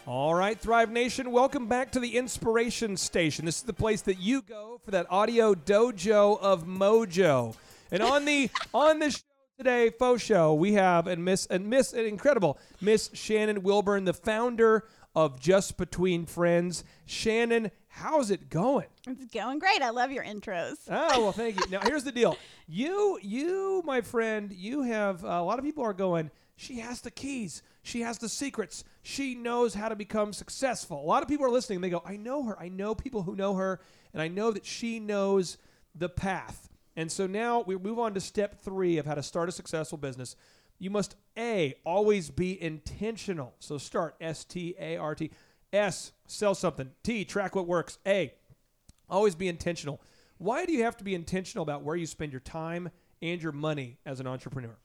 All 0.07 0.33
right, 0.33 0.57
Thrive 0.57 0.89
Nation, 0.89 1.31
welcome 1.31 1.67
back 1.67 1.91
to 1.91 1.99
the 1.99 2.15
Inspiration 2.15 2.95
Station. 2.95 3.43
This 3.43 3.57
is 3.57 3.63
the 3.63 3.73
place 3.73 4.03
that 4.03 4.21
you 4.21 4.41
go 4.41 4.79
for 4.85 4.91
that 4.91 5.05
audio 5.09 5.53
dojo 5.53 6.39
of 6.39 6.65
mojo. 6.65 7.53
And 7.91 8.01
on 8.01 8.23
the 8.23 8.49
on 8.73 8.99
the 8.99 9.11
show 9.11 9.19
today, 9.57 9.89
faux 9.89 10.21
show, 10.21 10.53
we 10.53 10.75
have 10.75 11.07
and 11.07 11.25
Miss 11.25 11.45
and 11.47 11.69
Miss 11.69 11.91
an 11.91 12.05
incredible 12.05 12.57
Miss 12.79 13.09
Shannon 13.11 13.63
Wilburn, 13.63 14.05
the 14.05 14.13
founder 14.13 14.85
of 15.13 15.41
Just 15.41 15.75
Between 15.75 16.25
Friends. 16.25 16.85
Shannon, 17.05 17.69
how's 17.89 18.31
it 18.31 18.49
going? 18.49 18.87
It's 19.05 19.25
going 19.25 19.59
great. 19.59 19.81
I 19.81 19.89
love 19.89 20.13
your 20.13 20.23
intros. 20.23 20.77
Oh 20.89 21.21
well, 21.21 21.33
thank 21.33 21.59
you. 21.59 21.69
Now 21.69 21.81
here's 21.81 22.05
the 22.05 22.13
deal. 22.13 22.37
You, 22.65 23.19
you, 23.21 23.83
my 23.85 23.99
friend, 23.99 24.53
you 24.53 24.83
have 24.83 25.25
a 25.25 25.41
lot 25.41 25.59
of 25.59 25.65
people 25.65 25.83
are 25.83 25.91
going. 25.91 26.31
She 26.55 26.79
has 26.79 27.01
the 27.01 27.11
keys. 27.11 27.61
She 27.87 28.01
has 28.01 28.17
the 28.17 28.27
secrets. 28.27 28.83
She 29.01 29.33
knows 29.33 29.73
how 29.73 29.87
to 29.87 29.95
become 29.95 30.33
successful. 30.33 31.01
A 31.01 31.07
lot 31.07 31.23
of 31.23 31.29
people 31.29 31.45
are 31.45 31.49
listening. 31.49 31.77
And 31.77 31.83
they 31.85 31.89
go, 31.89 32.03
I 32.05 32.17
know 32.17 32.43
her. 32.43 32.59
I 32.59 32.67
know 32.67 32.93
people 32.93 33.23
who 33.23 33.33
know 33.33 33.53
her, 33.53 33.79
and 34.11 34.21
I 34.21 34.27
know 34.27 34.51
that 34.51 34.65
she 34.65 34.99
knows 34.99 35.57
the 35.95 36.09
path. 36.09 36.67
And 36.97 37.09
so 37.09 37.27
now 37.27 37.63
we 37.65 37.77
move 37.77 37.97
on 37.97 38.13
to 38.15 38.19
step 38.19 38.61
three 38.61 38.97
of 38.97 39.05
how 39.05 39.15
to 39.15 39.23
start 39.23 39.47
a 39.47 39.53
successful 39.53 39.97
business. 39.97 40.35
You 40.79 40.89
must 40.89 41.15
a 41.37 41.75
always 41.85 42.29
be 42.29 42.61
intentional. 42.61 43.53
So 43.59 43.77
start 43.77 44.15
S 44.19 44.43
T 44.43 44.75
A 44.77 44.97
R 44.97 45.15
T. 45.15 45.31
S 45.71 46.11
sell 46.27 46.55
something. 46.55 46.91
T 47.03 47.23
track 47.23 47.55
what 47.55 47.67
works. 47.67 47.99
A 48.05 48.33
Always 49.09 49.33
be 49.33 49.47
intentional. 49.47 50.01
Why 50.39 50.65
do 50.65 50.73
you 50.73 50.83
have 50.83 50.97
to 50.97 51.05
be 51.05 51.15
intentional 51.15 51.63
about 51.63 51.83
where 51.83 51.95
you 51.95 52.05
spend 52.05 52.33
your 52.33 52.41
time 52.41 52.89
and 53.21 53.41
your 53.41 53.53
money 53.53 53.97
as 54.05 54.19
an 54.19 54.27
entrepreneur? 54.27 54.75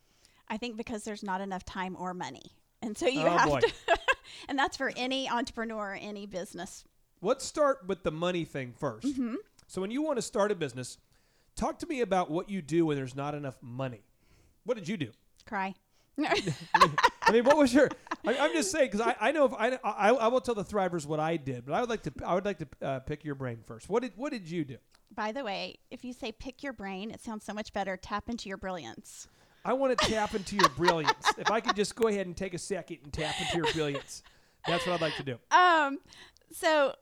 I 0.46 0.56
think 0.56 0.76
because 0.76 1.02
there's 1.02 1.24
not 1.24 1.40
enough 1.40 1.64
time 1.64 1.96
or 1.98 2.14
money. 2.14 2.52
And 2.83 2.97
so 2.99 3.07
you 3.07 3.21
Oh, 3.21 3.31
have 3.31 3.49
boy. 3.49 3.61
to, 3.61 3.73
and 4.49 4.59
that's 4.59 4.77
for 4.77 4.92
any 4.97 5.29
entrepreneur, 5.29 5.97
any 6.01 6.27
business. 6.27 6.85
Let's 7.21 7.45
start 7.45 7.87
with 7.87 8.03
the 8.03 8.11
money 8.11 8.45
thing 8.45 8.75
1st 8.81 9.01
Mm-hmm. 9.03 9.35
So, 9.68 9.81
when 9.81 9.90
you 9.90 10.03
want 10.03 10.16
to 10.16 10.23
start 10.23 10.51
a 10.51 10.55
business, 10.55 10.99
talk 11.57 11.79
to 11.79 11.87
me 11.87 12.01
about 12.03 12.31
what 12.31 12.51
you 12.51 12.61
do 12.61 12.85
when 12.87 12.97
there's 12.97 13.14
not 13.16 13.35
enough 13.35 13.57
money. 13.62 14.03
What 14.64 14.77
did 14.77 14.87
you 14.88 14.97
do? 14.99 15.12
Cry. 15.47 15.75
I 16.23 17.33
mean, 17.33 17.45
what 17.45 17.57
was 17.57 17.73
your? 17.73 17.88
I, 18.27 18.37
I'm 18.37 18.53
just 18.53 18.71
saying 18.71 18.90
because 18.90 19.01
I, 19.01 19.16
I 19.18 19.33
know 19.33 19.47
if 19.47 19.55
I, 19.55 19.79
I 19.83 20.11
I 20.11 20.29
will 20.29 20.42
tell 20.42 20.55
the 20.55 20.64
thrivers 20.64 21.07
what 21.07 21.21
I 21.21 21.38
did, 21.38 21.64
but 21.64 21.73
I 21.73 21.81
would 21.81 21.88
like 21.88 22.03
to 22.03 22.12
I 22.25 22.35
would 22.35 22.45
like 22.45 22.59
to 22.59 22.87
uh, 22.87 22.99
pick 23.01 23.25
your 23.25 23.35
brain 23.35 23.61
first. 23.66 23.88
What 23.88 24.03
did 24.03 24.12
what 24.16 24.31
did 24.31 24.51
you 24.51 24.64
do? 24.64 24.77
By 25.14 25.33
the 25.33 25.42
way, 25.42 25.77
if 25.90 26.05
you 26.05 26.12
say 26.12 26.33
pick 26.33 26.62
your 26.62 26.75
brain, 26.75 27.11
it 27.11 27.23
sounds 27.23 27.45
so 27.47 27.55
much 27.55 27.73
better. 27.73 27.97
Tap 27.97 28.29
into 28.29 28.49
your 28.51 28.59
brilliance. 28.59 29.27
I 29.64 29.72
want 29.75 29.96
to 29.96 30.07
tap 30.07 30.35
into 30.35 30.57
your 30.57 30.68
brilliance. 30.70 31.33
If 31.38 31.51
I 31.51 31.61
could 31.61 31.77
just 31.77 31.94
go 31.94 32.09
ahead 32.09 32.27
and 32.27 32.37
take 32.37 32.55
a 32.55 32.59
second 32.59 32.98
and 33.05 33.12
tap 33.12 33.35
into 33.40 33.57
your 33.59 33.72
brilliance, 33.72 34.22
that's 34.66 34.87
what 34.87 34.94
I'd 34.94 35.01
like 35.01 35.16
to 35.16 35.22
do. 35.22 35.38
Um, 35.57 35.98
so 36.51 36.94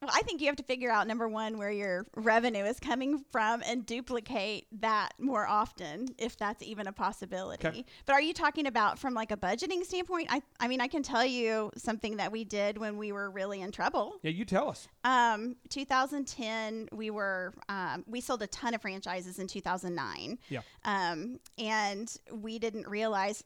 well, 0.00 0.10
I 0.12 0.22
think 0.22 0.40
you 0.40 0.46
have 0.46 0.56
to 0.56 0.62
figure 0.62 0.90
out 0.90 1.06
number 1.06 1.28
one 1.28 1.58
where 1.58 1.70
your 1.70 2.06
revenue 2.14 2.64
is 2.64 2.78
coming 2.78 3.24
from 3.32 3.62
and 3.66 3.84
duplicate 3.84 4.66
that 4.80 5.10
more 5.18 5.46
often 5.46 6.08
if 6.18 6.36
that's 6.36 6.62
even 6.62 6.86
a 6.86 6.92
possibility. 6.92 7.66
Okay. 7.66 7.84
But 8.06 8.12
are 8.12 8.20
you 8.20 8.32
talking 8.32 8.66
about 8.66 8.98
from 8.98 9.14
like 9.14 9.32
a 9.32 9.36
budgeting 9.36 9.84
standpoint? 9.84 10.28
I 10.30 10.42
I 10.60 10.68
mean 10.68 10.80
I 10.80 10.86
can 10.86 11.02
tell 11.02 11.24
you 11.24 11.70
something 11.76 12.18
that 12.18 12.30
we 12.30 12.44
did 12.44 12.78
when 12.78 12.96
we 12.96 13.10
were 13.10 13.30
really 13.30 13.60
in 13.60 13.72
trouble. 13.72 14.14
Yeah, 14.22 14.30
you 14.30 14.44
tell 14.44 14.68
us. 14.68 14.86
Um, 15.04 15.56
2010, 15.70 16.88
we 16.92 17.10
were 17.10 17.52
um, 17.68 18.04
we 18.06 18.20
sold 18.20 18.42
a 18.42 18.46
ton 18.46 18.74
of 18.74 18.82
franchises 18.82 19.38
in 19.38 19.48
2009. 19.48 20.38
Yeah. 20.48 20.60
Um, 20.84 21.40
and 21.58 22.14
we 22.32 22.58
didn't 22.58 22.86
realize. 22.86 23.42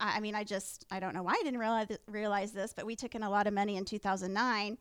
I 0.00 0.16
I 0.16 0.20
mean, 0.20 0.34
I 0.34 0.44
just 0.44 0.84
I 0.90 1.00
don't 1.00 1.14
know 1.14 1.22
why 1.22 1.32
I 1.32 1.42
didn't 1.42 1.60
realize 1.60 1.88
realize 2.06 2.52
this, 2.52 2.72
but 2.72 2.86
we 2.86 2.94
took 2.96 3.14
in 3.14 3.22
a 3.22 3.30
lot 3.30 3.46
of 3.46 3.54
money 3.54 3.76
in 3.76 3.84
2009, 3.84 4.78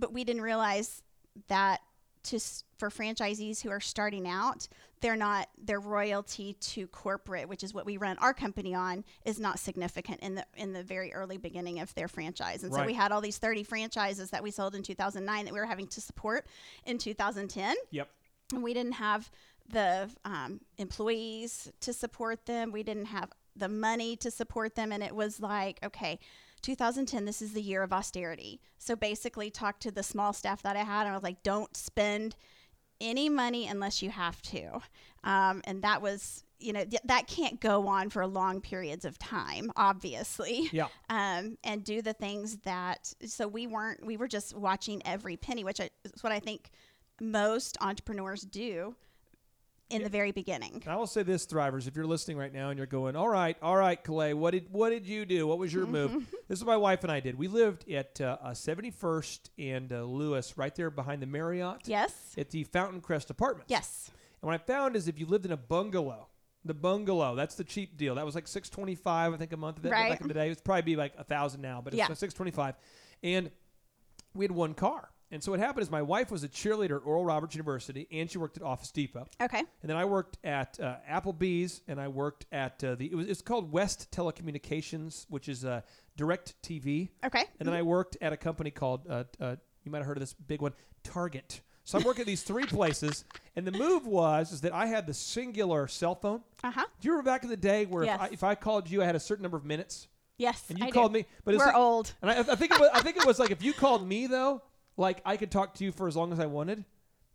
but 0.00 0.12
we 0.12 0.24
didn't 0.24 0.42
realize 0.42 1.02
that 1.48 1.80
to 2.22 2.38
for 2.78 2.90
franchisees 2.90 3.62
who 3.62 3.70
are 3.70 3.80
starting 3.80 4.26
out, 4.28 4.68
they're 5.00 5.16
not 5.16 5.48
their 5.62 5.80
royalty 5.80 6.54
to 6.60 6.86
corporate, 6.88 7.48
which 7.48 7.62
is 7.62 7.72
what 7.72 7.86
we 7.86 7.96
run 7.96 8.18
our 8.18 8.34
company 8.34 8.74
on, 8.74 9.04
is 9.24 9.38
not 9.38 9.58
significant 9.58 10.20
in 10.20 10.34
the 10.34 10.44
in 10.56 10.72
the 10.72 10.82
very 10.82 11.12
early 11.14 11.38
beginning 11.38 11.80
of 11.80 11.94
their 11.94 12.08
franchise. 12.08 12.62
And 12.62 12.72
so 12.72 12.84
we 12.84 12.94
had 12.94 13.12
all 13.12 13.20
these 13.20 13.38
30 13.38 13.62
franchises 13.64 14.30
that 14.30 14.42
we 14.42 14.50
sold 14.50 14.74
in 14.74 14.82
2009 14.82 15.44
that 15.44 15.54
we 15.54 15.60
were 15.60 15.66
having 15.66 15.86
to 15.88 16.00
support 16.00 16.46
in 16.84 16.98
2010 16.98 17.76
Yep. 17.90 18.08
and 18.52 18.62
we 18.62 18.74
didn't 18.74 18.92
have 18.92 19.30
the 19.68 20.10
um, 20.24 20.60
employees 20.78 21.70
to 21.80 21.92
support 21.92 22.44
them. 22.46 22.72
We 22.72 22.82
didn't 22.82 23.06
have 23.06 23.30
the 23.56 23.68
money 23.68 24.16
to 24.16 24.30
support 24.30 24.74
them, 24.74 24.92
and 24.92 25.02
it 25.02 25.14
was 25.14 25.40
like, 25.40 25.78
okay, 25.84 26.18
2010, 26.62 27.24
this 27.24 27.42
is 27.42 27.52
the 27.52 27.62
year 27.62 27.82
of 27.82 27.92
austerity. 27.92 28.60
So 28.78 28.96
basically, 28.96 29.50
talked 29.50 29.82
to 29.82 29.90
the 29.90 30.02
small 30.02 30.32
staff 30.32 30.62
that 30.62 30.76
I 30.76 30.84
had, 30.84 31.02
and 31.02 31.10
I 31.10 31.14
was 31.14 31.22
like, 31.22 31.42
don't 31.42 31.74
spend 31.76 32.36
any 33.00 33.28
money 33.28 33.66
unless 33.66 34.02
you 34.02 34.10
have 34.10 34.40
to. 34.42 34.80
Um, 35.24 35.62
and 35.64 35.82
that 35.82 36.02
was, 36.02 36.44
you 36.58 36.72
know, 36.72 36.84
th- 36.84 37.02
that 37.04 37.26
can't 37.26 37.60
go 37.60 37.88
on 37.88 38.10
for 38.10 38.26
long 38.26 38.60
periods 38.60 39.04
of 39.04 39.18
time, 39.18 39.72
obviously. 39.76 40.68
Yeah. 40.72 40.88
Um, 41.08 41.56
and 41.64 41.82
do 41.82 42.02
the 42.02 42.12
things 42.12 42.58
that, 42.64 43.12
so 43.24 43.48
we 43.48 43.66
weren't, 43.66 44.04
we 44.04 44.16
were 44.16 44.28
just 44.28 44.54
watching 44.56 45.02
every 45.06 45.36
penny, 45.36 45.64
which 45.64 45.80
I, 45.80 45.90
is 46.04 46.22
what 46.22 46.32
I 46.32 46.40
think 46.40 46.70
most 47.20 47.76
entrepreneurs 47.80 48.42
do 48.42 48.94
in 49.90 50.02
the 50.02 50.08
very 50.08 50.32
beginning. 50.32 50.82
I 50.86 50.96
will 50.96 51.06
say 51.06 51.22
this, 51.22 51.46
Thrivers, 51.46 51.86
if 51.86 51.96
you're 51.96 52.06
listening 52.06 52.36
right 52.36 52.52
now 52.52 52.70
and 52.70 52.78
you're 52.78 52.86
going, 52.86 53.16
all 53.16 53.28
right, 53.28 53.56
all 53.60 53.76
right, 53.76 54.02
Clay, 54.02 54.34
what 54.34 54.52
did 54.52 54.72
what 54.72 54.90
did 54.90 55.06
you 55.06 55.24
do? 55.26 55.46
What 55.46 55.58
was 55.58 55.72
your 55.72 55.86
move? 55.86 56.26
This 56.48 56.58
is 56.58 56.64
what 56.64 56.72
my 56.72 56.76
wife 56.78 57.04
and 57.04 57.12
I 57.12 57.20
did. 57.20 57.38
We 57.38 57.46
lived 57.46 57.88
at 57.88 58.20
uh, 58.20 58.36
uh, 58.42 58.50
71st 58.50 59.38
and 59.58 59.92
uh, 59.92 60.02
Lewis, 60.02 60.58
right 60.58 60.74
there 60.74 60.90
behind 60.90 61.22
the 61.22 61.26
Marriott. 61.26 61.82
Yes. 61.86 62.12
At 62.36 62.50
the 62.50 62.64
Fountain 62.64 63.00
Crest 63.00 63.30
Apartments. 63.30 63.70
Yes. 63.70 64.10
And 64.42 64.48
what 64.48 64.54
I 64.54 64.58
found 64.58 64.96
is 64.96 65.06
if 65.06 65.16
you 65.20 65.26
lived 65.26 65.46
in 65.46 65.52
a 65.52 65.56
bungalow, 65.56 66.26
the 66.64 66.74
bungalow, 66.74 67.36
that's 67.36 67.54
the 67.54 67.62
cheap 67.62 67.96
deal. 67.96 68.16
That 68.16 68.26
was 68.26 68.34
like 68.34 68.48
six 68.48 68.68
twenty 68.68 68.96
five, 68.96 69.32
I 69.32 69.36
think, 69.36 69.52
a 69.52 69.56
month. 69.56 69.76
of 69.76 69.84
That, 69.84 69.92
Right. 69.92 70.10
Back 70.10 70.22
in 70.22 70.28
the 70.28 70.34
day, 70.34 70.46
it 70.46 70.48
would 70.50 70.64
probably 70.64 70.82
be 70.82 70.96
like 70.96 71.12
a 71.16 71.24
thousand 71.24 71.60
now, 71.62 71.80
but 71.84 71.94
Yeah. 71.94 72.08
it's 72.10 72.34
twenty 72.34 72.50
five. 72.50 72.74
And 73.22 73.50
we 74.34 74.44
had 74.44 74.50
one 74.52 74.74
car. 74.74 75.08
And 75.32 75.42
so 75.42 75.52
what 75.52 75.60
happened 75.60 75.82
is 75.84 75.90
my 75.90 76.02
wife 76.02 76.30
was 76.32 76.42
a 76.42 76.48
cheerleader 76.48 76.96
at 76.96 77.06
Oral 77.06 77.24
Roberts 77.24 77.54
University, 77.54 78.08
and 78.10 78.28
she 78.28 78.36
worked 78.38 78.56
at 78.56 78.64
Office 78.64 78.90
Depot. 78.90 79.26
Okay. 79.40 79.58
And 79.60 79.66
then 79.88 79.96
I 79.96 80.04
worked 80.04 80.38
at 80.42 80.78
uh, 80.80 80.96
Applebee's, 81.08 81.82
and 81.86 82.00
I 82.00 82.08
worked 82.08 82.46
at 82.50 82.82
uh, 82.82 82.96
the 82.96 83.06
it 83.06 83.14
was 83.14 83.28
it's 83.28 83.40
called 83.42 83.70
West 83.70 84.10
Telecommunications, 84.10 85.26
which 85.28 85.48
is 85.48 85.64
uh, 85.64 85.82
Direct 86.16 86.54
TV. 86.62 87.10
Okay. 87.24 87.44
And 87.58 87.66
then 87.68 87.74
I 87.74 87.82
worked 87.82 88.16
at 88.20 88.32
a 88.32 88.36
company 88.36 88.70
called 88.70 89.06
uh, 89.08 89.24
uh, 89.40 89.56
you 89.84 89.90
might 89.92 89.98
have 89.98 90.06
heard 90.06 90.16
of 90.16 90.20
this 90.20 90.34
big 90.34 90.60
one, 90.62 90.72
Target. 91.04 91.60
So 91.84 91.98
I'm 91.98 92.04
working 92.04 92.20
at 92.20 92.26
these 92.26 92.42
three 92.42 92.66
places, 92.66 93.24
and 93.56 93.66
the 93.66 93.72
move 93.72 94.06
was 94.06 94.52
is 94.52 94.60
that 94.60 94.72
I 94.72 94.86
had 94.86 95.06
the 95.06 95.12
Cingular 95.12 95.88
cell 95.90 96.14
phone. 96.14 96.42
Uh 96.62 96.70
huh. 96.70 96.84
Do 97.00 97.06
you 97.06 97.12
remember 97.12 97.30
back 97.30 97.42
in 97.42 97.48
the 97.50 97.56
day 97.56 97.86
where 97.86 98.04
Yes. 98.04 98.16
if, 98.16 98.20
I, 98.20 98.26
if 98.32 98.44
I 98.44 98.54
called 98.54 98.90
you, 98.90 99.02
I 99.02 99.06
had 99.06 99.16
a 99.16 99.20
certain 99.20 99.42
number 99.42 99.56
of 99.56 99.64
minutes, 99.64 100.06
Yes. 100.38 100.62
and 100.68 100.78
you 100.78 100.86
I 100.86 100.90
called 100.90 101.12
do. 101.12 101.20
me, 101.20 101.26
but 101.44 101.54
it's 101.54 101.60
we're 101.60 101.66
like- 101.66 101.74
old. 101.76 102.12
and 102.22 102.30
I, 102.30 102.38
I 102.40 102.42
think 102.56 102.72
it 102.72 102.80
was, 102.80 102.90
I 102.92 103.00
think 103.00 103.16
it 103.16 103.26
was 103.26 103.38
like 103.38 103.50
if 103.50 103.62
you 103.62 103.72
called 103.72 104.06
me 104.06 104.26
though, 104.26 104.62
like 104.96 105.20
I 105.24 105.36
could 105.36 105.50
talk 105.50 105.74
to 105.74 105.84
you 105.84 105.92
for 105.92 106.08
as 106.08 106.16
long 106.16 106.32
as 106.32 106.40
I 106.40 106.46
wanted, 106.46 106.84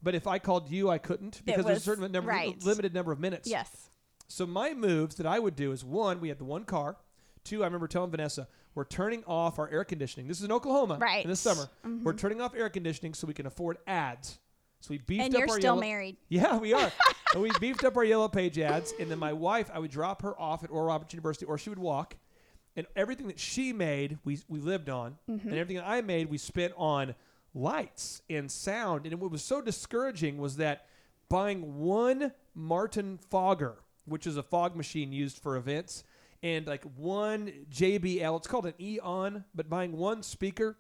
but 0.03 0.16
if 0.16 0.28
I 0.28 0.39
called 0.39 0.70
you, 0.70 0.89
I 0.89 0.97
couldn't 0.97 1.41
because 1.45 1.66
there's 1.66 1.78
a 1.80 1.82
certain 1.82 2.12
number, 2.12 2.30
right. 2.30 2.62
limited 2.64 2.93
number 2.93 3.12
of 3.12 3.20
minutes. 3.20 3.49
Yes. 3.49 3.89
So 4.28 4.45
my 4.45 4.74
moves 4.74 5.16
that 5.16 5.26
I 5.26 5.39
would 5.39 5.56
do 5.56 5.72
is 5.72 5.84
one, 5.84 6.20
we 6.20 6.30
had 6.30 6.39
the 6.39 6.45
one 6.45 6.64
car. 6.66 6.97
Two, 7.43 7.62
I 7.62 7.68
remember 7.68 7.88
telling 7.88 8.10
Vanessa, 8.10 8.47
we're 8.74 8.86
turning 8.86 9.24
off 9.26 9.60
our 9.60 9.70
air 9.70 9.84
conditioning. 9.84 10.28
This 10.28 10.39
is 10.39 10.43
in 10.45 10.51
Oklahoma, 10.51 10.97
Right. 10.99 11.24
In 11.24 11.30
the 11.30 11.36
summer, 11.36 11.70
we're 12.03 12.14
turning 12.14 12.41
off 12.41 12.56
air 12.56 12.70
conditioning 12.70 13.14
so 13.14 13.28
we 13.28 13.34
can 13.36 13.45
afford 13.45 13.78
ads. 13.88 14.39
So 14.82 14.89
we 14.91 14.97
beefed 14.97 15.22
up. 15.22 15.26
And 15.28 15.36
up 15.36 15.39
you're 15.39 15.49
our 15.49 15.56
still 15.60 15.62
yellow- 15.76 15.80
married. 15.82 16.18
Yeah, 16.30 16.58
we 16.58 16.74
are. 16.74 16.91
and 17.34 17.41
we 17.43 17.51
beefed 17.60 17.84
up 17.86 17.95
our 17.97 18.03
yellow 18.03 18.28
page 18.28 18.58
ads, 18.60 18.93
and 18.99 19.10
then 19.10 19.20
my 19.20 19.32
wife, 19.34 19.70
I 19.74 19.80
would 19.80 19.91
drop 19.91 20.22
her 20.24 20.39
off 20.39 20.64
at 20.64 20.70
Oral 20.72 20.88
Roberts 20.88 21.14
University, 21.14 21.45
or 21.45 21.58
she 21.58 21.70
would 21.70 21.80
walk, 21.80 22.18
and 22.76 22.86
everything 22.95 23.28
that 23.28 23.39
she 23.39 23.74
made, 23.74 24.18
we 24.26 24.39
we 24.47 24.60
lived 24.60 24.89
on, 24.89 25.18
Mm-hmm. 25.30 25.47
and 25.49 25.58
everything 25.58 25.78
that 25.78 25.88
I 25.88 26.01
made, 26.01 26.30
we 26.30 26.38
spent 26.38 26.74
on 26.76 27.16
lights 27.56 28.22
and 28.30 28.51
sound. 28.51 29.08
And 29.08 29.20
what 29.20 29.32
was 29.32 29.43
so 29.43 29.62
discouraging 29.62 30.38
was 30.38 30.58
that 30.58 30.86
buying 31.30 31.80
one 31.80 32.34
Martin 32.53 33.18
Fogger, 33.18 33.78
which 34.06 34.28
is 34.28 34.38
a 34.38 34.43
fog 34.43 34.76
machine 34.76 35.12
used 35.12 35.39
for 35.39 35.56
events, 35.56 36.03
and 36.43 36.68
like 36.68 36.84
one 36.95 37.51
JBL, 37.72 38.38
it's 38.38 38.47
called 38.47 38.68
an 38.68 38.76
Eon, 38.80 39.45
but 39.56 39.70
buying 39.70 39.93
one 39.93 40.22
speaker 40.22 40.78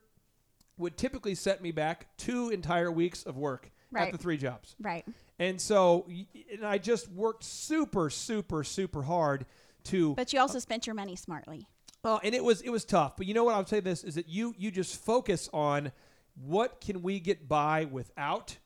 would 0.77 0.97
typically 0.97 1.33
set 1.33 1.61
me 1.61 1.71
back 1.71 2.07
two 2.17 2.49
entire 2.49 2.91
weeks 2.91 3.23
of 3.23 3.37
work 3.37 3.71
at 3.95 4.11
the 4.11 4.17
three 4.17 4.37
jobs. 4.37 4.75
Right. 4.79 5.05
And 5.39 5.59
so, 5.59 6.05
and 6.51 6.65
I 6.65 6.77
just 6.77 7.09
worked 7.09 7.43
super, 7.43 8.09
super, 8.09 8.63
super 8.63 9.03
hard 9.03 9.45
to. 9.85 10.13
But 10.15 10.33
you 10.33 10.39
also 10.39 10.59
spent 10.59 10.85
your 10.85 10.93
money 10.93 11.15
smartly. 11.15 11.65
Oh, 12.03 12.19
and 12.23 12.35
it 12.35 12.43
was 12.43 12.61
it 12.61 12.69
was 12.69 12.85
tough. 12.85 13.17
But 13.17 13.25
you 13.25 13.33
know 13.33 13.45
what? 13.45 13.55
I'll 13.55 13.65
say 13.65 13.79
this 13.79 14.03
is 14.03 14.15
that 14.15 14.29
you 14.29 14.53
you 14.57 14.69
just 14.69 15.03
focus 15.03 15.49
on 15.51 15.91
what 16.35 16.81
can 16.81 17.01
we 17.01 17.19
get 17.19 17.47
by 17.47 17.85
without, 17.85 18.57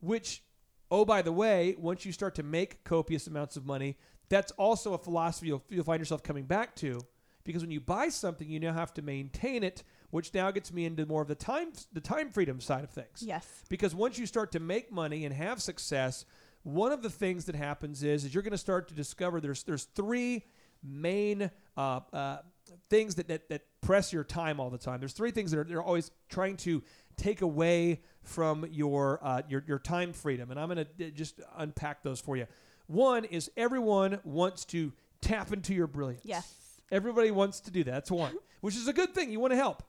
which, 0.00 0.42
oh 0.90 1.04
by 1.04 1.22
the 1.22 1.32
way, 1.32 1.74
once 1.78 2.04
you 2.04 2.12
start 2.12 2.34
to 2.36 2.42
make 2.42 2.84
copious 2.84 3.26
amounts 3.26 3.56
of 3.56 3.66
money, 3.66 3.96
that's 4.28 4.52
also 4.52 4.94
a 4.94 4.98
philosophy 4.98 5.48
you'll, 5.48 5.64
you'll 5.68 5.84
find 5.84 6.00
yourself 6.00 6.22
coming 6.22 6.44
back 6.44 6.76
to. 6.76 7.00
Because 7.42 7.62
when 7.62 7.70
you 7.70 7.80
buy 7.80 8.10
something, 8.10 8.48
you 8.48 8.60
now 8.60 8.72
have 8.72 8.94
to 8.94 9.02
maintain 9.02 9.64
it, 9.64 9.82
which 10.10 10.32
now 10.34 10.50
gets 10.50 10.72
me 10.72 10.84
into 10.84 11.06
more 11.06 11.22
of 11.22 11.28
the 11.28 11.34
time 11.34 11.72
the 11.92 12.00
time 12.00 12.30
freedom 12.30 12.60
side 12.60 12.84
of 12.84 12.90
things. 12.90 13.22
Yes. 13.22 13.64
Because 13.68 13.94
once 13.94 14.18
you 14.18 14.26
start 14.26 14.52
to 14.52 14.60
make 14.60 14.92
money 14.92 15.24
and 15.24 15.34
have 15.34 15.60
success, 15.60 16.26
one 16.62 16.92
of 16.92 17.02
the 17.02 17.10
things 17.10 17.46
that 17.46 17.54
happens 17.54 18.02
is, 18.02 18.24
is 18.24 18.34
you're 18.34 18.42
going 18.42 18.52
to 18.52 18.58
start 18.58 18.88
to 18.88 18.94
discover 18.94 19.40
there's 19.40 19.62
there's 19.62 19.84
three 19.84 20.44
main 20.82 21.50
uh, 21.76 22.00
uh, 22.12 22.38
things 22.88 23.14
that, 23.16 23.28
that 23.28 23.48
that 23.48 23.62
press 23.80 24.12
your 24.12 24.24
time 24.24 24.60
all 24.60 24.70
the 24.70 24.78
time. 24.78 25.00
There's 25.00 25.14
three 25.14 25.30
things 25.30 25.50
that 25.50 25.60
are 25.60 25.64
they're 25.64 25.82
always 25.82 26.10
trying 26.28 26.56
to 26.58 26.82
take 27.20 27.42
away 27.42 28.00
from 28.22 28.66
your 28.70 29.20
uh, 29.22 29.42
your 29.48 29.62
your 29.66 29.78
time 29.78 30.12
freedom, 30.12 30.50
and 30.50 30.58
I'm 30.58 30.68
going 30.68 30.86
to 30.98 31.06
uh, 31.06 31.10
just 31.10 31.40
unpack 31.56 32.02
those 32.02 32.20
for 32.20 32.36
you. 32.36 32.46
One 32.86 33.24
is 33.24 33.50
everyone 33.56 34.18
wants 34.24 34.64
to 34.66 34.92
tap 35.20 35.52
into 35.52 35.74
your 35.74 35.86
brilliance. 35.86 36.24
Yes. 36.24 36.52
Everybody 36.90 37.30
wants 37.30 37.60
to 37.60 37.70
do 37.70 37.84
that. 37.84 37.90
That's 37.90 38.10
one, 38.10 38.34
which 38.60 38.74
is 38.74 38.88
a 38.88 38.92
good 38.92 39.14
thing. 39.14 39.30
You 39.30 39.38
want 39.38 39.52
to 39.52 39.56
help. 39.56 39.82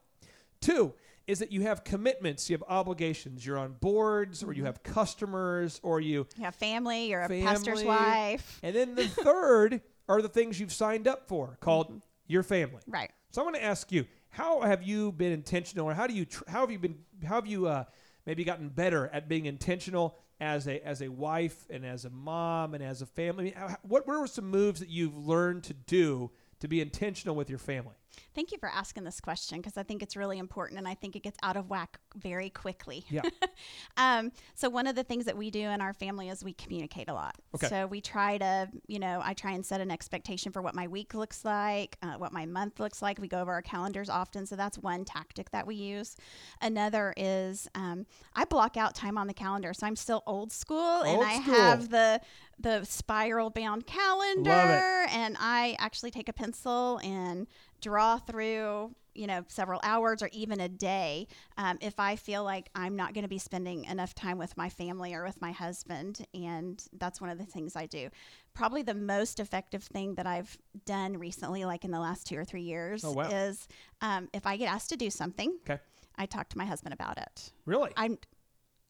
Two 0.59 0.93
is 1.27 1.39
that 1.39 1.51
you 1.51 1.61
have 1.61 1.83
commitments, 1.83 2.49
you 2.49 2.55
have 2.55 2.63
obligations. 2.67 3.45
You're 3.45 3.57
on 3.57 3.73
boards, 3.79 4.43
or 4.43 4.53
you 4.53 4.59
mm-hmm. 4.59 4.65
have 4.67 4.83
customers, 4.83 5.79
or 5.83 6.01
you 6.01 6.27
You 6.37 6.43
have 6.43 6.55
family. 6.55 7.09
You're 7.09 7.21
a 7.21 7.27
family. 7.27 7.43
pastor's 7.43 7.83
wife. 7.83 8.59
And 8.63 8.75
then 8.75 8.95
the 8.95 9.07
third 9.07 9.81
are 10.09 10.21
the 10.21 10.29
things 10.29 10.59
you've 10.59 10.73
signed 10.73 11.07
up 11.07 11.27
for, 11.27 11.57
called 11.61 11.87
mm-hmm. 11.87 11.97
your 12.27 12.43
family. 12.43 12.81
Right. 12.87 13.11
So 13.31 13.41
I'm 13.41 13.45
going 13.45 13.59
to 13.59 13.63
ask 13.63 13.91
you, 13.91 14.05
how 14.31 14.61
have 14.61 14.81
you 14.83 15.11
been 15.11 15.31
intentional, 15.31 15.87
or 15.89 15.93
how 15.93 16.07
do 16.07 16.13
you, 16.13 16.25
tr- 16.25 16.43
how 16.47 16.61
have 16.61 16.71
you 16.71 16.79
been, 16.79 16.97
how 17.23 17.35
have 17.35 17.47
you 17.47 17.67
uh, 17.67 17.83
maybe 18.25 18.43
gotten 18.43 18.69
better 18.69 19.09
at 19.13 19.27
being 19.29 19.45
intentional 19.45 20.17
as 20.39 20.67
a 20.67 20.79
as 20.87 21.01
a 21.01 21.09
wife 21.09 21.67
and 21.69 21.85
as 21.85 22.05
a 22.05 22.09
mom 22.09 22.73
and 22.73 22.83
as 22.83 23.01
a 23.01 23.05
family? 23.05 23.43
I 23.55 23.59
mean, 23.61 23.69
how- 23.69 23.77
what 23.83 24.07
what 24.07 24.15
are 24.15 24.27
some 24.27 24.49
moves 24.49 24.79
that 24.79 24.89
you've 24.89 25.15
learned 25.17 25.63
to 25.65 25.73
do 25.73 26.31
to 26.61 26.67
be 26.67 26.81
intentional 26.81 27.35
with 27.35 27.49
your 27.49 27.59
family? 27.59 27.95
Thank 28.33 28.51
you 28.51 28.57
for 28.57 28.69
asking 28.69 29.03
this 29.03 29.19
question 29.19 29.59
because 29.59 29.77
I 29.77 29.83
think 29.83 30.01
it's 30.01 30.15
really 30.15 30.37
important 30.37 30.77
and 30.77 30.87
I 30.87 30.93
think 30.93 31.15
it 31.15 31.23
gets 31.23 31.37
out 31.43 31.57
of 31.57 31.69
whack 31.69 31.99
very 32.15 32.49
quickly. 32.49 33.05
Yeah. 33.09 33.21
um, 33.97 34.31
so 34.55 34.69
one 34.69 34.87
of 34.87 34.95
the 34.95 35.03
things 35.03 35.25
that 35.25 35.37
we 35.37 35.51
do 35.51 35.61
in 35.61 35.81
our 35.81 35.93
family 35.93 36.29
is 36.29 36.43
we 36.43 36.53
communicate 36.53 37.09
a 37.09 37.13
lot. 37.13 37.35
Okay. 37.55 37.67
So 37.67 37.87
we 37.87 38.01
try 38.01 38.37
to, 38.37 38.69
you 38.87 38.99
know, 38.99 39.21
I 39.23 39.33
try 39.33 39.51
and 39.51 39.65
set 39.65 39.81
an 39.81 39.91
expectation 39.91 40.51
for 40.51 40.61
what 40.61 40.75
my 40.75 40.87
week 40.87 41.13
looks 41.13 41.43
like, 41.43 41.97
uh, 42.01 42.13
what 42.13 42.31
my 42.31 42.45
month 42.45 42.79
looks 42.79 43.01
like. 43.01 43.19
We 43.19 43.27
go 43.27 43.41
over 43.41 43.51
our 43.51 43.61
calendars 43.61 44.09
often, 44.09 44.45
so 44.45 44.55
that's 44.55 44.77
one 44.77 45.05
tactic 45.05 45.51
that 45.51 45.67
we 45.67 45.75
use. 45.75 46.15
Another 46.61 47.13
is 47.17 47.67
um, 47.75 48.05
I 48.35 48.45
block 48.45 48.77
out 48.77 48.95
time 48.95 49.17
on 49.17 49.27
the 49.27 49.33
calendar, 49.33 49.73
so 49.73 49.87
I'm 49.87 49.95
still 49.95 50.23
old 50.25 50.51
school, 50.51 51.01
and 51.01 51.23
I 51.23 51.41
school. 51.41 51.55
have 51.55 51.89
the 51.89 52.21
the 52.59 52.83
spiral 52.85 53.49
bound 53.49 53.87
calendar, 53.87 55.05
and 55.09 55.35
I 55.39 55.75
actually 55.79 56.11
take 56.11 56.29
a 56.29 56.33
pencil 56.33 56.99
and 57.03 57.47
draw 57.81 58.17
through 58.17 58.93
you 59.13 59.27
know 59.27 59.43
several 59.49 59.79
hours 59.83 60.23
or 60.23 60.29
even 60.31 60.61
a 60.61 60.69
day 60.69 61.27
um, 61.57 61.77
if 61.81 61.99
i 61.99 62.15
feel 62.15 62.45
like 62.45 62.69
i'm 62.75 62.95
not 62.95 63.13
going 63.13 63.23
to 63.23 63.27
be 63.27 63.37
spending 63.37 63.83
enough 63.85 64.13
time 64.15 64.37
with 64.37 64.55
my 64.55 64.69
family 64.69 65.13
or 65.13 65.25
with 65.25 65.41
my 65.41 65.51
husband 65.51 66.25
and 66.33 66.85
that's 66.93 67.19
one 67.19 67.29
of 67.29 67.37
the 67.37 67.43
things 67.45 67.75
i 67.75 67.85
do 67.85 68.07
probably 68.53 68.81
the 68.81 68.93
most 68.93 69.41
effective 69.41 69.83
thing 69.83 70.15
that 70.15 70.25
i've 70.25 70.57
done 70.85 71.17
recently 71.17 71.65
like 71.65 71.83
in 71.83 71.91
the 71.91 71.99
last 71.99 72.25
two 72.25 72.37
or 72.37 72.45
three 72.45 72.61
years 72.61 73.03
Oh, 73.03 73.11
wow. 73.11 73.27
is 73.29 73.67
um, 73.99 74.29
if 74.33 74.47
i 74.47 74.55
get 74.55 74.71
asked 74.71 74.89
to 74.89 74.95
do 74.95 75.09
something 75.09 75.57
Okay. 75.69 75.81
i 76.15 76.25
talk 76.25 76.47
to 76.49 76.57
my 76.57 76.65
husband 76.65 76.93
about 76.93 77.17
it 77.17 77.51
Really? 77.65 77.91
I'm 77.97 78.17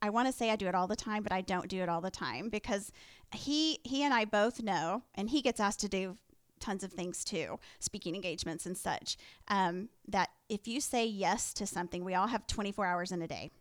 I 0.04 0.10
want 0.10 0.28
to 0.28 0.34
say 0.34 0.50
I 0.50 0.56
do 0.56 0.66
it 0.68 0.74
all 0.74 0.88
the 0.88 0.96
time, 0.96 1.22
but 1.22 1.32
I 1.32 1.42
don't 1.42 1.68
do 1.68 1.82
it 1.84 1.88
all 1.88 2.02
the 2.02 2.10
time 2.10 2.50
because 2.50 2.92
he 3.36 3.78
he 3.84 4.02
and 4.02 4.12
I 4.16 4.26
both 4.26 4.64
know, 4.64 5.04
and 5.14 5.30
he 5.30 5.44
gets 5.44 5.60
asked 5.60 5.82
to 5.82 5.88
do 5.88 6.18
tons 6.62 6.84
of 6.84 6.94
things 6.94 7.24
too, 7.24 7.60
speaking 7.80 8.16
engagements 8.16 8.66
and 8.66 8.78
such. 8.78 9.18
Um, 9.48 9.90
that 10.08 10.30
if 10.48 10.68
you 10.68 10.80
say 10.80 11.06
yes 11.06 11.54
to 11.56 11.68
something, 11.68 12.06
we 12.06 12.16
all 12.16 12.28
have 12.28 12.48
24 12.48 12.86
hours 12.86 13.12
in 13.12 13.22
a 13.22 13.28
day. 13.28 13.52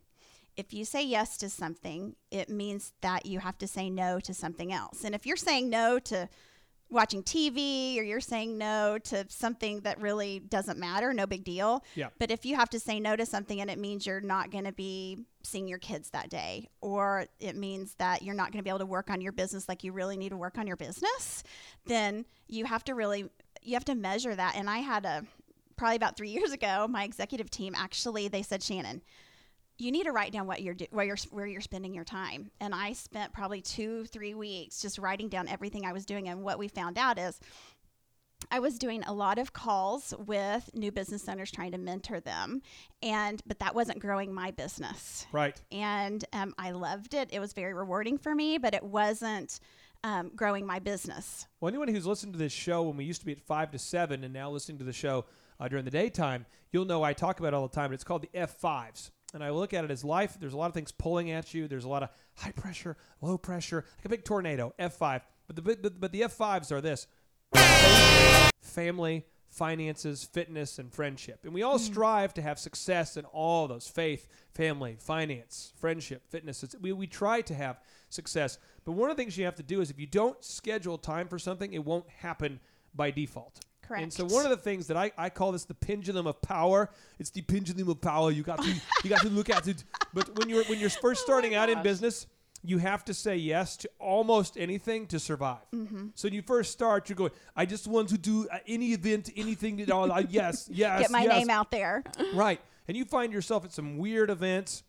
If 0.56 0.74
you 0.74 0.84
say 0.84 1.02
yes 1.02 1.36
to 1.38 1.48
something, 1.48 2.16
it 2.30 2.48
means 2.48 2.92
that 3.00 3.24
you 3.26 3.40
have 3.40 3.58
to 3.58 3.66
say 3.66 3.88
no 3.88 4.20
to 4.20 4.34
something 4.34 4.72
else. 4.72 5.04
And 5.04 5.14
if 5.14 5.24
you're 5.24 5.36
saying 5.36 5.70
no 5.70 5.98
to 6.00 6.28
watching 6.90 7.22
TV 7.22 7.98
or 7.98 8.02
you're 8.02 8.20
saying 8.20 8.58
no 8.58 8.98
to 8.98 9.24
something 9.28 9.80
that 9.80 10.00
really 10.00 10.40
doesn't 10.40 10.78
matter, 10.78 11.14
no 11.14 11.26
big 11.26 11.44
deal. 11.44 11.84
Yeah. 11.94 12.08
But 12.18 12.30
if 12.30 12.44
you 12.44 12.56
have 12.56 12.68
to 12.70 12.80
say 12.80 12.98
no 12.98 13.16
to 13.16 13.24
something 13.24 13.60
and 13.60 13.70
it 13.70 13.78
means 13.78 14.06
you're 14.06 14.20
not 14.20 14.50
going 14.50 14.64
to 14.64 14.72
be 14.72 15.18
seeing 15.42 15.68
your 15.68 15.78
kids 15.78 16.10
that 16.10 16.28
day, 16.28 16.68
or 16.80 17.26
it 17.38 17.56
means 17.56 17.94
that 17.98 18.22
you're 18.22 18.34
not 18.34 18.52
going 18.52 18.58
to 18.58 18.64
be 18.64 18.70
able 18.70 18.80
to 18.80 18.86
work 18.86 19.10
on 19.10 19.20
your 19.20 19.32
business 19.32 19.68
like 19.68 19.84
you 19.84 19.92
really 19.92 20.16
need 20.16 20.30
to 20.30 20.36
work 20.36 20.58
on 20.58 20.66
your 20.66 20.76
business, 20.76 21.44
then 21.86 22.24
you 22.48 22.64
have 22.64 22.84
to 22.84 22.94
really 22.94 23.30
you 23.62 23.74
have 23.74 23.84
to 23.84 23.94
measure 23.94 24.34
that. 24.34 24.56
And 24.56 24.68
I 24.68 24.78
had 24.78 25.04
a 25.04 25.24
probably 25.76 25.96
about 25.96 26.16
three 26.16 26.30
years 26.30 26.52
ago, 26.52 26.86
my 26.88 27.04
executive 27.04 27.50
team 27.50 27.74
actually 27.76 28.28
they 28.28 28.42
said, 28.42 28.62
Shannon, 28.62 29.02
you 29.80 29.90
need 29.90 30.04
to 30.04 30.12
write 30.12 30.32
down 30.32 30.46
what 30.46 30.62
you're 30.62 30.74
do- 30.74 30.86
where 30.90 31.04
you're 31.04 31.16
where 31.30 31.46
you're 31.46 31.60
spending 31.60 31.94
your 31.94 32.04
time. 32.04 32.50
And 32.60 32.74
I 32.74 32.92
spent 32.92 33.32
probably 33.32 33.60
two 33.60 34.04
three 34.06 34.34
weeks 34.34 34.82
just 34.82 34.98
writing 34.98 35.28
down 35.28 35.48
everything 35.48 35.86
I 35.86 35.92
was 35.92 36.04
doing. 36.04 36.28
And 36.28 36.42
what 36.42 36.58
we 36.58 36.68
found 36.68 36.98
out 36.98 37.18
is 37.18 37.40
I 38.50 38.58
was 38.58 38.78
doing 38.78 39.02
a 39.04 39.12
lot 39.12 39.38
of 39.38 39.52
calls 39.52 40.14
with 40.18 40.70
new 40.74 40.90
business 40.90 41.28
owners 41.28 41.50
trying 41.50 41.72
to 41.72 41.78
mentor 41.78 42.20
them, 42.20 42.62
and 43.02 43.42
but 43.46 43.58
that 43.60 43.74
wasn't 43.74 44.00
growing 44.00 44.32
my 44.32 44.50
business. 44.50 45.26
Right. 45.32 45.60
And 45.70 46.24
um, 46.32 46.54
I 46.58 46.70
loved 46.72 47.14
it. 47.14 47.30
It 47.32 47.40
was 47.40 47.52
very 47.52 47.74
rewarding 47.74 48.18
for 48.18 48.34
me, 48.34 48.58
but 48.58 48.74
it 48.74 48.82
wasn't 48.82 49.60
um, 50.02 50.30
growing 50.34 50.66
my 50.66 50.78
business. 50.78 51.46
Well, 51.60 51.68
anyone 51.68 51.88
who's 51.88 52.06
listened 52.06 52.32
to 52.32 52.38
this 52.38 52.52
show 52.52 52.82
when 52.82 52.96
we 52.96 53.04
used 53.04 53.20
to 53.20 53.26
be 53.26 53.32
at 53.32 53.40
five 53.40 53.70
to 53.72 53.78
seven, 53.78 54.24
and 54.24 54.32
now 54.32 54.50
listening 54.50 54.78
to 54.78 54.84
the 54.84 54.92
show 54.92 55.26
uh, 55.58 55.68
during 55.68 55.84
the 55.84 55.90
daytime, 55.90 56.46
you'll 56.72 56.86
know 56.86 57.02
I 57.02 57.12
talk 57.12 57.38
about 57.38 57.48
it 57.48 57.54
all 57.54 57.68
the 57.68 57.74
time. 57.74 57.90
But 57.90 57.94
it's 57.94 58.04
called 58.04 58.22
the 58.22 58.38
F5s, 58.38 59.10
and 59.34 59.42
I 59.42 59.50
look 59.50 59.74
at 59.74 59.84
it 59.84 59.90
as 59.90 60.04
life. 60.04 60.36
There's 60.38 60.52
a 60.52 60.56
lot 60.56 60.66
of 60.66 60.74
things 60.74 60.92
pulling 60.92 61.30
at 61.30 61.54
you. 61.54 61.68
There's 61.68 61.84
a 61.84 61.88
lot 61.88 62.02
of 62.02 62.10
high 62.36 62.52
pressure, 62.52 62.96
low 63.20 63.38
pressure, 63.38 63.84
like 63.98 64.04
a 64.04 64.08
big 64.08 64.24
tornado. 64.24 64.74
F5. 64.78 65.22
But 65.46 65.56
the 65.56 65.62
but, 65.62 66.00
but 66.00 66.12
the 66.12 66.22
F5s 66.22 66.70
are 66.72 66.80
this: 66.80 67.06
family, 68.62 69.24
finances, 69.48 70.24
fitness, 70.24 70.78
and 70.78 70.92
friendship. 70.92 71.40
And 71.44 71.52
we 71.52 71.62
all 71.62 71.78
hmm. 71.78 71.84
strive 71.84 72.34
to 72.34 72.42
have 72.42 72.58
success 72.58 73.16
in 73.16 73.24
all 73.26 73.68
those 73.68 73.88
faith, 73.88 74.28
family, 74.54 74.96
finance, 74.98 75.72
friendship, 75.76 76.22
fitness. 76.28 76.62
It's, 76.62 76.76
we, 76.80 76.92
we 76.92 77.06
try 77.06 77.40
to 77.42 77.54
have 77.54 77.80
success. 78.08 78.58
But 78.84 78.92
one 78.92 79.10
of 79.10 79.16
the 79.16 79.22
things 79.22 79.36
you 79.36 79.44
have 79.44 79.56
to 79.56 79.62
do 79.62 79.80
is 79.80 79.90
if 79.90 79.98
you 79.98 80.06
don't 80.06 80.42
schedule 80.44 80.98
time 80.98 81.28
for 81.28 81.38
something, 81.38 81.72
it 81.72 81.84
won't 81.84 82.08
happen 82.08 82.60
by 82.94 83.10
default. 83.10 83.60
And 83.98 84.12
so 84.12 84.24
one 84.24 84.44
of 84.44 84.50
the 84.50 84.56
things 84.56 84.86
that 84.88 84.96
I, 84.96 85.12
I 85.16 85.30
call 85.30 85.52
this 85.52 85.64
the 85.64 85.74
pendulum 85.74 86.26
of 86.26 86.40
power. 86.42 86.90
It's 87.18 87.30
the 87.30 87.42
pendulum 87.42 87.88
of 87.88 88.00
power. 88.00 88.30
You 88.30 88.42
got 88.42 88.62
to 88.62 88.74
you 89.04 89.10
got 89.10 89.22
to 89.22 89.28
look 89.30 89.50
at 89.50 89.66
it. 89.66 89.84
But 90.14 90.38
when 90.38 90.48
you're 90.48 90.64
when 90.64 90.78
you're 90.78 90.90
first 90.90 91.22
starting 91.24 91.54
out 91.54 91.68
in 91.68 91.82
business, 91.82 92.26
you 92.62 92.78
have 92.78 93.04
to 93.06 93.14
say 93.14 93.36
yes 93.36 93.76
to 93.78 93.90
almost 93.98 94.58
anything 94.58 95.06
to 95.06 95.18
survive. 95.18 95.62
So 96.14 96.26
when 96.28 96.34
you 96.34 96.42
first 96.42 96.72
start, 96.72 97.08
you're 97.08 97.16
going, 97.16 97.30
I 97.56 97.64
just 97.64 97.86
want 97.86 98.10
to 98.10 98.18
do 98.18 98.46
uh, 98.52 98.58
any 98.66 98.92
event, 98.92 99.30
anything 99.36 99.80
at 99.80 99.90
all. 99.90 100.12
I, 100.12 100.26
yes, 100.28 100.68
yes, 100.72 101.00
Get 101.00 101.10
my 101.10 101.22
yes. 101.22 101.38
name 101.38 101.50
out 101.50 101.70
there. 101.70 102.04
Right. 102.34 102.60
And 102.86 102.96
you 102.96 103.04
find 103.04 103.32
yourself 103.32 103.64
at 103.64 103.72
some 103.72 103.96
weird 103.96 104.30
events, 104.30 104.82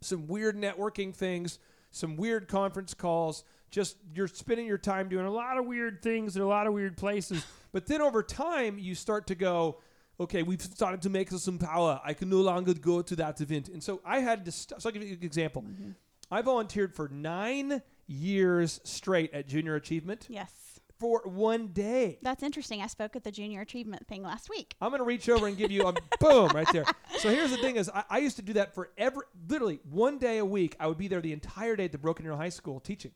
some 0.00 0.28
weird 0.28 0.56
networking 0.56 1.14
things, 1.14 1.58
some 1.90 2.16
weird 2.16 2.46
conference 2.48 2.94
calls. 2.94 3.44
Just 3.70 3.96
you're 4.14 4.28
spending 4.28 4.66
your 4.66 4.78
time 4.78 5.08
doing 5.08 5.26
a 5.26 5.30
lot 5.30 5.58
of 5.58 5.66
weird 5.66 6.02
things 6.02 6.36
in 6.36 6.42
a 6.42 6.46
lot 6.46 6.66
of 6.66 6.72
weird 6.72 6.96
places. 6.96 7.44
But 7.72 7.86
then 7.86 8.00
over 8.00 8.24
time, 8.24 8.80
you 8.80 8.96
start 8.96 9.28
to 9.28 9.36
go, 9.36 9.78
okay, 10.18 10.42
we've 10.42 10.60
started 10.60 11.02
to 11.02 11.08
make 11.08 11.30
some 11.30 11.58
power. 11.58 12.00
I 12.04 12.14
can 12.14 12.28
no 12.28 12.40
longer 12.40 12.74
go 12.74 13.00
to 13.00 13.16
that 13.16 13.40
event. 13.40 13.68
And 13.68 13.82
so 13.82 14.00
I 14.04 14.18
had 14.18 14.44
to, 14.44 14.52
st- 14.52 14.82
so 14.82 14.88
I'll 14.88 14.92
give 14.92 15.02
you 15.02 15.14
an 15.14 15.22
example. 15.22 15.62
Mm-hmm. 15.62 15.90
I 16.30 16.42
volunteered 16.42 16.94
for 16.94 17.08
nine 17.08 17.82
years 18.06 18.80
straight 18.84 19.32
at 19.32 19.48
Junior 19.48 19.74
Achievement 19.74 20.26
yes. 20.28 20.52
for 20.98 21.22
one 21.24 21.68
day. 21.68 22.18
That's 22.22 22.42
interesting. 22.42 22.82
I 22.82 22.86
spoke 22.86 23.16
at 23.16 23.24
the 23.24 23.32
junior 23.32 23.62
achievement 23.62 24.06
thing 24.06 24.22
last 24.22 24.48
week. 24.48 24.76
I'm 24.80 24.90
gonna 24.92 25.02
reach 25.02 25.28
over 25.28 25.48
and 25.48 25.56
give 25.56 25.72
you 25.72 25.88
a 25.88 25.94
boom 26.20 26.50
right 26.54 26.68
there. 26.72 26.84
So 27.18 27.30
here's 27.30 27.50
the 27.50 27.56
thing: 27.56 27.76
is 27.76 27.90
I, 27.92 28.04
I 28.08 28.18
used 28.18 28.36
to 28.36 28.42
do 28.42 28.52
that 28.54 28.74
for 28.74 28.90
every, 28.96 29.22
literally 29.48 29.80
one 29.90 30.18
day 30.18 30.38
a 30.38 30.44
week. 30.44 30.76
I 30.78 30.86
would 30.86 30.98
be 30.98 31.08
there 31.08 31.20
the 31.20 31.32
entire 31.32 31.74
day 31.74 31.86
at 31.86 31.92
the 31.92 31.98
Broken 31.98 32.26
Arrow 32.26 32.36
High 32.36 32.48
School 32.48 32.78
teaching. 32.78 33.10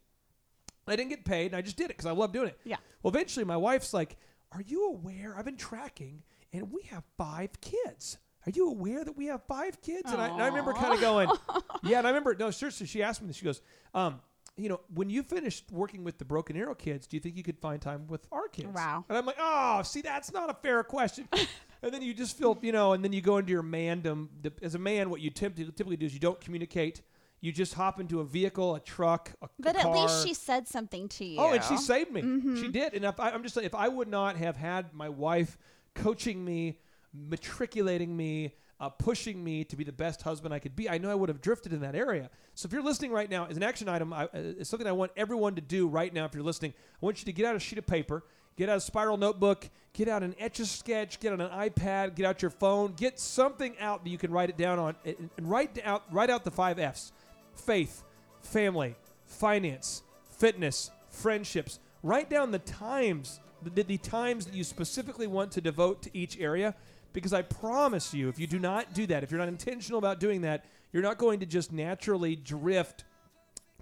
I 0.86 0.96
didn't 0.96 1.10
get 1.10 1.24
paid, 1.24 1.46
and 1.46 1.56
I 1.56 1.62
just 1.62 1.76
did 1.76 1.84
it 1.84 1.96
because 1.96 2.06
I 2.06 2.12
love 2.12 2.32
doing 2.32 2.48
it. 2.48 2.58
Yeah. 2.64 2.76
Well, 3.02 3.10
eventually, 3.10 3.44
my 3.44 3.56
wife's 3.56 3.94
like, 3.94 4.16
"Are 4.52 4.62
you 4.62 4.88
aware? 4.88 5.34
I've 5.36 5.44
been 5.44 5.56
tracking, 5.56 6.22
and 6.52 6.72
we 6.72 6.82
have 6.82 7.04
five 7.16 7.60
kids." 7.60 8.18
Are 8.46 8.50
you 8.50 8.68
aware 8.68 9.04
that 9.04 9.16
we 9.16 9.26
have 9.26 9.42
five 9.44 9.80
kids? 9.80 10.12
And 10.12 10.20
I, 10.20 10.28
and 10.28 10.42
I 10.42 10.46
remember 10.48 10.74
kind 10.74 10.92
of 10.92 11.00
going, 11.00 11.30
yeah. 11.82 11.96
And 11.98 12.06
I 12.06 12.10
remember, 12.10 12.36
no, 12.38 12.50
seriously, 12.50 12.86
she 12.86 13.02
asked 13.02 13.22
me 13.22 13.28
this. 13.28 13.36
She 13.36 13.44
goes, 13.46 13.62
um, 13.94 14.20
you 14.56 14.68
know, 14.68 14.80
when 14.92 15.10
you 15.10 15.22
finished 15.22 15.64
working 15.72 16.04
with 16.04 16.18
the 16.18 16.24
Broken 16.24 16.56
Arrow 16.56 16.74
kids, 16.74 17.06
do 17.06 17.16
you 17.16 17.20
think 17.20 17.36
you 17.36 17.42
could 17.42 17.58
find 17.58 17.80
time 17.80 18.06
with 18.06 18.26
our 18.30 18.48
kids? 18.48 18.68
Wow. 18.68 19.04
And 19.08 19.18
I'm 19.18 19.26
like, 19.26 19.36
oh, 19.38 19.82
see, 19.82 20.00
that's 20.00 20.32
not 20.32 20.50
a 20.50 20.54
fair 20.54 20.84
question. 20.84 21.28
and 21.82 21.92
then 21.92 22.02
you 22.02 22.14
just 22.14 22.36
feel, 22.36 22.56
you 22.60 22.70
know, 22.70 22.92
and 22.92 23.02
then 23.02 23.12
you 23.12 23.20
go 23.20 23.38
into 23.38 23.50
your 23.50 23.62
mandom. 23.62 24.28
The, 24.42 24.52
as 24.62 24.74
a 24.74 24.78
man, 24.78 25.10
what 25.10 25.20
you 25.20 25.30
typically, 25.30 25.64
typically 25.64 25.96
do 25.96 26.06
is 26.06 26.14
you 26.14 26.20
don't 26.20 26.40
communicate. 26.40 27.02
You 27.44 27.52
just 27.52 27.74
hop 27.74 28.00
into 28.00 28.20
a 28.20 28.24
vehicle, 28.24 28.74
a 28.74 28.80
truck, 28.80 29.30
a, 29.42 29.44
a 29.44 29.48
But 29.58 29.76
at 29.76 29.82
car. 29.82 29.94
least 29.94 30.26
she 30.26 30.32
said 30.32 30.66
something 30.66 31.08
to 31.10 31.26
you. 31.26 31.38
Oh, 31.38 31.52
and 31.52 31.62
she 31.62 31.76
saved 31.76 32.10
me. 32.10 32.22
She 32.58 32.68
did. 32.68 32.94
And 32.94 33.04
if 33.04 33.20
I, 33.20 33.32
I'm 33.32 33.42
just 33.42 33.54
saying, 33.54 33.66
if 33.66 33.74
I 33.74 33.86
would 33.86 34.08
not 34.08 34.36
have 34.36 34.56
had 34.56 34.94
my 34.94 35.10
wife 35.10 35.58
coaching 35.94 36.42
me, 36.42 36.78
matriculating 37.12 38.16
me, 38.16 38.54
uh, 38.80 38.88
pushing 38.88 39.44
me 39.44 39.62
to 39.64 39.76
be 39.76 39.84
the 39.84 39.92
best 39.92 40.22
husband 40.22 40.54
I 40.54 40.58
could 40.58 40.74
be, 40.74 40.88
I 40.88 40.96
know 40.96 41.10
I 41.10 41.14
would 41.14 41.28
have 41.28 41.42
drifted 41.42 41.74
in 41.74 41.80
that 41.80 41.94
area. 41.94 42.30
So 42.54 42.66
if 42.66 42.72
you're 42.72 42.82
listening 42.82 43.10
right 43.12 43.28
now, 43.28 43.46
as 43.46 43.58
an 43.58 43.62
action 43.62 43.90
item, 43.90 44.14
I, 44.14 44.24
uh, 44.24 44.28
it's 44.32 44.70
something 44.70 44.88
I 44.88 44.92
want 44.92 45.12
everyone 45.14 45.54
to 45.56 45.60
do 45.60 45.86
right 45.86 46.14
now. 46.14 46.24
If 46.24 46.34
you're 46.34 46.42
listening, 46.42 46.72
I 46.94 47.04
want 47.04 47.20
you 47.20 47.26
to 47.26 47.32
get 47.32 47.44
out 47.44 47.56
a 47.56 47.60
sheet 47.60 47.78
of 47.78 47.86
paper. 47.86 48.24
Get 48.56 48.68
out 48.68 48.76
a 48.78 48.80
spiral 48.80 49.16
notebook, 49.16 49.68
get 49.92 50.06
out 50.06 50.22
an 50.22 50.34
etch 50.38 50.60
a 50.60 50.66
sketch, 50.66 51.18
get 51.18 51.32
out 51.32 51.40
an 51.40 51.50
iPad, 51.50 52.14
get 52.14 52.24
out 52.24 52.40
your 52.40 52.52
phone, 52.52 52.94
get 52.96 53.18
something 53.18 53.74
out 53.80 54.04
that 54.04 54.10
you 54.10 54.16
can 54.16 54.30
write 54.30 54.48
it 54.48 54.56
down 54.56 54.78
on, 54.78 54.94
and, 55.04 55.28
and 55.36 55.50
write 55.50 55.76
out 55.84 56.04
write 56.12 56.30
out 56.30 56.44
the 56.44 56.52
five 56.52 56.78
F's: 56.78 57.12
faith, 57.56 58.02
family, 58.42 58.96
finance, 59.26 60.02
fitness, 60.30 60.90
friendships. 61.10 61.78
Write 62.02 62.28
down 62.28 62.50
the 62.50 62.58
times, 62.58 63.40
the, 63.62 63.82
the 63.82 63.98
times 63.98 64.46
that 64.46 64.54
you 64.54 64.64
specifically 64.64 65.26
want 65.26 65.52
to 65.52 65.60
devote 65.60 66.02
to 66.02 66.10
each 66.16 66.38
area, 66.38 66.74
because 67.12 67.32
I 67.32 67.42
promise 67.42 68.12
you, 68.12 68.28
if 68.28 68.38
you 68.38 68.46
do 68.46 68.58
not 68.58 68.92
do 68.92 69.06
that, 69.06 69.22
if 69.22 69.30
you're 69.30 69.38
not 69.40 69.48
intentional 69.48 69.98
about 69.98 70.20
doing 70.20 70.42
that, 70.42 70.64
you're 70.92 71.02
not 71.02 71.18
going 71.18 71.40
to 71.40 71.46
just 71.46 71.72
naturally 71.72 72.36
drift 72.36 73.04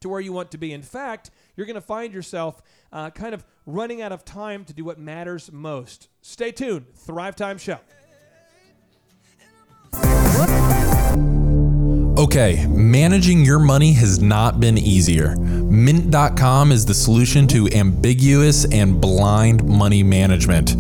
to 0.01 0.09
where 0.09 0.21
you 0.21 0.33
want 0.33 0.51
to 0.51 0.59
be. 0.59 0.73
In 0.73 0.83
fact, 0.83 1.31
you're 1.57 1.67
going 1.67 1.75
to 1.75 1.81
find 1.81 2.13
yourself 2.13 2.63
uh, 2.93 3.11
kind 3.11 3.35
of 3.35 3.45
running 3.67 4.03
out 4.03 4.13
of 4.13 4.25
time 4.25 4.65
to 4.65 4.73
do 4.73 4.85
what 4.85 4.99
matters 4.99 5.51
most. 5.53 6.09
Stay 6.21 6.53
tuned. 6.53 6.87
Thrive 6.95 7.37
Time 7.37 7.59
Show. 7.59 7.79
Okay, 12.23 12.69
managing 12.69 13.45
your 13.45 13.59
money 13.59 13.95
has 13.95 14.23
not 14.23 14.61
been 14.61 14.79
easier. 14.79 15.35
Mint.com 15.35 16.71
is 16.71 16.87
the 16.87 16.95
solution 16.95 17.49
to 17.49 17.69
ambiguous 17.73 18.65
and 18.67 19.01
blind 19.01 19.65
money 19.65 20.05
management. 20.05 20.77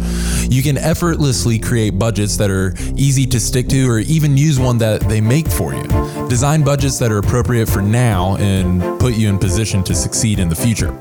You 0.52 0.62
can 0.62 0.76
effortlessly 0.76 1.58
create 1.58 1.98
budgets 1.98 2.36
that 2.36 2.50
are 2.50 2.74
easy 2.94 3.24
to 3.28 3.40
stick 3.40 3.68
to 3.68 3.88
or 3.88 4.00
even 4.00 4.36
use 4.36 4.60
one 4.60 4.76
that 4.78 5.00
they 5.00 5.18
make 5.18 5.48
for 5.48 5.72
you. 5.72 5.82
Design 6.28 6.62
budgets 6.62 6.98
that 6.98 7.10
are 7.10 7.16
appropriate 7.16 7.70
for 7.70 7.80
now 7.80 8.36
and 8.36 8.82
put 9.00 9.14
you 9.14 9.30
in 9.30 9.38
position 9.38 9.82
to 9.84 9.94
succeed 9.94 10.38
in 10.38 10.50
the 10.50 10.54
future. 10.54 10.92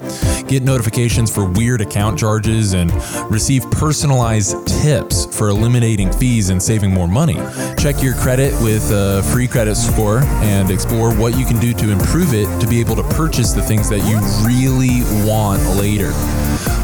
Get 0.47 0.63
notifications 0.63 1.35
for 1.35 1.43
weird 1.43 1.81
account 1.81 2.17
charges 2.17 2.71
and 2.71 2.93
receive 3.29 3.69
personalized 3.71 4.55
tips 4.67 5.25
for 5.37 5.49
eliminating 5.49 6.13
fees 6.13 6.49
and 6.49 6.63
saving 6.63 6.91
more 6.93 7.09
money. 7.09 7.35
Check 7.77 8.01
your 8.01 8.15
credit 8.15 8.53
with 8.63 8.89
a 8.91 9.21
free 9.33 9.49
credit 9.49 9.75
score 9.75 10.19
and 10.43 10.71
explore 10.71 11.13
what 11.13 11.37
you 11.37 11.45
can 11.45 11.59
do 11.59 11.73
to 11.73 11.91
improve 11.91 12.33
it 12.33 12.47
to 12.61 12.67
be 12.67 12.79
able 12.79 12.95
to 12.95 13.03
purchase 13.15 13.51
the 13.51 13.61
things 13.61 13.89
that 13.89 13.99
you 13.99 14.17
really 14.47 15.01
want 15.27 15.61
later. 15.75 16.13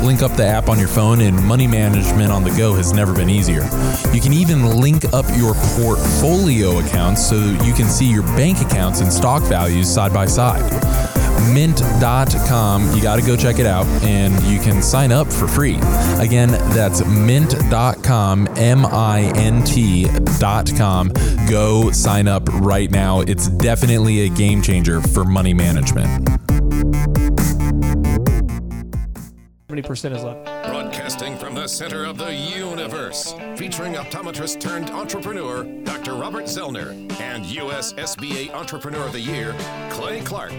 Link 0.04 0.22
up 0.22 0.36
the 0.38 0.46
app 0.46 0.70
on 0.70 0.78
your 0.78 0.88
phone, 0.88 1.22
and 1.22 1.36
money 1.44 1.68
management 1.68 2.32
on 2.32 2.44
the 2.44 2.52
go 2.52 2.74
has 2.74 2.94
never 2.94 3.14
been 3.14 3.30
easier. 3.30 3.64
You 4.14 4.22
can 4.22 4.32
even 4.32 4.80
link 4.80 5.06
up 5.14 5.26
your 5.36 5.54
portfolio 5.76 6.80
accounts 6.80 7.28
so 7.28 7.36
you 7.36 7.74
can 7.74 7.88
see 7.88 8.06
your 8.06 8.24
bank 8.24 8.62
accounts 8.62 9.02
and 9.02 9.12
stock 9.12 9.44
values 9.44 9.92
side 9.92 10.14
by 10.14 10.26
side. 10.26 10.72
Mint.com, 11.54 12.96
you 12.96 13.02
got 13.02 13.16
to 13.16 13.22
go 13.22 13.36
check 13.36 13.58
it 13.60 13.66
out, 13.66 13.86
and 14.04 14.34
you 14.44 14.60
can 14.60 14.82
sign 14.82 15.12
up 15.12 15.32
for 15.32 15.48
free. 15.48 15.78
Again, 16.20 16.52
that's 16.74 17.06
mint.com, 17.06 18.48
M 18.56 18.86
I 18.86 19.32
N 19.36 19.64
T.com. 19.64 21.12
Go 21.50 21.92
sign 21.92 22.28
up 22.28 22.48
right 22.60 22.92
now. 22.92 23.22
It's 23.22 23.48
definitely 23.48 24.22
a 24.22 24.30
game 24.30 24.62
changer 24.62 25.02
for 25.02 25.26
money 25.26 25.54
management. 25.54 26.47
70% 29.82 30.16
is 30.16 30.24
left. 30.24 30.57
Broadcasting 30.68 31.38
from 31.38 31.56
the 31.56 31.66
center 31.66 32.04
of 32.04 32.18
the 32.18 32.34
universe, 32.34 33.34
featuring 33.56 33.94
optometrist 33.94 34.60
turned 34.60 34.90
entrepreneur 34.90 35.64
Dr. 35.84 36.14
Robert 36.16 36.44
Zoellner 36.46 36.92
and 37.22 37.46
U.S. 37.46 37.94
SBA 37.94 38.54
Entrepreneur 38.54 39.06
of 39.06 39.14
the 39.14 39.20
Year, 39.20 39.56
Clay 39.90 40.20
Clark. 40.22 40.54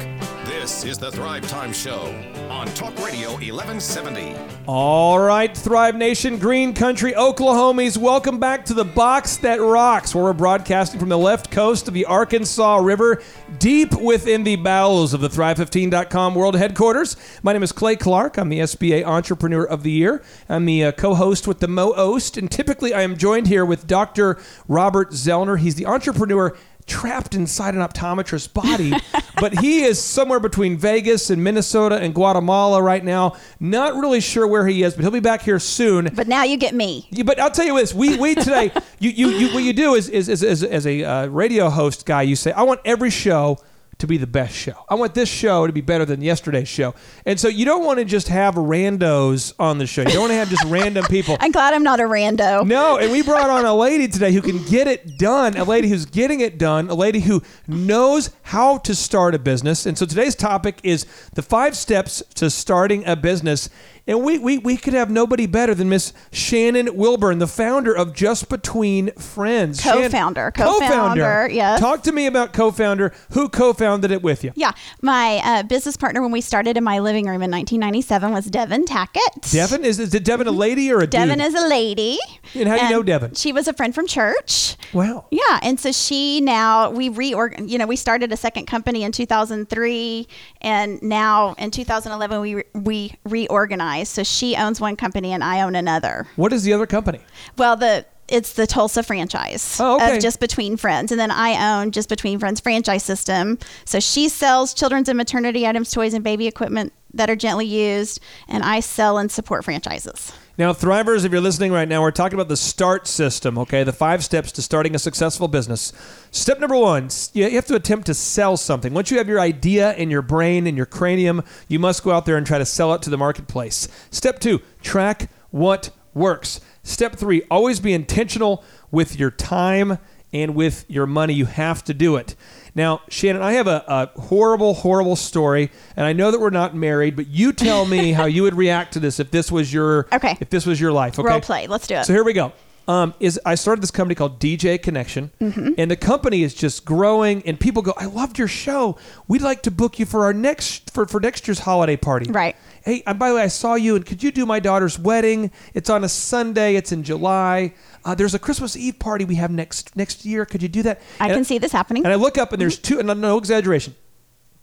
This 0.44 0.84
is 0.84 0.98
the 0.98 1.10
Thrive 1.10 1.46
Time 1.48 1.72
Show 1.72 2.14
on 2.48 2.66
Talk 2.68 2.96
Radio 3.04 3.32
1170. 3.32 4.34
All 4.66 5.18
right, 5.18 5.54
Thrive 5.56 5.94
Nation, 5.94 6.38
Green 6.38 6.72
Country, 6.72 7.12
Oklahomies, 7.12 7.98
welcome 7.98 8.38
back 8.38 8.64
to 8.66 8.74
the 8.74 8.84
box 8.84 9.36
that 9.38 9.60
rocks, 9.60 10.14
where 10.14 10.24
we're 10.24 10.32
broadcasting 10.32 10.98
from 10.98 11.10
the 11.10 11.18
left 11.18 11.50
coast 11.50 11.86
of 11.86 11.94
the 11.94 12.06
Arkansas 12.06 12.76
River, 12.76 13.22
deep 13.58 13.92
within 14.00 14.44
the 14.44 14.56
bowels 14.56 15.12
of 15.12 15.20
the 15.20 15.28
Thrive15.com 15.28 16.34
world 16.34 16.56
headquarters. 16.56 17.16
My 17.42 17.52
name 17.52 17.62
is 17.62 17.72
Clay 17.72 17.96
Clark. 17.96 18.38
I'm 18.38 18.48
the 18.48 18.60
SBA 18.60 19.04
Entrepreneur 19.04 19.64
of 19.64 19.82
the 19.82 19.97
year. 19.98 20.22
I'm 20.48 20.64
the 20.64 20.84
uh, 20.84 20.92
co-host 20.92 21.46
with 21.46 21.60
the 21.60 21.68
Mo-Ost, 21.68 22.36
and 22.36 22.50
typically 22.50 22.94
I 22.94 23.02
am 23.02 23.16
joined 23.16 23.46
here 23.48 23.64
with 23.64 23.86
Dr. 23.86 24.38
Robert 24.66 25.10
Zoellner. 25.10 25.58
He's 25.58 25.74
the 25.74 25.86
entrepreneur 25.86 26.56
trapped 26.88 27.34
inside 27.34 27.74
an 27.74 27.80
optometrist's 27.80 28.48
body, 28.48 28.92
but 29.40 29.58
he 29.58 29.82
is 29.82 30.02
somewhere 30.02 30.40
between 30.40 30.76
Vegas 30.76 31.30
and 31.30 31.44
Minnesota 31.44 31.96
and 31.96 32.14
Guatemala 32.14 32.82
right 32.82 33.04
now. 33.04 33.36
Not 33.60 33.94
really 33.94 34.20
sure 34.20 34.46
where 34.46 34.66
he 34.66 34.82
is, 34.82 34.94
but 34.94 35.02
he'll 35.02 35.10
be 35.10 35.20
back 35.20 35.42
here 35.42 35.58
soon. 35.58 36.10
But 36.14 36.26
now 36.26 36.42
you 36.42 36.56
get 36.56 36.74
me. 36.74 37.06
But 37.24 37.38
I'll 37.38 37.50
tell 37.50 37.66
you 37.66 37.76
this: 37.76 37.94
we 37.94 38.16
we 38.16 38.34
today, 38.34 38.72
you 38.98 39.10
you, 39.10 39.28
you 39.28 39.54
what 39.54 39.62
you 39.62 39.72
do 39.72 39.94
is 39.94 40.08
is 40.08 40.28
is, 40.28 40.42
is 40.42 40.64
as 40.64 40.86
a 40.86 41.04
uh, 41.04 41.26
radio 41.26 41.68
host 41.68 42.06
guy, 42.06 42.22
you 42.22 42.34
say, 42.34 42.50
I 42.52 42.62
want 42.62 42.80
every 42.84 43.10
show 43.10 43.58
to 43.98 44.06
be 44.06 44.16
the 44.16 44.26
best 44.26 44.54
show. 44.54 44.84
I 44.88 44.94
want 44.94 45.14
this 45.14 45.28
show 45.28 45.66
to 45.66 45.72
be 45.72 45.80
better 45.80 46.04
than 46.04 46.22
yesterday's 46.22 46.68
show. 46.68 46.94
And 47.26 47.38
so 47.38 47.48
you 47.48 47.64
don't 47.64 47.84
want 47.84 47.98
to 47.98 48.04
just 48.04 48.28
have 48.28 48.54
randos 48.54 49.52
on 49.58 49.78
the 49.78 49.86
show. 49.86 50.02
You 50.02 50.10
don't 50.10 50.20
want 50.20 50.30
to 50.30 50.36
have 50.36 50.48
just 50.48 50.64
random 50.64 51.04
people. 51.06 51.36
I'm 51.40 51.50
glad 51.50 51.74
I'm 51.74 51.82
not 51.82 51.98
a 51.98 52.04
rando. 52.04 52.64
No, 52.66 52.98
and 52.98 53.10
we 53.10 53.22
brought 53.22 53.50
on 53.50 53.64
a 53.64 53.74
lady 53.74 54.06
today 54.06 54.32
who 54.32 54.40
can 54.40 54.62
get 54.64 54.86
it 54.86 55.18
done, 55.18 55.56
a 55.56 55.64
lady 55.64 55.88
who's 55.88 56.06
getting 56.06 56.40
it 56.40 56.58
done, 56.58 56.88
a 56.88 56.94
lady 56.94 57.20
who 57.20 57.42
knows 57.66 58.30
how 58.42 58.78
to 58.78 58.94
start 58.94 59.34
a 59.34 59.38
business. 59.38 59.84
And 59.84 59.98
so 59.98 60.06
today's 60.06 60.36
topic 60.36 60.78
is 60.84 61.04
the 61.34 61.42
five 61.42 61.76
steps 61.76 62.22
to 62.36 62.50
starting 62.50 63.04
a 63.04 63.16
business. 63.16 63.68
And 64.08 64.24
we, 64.24 64.38
we, 64.38 64.56
we 64.56 64.78
could 64.78 64.94
have 64.94 65.10
nobody 65.10 65.44
better 65.46 65.74
than 65.74 65.90
Miss 65.90 66.14
Shannon 66.32 66.96
Wilburn, 66.96 67.38
the 67.40 67.46
founder 67.46 67.92
of 67.94 68.14
Just 68.14 68.48
Between 68.48 69.12
Friends. 69.12 69.82
Shan- 69.82 69.98
Co-founder, 69.98 70.50
co-founder, 70.52 71.48
yes. 71.52 71.78
Talk 71.78 72.02
to 72.04 72.12
me 72.12 72.26
about 72.26 72.54
co-founder. 72.54 73.12
Who 73.32 73.50
co-founded 73.50 74.10
it 74.10 74.22
with 74.22 74.42
you? 74.44 74.52
Yeah, 74.56 74.72
my 75.02 75.42
uh, 75.44 75.62
business 75.64 75.98
partner 75.98 76.22
when 76.22 76.30
we 76.32 76.40
started 76.40 76.78
in 76.78 76.84
my 76.84 77.00
living 77.00 77.26
room 77.26 77.42
in 77.42 77.50
1997 77.50 78.32
was 78.32 78.46
Devin 78.46 78.86
Tackett. 78.86 79.52
Devin? 79.52 79.84
Is, 79.84 80.00
is 80.00 80.10
Devin 80.10 80.46
a 80.46 80.52
lady 80.52 80.90
or 80.90 81.00
a 81.00 81.06
Devin 81.06 81.36
dude? 81.38 81.46
is 81.46 81.54
a 81.54 81.68
lady. 81.68 82.18
And 82.54 82.66
how 82.66 82.78
do 82.78 82.84
you 82.84 82.90
know 82.90 83.02
Devin? 83.02 83.34
She 83.34 83.52
was 83.52 83.68
a 83.68 83.74
friend 83.74 83.94
from 83.94 84.06
church. 84.06 84.76
Wow. 84.94 85.26
Yeah, 85.30 85.60
and 85.62 85.78
so 85.78 85.92
she 85.92 86.40
now 86.40 86.90
we 86.90 87.10
reorg. 87.10 87.68
You 87.68 87.76
know, 87.76 87.86
we 87.86 87.96
started 87.96 88.32
a 88.32 88.38
second 88.38 88.64
company 88.64 89.02
in 89.02 89.12
2003, 89.12 90.26
and 90.62 91.02
now 91.02 91.54
in 91.58 91.70
2011 91.70 92.40
we 92.40 92.54
re- 92.54 92.64
we 92.74 93.12
reorganized. 93.24 93.97
So 94.04 94.22
she 94.22 94.56
owns 94.56 94.80
one 94.80 94.96
company 94.96 95.32
and 95.32 95.42
I 95.42 95.60
own 95.62 95.74
another. 95.74 96.26
What 96.36 96.52
is 96.52 96.62
the 96.64 96.72
other 96.72 96.86
company? 96.86 97.20
Well, 97.56 97.76
the 97.76 98.04
it's 98.28 98.52
the 98.52 98.66
Tulsa 98.66 99.02
franchise 99.02 99.78
Oh, 99.80 99.96
okay. 99.96 100.16
of 100.16 100.22
Just 100.22 100.38
Between 100.38 100.76
Friends, 100.76 101.10
and 101.10 101.18
then 101.18 101.30
I 101.30 101.80
own 101.80 101.92
Just 101.92 102.10
Between 102.10 102.38
Friends 102.38 102.60
franchise 102.60 103.02
system. 103.02 103.58
So 103.86 104.00
she 104.00 104.28
sells 104.28 104.74
children's 104.74 105.08
and 105.08 105.16
maternity 105.16 105.66
items, 105.66 105.90
toys, 105.90 106.12
and 106.12 106.22
baby 106.22 106.46
equipment 106.46 106.92
that 107.14 107.30
are 107.30 107.36
gently 107.36 107.64
used, 107.64 108.20
and 108.46 108.62
I 108.62 108.80
sell 108.80 109.16
and 109.16 109.32
support 109.32 109.64
franchises. 109.64 110.30
Now, 110.58 110.72
Thrivers, 110.72 111.24
if 111.24 111.30
you're 111.30 111.40
listening 111.40 111.70
right 111.70 111.86
now, 111.88 112.02
we're 112.02 112.10
talking 112.10 112.34
about 112.34 112.48
the 112.48 112.56
START 112.56 113.06
system, 113.06 113.56
okay? 113.58 113.84
The 113.84 113.92
five 113.92 114.24
steps 114.24 114.50
to 114.52 114.60
starting 114.60 114.92
a 114.92 114.98
successful 114.98 115.46
business. 115.46 115.92
Step 116.32 116.58
number 116.58 116.76
one, 116.76 117.10
you 117.32 117.48
have 117.48 117.66
to 117.66 117.76
attempt 117.76 118.06
to 118.06 118.14
sell 118.14 118.56
something. 118.56 118.92
Once 118.92 119.12
you 119.12 119.18
have 119.18 119.28
your 119.28 119.38
idea 119.38 119.94
in 119.94 120.10
your 120.10 120.20
brain 120.20 120.66
and 120.66 120.76
your 120.76 120.84
cranium, 120.84 121.44
you 121.68 121.78
must 121.78 122.02
go 122.02 122.10
out 122.10 122.26
there 122.26 122.36
and 122.36 122.44
try 122.44 122.58
to 122.58 122.66
sell 122.66 122.92
it 122.92 123.02
to 123.02 123.10
the 123.10 123.16
marketplace. 123.16 123.86
Step 124.10 124.40
two, 124.40 124.60
track 124.82 125.30
what 125.52 125.90
works. 126.12 126.60
Step 126.82 127.14
three, 127.14 127.42
always 127.52 127.78
be 127.78 127.92
intentional 127.92 128.64
with 128.90 129.16
your 129.16 129.30
time 129.30 129.98
and 130.32 130.54
with 130.54 130.84
your 130.88 131.06
money. 131.06 131.34
You 131.34 131.46
have 131.46 131.82
to 131.84 131.94
do 131.94 132.16
it. 132.16 132.34
Now, 132.74 133.00
Shannon, 133.08 133.42
I 133.42 133.52
have 133.54 133.66
a, 133.66 133.84
a 133.88 134.20
horrible, 134.20 134.74
horrible 134.74 135.16
story, 135.16 135.70
and 135.96 136.06
I 136.06 136.12
know 136.12 136.30
that 136.30 136.38
we're 136.40 136.50
not 136.50 136.74
married, 136.76 137.16
but 137.16 137.26
you 137.26 137.52
tell 137.52 137.86
me 137.86 138.12
how 138.18 138.26
you 138.26 138.42
would 138.42 138.54
react 138.54 138.92
to 138.92 139.00
this 139.00 139.18
if 139.18 139.30
this 139.30 139.50
was 139.50 139.72
your 139.72 140.06
Okay. 140.12 140.36
if 140.40 140.50
this 140.50 140.64
was 140.66 140.80
your 140.80 140.92
life. 140.92 141.18
Okay, 141.18 141.28
Role 141.28 141.40
play. 141.40 141.66
Let's 141.66 141.86
do 141.86 141.96
it. 141.96 142.04
So 142.04 142.12
here 142.12 142.24
we 142.24 142.32
go. 142.32 142.52
Um, 142.88 143.12
is 143.20 143.38
I 143.44 143.54
started 143.54 143.82
this 143.82 143.90
company 143.90 144.14
called 144.14 144.40
DJ 144.40 144.80
Connection, 144.82 145.30
Mm-hmm. 145.40 145.74
and 145.76 145.90
the 145.90 145.96
company 145.96 146.42
is 146.42 146.54
just 146.54 146.86
growing. 146.86 147.42
And 147.46 147.60
people 147.60 147.82
go, 147.82 147.92
"I 147.98 148.06
loved 148.06 148.38
your 148.38 148.48
show. 148.48 148.96
We'd 149.28 149.42
like 149.42 149.62
to 149.64 149.70
book 149.70 149.98
you 149.98 150.06
for 150.06 150.24
our 150.24 150.32
next 150.32 150.90
for, 150.90 151.06
for 151.06 151.20
next 151.20 151.46
year's 151.46 151.58
holiday 151.60 151.96
party." 151.96 152.30
Right. 152.30 152.56
Hey, 152.82 153.02
and 153.06 153.18
by 153.18 153.28
the 153.28 153.34
way, 153.34 153.42
I 153.42 153.48
saw 153.48 153.74
you, 153.74 153.94
and 153.94 154.06
could 154.06 154.22
you 154.22 154.32
do 154.32 154.46
my 154.46 154.58
daughter's 154.58 154.98
wedding? 154.98 155.50
It's 155.74 155.90
on 155.90 156.02
a 156.02 156.08
Sunday. 156.08 156.76
It's 156.76 156.90
in 156.90 157.02
July. 157.02 157.74
Uh, 158.06 158.14
there's 158.14 158.32
a 158.34 158.38
Christmas 158.38 158.74
Eve 158.74 158.98
party 158.98 159.26
we 159.26 159.34
have 159.34 159.50
next 159.50 159.94
next 159.94 160.24
year. 160.24 160.46
Could 160.46 160.62
you 160.62 160.68
do 160.68 160.82
that? 160.84 161.02
I 161.20 161.26
And- 161.26 161.34
can 161.34 161.44
see 161.44 161.58
this 161.58 161.72
happening. 161.72 162.04
and 162.04 162.12
I 162.12 162.16
look 162.16 162.38
up 162.38 162.52
and 162.52 162.60
there's 162.60 162.78
two, 162.78 162.98
and 162.98 163.20
no 163.20 163.36
exaggeration, 163.36 163.94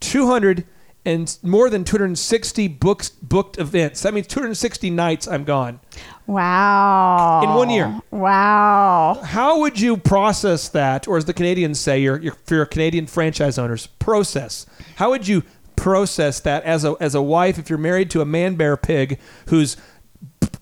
200 0.00 0.64
and 1.04 1.38
more 1.44 1.70
than 1.70 1.84
260 1.84 2.66
books 2.66 3.10
booked 3.10 3.58
events. 3.58 4.02
That 4.02 4.12
means 4.12 4.26
260 4.26 4.90
nights 4.90 5.28
I'm 5.28 5.44
gone. 5.44 5.78
Wow. 6.26 7.42
In 7.42 7.50
one 7.50 7.70
year. 7.70 8.00
Wow. 8.10 9.20
How 9.24 9.60
would 9.60 9.80
you 9.80 9.96
process 9.96 10.68
that, 10.70 11.06
or 11.06 11.16
as 11.16 11.24
the 11.24 11.34
Canadians 11.34 11.80
say, 11.80 12.00
your, 12.00 12.20
your, 12.20 12.34
for 12.44 12.54
your 12.54 12.66
Canadian 12.66 13.06
franchise 13.06 13.58
owners, 13.58 13.86
process? 13.86 14.66
How 14.96 15.10
would 15.10 15.28
you 15.28 15.42
process 15.76 16.40
that 16.40 16.64
as 16.64 16.84
a, 16.84 16.96
as 17.00 17.14
a 17.14 17.22
wife 17.22 17.58
if 17.58 17.68
you're 17.68 17.78
married 17.78 18.10
to 18.10 18.20
a 18.20 18.24
man 18.24 18.56
bear 18.56 18.76
pig 18.76 19.18
who's 19.48 19.76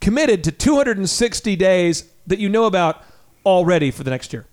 committed 0.01 0.45
to 0.45 0.53
260 0.53 1.57
days 1.57 2.13
that 2.27 2.39
you 2.39 2.49
know 2.49 2.67
about 2.67 3.03
already 3.47 3.91
for 3.91 4.05
the 4.05 4.11
next 4.11 4.33
year? 4.33 4.47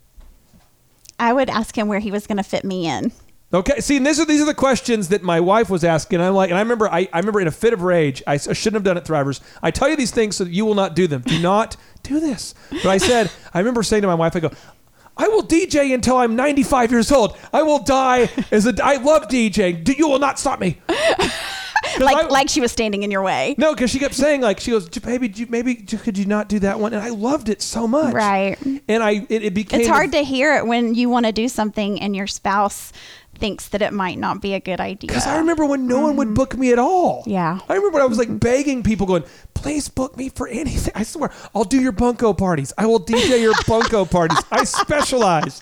I 1.20 1.34
would 1.34 1.50
ask 1.50 1.78
him 1.78 1.88
where 1.88 2.00
he 2.00 2.12
was 2.12 2.26
going 2.26 2.38
to 2.38 2.44
fit 2.44 2.64
me 2.64 2.88
in. 2.88 3.12
Okay, 3.54 3.82
see, 3.82 3.98
and 3.98 4.06
these 4.08 4.18
are 4.20 4.26
these 4.26 4.42
are 4.42 4.46
the 4.46 4.54
questions 4.54 5.10
that 5.10 5.24
my 5.24 5.40
wife 5.42 5.70
was 5.70 5.84
asking. 5.84 6.22
I'm 6.22 6.34
like, 6.34 6.50
and 6.52 6.58
I 6.58 6.62
remember, 6.62 6.88
I, 6.90 7.10
I 7.12 7.20
remember 7.20 7.42
in 7.42 7.48
a 7.48 7.52
fit 7.52 7.74
of 7.74 7.82
rage, 7.82 8.24
I 8.26 8.38
shouldn't 8.38 8.76
have 8.76 8.84
done 8.84 8.96
it, 8.98 9.04
Thrivers. 9.04 9.42
I 9.62 9.72
tell 9.72 9.90
you 9.90 9.98
these 9.98 10.12
things 10.12 10.38
so 10.38 10.46
that 10.46 10.52
you 10.54 10.66
will 10.66 10.76
not 10.76 10.96
do 10.96 11.06
them. 11.06 11.22
Do 11.22 11.38
not 11.40 11.76
do 12.04 12.22
this. 12.22 12.54
But 12.70 12.86
I 12.86 12.98
said, 12.98 13.30
I 13.54 13.60
remember 13.60 13.84
saying 13.84 14.04
to 14.04 14.08
my 14.08 14.16
wife, 14.16 14.36
I 14.38 14.40
go, 14.40 14.52
I 15.18 15.28
will 15.28 15.44
DJ 15.44 15.94
until 15.94 16.16
I'm 16.16 16.38
95 16.38 16.92
years 16.92 17.12
old. 17.12 17.38
I 17.52 17.62
will 17.64 17.80
die 17.84 18.30
as 18.52 18.66
a. 18.66 18.74
I 18.82 18.96
love 18.96 19.28
DJing. 19.28 19.84
Do- 19.84 19.94
You 19.94 20.08
will 20.08 20.20
not 20.20 20.40
stop 20.40 20.60
me. 20.60 20.80
Like 22.00 22.16
I- 22.16 22.28
like 22.28 22.48
she 22.48 22.62
was 22.62 22.72
standing 22.72 23.04
in 23.04 23.12
your 23.12 23.24
way. 23.24 23.56
no, 23.58 23.74
because 23.74 23.90
she 23.90 23.98
kept 24.00 24.14
saying 24.14 24.42
like 24.42 24.60
she 24.60 24.72
goes, 24.72 24.88
baby, 24.88 25.28
you- 25.36 25.48
maybe 25.50 25.76
could 25.76 26.18
you 26.18 26.26
not 26.26 26.48
do 26.48 26.60
that 26.60 26.80
one? 26.80 26.94
And 26.94 27.02
I 27.02 27.10
loved 27.10 27.50
it 27.50 27.62
so 27.62 27.88
much. 27.88 28.14
Right. 28.14 28.58
And 28.88 29.04
I 29.04 29.26
it, 29.28 29.44
it 29.44 29.54
became 29.54 29.82
It's 29.82 29.90
hard 29.90 30.12
to 30.14 30.20
hear 30.24 30.56
it 30.56 30.66
when 30.68 30.94
you 30.96 31.10
want 31.10 31.26
to 31.26 31.32
do 31.32 31.48
something 31.50 32.00
and 32.00 32.16
your 32.16 32.28
spouse 32.28 32.94
thinks 33.42 33.68
that 33.70 33.82
it 33.82 33.92
might 33.92 34.18
not 34.18 34.42
be 34.42 34.54
a 34.54 34.60
good 34.62 34.80
idea. 34.80 35.08
Because 35.10 35.28
I 35.28 35.38
remember 35.40 35.66
when 35.66 35.88
no 35.88 36.00
one 36.02 36.16
would 36.16 36.34
book 36.34 36.56
me 36.58 36.72
at 36.72 36.80
all. 36.80 37.22
Mm-hmm. 37.22 37.32
Yeah. 37.32 37.60
I 37.68 37.74
remember 37.76 37.96
when 37.96 38.04
I 38.04 38.06
was 38.06 38.18
like 38.18 38.40
begging 38.40 38.84
people, 38.84 39.06
going, 39.06 39.24
please 39.54 39.90
book 39.90 40.16
me 40.16 40.30
for 40.30 40.48
anything. 40.48 40.94
I 40.96 41.04
swear, 41.04 41.32
I'll 41.54 41.66
do 41.66 41.82
your 41.82 41.92
bunko 41.92 42.34
parties. 42.34 42.72
I 42.78 42.86
will 42.86 43.00
DJ 43.02 43.42
your 43.42 43.54
bunko 43.68 44.06
parties. 44.06 44.38
I 44.52 44.64
specialize. 44.64 45.60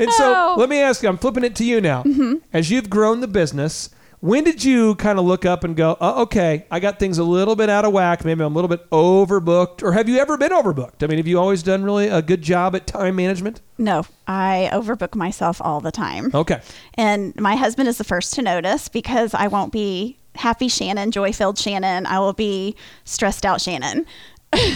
And 0.00 0.10
so 0.12 0.34
Oh. 0.34 0.54
let 0.58 0.68
me 0.68 0.80
ask 0.80 1.02
you, 1.02 1.08
I'm 1.08 1.18
flipping 1.18 1.44
it 1.44 1.54
to 1.56 1.64
you 1.64 1.80
now. 1.80 2.02
Mm-hmm. 2.02 2.34
As 2.52 2.70
you've 2.70 2.90
grown 2.90 3.20
the 3.20 3.28
business, 3.28 3.90
when 4.20 4.44
did 4.44 4.62
you 4.62 4.94
kind 4.96 5.18
of 5.18 5.24
look 5.24 5.44
up 5.46 5.64
and 5.64 5.74
go, 5.74 5.96
oh, 6.00 6.22
okay, 6.22 6.66
I 6.70 6.78
got 6.78 6.98
things 6.98 7.18
a 7.18 7.24
little 7.24 7.56
bit 7.56 7.70
out 7.70 7.84
of 7.84 7.92
whack. 7.92 8.24
Maybe 8.24 8.42
I'm 8.42 8.52
a 8.52 8.54
little 8.54 8.68
bit 8.68 8.88
overbooked. 8.90 9.82
Or 9.82 9.92
have 9.92 10.08
you 10.08 10.18
ever 10.18 10.36
been 10.36 10.52
overbooked? 10.52 11.02
I 11.02 11.06
mean, 11.06 11.16
have 11.16 11.26
you 11.26 11.38
always 11.38 11.62
done 11.62 11.82
really 11.82 12.08
a 12.08 12.20
good 12.20 12.42
job 12.42 12.76
at 12.76 12.86
time 12.86 13.16
management? 13.16 13.60
no, 13.78 14.04
I 14.26 14.68
overbook 14.72 15.14
myself 15.14 15.60
all 15.62 15.80
the 15.80 15.90
time. 15.90 16.30
Okay. 16.34 16.60
And 16.94 17.34
my 17.40 17.56
husband 17.56 17.88
is 17.88 17.96
the 17.96 18.04
first 18.04 18.34
to 18.34 18.42
notice 18.42 18.88
because 18.88 19.32
I 19.32 19.46
won't 19.46 19.72
be 19.72 20.18
happy 20.34 20.68
Shannon, 20.68 21.10
joy 21.10 21.32
filled 21.32 21.58
Shannon. 21.58 22.04
I 22.04 22.18
will 22.18 22.34
be 22.34 22.76
stressed 23.04 23.46
out 23.46 23.60
Shannon. 23.60 24.06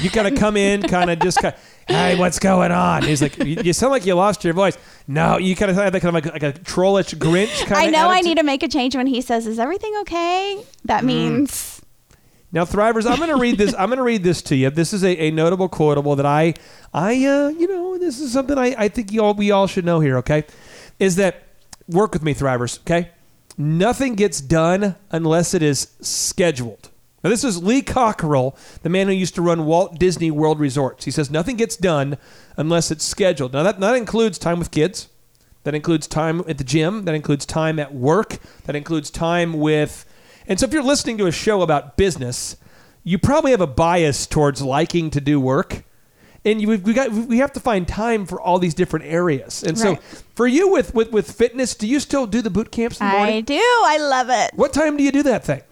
You 0.01 0.09
kind 0.09 0.26
of 0.26 0.36
come 0.38 0.57
in, 0.57 0.82
kind 0.82 1.11
of 1.11 1.18
just 1.18 1.38
kind 1.42 1.55
of, 1.55 1.61
hey, 1.89 2.16
what's 2.18 2.39
going 2.39 2.72
on? 2.72 3.03
He's 3.03 3.20
like, 3.22 3.37
you, 3.39 3.57
you 3.62 3.72
sound 3.72 3.91
like 3.93 4.07
you 4.07 4.14
lost 4.14 4.45
your 4.45 4.55
voice. 4.55 4.76
No, 5.07 5.39
you 5.39 5.55
kind 5.57 5.70
of 5.70 5.76
have 5.76 5.93
that 5.93 6.01
kind 6.01 6.16
of 6.16 6.24
like, 6.24 6.43
like 6.43 6.57
a 6.57 6.59
trollish 6.61 7.14
Grinch 7.14 7.61
kind 7.66 7.72
of. 7.72 7.78
I 7.78 7.85
of 7.87 7.93
know 7.93 8.09
I 8.09 8.12
attitude. 8.14 8.28
need 8.28 8.39
to 8.39 8.43
make 8.45 8.62
a 8.62 8.68
change 8.68 8.97
when 8.97 9.07
he 9.07 9.20
says, 9.20 9.47
Is 9.47 9.59
everything 9.59 9.95
okay? 10.01 10.64
That 10.85 11.03
Mm. 11.03 11.07
means 11.07 11.82
Now, 12.53 12.64
Thrivers, 12.64 13.11
I'm 13.11 13.16
going 13.16 13.30
to 13.30 13.37
read 13.37 13.59
this. 13.59 13.74
I'm 13.78 13.89
going 13.89 13.99
to 13.99 14.05
read 14.05 14.22
this 14.22 14.41
to 14.43 14.57
you. 14.57 14.70
This 14.70 14.93
is 14.93 15.03
a, 15.03 15.16
a 15.24 15.30
notable 15.30 15.68
quotable 15.68 16.14
that 16.16 16.26
I, 16.26 16.55
I, 16.93 17.12
uh, 17.26 17.49
you 17.49 17.66
know, 17.66 17.99
this 17.99 18.20
is 18.20 18.32
something 18.32 18.57
I, 18.57 18.74
I 18.78 18.89
think 18.89 19.11
you 19.12 19.22
all, 19.24 19.35
we 19.35 19.51
all 19.51 19.66
should 19.66 19.85
know 19.85 19.99
here. 20.01 20.16
Okay, 20.18 20.45
is 21.01 21.16
that 21.16 21.43
work 21.89 22.12
with 22.12 22.22
me, 22.22 22.32
Thrivers. 22.32 22.78
Okay, 22.80 23.11
nothing 23.59 24.14
gets 24.14 24.41
done 24.41 24.95
unless 25.11 25.53
it 25.53 25.62
is 25.62 25.89
scheduled. 26.01 26.91
Now, 27.25 27.31
this 27.31 27.43
is 27.43 27.62
Lee 27.62 27.81
Cockerell, 27.81 28.55
the 28.83 28.91
man 28.91 29.07
who 29.07 29.14
used 29.14 29.35
to 29.37 29.43
run 29.43 29.64
Walt 29.64 29.99
Disney 29.99 30.31
World 30.31 30.61
Resorts. 30.61 31.07
He 31.07 31.11
says 31.11 31.31
nothing 31.31 31.57
gets 31.57 31.75
done 31.75 32.18
unless 32.59 32.91
it's 32.91 33.03
scheduled. 33.03 33.55
Now, 33.55 33.62
that, 33.62 33.81
that 33.81 33.97
includes 33.97 34.37
time 34.39 34.59
with 34.59 34.70
kids. 34.70 35.09
That 35.62 35.75
includes 35.75 36.07
time 36.07 36.43
at 36.47 36.59
the 36.59 36.64
gym. 36.64 37.07
That 37.07 37.14
includes 37.14 37.47
time 37.47 37.79
at 37.79 37.95
work. 37.95 38.37
That 38.66 38.77
includes 38.77 39.11
time 39.11 39.55
with. 39.55 40.05
And 40.47 40.61
so, 40.61 40.66
if 40.66 40.75
you're 40.75 40.83
listening 40.83 41.16
to 41.16 41.27
a 41.27 41.33
show 41.33 41.62
about 41.62 41.97
business, 41.97 42.59
you 43.05 43.18
probably 43.18 43.53
have 43.53 43.62
a 43.62 43.66
bias 43.66 44.27
towards 44.27 44.61
liking 44.61 45.09
to 45.11 45.20
do 45.22 45.41
work, 45.41 45.85
and 46.45 46.61
you, 46.61 46.68
we 46.68 46.93
got 46.93 47.11
we 47.11 47.39
have 47.39 47.55
to 47.55 47.61
find 47.61 47.89
time 47.89 48.27
for 48.27 48.39
all 48.39 48.59
these 48.59 48.75
different 48.75 49.07
areas. 49.07 49.62
And 49.62 49.79
so, 49.79 49.97
for 50.35 50.47
you 50.47 50.70
with, 50.70 50.95
with 50.95 51.11
with 51.12 51.33
fitness, 51.33 51.75
do 51.75 51.87
you 51.87 52.01
still 52.01 52.27
do 52.27 52.43
the 52.43 52.51
boot 52.51 52.70
camps 52.70 53.01
in 53.01 53.07
the 53.07 53.14
I 53.14 53.41
do. 53.41 53.55
I 53.55 53.97
love 53.99 54.29
it. 54.29 54.51
What 54.55 54.75
time 54.75 54.99
do 54.99 55.03
you 55.03 55.12
do 55.12 55.22
that 55.22 55.47
thing? 55.47 55.62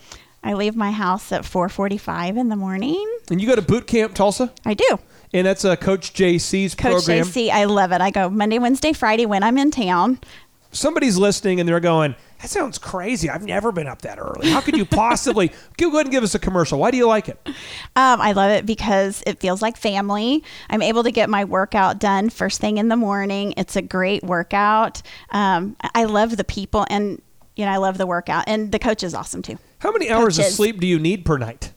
I 0.44 0.54
leave 0.54 0.74
my 0.76 0.90
house 0.90 1.30
at 1.32 1.42
4:45 1.42 2.36
in 2.36 2.48
the 2.48 2.56
morning. 2.56 3.06
And 3.30 3.40
you 3.40 3.46
go 3.46 3.54
to 3.54 3.62
boot 3.62 3.86
camp 3.86 4.14
Tulsa, 4.14 4.52
I 4.64 4.74
do. 4.74 4.98
and 5.32 5.46
that's 5.46 5.64
uh, 5.64 5.76
Coach 5.76 6.12
JC's 6.12 6.74
Coach 6.74 7.04
program. 7.04 7.24
JC, 7.24 7.50
I 7.50 7.64
love 7.64 7.92
it. 7.92 8.00
I 8.00 8.10
go 8.10 8.28
Monday, 8.28 8.58
Wednesday, 8.58 8.92
Friday 8.92 9.26
when 9.26 9.42
I'm 9.42 9.56
in 9.58 9.70
town. 9.70 10.18
Somebody's 10.74 11.18
listening 11.18 11.60
and 11.60 11.68
they're 11.68 11.80
going, 11.80 12.16
"That 12.40 12.48
sounds 12.48 12.78
crazy. 12.78 13.28
I've 13.28 13.44
never 13.44 13.72
been 13.72 13.86
up 13.86 14.02
that 14.02 14.18
early. 14.18 14.50
How 14.50 14.62
could 14.62 14.74
you 14.76 14.86
possibly?" 14.86 15.52
go 15.76 15.88
ahead 15.90 16.06
and 16.06 16.10
give 16.10 16.24
us 16.24 16.34
a 16.34 16.38
commercial. 16.38 16.78
Why 16.78 16.90
do 16.90 16.96
you 16.96 17.06
like 17.06 17.28
it? 17.28 17.38
Um, 17.46 17.54
I 18.20 18.32
love 18.32 18.50
it 18.50 18.64
because 18.64 19.22
it 19.26 19.38
feels 19.38 19.60
like 19.60 19.76
family. 19.76 20.42
I'm 20.70 20.80
able 20.80 21.02
to 21.02 21.10
get 21.10 21.28
my 21.28 21.44
workout 21.44 21.98
done 21.98 22.30
first 22.30 22.58
thing 22.58 22.78
in 22.78 22.88
the 22.88 22.96
morning. 22.96 23.52
It's 23.58 23.76
a 23.76 23.82
great 23.82 24.24
workout. 24.24 25.02
Um, 25.30 25.76
I 25.94 26.04
love 26.04 26.38
the 26.38 26.44
people 26.44 26.86
and 26.88 27.20
you 27.54 27.66
know 27.66 27.70
I 27.70 27.76
love 27.76 27.98
the 27.98 28.06
workout 28.06 28.44
and 28.46 28.72
the 28.72 28.78
coach 28.78 29.02
is 29.02 29.14
awesome 29.14 29.42
too. 29.42 29.58
How 29.82 29.90
many 29.90 30.10
hours 30.10 30.38
of 30.38 30.44
sleep 30.46 30.78
do 30.80 30.86
you 30.86 30.98
need 31.00 31.24
per 31.24 31.38
night? 31.38 31.72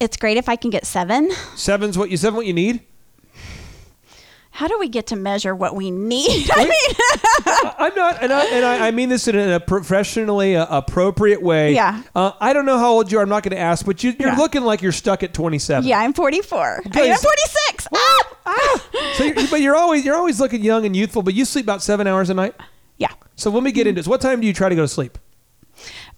It's 0.00 0.16
great 0.16 0.36
if 0.36 0.48
I 0.48 0.56
can 0.56 0.70
get 0.70 0.84
seven. 0.86 1.30
Seven's 1.54 1.96
what 1.96 2.10
you 2.10 2.16
seven 2.16 2.36
what 2.36 2.46
you 2.46 2.52
need. 2.52 2.80
How 4.50 4.66
do 4.66 4.76
we 4.76 4.88
get 4.88 5.06
to 5.08 5.16
measure 5.16 5.54
what 5.54 5.76
we 5.76 5.92
need? 5.92 6.50
I 6.52 6.64
mean, 6.64 7.72
I'm 7.78 7.94
not, 7.94 8.20
and 8.20 8.32
I, 8.32 8.44
and 8.46 8.64
I, 8.64 8.88
I 8.88 8.90
mean 8.90 9.08
this 9.08 9.28
in 9.28 9.36
a 9.36 9.60
professionally 9.60 10.56
uh, 10.56 10.66
appropriate 10.68 11.40
way. 11.42 11.74
Yeah. 11.74 12.02
Uh, 12.12 12.32
I 12.40 12.52
don't 12.52 12.66
know 12.66 12.76
how 12.76 12.90
old 12.90 13.12
you 13.12 13.18
are. 13.18 13.22
I'm 13.22 13.28
not 13.28 13.44
going 13.44 13.52
to 13.54 13.58
ask, 13.60 13.86
but 13.86 14.02
you, 14.02 14.16
you're 14.18 14.30
Yeah. 14.30 14.36
looking 14.36 14.62
like 14.62 14.82
you're 14.82 14.90
stuck 14.90 15.22
at 15.22 15.32
27. 15.32 15.86
yeah, 15.88 16.00
I'm 16.00 16.12
44. 16.12 16.82
I 16.92 17.00
mean, 17.02 17.12
I'm 17.12 17.18
46. 17.18 17.88
Ah! 17.94 18.84
So, 19.14 19.24
you're, 19.24 19.34
but 19.48 19.60
you're 19.60 19.76
always 19.76 20.04
you're 20.04 20.16
always 20.16 20.40
looking 20.40 20.64
young 20.64 20.84
and 20.84 20.96
youthful. 20.96 21.22
But 21.22 21.34
you 21.34 21.44
sleep 21.44 21.64
about 21.64 21.80
seven 21.82 22.08
hours 22.08 22.28
a 22.28 22.34
night. 22.34 22.54
Yeah, 22.96 23.12
So 23.36 23.50
let 23.50 23.62
me 23.62 23.70
get 23.70 23.86
into 23.86 24.00
this. 24.00 24.08
What 24.08 24.20
time 24.20 24.40
do 24.40 24.46
you 24.48 24.52
try 24.52 24.68
to 24.68 24.74
go 24.74 24.82
to 24.82 24.88
sleep? 24.88 25.18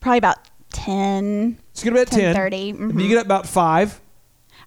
Probably 0.00 0.18
about 0.18 0.38
10. 0.72 1.58
So 1.72 1.84
you 1.84 1.90
get 1.92 2.00
up 2.08 2.12
at 2.12 2.12
10. 2.18 2.34
10:30, 2.34 2.72
mhm. 2.74 3.02
You 3.02 3.08
get 3.08 3.18
up 3.18 3.26
about 3.26 3.46
5. 3.46 4.00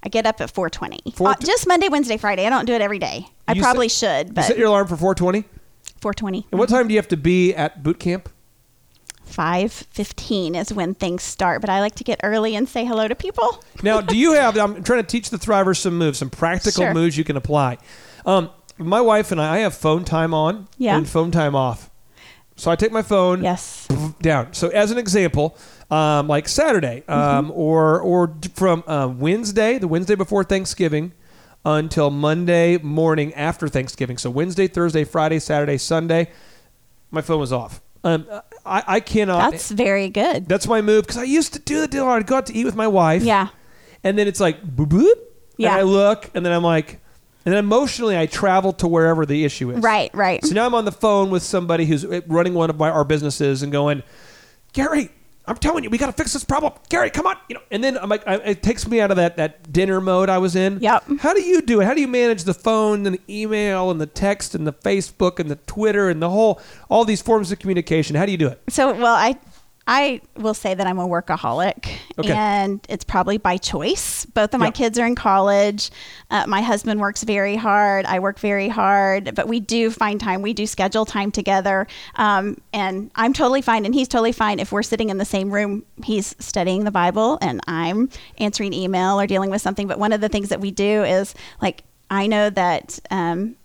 I 0.06 0.10
get 0.10 0.26
up 0.26 0.42
at 0.42 0.52
4:20. 0.54 1.00
Four- 1.16 1.30
Uh, 1.30 1.36
just 1.40 1.66
Monday, 1.68 1.88
Wednesday, 1.90 2.18
Friday. 2.18 2.46
I 2.46 2.50
don't 2.50 2.66
do 2.66 2.74
it 2.74 2.82
every 2.82 3.00
day. 3.00 3.28
I 3.48 3.58
probably 3.60 3.88
set- 3.90 4.28
should, 4.28 4.38
You 4.38 4.44
set 4.44 4.58
your 4.58 4.68
alarm 4.68 4.88
for 4.88 4.98
420. 4.98 5.46
4:20. 6.02 6.46
And 6.52 6.60
what 6.60 6.68
time 6.70 6.88
do 6.88 6.94
you 6.94 7.00
have 7.00 7.08
to 7.10 7.18
be 7.18 7.54
at 7.56 7.84
boot 7.84 8.00
camp? 8.00 8.28
5:15 9.26 10.56
is 10.56 10.74
when 10.74 10.94
things 10.94 11.24
start, 11.24 11.62
but 11.62 11.70
I 11.70 11.80
like 11.80 11.96
to 11.96 12.04
get 12.04 12.20
early 12.24 12.56
and 12.56 12.68
say 12.68 12.86
hello 12.86 13.08
to 13.08 13.16
people. 13.16 13.64
Now, 13.84 14.00
do 14.02 14.16
you 14.18 14.34
have? 14.40 14.58
I'm 14.58 14.84
trying 14.84 15.02
to 15.02 15.08
teach 15.08 15.30
the 15.30 15.38
Thrivers 15.38 15.78
some 15.78 15.98
moves, 15.98 16.20
some 16.20 16.30
practical 16.30 16.84
Sure. 16.84 16.94
moves 16.94 17.18
you 17.18 17.24
can 17.24 17.36
apply. 17.38 17.78
Um, 18.26 18.50
my 18.78 19.02
wife 19.02 19.32
and 19.32 19.42
I, 19.42 19.56
I 19.56 19.58
have 19.60 19.74
phone 19.74 20.04
time 20.06 20.34
on 20.34 20.68
Yeah. 20.78 20.98
and 20.98 21.08
phone 21.08 21.32
time 21.32 21.56
off. 21.56 21.90
So 22.64 22.72
I 22.72 22.78
take 22.78 22.94
my 22.94 23.02
phone 23.02 23.44
Yes. 23.44 23.90
down. 24.22 24.54
So 24.54 24.70
as 24.70 24.90
an 24.90 24.98
example, 24.98 25.58
um, 25.92 26.30
like 26.30 26.48
Saturday, 26.48 27.04
um, 27.10 27.52
or 27.54 28.00
or 28.00 28.34
from 28.56 28.86
uh, 28.88 29.10
Wednesday, 29.14 29.78
the 29.80 29.88
Wednesday 29.90 30.16
before 30.16 30.46
Thanksgiving, 30.46 31.12
until 31.66 32.10
Monday 32.10 32.78
morning 32.78 33.34
after 33.34 33.68
Thanksgiving. 33.68 34.18
So 34.18 34.30
Wednesday, 34.30 34.68
Thursday, 34.70 35.04
Friday, 35.04 35.40
Saturday, 35.40 35.78
Sunday, 35.78 36.32
my 37.12 37.20
phone 37.20 37.42
was 37.42 37.52
off. 37.52 37.82
Um, 38.06 38.26
I, 38.66 38.84
I 38.88 39.00
cannot. 39.02 39.52
That's 39.52 39.70
very 39.70 40.08
good. 40.08 40.48
That's 40.48 40.66
my 40.66 40.80
move 40.82 41.04
because 41.04 41.18
I 41.18 41.24
used 41.24 41.52
to 41.56 41.60
do 41.60 41.82
the 41.82 41.90
deal. 41.90 42.08
I'd 42.08 42.26
go 42.26 42.38
out 42.38 42.46
to 42.46 42.54
eat 42.54 42.64
with 42.64 42.78
my 42.78 42.88
wife. 42.88 43.24
Yeah. 43.24 43.50
And 44.06 44.18
then 44.18 44.30
it's 44.30 44.40
like 44.40 44.66
boop 44.66 44.88
boop. 44.88 45.16
Yeah. 45.58 45.72
And 45.72 45.80
I 45.80 45.84
look, 45.84 46.32
and 46.34 46.46
then 46.46 46.54
I'm 46.54 46.64
like, 46.64 47.02
and 47.46 47.54
then 47.54 47.60
emotionally 47.60 48.18
I 48.18 48.26
travel 48.26 48.74
to 48.74 48.88
wherever 48.88 49.26
the 49.26 49.44
issue 49.46 49.72
is. 49.72 49.84
Right, 49.84 50.14
right. 50.14 50.44
So 50.46 50.54
now 50.54 50.66
I'm 50.66 50.76
on 50.76 50.86
the 50.86 50.92
phone 50.92 51.30
with 51.30 51.44
somebody 51.44 51.86
who's 51.86 52.06
uh, 52.06 52.22
running 52.28 52.54
one 52.54 52.70
of 52.70 52.78
my, 52.78 52.90
our 52.90 53.04
businesses 53.04 53.64
and 53.64 53.72
going, 53.72 54.04
Gary, 54.74 55.10
I'm 55.46 55.58
telling 55.58 55.84
you, 55.84 55.90
we 55.90 55.98
got 55.98 56.06
to 56.06 56.14
fix 56.14 56.32
this 56.32 56.46
problem. 56.46 56.72
Gary, 56.88 57.10
come 57.10 57.28
on. 57.28 57.36
You 57.50 57.56
know, 57.56 57.62
and 57.70 57.84
then 57.84 57.98
I'm 57.98 58.08
like, 58.08 58.26
I, 58.26 58.36
it 58.36 58.64
takes 58.64 58.88
me 58.88 59.02
out 59.02 59.12
of 59.12 59.18
that 59.18 59.36
that 59.38 59.74
dinner 59.74 60.00
mode 60.00 60.30
I 60.30 60.38
was 60.38 60.56
in. 60.56 60.80
Yep. 60.80 61.04
How 61.20 61.34
do 61.34 61.42
you 61.42 61.62
do 61.62 61.82
it? 61.82 61.86
How 61.86 61.94
do 61.94 62.00
you 62.00 62.08
manage 62.08 62.46
the 62.46 62.54
phone 62.54 63.06
and 63.06 63.16
the 63.16 63.22
email 63.28 63.92
and 63.92 64.00
the 64.00 64.06
text 64.06 64.56
and 64.56 64.66
the 64.66 64.72
Facebook 64.72 65.40
and 65.40 65.52
the 65.52 65.58
Twitter 65.58 66.10
and 66.10 66.22
the 66.22 66.30
whole 66.30 66.62
all 66.90 67.04
these 67.04 67.22
forms 67.22 67.52
of 67.52 67.60
communication? 67.60 68.16
How 68.16 68.26
do 68.26 68.32
you 68.32 68.38
do 68.38 68.48
it? 68.48 68.62
So, 68.70 68.94
well, 68.94 69.16
I 69.16 69.38
I 69.86 70.22
will 70.38 70.54
say 70.54 70.74
that 70.74 70.88
I'm 70.88 70.98
a 70.98 71.06
workaholic, 71.08 71.90
Okay. 72.18 72.32
and 72.32 72.80
it's 72.88 73.04
probably 73.04 73.38
by 73.38 73.58
choice. 73.58 74.26
Both 74.26 74.54
of 74.54 74.62
my 74.62 74.68
Yeah. 74.68 74.72
kids 74.72 74.98
are 74.98 75.06
in 75.06 75.14
college. 75.16 75.92
Uh, 76.32 76.46
my 76.48 76.62
husband 76.62 77.02
works 77.02 77.24
very 77.24 77.58
hard. 77.58 78.06
I 78.06 78.20
work 78.20 78.40
very 78.40 78.70
hard, 78.70 79.36
but 79.36 79.50
we 79.50 79.60
do 79.60 79.92
find 79.92 80.22
time. 80.22 80.42
We 80.42 80.54
do 80.54 80.66
schedule 80.68 81.06
time 81.06 81.32
together, 81.32 81.86
um, 82.16 82.58
and 82.72 83.12
I'm 83.16 83.34
totally 83.34 83.62
fine, 83.62 83.86
and 83.86 83.94
he's 83.94 84.08
totally 84.08 84.32
fine 84.32 84.60
if 84.60 84.72
we're 84.72 84.84
sitting 84.84 85.10
in 85.10 85.18
the 85.18 85.26
same 85.26 85.52
room. 85.52 85.84
He's 86.06 86.34
studying 86.40 86.86
the 86.86 86.92
Bible, 86.92 87.38
and 87.42 87.60
I'm 87.68 88.10
answering 88.38 88.72
email 88.72 89.20
or 89.20 89.28
dealing 89.28 89.50
with 89.50 89.62
something. 89.62 89.88
But 89.88 90.00
one 90.00 90.14
of 90.14 90.22
the 90.22 90.30
things 90.30 90.48
that 90.48 90.62
we 90.62 90.72
do 90.72 91.04
is 91.04 91.36
like 91.62 91.84
I 92.10 92.28
know 92.28 92.50
that. 92.52 93.00
Um, 93.12 93.56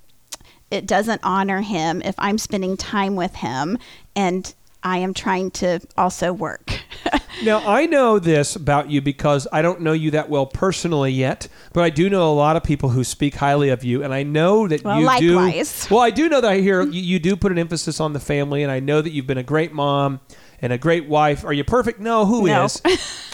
it 0.71 0.87
doesn't 0.87 1.23
honor 1.25 1.62
him 1.62 2.03
if 2.05 2.14
I'm 2.19 2.37
spending 2.37 2.77
time 2.77 3.16
with 3.16 3.37
him 3.37 3.79
and 4.14 4.53
I 4.83 4.99
am 4.99 5.12
trying 5.14 5.51
to 5.53 5.81
also 5.97 6.33
work. 6.33 6.81
Now, 7.45 7.62
I 7.68 7.87
know 7.87 8.18
this 8.18 8.57
about 8.57 8.91
you 8.91 9.01
because 9.01 9.47
I 9.53 9.62
don't 9.62 9.81
know 9.81 9.93
you 9.93 10.11
that 10.11 10.29
well 10.29 10.45
personally 10.45 11.12
yet, 11.12 11.47
but 11.72 11.85
I 11.85 11.91
do 11.91 12.11
know 12.11 12.29
a 12.29 12.35
lot 12.35 12.57
of 12.57 12.64
people 12.64 12.89
who 12.89 13.05
speak 13.05 13.37
highly 13.37 13.68
of 13.68 13.85
you, 13.85 14.03
and 14.03 14.12
I 14.12 14.24
know 14.24 14.66
that 14.66 14.83
Well, 14.83 14.99
you 14.99 15.07
likewise. 15.07 15.87
do. 15.87 15.95
Well, 15.95 16.05
I 16.05 16.11
do 16.11 16.29
know 16.29 16.41
that 16.41 16.51
I 16.51 16.59
hear 16.59 16.83
you, 16.83 17.01
you 17.01 17.20
do 17.20 17.37
put 17.37 17.53
an 17.53 17.59
emphasis 17.59 18.01
on 18.01 18.12
the 18.12 18.18
family, 18.18 18.64
and 18.64 18.72
I 18.72 18.81
know 18.81 19.01
that 19.01 19.11
you've 19.11 19.29
been 19.29 19.39
a 19.39 19.45
great 19.45 19.72
mom 19.72 20.18
and 20.61 20.72
a 20.72 20.79
great 20.79 21.09
wife. 21.09 21.45
Are 21.45 21.53
you 21.53 21.62
perfect? 21.62 22.01
No, 22.01 22.26
who 22.26 22.47
No. 22.49 22.64
is? 22.64 22.83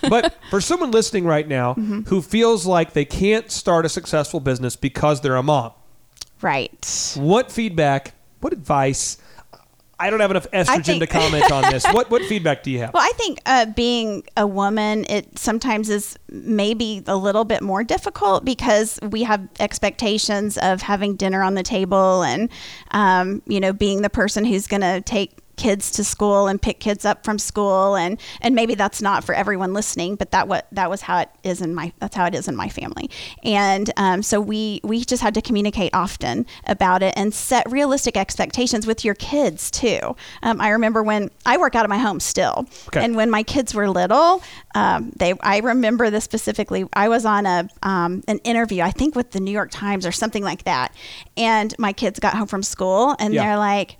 but 0.10 0.36
for 0.50 0.60
someone 0.60 0.90
listening 0.90 1.24
right 1.24 1.48
now 1.48 1.72
mm-hmm. 1.72 2.02
who 2.02 2.20
feels 2.20 2.66
like 2.66 2.92
they 2.92 3.06
can't 3.06 3.50
start 3.50 3.86
a 3.86 3.88
successful 3.88 4.38
business 4.38 4.76
because 4.76 5.22
they're 5.22 5.36
a 5.36 5.42
mom, 5.42 5.72
right. 6.42 7.14
what 7.18 7.50
feedback, 7.50 8.12
what 8.40 8.52
advice? 8.52 9.16
I 9.98 10.10
don't 10.10 10.20
have 10.20 10.30
enough 10.30 10.50
estrogen 10.52 10.84
think- 10.84 11.00
to 11.00 11.06
comment 11.06 11.50
on 11.50 11.70
this. 11.70 11.84
What 11.86 12.10
what 12.10 12.22
feedback 12.28 12.62
do 12.62 12.70
you 12.70 12.80
have? 12.80 12.92
Well, 12.94 13.02
I 13.02 13.12
think 13.16 13.40
uh, 13.46 13.66
being 13.66 14.24
a 14.36 14.46
woman, 14.46 15.04
it 15.08 15.38
sometimes 15.38 15.90
is 15.90 16.18
maybe 16.28 17.02
a 17.06 17.16
little 17.16 17.44
bit 17.44 17.62
more 17.62 17.84
difficult 17.84 18.44
because 18.44 18.98
we 19.02 19.22
have 19.22 19.46
expectations 19.60 20.58
of 20.58 20.82
having 20.82 21.16
dinner 21.16 21.42
on 21.42 21.54
the 21.54 21.62
table 21.62 22.22
and, 22.22 22.50
um, 22.90 23.42
you 23.46 23.60
know, 23.60 23.72
being 23.72 24.02
the 24.02 24.10
person 24.10 24.44
who's 24.44 24.66
going 24.66 24.80
to 24.80 25.00
take 25.02 25.38
kids 25.56 25.90
to 25.92 26.04
school 26.04 26.46
and 26.46 26.60
pick 26.60 26.80
kids 26.80 27.04
up 27.04 27.24
from 27.24 27.38
school. 27.38 27.96
And 27.96 28.20
and 28.40 28.54
maybe 28.54 28.74
that's 28.74 29.00
not 29.02 29.24
for 29.24 29.34
everyone 29.34 29.72
listening 29.72 30.16
but 30.16 30.30
that 30.32 30.48
what 30.48 30.66
that 30.72 30.90
was 30.90 31.02
how 31.02 31.18
it 31.18 31.28
is 31.42 31.60
in 31.60 31.74
my 31.74 31.92
that's 31.98 32.16
how 32.16 32.26
it 32.26 32.34
is 32.34 32.48
in 32.48 32.56
my 32.56 32.68
family. 32.68 33.10
And 33.42 33.90
um, 33.96 34.22
so 34.22 34.40
we 34.40 34.80
we 34.84 35.04
just 35.04 35.22
had 35.22 35.34
to 35.34 35.42
communicate 35.42 35.94
often 35.94 36.46
about 36.66 37.02
it 37.02 37.14
and 37.16 37.32
set 37.34 37.70
realistic 37.70 38.16
expectations 38.16 38.86
with 38.86 39.04
your 39.04 39.14
kids 39.14 39.70
too. 39.70 40.16
Um, 40.42 40.60
i 40.60 40.68
remember 40.70 41.02
when 41.02 41.30
i 41.46 41.56
work 41.56 41.74
out 41.74 41.84
of 41.84 41.88
my 41.90 41.98
home 41.98 42.20
still. 42.20 42.66
Okay. 42.88 43.04
and 43.04 43.16
when 43.16 43.30
my 43.30 43.42
kids 43.42 43.74
were 43.74 43.88
little 43.88 44.42
um, 44.74 45.12
they 45.16 45.34
i 45.40 45.58
remember 45.58 46.10
this 46.10 46.24
specifically. 46.24 46.84
I 46.92 47.08
was 47.08 47.24
on 47.24 47.46
a 47.46 47.68
um, 47.82 48.22
an 48.28 48.38
interview 48.38 48.82
i 48.82 48.90
think 48.90 49.14
with 49.14 49.30
the 49.32 49.40
new 49.40 49.50
york 49.52 49.70
times 49.70 50.04
or 50.06 50.12
something 50.12 50.42
like 50.42 50.64
that. 50.64 50.94
And 51.36 51.74
my 51.78 51.92
kids 51.92 52.18
got 52.20 52.34
home 52.34 52.46
from 52.48 52.62
school 52.62 53.14
and 53.18 53.32
Yeah. 53.34 53.44
they're 53.44 53.58
like 53.58 53.96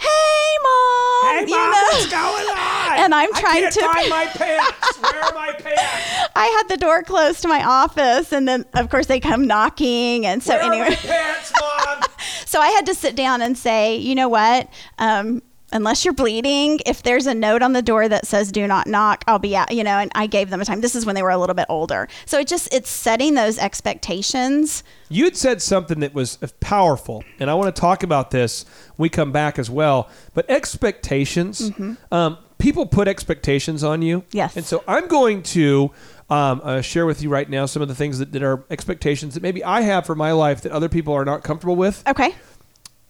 hey 0.00 0.56
mom 0.62 1.38
Hey, 1.38 1.44
you 1.46 1.56
Mom, 1.56 1.70
know? 1.70 1.82
what's 1.92 2.10
going 2.10 2.46
on? 2.58 2.98
And 2.98 3.14
I'm 3.14 3.28
I 3.34 3.40
trying 3.40 3.62
can't 3.62 3.74
to- 3.74 3.80
find 3.80 4.08
my 4.18 4.26
pants. 4.26 4.98
Where 5.00 5.22
are 5.22 5.34
my 5.34 5.52
pants? 5.52 6.30
I 6.34 6.46
had 6.46 6.68
the 6.68 6.76
door 6.76 7.02
closed 7.02 7.42
to 7.42 7.48
my 7.48 7.62
office, 7.64 8.32
and 8.32 8.48
then 8.48 8.64
of 8.74 8.88
course 8.90 9.06
they 9.06 9.20
come 9.20 9.46
knocking, 9.46 10.26
and 10.26 10.42
so 10.42 10.54
Where 10.54 10.62
anyway, 10.72 10.96
pants, 10.96 11.52
Mom? 11.60 12.02
so 12.46 12.60
I 12.60 12.68
had 12.68 12.86
to 12.86 12.94
sit 12.94 13.14
down 13.16 13.42
and 13.42 13.56
say, 13.56 13.96
you 13.96 14.14
know 14.14 14.28
what? 14.28 14.68
Um, 14.98 15.42
unless 15.72 16.04
you're 16.04 16.14
bleeding, 16.14 16.80
if 16.86 17.02
there's 17.02 17.26
a 17.26 17.34
note 17.34 17.62
on 17.62 17.72
the 17.72 17.82
door 17.82 18.08
that 18.08 18.26
says 18.26 18.52
"Do 18.52 18.66
not 18.66 18.86
knock," 18.86 19.24
I'll 19.26 19.38
be 19.38 19.56
out. 19.56 19.72
You 19.72 19.84
know, 19.84 19.98
and 19.98 20.10
I 20.14 20.26
gave 20.26 20.50
them 20.50 20.60
a 20.60 20.64
time. 20.64 20.80
This 20.80 20.94
is 20.94 21.06
when 21.06 21.14
they 21.14 21.22
were 21.22 21.30
a 21.30 21.38
little 21.38 21.54
bit 21.54 21.66
older, 21.68 22.08
so 22.26 22.38
it 22.38 22.46
just 22.46 22.72
it's 22.72 22.90
setting 22.90 23.34
those 23.34 23.58
expectations. 23.58 24.82
You 25.08 25.24
had 25.24 25.36
said 25.36 25.60
something 25.62 26.00
that 26.00 26.14
was 26.14 26.38
powerful, 26.60 27.24
and 27.38 27.50
I 27.50 27.54
want 27.54 27.74
to 27.74 27.80
talk 27.80 28.02
about 28.02 28.30
this 28.30 28.64
we 28.96 29.08
come 29.08 29.32
back 29.32 29.58
as 29.58 29.70
well. 29.70 30.08
But 30.34 30.48
expectations, 30.50 31.72
um, 32.12 32.38
people 32.58 32.86
put 32.86 33.08
expectations 33.08 33.82
on 33.82 34.02
you. 34.02 34.24
Yes. 34.30 34.56
And 34.56 34.64
so 34.64 34.84
I'm 34.86 35.08
going 35.08 35.42
to 35.44 35.90
um, 36.28 36.60
uh, 36.62 36.80
share 36.80 37.06
with 37.06 37.22
you 37.22 37.28
right 37.28 37.48
now 37.48 37.66
some 37.66 37.82
of 37.82 37.88
the 37.88 37.94
things 37.94 38.18
that, 38.18 38.32
that 38.32 38.42
are 38.42 38.64
expectations 38.70 39.34
that 39.34 39.42
maybe 39.42 39.64
I 39.64 39.80
have 39.80 40.06
for 40.06 40.14
my 40.14 40.32
life 40.32 40.60
that 40.62 40.72
other 40.72 40.88
people 40.88 41.14
are 41.14 41.24
not 41.24 41.42
comfortable 41.42 41.76
with. 41.76 42.06
Okay. 42.06 42.34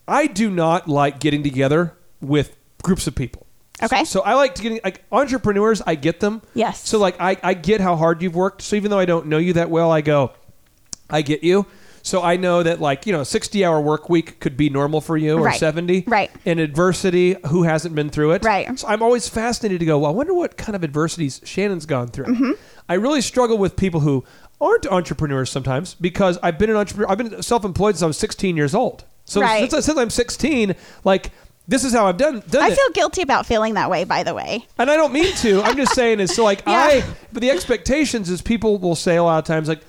I 0.08 0.26
do 0.26 0.50
not 0.50 0.88
like 0.88 1.20
getting 1.20 1.42
together 1.42 1.96
with 2.20 2.56
groups 2.82 3.06
of 3.06 3.14
people. 3.14 3.46
Okay. 3.82 4.04
So 4.04 4.20
I 4.20 4.34
like 4.34 4.54
to 4.56 4.62
get 4.62 4.84
like 4.84 5.04
entrepreneurs. 5.10 5.80
I 5.86 5.94
get 5.94 6.20
them. 6.20 6.42
Yes. 6.54 6.86
So 6.86 6.98
like 6.98 7.16
I, 7.20 7.36
I 7.42 7.54
get 7.54 7.80
how 7.80 7.96
hard 7.96 8.22
you've 8.22 8.34
worked. 8.34 8.62
So 8.62 8.76
even 8.76 8.90
though 8.90 8.98
I 8.98 9.06
don't 9.06 9.26
know 9.26 9.38
you 9.38 9.54
that 9.54 9.70
well, 9.70 9.90
I 9.90 10.02
go, 10.02 10.32
I 11.08 11.22
get 11.22 11.42
you. 11.42 11.66
So 12.02 12.22
I 12.22 12.36
know 12.36 12.62
that 12.62 12.80
like 12.80 13.06
you 13.06 13.12
know, 13.12 13.24
sixty 13.24 13.64
hour 13.64 13.80
work 13.80 14.08
week 14.10 14.38
could 14.40 14.56
be 14.56 14.68
normal 14.70 15.00
for 15.00 15.16
you 15.16 15.38
or 15.38 15.42
Right. 15.44 15.58
seventy. 15.58 16.04
Right. 16.06 16.30
In 16.44 16.58
adversity, 16.58 17.36
who 17.48 17.62
hasn't 17.62 17.94
been 17.94 18.10
through 18.10 18.32
it? 18.32 18.44
Right. 18.44 18.78
So 18.78 18.86
I'm 18.88 19.02
always 19.02 19.28
fascinated 19.28 19.80
to 19.80 19.86
go. 19.86 19.98
Well, 19.98 20.10
I 20.10 20.14
wonder 20.14 20.34
what 20.34 20.56
kind 20.56 20.76
of 20.76 20.84
adversities 20.84 21.40
Shannon's 21.44 21.86
gone 21.86 22.08
through. 22.08 22.26
Mm-hmm. 22.26 22.50
I 22.88 22.94
really 22.94 23.20
struggle 23.20 23.56
with 23.58 23.76
people 23.76 24.00
who 24.00 24.24
aren't 24.60 24.86
entrepreneurs 24.86 25.50
sometimes 25.50 25.94
because 25.94 26.38
I've 26.42 26.58
been 26.58 26.68
an 26.70 26.76
entrepreneur. 26.76 27.10
I've 27.10 27.18
been 27.18 27.42
self-employed 27.42 27.94
since 27.94 28.02
I 28.02 28.06
was 28.06 28.18
16 28.18 28.56
years 28.56 28.74
old. 28.74 29.04
So 29.24 29.40
Right. 29.40 29.70
since, 29.70 29.86
since 29.86 29.98
I'm 29.98 30.10
16, 30.10 30.74
like 31.04 31.30
this 31.70 31.84
is 31.84 31.92
how 31.92 32.06
I've 32.06 32.16
done 32.16 32.42
done 32.50 32.62
I 32.64 32.68
it. 32.68 32.74
feel 32.76 32.90
guilty 32.90 33.22
about 33.22 33.46
feeling 33.46 33.74
that 33.74 33.88
way, 33.88 34.04
by 34.04 34.22
the 34.24 34.34
way. 34.34 34.66
And 34.76 34.90
I 34.90 34.96
don't 34.96 35.12
mean 35.12 35.32
to. 35.36 35.62
I'm 35.62 35.76
just 35.76 35.94
saying 35.94 36.20
is 36.20 36.34
so 36.34 36.44
like 36.44 36.62
Yeah. 36.66 36.72
I 36.72 37.04
but 37.32 37.40
the 37.40 37.50
expectations 37.50 38.28
is 38.28 38.42
people 38.42 38.78
will 38.78 38.96
say 38.96 39.16
a 39.16 39.22
lot 39.22 39.38
of 39.38 39.44
times 39.44 39.68
like, 39.68 39.82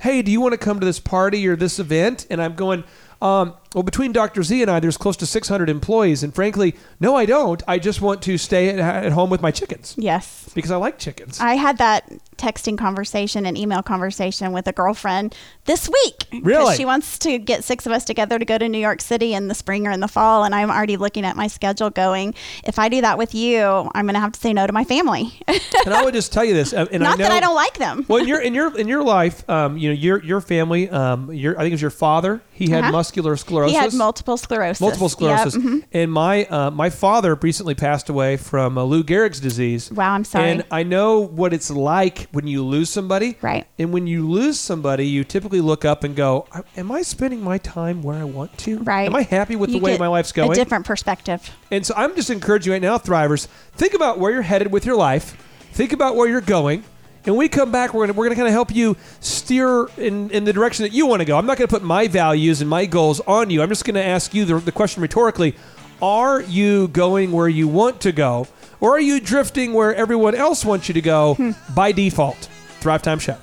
Hey, 0.00 0.22
do 0.22 0.30
you 0.32 0.40
want 0.40 0.52
to 0.52 0.58
come 0.58 0.80
to 0.80 0.86
this 0.86 0.98
party 0.98 1.46
or 1.46 1.56
this 1.56 1.78
event? 1.78 2.26
And 2.30 2.42
I'm 2.42 2.54
going, 2.54 2.84
um, 3.22 3.54
well, 3.74 3.82
between 3.84 4.12
Dr. 4.12 4.42
Z 4.42 4.62
and 4.62 4.70
I, 4.70 4.80
there's 4.80 4.96
close 4.96 5.16
to 5.18 5.26
600 5.26 5.68
employees, 5.70 6.22
and 6.22 6.34
frankly, 6.34 6.74
no, 6.98 7.14
I 7.16 7.24
don't. 7.26 7.62
I 7.68 7.78
just 7.78 8.00
want 8.00 8.20
to 8.22 8.36
stay 8.38 8.68
at, 8.70 8.78
at 8.78 9.12
home 9.12 9.30
with 9.30 9.40
my 9.42 9.50
chickens 9.50 9.94
Yes. 9.96 10.48
because 10.54 10.70
I 10.70 10.76
like 10.76 10.98
chickens. 10.98 11.38
I 11.40 11.54
had 11.54 11.78
that 11.78 12.10
texting 12.36 12.76
conversation 12.78 13.44
and 13.46 13.56
email 13.56 13.82
conversation 13.82 14.52
with 14.52 14.66
a 14.66 14.72
girlfriend 14.72 15.36
this 15.66 15.88
week. 15.88 16.24
Really? 16.42 16.74
She 16.74 16.84
wants 16.86 17.18
to 17.20 17.38
get 17.38 17.62
six 17.64 17.84
of 17.86 17.92
us 17.92 18.04
together 18.04 18.38
to 18.38 18.44
go 18.44 18.56
to 18.58 18.66
New 18.68 18.78
York 18.78 19.00
City 19.02 19.34
in 19.34 19.48
the 19.48 19.54
spring 19.54 19.86
or 19.86 19.90
in 19.90 20.00
the 20.00 20.08
fall. 20.08 20.44
And 20.44 20.54
I'm 20.54 20.70
already 20.70 20.96
looking 20.96 21.24
at 21.26 21.36
my 21.36 21.46
schedule 21.48 21.90
going, 21.90 22.34
if 22.64 22.78
I 22.78 22.88
do 22.88 23.00
that 23.02 23.18
with 23.18 23.34
you, 23.34 23.62
I'm 23.94 24.06
going 24.06 24.14
to 24.14 24.20
have 24.20 24.32
to 24.32 24.40
say 24.40 24.52
no 24.54 24.66
to 24.66 24.72
my 24.72 24.84
family. 24.84 25.38
and 25.48 25.94
I 25.94 26.02
would 26.02 26.14
just 26.14 26.32
tell 26.32 26.44
you 26.44 26.54
this, 26.54 26.72
uh, 26.72 26.86
and 26.90 27.02
Not 27.02 27.14
I 27.14 27.16
know, 27.16 27.28
that 27.28 27.32
I 27.32 27.40
don't 27.40 27.54
like 27.54 27.76
them. 27.78 28.06
well, 28.08 28.20
in 28.22 28.26
your 28.28 28.40
in 28.40 28.54
your 28.54 28.76
in 28.78 28.88
your 28.88 29.02
life, 29.04 29.48
um, 29.48 29.76
you 29.76 29.90
know, 29.90 29.94
your 29.94 30.24
your 30.24 30.40
family, 30.40 30.88
um, 30.88 31.32
your 31.32 31.54
I 31.56 31.62
think 31.62 31.72
it 31.72 31.74
was 31.74 31.82
your 31.82 31.90
father. 31.90 32.40
He 32.52 32.70
had 32.70 32.84
Uh-huh. 32.84 32.92
muscular 32.92 33.36
sclerosis. 33.36 33.59
He 33.68 33.74
had 33.74 33.92
multiple 33.94 34.36
sclerosis. 34.36 34.80
multiple 34.80 35.06
Yep, 35.06 35.10
sclerosis. 35.10 35.56
mhm. 35.56 35.84
And 35.92 36.12
my 36.12 36.44
uh, 36.46 36.70
my 36.70 36.90
father 36.90 37.34
recently 37.34 37.74
passed 37.74 38.08
away 38.08 38.36
from 38.36 38.78
uh, 38.78 38.84
Lou 38.84 39.02
Gehrig's 39.02 39.40
disease. 39.40 39.90
Wow, 39.92 40.12
I'm 40.12 40.24
sorry. 40.24 40.50
And 40.50 40.64
I 40.70 40.82
know 40.82 41.20
what 41.20 41.52
it's 41.52 41.70
like 41.70 42.28
when 42.32 42.46
you 42.46 42.64
lose 42.64 42.90
somebody. 42.90 43.36
Right. 43.42 43.66
And 43.78 43.92
when 43.92 44.06
you 44.06 44.28
lose 44.28 44.58
somebody, 44.58 45.06
you 45.06 45.24
typically 45.24 45.60
look 45.60 45.84
up 45.84 46.04
and 46.04 46.14
go, 46.16 46.46
"Am 46.76 46.90
I 46.90 47.02
spending 47.02 47.42
my 47.42 47.58
time 47.58 48.02
where 48.02 48.16
I 48.16 48.24
want 48.24 48.56
to? 48.58 48.78
Right. 48.80 49.06
Am 49.06 49.14
I 49.16 49.22
happy 49.22 49.56
with 49.56 49.70
You 49.70 49.78
the 49.80 49.84
way 49.84 49.98
my 49.98 50.08
life's 50.08 50.32
going?" 50.32 50.50
A 50.52 50.54
different 50.54 50.86
perspective. 50.86 51.50
And 51.70 51.84
so 51.86 51.94
I'm 51.96 52.14
just 52.16 52.30
encouraging 52.30 52.70
you 52.70 52.74
right 52.74 52.82
now, 52.82 52.98
Thrivers, 52.98 53.46
think 53.76 53.94
about 53.94 54.18
where 54.18 54.32
you're 54.32 54.42
headed 54.42 54.72
with 54.72 54.84
your 54.84 54.96
life. 54.96 55.36
Think 55.72 55.92
about 55.92 56.16
where 56.16 56.28
you're 56.28 56.40
going. 56.40 56.84
And 57.26 57.34
when 57.34 57.38
we 57.38 57.48
come 57.48 57.70
back, 57.70 57.92
we're 57.92 58.06
gonna 58.06 58.16
we're 58.16 58.24
gonna 58.24 58.36
kind 58.36 58.48
of 58.48 58.52
help 58.52 58.74
you 58.74 58.96
steer 59.20 59.86
in, 59.98 60.30
in 60.30 60.44
the 60.44 60.52
direction 60.52 60.84
that 60.84 60.92
you 60.92 61.06
want 61.06 61.20
to 61.20 61.26
go. 61.26 61.36
I'm 61.36 61.46
not 61.46 61.58
gonna 61.58 61.68
put 61.68 61.82
my 61.82 62.08
values 62.08 62.60
and 62.60 62.70
my 62.70 62.86
goals 62.86 63.20
on 63.20 63.50
you. 63.50 63.62
I'm 63.62 63.68
just 63.68 63.84
gonna 63.84 64.00
ask 64.00 64.32
you 64.32 64.44
the, 64.44 64.58
the 64.58 64.72
question 64.72 65.02
rhetorically: 65.02 65.54
Are 66.00 66.40
you 66.40 66.88
going 66.88 67.32
where 67.32 67.48
you 67.48 67.68
want 67.68 68.00
to 68.02 68.12
go, 68.12 68.46
or 68.80 68.96
are 68.96 69.00
you 69.00 69.20
drifting 69.20 69.74
where 69.74 69.94
everyone 69.94 70.34
else 70.34 70.64
wants 70.64 70.88
you 70.88 70.94
to 70.94 71.02
go 71.02 71.34
hmm. 71.34 71.50
by 71.74 71.92
default? 71.92 72.48
Thrive 72.80 73.02
Time 73.02 73.18
Show. 73.18 73.36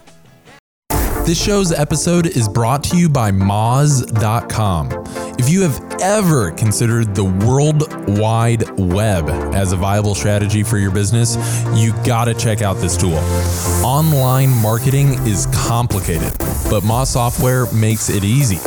This 1.27 1.43
show's 1.43 1.71
episode 1.71 2.25
is 2.25 2.47
brought 2.47 2.83
to 2.85 2.97
you 2.97 3.09
by 3.09 3.31
Moz.com. 3.31 4.89
If 5.47 5.53
you 5.53 5.61
have 5.61 6.01
ever 6.01 6.51
considered 6.51 7.15
the 7.15 7.23
World 7.23 7.85
Wide 8.19 8.69
Web 8.77 9.29
as 9.55 9.71
a 9.71 9.77
viable 9.77 10.13
strategy 10.13 10.61
for 10.61 10.77
your 10.77 10.91
business, 10.91 11.37
you 11.73 11.93
gotta 12.03 12.33
check 12.33 12.61
out 12.61 12.73
this 12.81 12.97
tool. 12.97 13.17
Online 13.81 14.49
marketing 14.61 15.13
is 15.25 15.47
complicated, 15.53 16.37
but 16.69 16.83
Moz 16.83 17.07
software 17.07 17.65
makes 17.71 18.09
it 18.09 18.25
easy. 18.25 18.59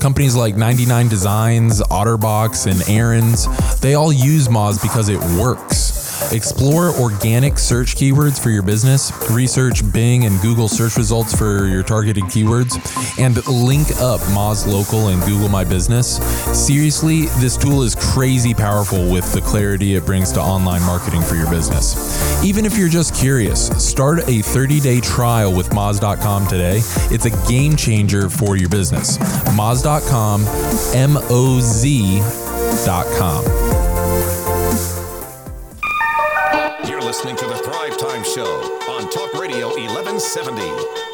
Companies 0.00 0.36
like 0.36 0.54
99 0.54 1.08
Designs, 1.08 1.80
Otterbox, 1.80 2.70
and 2.70 2.86
Aaron's, 2.90 3.46
they 3.80 3.94
all 3.94 4.12
use 4.12 4.48
Moz 4.48 4.82
because 4.82 5.08
it 5.08 5.20
works. 5.40 5.97
Explore 6.32 6.90
organic 7.00 7.58
search 7.58 7.96
keywords 7.96 8.42
for 8.42 8.50
your 8.50 8.62
business, 8.62 9.12
research 9.30 9.82
Bing 9.92 10.24
and 10.26 10.40
Google 10.40 10.68
search 10.68 10.96
results 10.96 11.36
for 11.36 11.66
your 11.66 11.82
targeted 11.82 12.24
keywords, 12.24 12.76
and 13.18 13.36
link 13.46 13.90
up 14.00 14.20
Moz 14.32 14.66
Local 14.66 15.08
and 15.08 15.22
Google 15.22 15.48
My 15.48 15.64
Business. 15.64 16.18
Seriously, 16.52 17.26
this 17.38 17.56
tool 17.56 17.82
is 17.82 17.94
crazy 17.94 18.52
powerful 18.54 19.10
with 19.10 19.32
the 19.32 19.40
clarity 19.40 19.94
it 19.94 20.04
brings 20.04 20.32
to 20.32 20.40
online 20.40 20.82
marketing 20.82 21.22
for 21.22 21.34
your 21.34 21.48
business. 21.50 22.44
Even 22.44 22.64
if 22.64 22.76
you're 22.76 22.88
just 22.88 23.14
curious, 23.14 23.68
start 23.82 24.28
a 24.28 24.42
30 24.42 24.80
day 24.80 25.00
trial 25.00 25.54
with 25.54 25.70
Moz.com 25.70 26.46
today. 26.46 26.80
It's 27.10 27.24
a 27.24 27.48
game 27.48 27.76
changer 27.76 28.28
for 28.28 28.56
your 28.56 28.68
business. 28.68 29.18
Moz.com, 29.56 30.44
M 30.94 31.16
O 31.30 31.60
Z.com. 31.60 32.28
listening 37.18 37.34
to 37.34 37.46
the 37.46 37.62
Thrive 37.64 37.98
Time 37.98 38.22
Show 38.22 38.46
on 38.92 39.10
Talk 39.10 39.34
Radio 39.34 39.66
1170. 39.70 40.62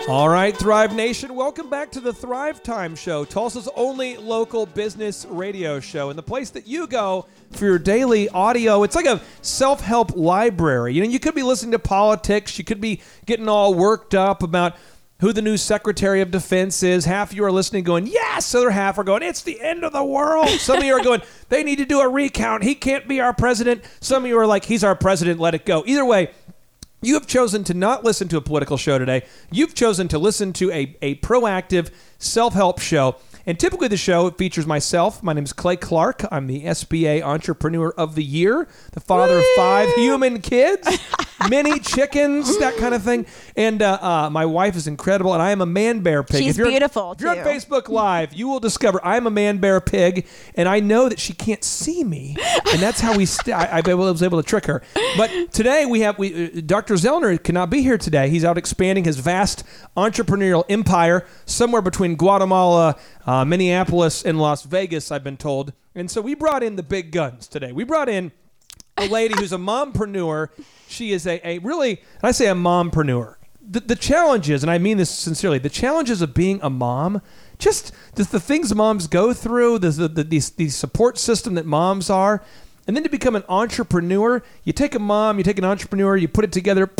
All 0.07 0.28
right, 0.28 0.55
Thrive 0.55 0.94
Nation, 0.94 1.34
welcome 1.34 1.70
back 1.70 1.90
to 1.92 2.00
the 2.00 2.12
Thrive 2.12 2.62
Time 2.62 2.94
Show, 2.94 3.24
Tulsa's 3.24 3.70
only 3.74 4.18
local 4.18 4.66
business 4.66 5.24
radio 5.24 5.80
show, 5.80 6.11
and 6.11 6.18
the 6.18 6.22
place 6.22 6.50
that 6.50 6.66
you 6.66 6.86
go 6.86 7.24
for 7.52 7.64
your 7.64 7.78
daily 7.78 8.28
audio. 8.28 8.82
It's 8.82 8.94
like 8.94 9.07
a 9.07 9.22
self 9.40 9.80
help 9.80 10.14
library. 10.14 10.92
You 10.92 11.05
know, 11.05 11.09
you 11.09 11.18
could 11.18 11.34
be 11.34 11.42
listening 11.42 11.72
to 11.72 11.78
politics, 11.78 12.59
you 12.59 12.64
could 12.64 12.82
be 12.82 13.00
getting 13.24 13.48
all 13.48 13.72
worked 13.72 14.14
up 14.14 14.42
about 14.42 14.76
who 15.25 15.33
the 15.33 15.41
new 15.41 15.57
Secretary 15.57 16.20
of 16.20 16.31
Defense 16.31 16.83
is. 16.83 17.07
Half 17.07 17.31
of 17.31 17.37
you 17.39 17.45
are 17.45 17.51
listening 17.51 17.83
going, 17.83 18.07
yes. 18.07 18.53
The 18.53 18.59
other 18.59 18.70
half 18.70 18.99
are 18.99 19.05
going, 19.05 19.22
it's 19.22 19.41
the 19.41 19.59
end 19.59 19.83
of 19.83 19.95
the 19.95 20.05
world. 20.05 20.51
Some 20.51 20.77
of 20.77 20.85
you 20.85 20.93
are 20.93 21.03
going, 21.03 21.22
they 21.49 21.64
need 21.64 21.77
to 21.77 21.87
do 21.87 22.01
a 22.01 22.07
recount. 22.07 22.62
He 22.62 22.75
can't 22.75 23.09
be 23.09 23.22
our 23.22 23.33
president. 23.33 23.85
Some 24.01 24.25
of 24.25 24.29
you 24.29 24.39
are 24.39 24.47
like, 24.47 24.66
he's 24.66 24.85
our 24.85 24.95
president, 24.95 25.41
let 25.41 25.55
it 25.55 25.64
go. 25.64 25.83
Either 25.87 26.05
way, 26.05 26.31
you 27.01 27.14
have 27.14 27.27
chosen 27.27 27.64
to 27.64 27.72
not 27.72 28.05
listen 28.05 28.29
to 28.29 28.37
a 28.37 28.43
political 28.43 28.77
show 28.77 28.99
today. 28.99 29.25
You've 29.51 29.75
chosen 29.75 30.09
to 30.09 30.18
listen 30.18 30.53
to 30.53 30.70
a, 30.70 30.95
a 31.01 31.14
proactive 31.14 31.91
self 32.18 32.53
help 32.53 32.79
show. 32.79 33.16
And 33.47 33.61
typically, 33.61 33.88
the 33.88 33.99
show 33.99 34.30
features 34.30 34.66
myself. 34.66 35.22
My 35.22 35.34
name 35.34 35.45
is 35.45 35.53
Clay 35.53 35.76
Clark. 35.76 36.24
I'm 36.30 36.47
the 36.47 36.62
SBA 36.64 37.22
Entrepreneur 37.22 37.90
of 37.90 38.14
the 38.14 38.24
Year, 38.24 38.66
the 38.92 39.01
father 39.01 39.36
of 39.38 39.45
five 39.55 39.92
human 39.97 40.40
kids, 40.40 40.88
many 41.51 41.78
chickens, 41.78 42.59
that 42.59 42.78
kind 42.78 42.95
of 42.95 43.03
thing. 43.03 43.26
And 43.55 43.82
uh, 43.82 43.99
uh, 44.01 44.30
my 44.30 44.47
wife 44.47 44.76
is 44.76 44.86
incredible, 44.86 45.34
and 45.34 45.42
I 45.42 45.51
am 45.51 45.61
a 45.61 45.66
man 45.66 46.01
bear 46.01 46.22
pig. 46.22 46.42
She's 46.42 46.53
If 46.53 46.57
you're- 46.57 46.70
beautiful, 46.70 47.12
If 47.12 47.20
you're 47.20 47.32
on. 47.32 47.36
Facebook 47.36 47.90
Live, 47.90 48.32
you 48.32 48.49
will 48.49 48.61
discover 48.61 48.99
I'm 49.05 49.26
a 49.26 49.30
man 49.30 49.59
bear 49.59 49.78
pig, 49.82 50.26
and 50.55 50.66
I 50.66 50.80
know 50.80 51.11
that 51.11 51.20
she 51.20 51.34
can't 51.34 51.62
see 51.62 52.03
me, 52.03 52.36
and 52.72 52.80
that's 52.80 53.01
how 53.01 53.14
we. 53.14 53.26
St- 53.26 53.55
I, 53.55 53.82
I 53.84 53.95
was 53.95 54.22
able 54.22 54.42
to 54.42 54.49
trick 54.49 54.64
her. 54.64 54.82
But 55.18 55.53
today 55.53 55.84
we 55.84 56.01
have 56.01 56.18
we 56.18 56.47
uh, 56.47 56.61
Dr. 56.64 56.95
Zoellner 56.95 57.42
cannot 57.42 57.68
be 57.68 57.82
here 57.82 57.99
today. 57.99 58.30
He's 58.30 58.45
out 58.45 58.57
expanding 58.57 59.05
his 59.05 59.18
vast 59.18 59.64
entrepreneurial 59.99 60.64
empire 60.70 61.26
somewhere 61.45 61.82
between 61.82 62.16
Guatemala, 62.16 62.97
uh, 63.27 63.45
Minneapolis, 63.45 64.25
and 64.25 64.39
Las 64.39 64.64
Vegas. 64.64 65.11
I've 65.11 65.25
been 65.25 65.37
told, 65.37 65.72
and 65.95 66.11
so 66.11 66.20
we 66.20 66.35
brought 66.35 66.62
in 66.62 66.77
the 66.77 66.83
big 66.83 67.12
guns 67.12 67.49
today. 67.49 67.72
We 67.72 67.85
brought 67.85 68.09
in 68.09 68.33
a 68.97 69.09
lady 69.09 69.35
who's 69.37 69.53
a 69.53 69.59
mompreneur. 69.59 70.49
She 70.89 71.12
is 71.12 71.27
a, 71.27 71.47
a 71.47 71.59
really, 71.59 72.03
I 72.22 72.33
say 72.33 72.49
a 72.49 72.55
mompreneur. 72.55 73.37
The, 73.66 73.81
the 73.81 73.97
challenges, 73.97 74.62
and 74.62 74.70
I 74.70 74.79
mean 74.79 74.99
this 74.99 75.11
sincerely, 75.11 75.59
the 75.59 75.70
challenges 75.70 76.20
of 76.20 76.35
being 76.35 76.61
a 76.62 76.68
mom, 76.68 77.22
just 77.59 77.93
the, 78.14 78.25
the 78.25 78.41
things 78.41 78.75
moms 78.75 79.07
go 79.07 79.33
through, 79.33 79.79
the, 79.79 79.91
the, 79.91 80.09
the, 80.22 80.51
the 80.57 80.68
support 80.68 81.16
system 81.16 81.55
that 81.55 81.64
moms 81.64 82.11
are, 82.11 82.45
and 82.87 82.95
then 82.95 83.03
to 83.05 83.09
become 83.09 83.35
an 83.35 83.45
entrepreneur, 83.49 84.43
you 84.64 84.75
take 84.75 84.95
a 84.95 84.99
mom, 84.99 85.39
you 85.39 85.45
take 85.45 85.59
an 85.59 85.64
entrepreneur, 85.64 86.16
you 86.16 86.29
put 86.29 86.45
it 86.45 86.53
together. 86.53 86.91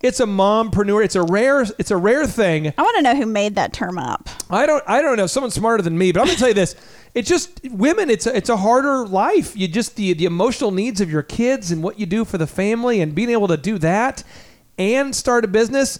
It's 0.00 0.20
a 0.20 0.26
mompreneur. 0.26 1.04
It's 1.04 1.16
a 1.16 1.22
rare. 1.22 1.62
It's 1.78 1.90
a 1.90 1.96
rare 1.96 2.26
thing. 2.26 2.72
I 2.76 2.82
want 2.82 2.96
to 2.96 3.02
know 3.02 3.16
who 3.16 3.26
made 3.26 3.54
that 3.54 3.72
term 3.72 3.98
up. 3.98 4.28
I 4.50 4.66
don't 4.66 4.84
I 4.86 5.02
don't 5.02 5.16
know 5.16 5.26
someone 5.26 5.50
smarter 5.50 5.82
than 5.82 5.96
me, 5.96 6.12
but 6.12 6.20
I'm 6.20 6.26
gonna 6.26 6.38
tell 6.38 6.48
you 6.48 6.54
this. 6.54 6.76
It's 7.14 7.28
just 7.28 7.60
women. 7.70 8.10
It's 8.10 8.26
a, 8.26 8.36
it's 8.36 8.48
a 8.50 8.58
harder 8.58 9.06
life. 9.06 9.56
You 9.56 9.68
just 9.68 9.96
the 9.96 10.12
the 10.12 10.26
emotional 10.26 10.70
needs 10.70 11.00
of 11.00 11.10
your 11.10 11.22
kids 11.22 11.70
and 11.70 11.82
what 11.82 11.98
you 11.98 12.06
do 12.06 12.24
for 12.24 12.38
the 12.38 12.46
family 12.46 13.00
and 13.00 13.14
being 13.14 13.30
able 13.30 13.48
to 13.48 13.56
do 13.56 13.78
that 13.78 14.22
and 14.78 15.14
start 15.14 15.44
a 15.44 15.48
business. 15.48 15.98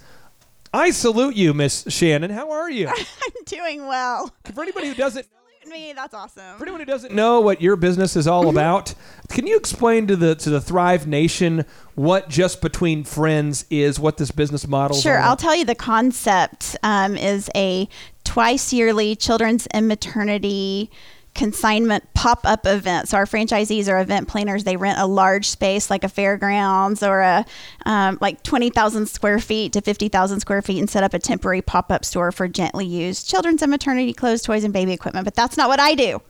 I 0.75 0.91
salute 0.91 1.37
you, 1.37 1.55
Miss 1.55 1.85
Shannon. 1.89 2.31
How 2.31 2.51
are 2.51 2.71
you? 2.71 2.89
I'm 2.89 3.45
doing 3.47 3.87
well. 3.87 4.31
For 4.53 4.63
anybody 4.63 4.89
who 4.89 4.95
doesn't 4.95 5.27
Me, 5.69 5.93
that's 5.95 6.15
awesome. 6.15 6.57
for 6.59 6.65
anyone 6.65 6.81
who 6.81 6.87
doesn't 6.87 7.15
know 7.15 7.41
what 7.41 7.61
your 7.61 7.77
business 7.77 8.17
is 8.17 8.27
all 8.27 8.49
about, 8.49 8.95
can 9.29 9.47
you 9.47 9.57
explain 9.57 10.07
to 10.07 10.17
the 10.17 10.35
to 10.37 10.51
the 10.51 10.61
Thrive 10.61 11.07
Nation 11.07 11.65
what 11.95 12.29
just 12.29 12.61
between 12.61 13.05
friends 13.05 13.65
is, 13.71 13.99
what 13.99 14.17
this 14.17 14.31
business 14.31 14.67
model? 14.67 14.97
Sure, 14.97 15.19
I'll 15.19 15.37
tell 15.37 15.57
you 15.57 15.65
the 15.65 15.75
concept 15.75 16.77
um, 16.83 17.17
is 17.17 17.51
a 17.55 17.89
twice 18.25 18.73
yearly 18.73 19.17
children's 19.17 19.67
and 19.69 19.89
maternity 19.89 20.91
consignment 21.37 22.03
pop-up 22.15 22.67
event. 22.67 23.09
So 23.09 23.19
our 23.19 23.27
franchisees 23.27 23.89
are 23.89 24.01
event 24.01 24.27
planners. 24.27 24.65
They 24.65 24.77
rent 24.77 24.99
a 24.99 25.07
large 25.07 25.49
space 25.49 25.91
like 25.91 26.03
a 26.03 26.09
fairgrounds 26.09 27.03
or 27.03 27.21
a 27.21 27.45
um, 27.85 28.19
like 28.21 28.43
20,000 28.43 29.07
square 29.07 29.39
feet 29.39 29.73
to 29.75 29.81
50,000 29.81 30.41
square 30.41 30.63
feet 30.63 30.79
and 30.81 30.91
set 30.91 31.05
up 31.05 31.15
a 31.15 31.19
temporary 31.19 31.63
pop-up 31.63 32.05
store 32.05 32.33
for 32.33 32.49
gently 32.49 32.87
used 32.87 33.29
children's 33.29 33.63
and 33.63 33.71
maternity 33.71 34.13
clothes, 34.13 34.43
toys, 34.43 34.65
and 34.65 34.73
baby 34.73 34.93
equipment. 34.93 35.25
But 35.25 35.35
that's 35.35 35.57
not 35.57 35.69
what 35.69 35.79
I 35.79 35.95
do. 35.95 36.21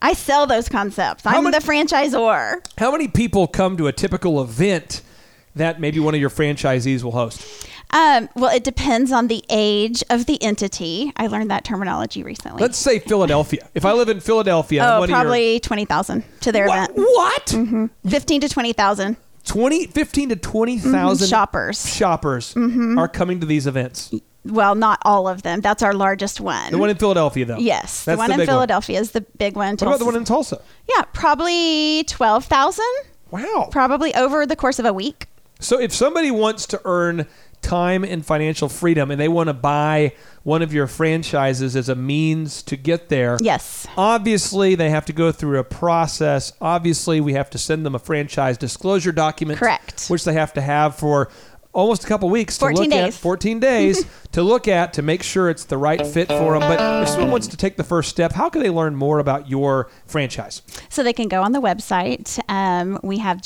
I 0.00 0.14
sell 0.14 0.46
those 0.46 0.68
concepts. 0.68 1.24
I'm 1.26 1.44
many- 1.44 1.58
the 1.58 1.64
franchisor. 1.64 2.66
How 2.78 2.90
many 2.90 3.06
people 3.08 3.46
come 3.46 3.76
to 3.76 3.86
a 3.86 3.92
typical 3.92 4.42
event 4.42 5.02
that 5.54 5.80
maybe 5.80 6.00
one 6.00 6.14
of 6.14 6.20
your 6.20 6.30
franchisees 6.30 7.02
will 7.02 7.12
host? 7.12 7.68
Um, 7.90 8.28
well, 8.34 8.54
it 8.54 8.64
depends 8.64 9.12
on 9.12 9.28
the 9.28 9.44
age 9.48 10.02
of 10.10 10.26
the 10.26 10.42
entity. 10.42 11.12
I 11.16 11.28
learned 11.28 11.50
that 11.50 11.64
terminology 11.64 12.22
recently. 12.24 12.60
Let's 12.60 12.76
say 12.78 12.98
Philadelphia. 12.98 13.68
If 13.74 13.84
I 13.84 13.92
live 13.92 14.08
in 14.08 14.18
Philadelphia, 14.20 14.82
oh, 14.84 15.02
of 15.04 15.08
your- 15.08 15.16
probably 15.16 15.60
20,000 15.60 16.24
to 16.40 16.50
their 16.52 16.66
what? 16.66 16.90
event. 16.90 16.96
Mm-hmm. 16.98 17.82
what? 17.82 18.10
15 18.10 18.40
to 18.42 18.48
20,000 18.48 19.16
20, 19.44 19.86
15 19.88 20.28
to 20.30 20.36
20,000 20.36 21.28
shoppers. 21.28 21.94
shoppers 21.94 22.54
Mm-hmm. 22.54 22.98
are 22.98 23.06
coming 23.08 23.40
to 23.40 23.46
these 23.46 23.66
events. 23.66 24.12
Well, 24.46 24.74
not 24.74 24.98
all 25.02 25.28
of 25.28 25.42
them. 25.42 25.60
That's 25.60 25.82
our 25.82 25.94
largest 25.94 26.40
one. 26.40 26.72
The 26.72 26.78
one 26.78 26.90
in 26.90 26.96
Philadelphia, 26.96 27.44
though. 27.44 27.58
yes, 27.58 28.04
That's 28.04 28.16
the 28.16 28.18
one 28.18 28.28
the 28.28 28.34
in 28.34 28.40
big 28.40 28.48
one. 28.48 28.54
Philadelphia 28.56 29.00
is 29.00 29.12
the 29.12 29.20
big 29.20 29.54
one. 29.56 29.72
What 29.72 29.82
about 29.82 29.98
the 30.00 30.04
one 30.06 30.16
in 30.16 30.24
Tulsa? 30.24 30.60
Yeah, 30.94 31.02
probably 31.12 32.04
12,000, 32.08 32.84
Wow. 33.30 33.68
probably 33.70 34.14
over 34.14 34.46
the 34.46 34.56
course 34.56 34.78
of 34.78 34.84
a 34.86 34.92
week. 34.92 35.28
So 35.60 35.78
if 35.80 35.92
somebody 35.94 36.30
wants 36.30 36.66
to 36.68 36.80
earn 36.84 37.26
time 37.64 38.04
and 38.04 38.24
financial 38.24 38.68
freedom 38.68 39.10
and 39.10 39.20
they 39.20 39.28
want 39.28 39.48
to 39.48 39.54
buy 39.54 40.12
one 40.42 40.60
of 40.62 40.72
your 40.74 40.86
franchises 40.86 41.74
as 41.74 41.88
a 41.88 41.94
means 41.94 42.62
to 42.62 42.76
get 42.76 43.08
there, 43.08 43.38
Yes. 43.40 43.86
obviously 43.96 44.74
they 44.74 44.90
have 44.90 45.06
to 45.06 45.12
go 45.12 45.32
through 45.32 45.58
a 45.58 45.64
process. 45.64 46.52
Obviously, 46.60 47.20
we 47.20 47.32
have 47.32 47.48
to 47.50 47.58
send 47.58 47.84
them 47.86 47.94
a 47.94 47.98
franchise 47.98 48.58
disclosure 48.58 49.10
document. 49.12 49.58
Correct. 49.58 50.06
Which 50.08 50.24
they 50.24 50.34
have 50.34 50.52
to 50.54 50.60
have 50.60 50.94
for 50.96 51.30
almost 51.74 52.04
a 52.04 52.06
couple 52.06 52.28
weeks 52.30 52.56
to 52.56 52.60
14 52.60 52.90
look 52.90 52.92
at 52.92 53.12
14 53.12 53.60
days 53.60 54.06
to 54.32 54.42
look 54.42 54.66
at 54.68 54.92
to 54.94 55.02
make 55.02 55.22
sure 55.22 55.50
it's 55.50 55.64
the 55.64 55.76
right 55.76 56.06
fit 56.06 56.28
for 56.28 56.58
them 56.58 56.60
but 56.60 57.02
if 57.02 57.08
someone 57.08 57.30
wants 57.30 57.46
to 57.48 57.56
take 57.56 57.76
the 57.76 57.84
first 57.84 58.08
step 58.08 58.32
how 58.32 58.48
can 58.48 58.62
they 58.62 58.70
learn 58.70 58.94
more 58.94 59.18
about 59.18 59.48
your 59.50 59.90
franchise 60.06 60.62
So 60.88 61.02
they 61.02 61.12
can 61.12 61.28
go 61.28 61.42
on 61.42 61.52
the 61.52 61.60
website. 61.60 62.38
Um, 62.48 62.98
we 63.02 63.18
have 63.18 63.38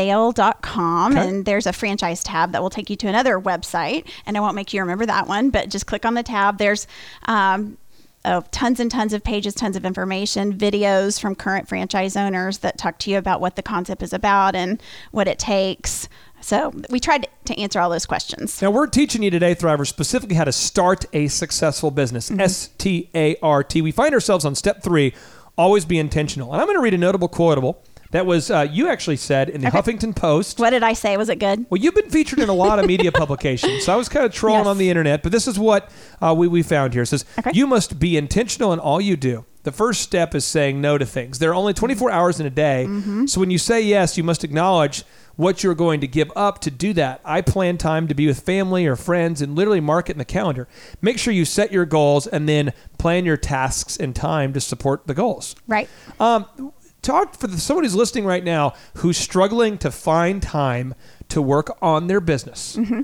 jbfsale.com, 0.00 1.12
Okay. 1.12 1.28
and 1.28 1.44
there's 1.44 1.66
a 1.66 1.72
franchise 1.72 2.22
tab 2.22 2.52
that 2.52 2.62
will 2.62 2.70
take 2.70 2.90
you 2.90 2.96
to 2.96 3.08
another 3.08 3.38
website. 3.40 4.06
And 4.26 4.36
I 4.36 4.40
won't 4.40 4.54
make 4.54 4.72
you 4.72 4.80
remember 4.80 5.06
that 5.06 5.26
one, 5.26 5.50
but 5.50 5.68
just 5.70 5.86
click 5.86 6.04
on 6.04 6.14
the 6.14 6.22
tab. 6.22 6.58
There's 6.58 6.86
um, 7.26 7.78
oh, 8.24 8.44
tons 8.50 8.80
and 8.80 8.90
tons 8.90 9.12
of 9.12 9.22
pages, 9.24 9.54
tons 9.54 9.76
of 9.76 9.84
information, 9.84 10.52
videos 10.56 11.20
from 11.20 11.34
current 11.34 11.68
franchise 11.68 12.16
owners 12.16 12.58
that 12.58 12.76
talk 12.78 12.98
to 13.00 13.10
you 13.10 13.18
about 13.18 13.40
what 13.40 13.56
the 13.56 13.62
concept 13.62 14.02
is 14.02 14.12
about 14.12 14.54
and 14.54 14.82
what 15.10 15.26
it 15.28 15.38
takes. 15.38 16.08
So 16.40 16.72
we 16.90 17.00
tried 17.00 17.28
to 17.44 17.58
answer 17.58 17.80
all 17.80 17.90
those 17.90 18.06
questions. 18.06 18.60
Now, 18.62 18.70
we're 18.70 18.86
teaching 18.86 19.22
you 19.22 19.30
today, 19.30 19.54
Thriver, 19.54 19.86
specifically 19.86 20.36
how 20.36 20.44
to 20.44 20.52
start 20.52 21.04
a 21.12 21.28
successful 21.28 21.90
business. 21.90 22.30
S 22.30 22.68
T 22.78 23.10
A 23.14 23.36
R 23.42 23.62
T. 23.62 23.82
We 23.82 23.92
find 23.92 24.14
ourselves 24.14 24.44
on 24.44 24.54
step 24.54 24.82
three 24.82 25.14
always 25.58 25.84
be 25.84 25.98
intentional. 25.98 26.52
And 26.52 26.60
I'm 26.60 26.66
going 26.66 26.78
to 26.78 26.82
read 26.82 26.94
a 26.94 26.98
notable 26.98 27.28
quotable 27.28 27.82
that 28.12 28.24
was 28.24 28.50
uh, 28.50 28.66
you 28.70 28.88
actually 28.88 29.16
said 29.16 29.48
in 29.50 29.60
the 29.60 29.68
Huffington 29.68 30.16
Post. 30.16 30.58
What 30.58 30.70
did 30.70 30.82
I 30.82 30.94
say? 30.94 31.16
Was 31.16 31.28
it 31.28 31.38
good? 31.38 31.66
Well, 31.68 31.80
you've 31.80 31.94
been 31.94 32.08
featured 32.10 32.38
in 32.38 32.48
a 32.48 32.54
lot 32.54 32.78
of 32.78 32.86
media 32.86 33.12
publications, 33.22 33.84
so 33.84 33.92
I 33.92 33.96
was 33.96 34.08
kind 34.08 34.24
of 34.24 34.32
trolling 34.32 34.60
Yes. 34.60 34.66
on 34.68 34.78
the 34.78 34.88
internet, 34.88 35.22
but 35.22 35.30
this 35.32 35.46
is 35.46 35.58
what 35.58 35.90
uh, 36.22 36.34
we, 36.36 36.48
we 36.48 36.62
found 36.62 36.94
here. 36.94 37.02
It 37.02 37.06
says, 37.06 37.24
Okay. 37.38 37.50
You 37.52 37.66
must 37.66 37.98
be 38.00 38.16
intentional 38.16 38.72
in 38.72 38.78
all 38.78 39.00
you 39.00 39.16
do. 39.16 39.44
The 39.64 39.72
first 39.72 40.00
step 40.00 40.34
is 40.34 40.44
saying 40.46 40.80
no 40.80 40.96
to 40.96 41.04
things. 41.04 41.38
There 41.38 41.50
are 41.50 41.54
only 41.54 41.74
24 41.74 42.10
hours 42.10 42.40
in 42.40 42.46
a 42.46 42.50
day, 42.50 42.86
Mm-hmm. 42.88 43.26
so 43.26 43.38
when 43.38 43.50
you 43.50 43.58
say 43.58 43.82
yes, 43.82 44.16
you 44.16 44.24
must 44.24 44.42
acknowledge 44.44 45.04
what 45.40 45.64
you're 45.64 45.74
going 45.74 46.00
to 46.02 46.06
give 46.06 46.30
up 46.36 46.60
to 46.60 46.70
do 46.70 46.92
that. 46.92 47.20
I 47.24 47.40
plan 47.40 47.78
time 47.78 48.06
to 48.08 48.14
be 48.14 48.26
with 48.26 48.40
family 48.40 48.86
or 48.86 48.94
friends 48.94 49.40
and 49.40 49.56
literally 49.56 49.80
mark 49.80 50.10
it 50.10 50.12
in 50.12 50.18
the 50.18 50.24
calendar. 50.26 50.68
Make 51.00 51.18
sure 51.18 51.32
you 51.32 51.46
set 51.46 51.72
your 51.72 51.86
goals 51.86 52.26
and 52.26 52.46
then 52.46 52.74
plan 52.98 53.24
your 53.24 53.38
tasks 53.38 53.96
and 53.96 54.14
time 54.14 54.52
to 54.52 54.60
support 54.60 55.06
the 55.06 55.14
goals. 55.14 55.56
Right. 55.66 55.88
Um, 56.20 56.72
talk 57.00 57.34
for 57.34 57.46
the, 57.46 57.56
someone 57.58 57.84
who's 57.84 57.94
listening 57.94 58.26
right 58.26 58.44
now 58.44 58.74
who's 58.96 59.16
struggling 59.16 59.78
to 59.78 59.90
find 59.90 60.42
time 60.42 60.94
to 61.30 61.40
work 61.40 61.74
on 61.80 62.06
their 62.06 62.20
business. 62.20 62.76
Mm-hmm. 62.76 63.02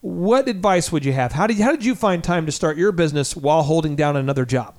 What 0.00 0.48
advice 0.48 0.90
would 0.90 1.04
you 1.04 1.12
have? 1.12 1.32
How 1.32 1.46
did 1.46 1.58
how 1.58 1.72
did 1.72 1.84
you 1.84 1.94
find 1.94 2.24
time 2.24 2.46
to 2.46 2.52
start 2.52 2.78
your 2.78 2.92
business 2.92 3.36
while 3.36 3.64
holding 3.64 3.96
down 3.96 4.16
another 4.16 4.46
job? 4.46 4.76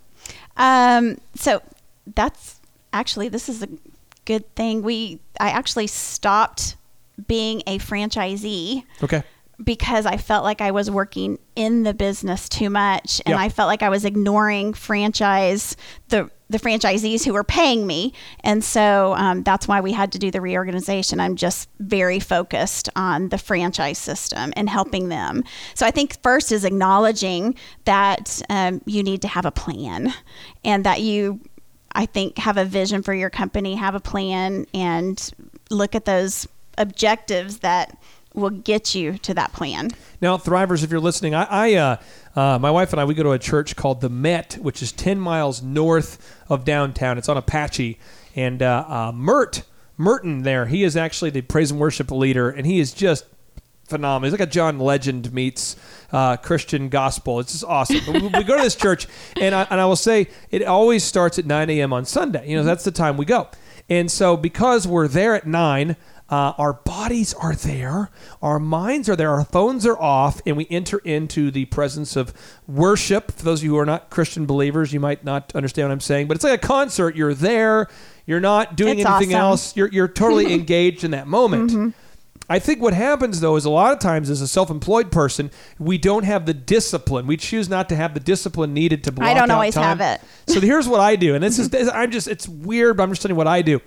Um, 0.55 1.19
so 1.35 1.61
that's 2.15 2.59
actually 2.91 3.29
this 3.29 3.49
is 3.49 3.61
a 3.61 3.67
good 4.25 4.55
thing. 4.55 4.81
We 4.81 5.19
I 5.39 5.49
actually 5.49 5.87
stopped 5.87 6.75
being 7.27 7.61
a 7.65 7.79
franchisee 7.79 8.83
Okay. 9.01 9.23
because 9.63 10.05
I 10.05 10.17
felt 10.17 10.43
like 10.43 10.61
I 10.61 10.71
was 10.71 10.91
working 10.91 11.39
in 11.55 11.83
the 11.83 11.93
business 11.93 12.47
too 12.47 12.69
much 12.69 13.21
and 13.25 13.33
Yeah. 13.33 13.39
I 13.41 13.49
felt 13.49 13.67
like 13.67 13.81
I 13.81 13.89
was 13.89 14.05
ignoring 14.05 14.73
franchise 14.73 15.75
the 16.09 16.29
the 16.49 16.59
franchisees 16.59 17.25
who 17.25 17.33
were 17.33 17.43
paying 17.43 17.85
me 17.85 18.13
and 18.41 18.63
so 18.63 19.13
um, 19.17 19.43
that's 19.43 19.67
why 19.67 19.81
we 19.81 19.91
had 19.91 20.13
to 20.13 20.17
do 20.17 20.31
the 20.31 20.39
reorganization 20.39 21.19
i'm 21.19 21.35
just 21.35 21.67
very 21.81 22.21
focused 22.21 22.87
on 22.95 23.27
the 23.27 23.37
franchise 23.37 23.97
system 23.97 24.53
and 24.55 24.69
helping 24.69 25.09
them 25.09 25.43
so 25.73 25.85
i 25.85 25.91
think 25.91 26.21
first 26.23 26.53
is 26.53 26.63
acknowledging 26.63 27.53
that 27.83 28.41
um, 28.49 28.81
you 28.85 29.03
need 29.03 29.21
to 29.21 29.27
have 29.27 29.45
a 29.45 29.51
plan 29.51 30.13
and 30.63 30.85
that 30.85 31.01
you 31.01 31.37
i 31.95 32.05
think 32.05 32.37
have 32.37 32.55
a 32.55 32.63
vision 32.63 33.03
for 33.03 33.13
your 33.13 33.29
company 33.29 33.75
have 33.75 33.93
a 33.93 33.99
plan 33.99 34.65
and 34.73 35.31
look 35.69 35.95
at 35.95 36.05
those 36.05 36.47
objectives 36.77 37.59
that 37.59 37.97
will 38.33 38.49
get 38.51 38.93
you 38.93 39.17
to 39.17 39.33
that 39.33 39.51
plan 39.53 39.89
Now, 40.21 40.37
Thrivers, 40.37 40.83
if 40.83 40.91
you're 40.91 40.99
listening, 40.99 41.33
I, 41.33 41.43
I 41.43 41.73
uh, 41.73 41.97
uh, 42.35 42.59
my 42.59 42.69
wife 42.69 42.91
and 42.93 43.01
I, 43.01 43.05
we 43.05 43.15
go 43.15 43.23
to 43.23 43.31
a 43.31 43.39
church 43.39 43.75
called 43.75 44.01
the 44.01 44.09
Met, 44.09 44.57
which 44.61 44.83
is 44.83 44.91
10 44.91 45.19
miles 45.19 45.63
north 45.63 46.35
of 46.49 46.65
downtown. 46.65 47.17
It's 47.17 47.29
on 47.29 47.37
Apache. 47.37 47.97
And 48.35 48.61
uh, 48.61 48.85
uh, 48.87 49.11
Mert, 49.13 49.63
Merton 49.97 50.43
there, 50.43 50.67
he 50.67 50.83
is 50.83 50.95
actually 50.95 51.31
the 51.31 51.41
praise 51.41 51.71
and 51.71 51.79
worship 51.79 52.11
leader, 52.11 52.49
and 52.49 52.67
he 52.67 52.79
is 52.79 52.93
just 52.93 53.25
phenomenal. 53.87 54.31
He's 54.31 54.39
like 54.39 54.47
a 54.47 54.51
John 54.51 54.77
Legend 54.77 55.33
meets 55.33 55.75
uh, 56.11 56.37
Christian 56.37 56.89
gospel. 56.89 57.39
It's 57.39 57.53
just 57.53 57.63
awesome. 57.63 58.01
We, 58.13 58.19
we 58.19 58.43
go 58.43 58.57
to 58.57 58.63
this 58.63 58.75
church, 58.75 59.07
and 59.41 59.55
I, 59.55 59.65
and 59.71 59.81
I 59.81 59.85
will 59.85 59.95
say 59.95 60.27
it 60.51 60.63
always 60.63 61.03
starts 61.03 61.39
at 61.39 61.47
9 61.47 61.69
a.m. 61.71 61.91
on 61.91 62.05
Sunday. 62.05 62.47
You 62.47 62.57
know, 62.57 62.63
that's 62.63 62.83
the 62.83 62.91
time 62.91 63.17
we 63.17 63.25
go. 63.25 63.47
And 63.89 64.11
so 64.11 64.37
because 64.37 64.85
we're 64.87 65.07
there 65.07 65.33
at 65.33 65.47
9, 65.47 65.95
uh, 66.29 66.53
our 66.57 66.73
bodies 66.73 67.33
are 67.35 67.55
there, 67.55 68.09
our 68.41 68.59
minds 68.59 69.07
are 69.07 69.15
there, 69.15 69.31
our 69.31 69.45
phones 69.45 69.85
are 69.85 69.97
off, 69.97 70.41
and 70.45 70.57
we 70.57 70.67
enter 70.69 70.97
into 70.99 71.51
the 71.51 71.65
presence 71.65 72.15
of 72.15 72.33
worship. 72.67 73.31
For 73.31 73.43
those 73.43 73.59
of 73.61 73.63
you 73.65 73.71
who 73.71 73.77
are 73.77 73.85
not 73.85 74.09
Christian 74.09 74.45
believers, 74.45 74.91
you 74.91 74.99
might 74.99 75.23
not 75.23 75.55
understand 75.55 75.87
what 75.87 75.93
I'm 75.93 75.99
saying, 76.01 76.27
but 76.27 76.35
it's 76.35 76.43
like 76.43 76.61
a 76.61 76.67
concert. 76.67 77.15
You're 77.15 77.33
there, 77.33 77.87
you're 78.25 78.39
not 78.41 78.75
doing 78.75 78.99
It's 78.99 79.09
anything 79.09 79.35
awesome. 79.35 79.41
else, 79.41 79.77
you're, 79.77 79.87
you're 79.89 80.07
totally 80.09 80.53
engaged 80.59 81.03
in 81.03 81.11
that 81.11 81.27
moment. 81.27 81.93
I 82.49 82.59
think 82.59 82.81
what 82.81 82.93
happens 82.93 83.41
though 83.41 83.57
is 83.57 83.65
a 83.65 83.69
lot 83.69 83.91
of 83.91 83.99
times 83.99 84.29
as 84.29 84.41
a 84.41 84.47
self-employed 84.47 85.11
person, 85.11 85.51
we 85.79 85.97
don't 85.97 86.23
have 86.23 86.45
the 86.45 86.53
discipline. 86.53 87.27
We 87.27 87.35
choose 87.35 87.67
not 87.67 87.89
to 87.89 87.95
have 87.95 88.13
the 88.13 88.21
discipline 88.21 88.73
needed 88.73 89.03
to 89.05 89.11
block 89.11 89.27
I 89.27 89.33
don't 89.33 89.51
always 89.51 89.73
time. 89.75 89.97
have 89.97 90.01
it. 90.01 90.25
So 90.53 90.61
here's 90.61 90.87
what 90.87 91.01
I 91.01 91.15
do, 91.17 91.35
and 91.35 91.43
this 91.43 91.59
is 91.59 91.69
I'm 91.93 92.11
just 92.11 92.27
it's 92.27 92.47
weird, 92.47 92.97
but 92.97 93.03
I'm 93.03 93.09
just 93.09 93.21
telling 93.21 93.33
you 93.35 93.37
what 93.37 93.47
I 93.47 93.61
do. 93.61 93.81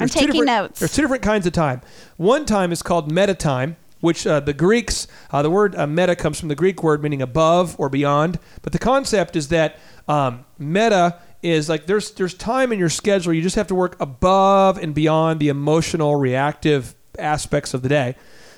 I'm 0.00 0.08
taking 0.08 0.44
notes. 0.44 0.80
There's 0.80 0.94
two 0.94 1.02
different 1.02 1.22
kinds 1.22 1.46
of 1.46 1.52
time. 1.52 1.80
One 2.16 2.46
time 2.46 2.72
is 2.72 2.82
called 2.82 3.10
meta 3.10 3.34
time, 3.34 3.76
which 4.00 4.26
uh, 4.26 4.40
the 4.40 4.52
Greeks, 4.52 5.08
uh, 5.30 5.42
the 5.42 5.50
word 5.50 5.74
uh, 5.76 5.86
meta 5.86 6.14
comes 6.14 6.38
from 6.38 6.48
the 6.48 6.54
Greek 6.54 6.82
word 6.82 7.02
meaning 7.02 7.22
above 7.22 7.74
or 7.78 7.88
beyond. 7.88 8.38
But 8.62 8.72
the 8.72 8.78
concept 8.78 9.36
is 9.36 9.48
that 9.48 9.78
um, 10.06 10.44
meta 10.58 11.18
is 11.42 11.68
like 11.68 11.86
there's 11.86 12.12
there's 12.12 12.34
time 12.34 12.72
in 12.72 12.78
your 12.78 12.88
schedule. 12.88 13.32
You 13.32 13.42
just 13.42 13.56
have 13.56 13.68
to 13.68 13.74
work 13.74 13.96
above 14.00 14.78
and 14.78 14.94
beyond 14.94 15.40
the 15.40 15.48
emotional, 15.48 16.16
reactive 16.16 16.94
aspects 17.18 17.74
of 17.74 17.82
the 17.82 17.88
day. 17.88 18.16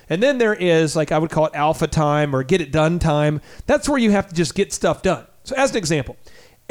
And 0.09 0.21
then 0.21 0.39
there 0.39 0.53
is 0.53 0.95
like 0.95 1.11
I 1.11 1.17
would 1.17 1.29
call 1.29 1.45
it 1.45 1.55
alpha 1.55 1.87
time 1.87 2.35
or 2.35 2.43
get 2.43 2.61
it 2.61 2.71
done 2.71 2.99
time. 2.99 3.41
That's 3.65 3.87
where 3.87 3.97
you 3.97 4.11
have 4.11 4.27
to 4.27 4.35
just 4.35 4.55
get 4.55 4.73
stuff 4.73 5.01
done. 5.01 5.25
So 5.43 5.55
as 5.55 5.71
an 5.71 5.77
example, 5.77 6.17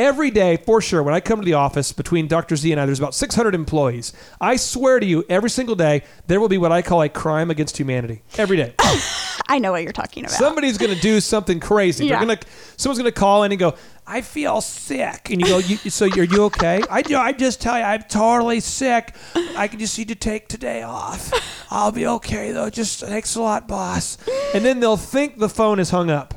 every 0.00 0.30
day 0.30 0.56
for 0.56 0.80
sure 0.80 1.02
when 1.02 1.12
I 1.12 1.20
come 1.20 1.40
to 1.40 1.44
the 1.44 1.52
office 1.52 1.92
between 1.92 2.26
Dr. 2.26 2.56
Z 2.56 2.72
and 2.72 2.80
I, 2.80 2.86
there's 2.86 2.98
about 2.98 3.14
600 3.14 3.54
employees. 3.54 4.14
I 4.40 4.56
swear 4.56 4.98
to 4.98 5.04
you, 5.04 5.24
every 5.28 5.50
single 5.50 5.76
day 5.76 6.04
there 6.26 6.40
will 6.40 6.48
be 6.48 6.56
what 6.56 6.72
I 6.72 6.80
call 6.80 7.02
a 7.02 7.08
crime 7.10 7.50
against 7.50 7.76
humanity. 7.76 8.22
Every 8.38 8.56
day, 8.56 8.74
I 9.48 9.58
know 9.58 9.72
what 9.72 9.82
you're 9.82 9.92
talking 9.92 10.24
about. 10.24 10.36
somebody's 10.36 10.78
going 10.78 10.94
to 10.94 11.00
do 11.00 11.20
something 11.20 11.60
crazy. 11.60 12.06
Yeah. 12.06 12.18
They're 12.18 12.26
going 12.26 12.38
to 12.38 12.46
someone's 12.78 12.98
going 12.98 13.12
to 13.12 13.20
call 13.20 13.44
in 13.44 13.52
and 13.52 13.58
go, 13.58 13.74
"I 14.06 14.22
feel 14.22 14.62
sick," 14.62 15.28
and 15.30 15.40
you 15.40 15.46
go, 15.46 15.58
you, 15.58 15.76
"So 15.76 16.06
are 16.06 16.24
you 16.24 16.44
okay?" 16.44 16.82
I 16.90 17.02
do. 17.02 17.16
I 17.18 17.32
just 17.32 17.60
tell 17.60 17.76
you, 17.76 17.84
I'm 17.84 18.02
totally 18.04 18.60
sick. 18.60 19.14
I 19.34 19.68
can 19.68 19.78
just 19.78 19.98
need 19.98 20.08
to 20.08 20.14
take 20.14 20.48
today 20.48 20.82
off. 20.82 21.30
I'll 21.70 21.92
be 21.92 22.06
okay 22.06 22.52
though. 22.52 22.70
Just 22.70 23.00
thanks 23.00 23.36
a 23.36 23.42
lot, 23.42 23.68
boss. 23.68 24.16
And 24.54 24.64
then 24.64 24.80
they'll 24.80 24.96
think 24.96 25.38
the 25.38 25.48
phone 25.50 25.78
is 25.78 25.90
hung 25.90 26.10
up. 26.10 26.34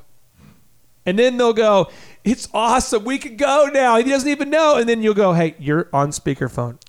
And 1.05 1.20
then 1.20 1.36
they'll 1.38 1.53
go, 1.53 1.89
it's 2.24 2.47
awesome. 2.53 3.03
We 3.03 3.17
can 3.17 3.36
go 3.36 3.69
now. 3.74 3.97
He 3.97 4.03
doesn't 4.09 4.30
even 4.30 4.49
know. 4.49 4.78
And 4.78 4.88
then 4.88 5.03
you'll 5.03 5.13
go, 5.13 5.34
hey, 5.34 5.55
you're 5.59 5.89
on 5.91 6.09
speakerphone. 6.09 6.80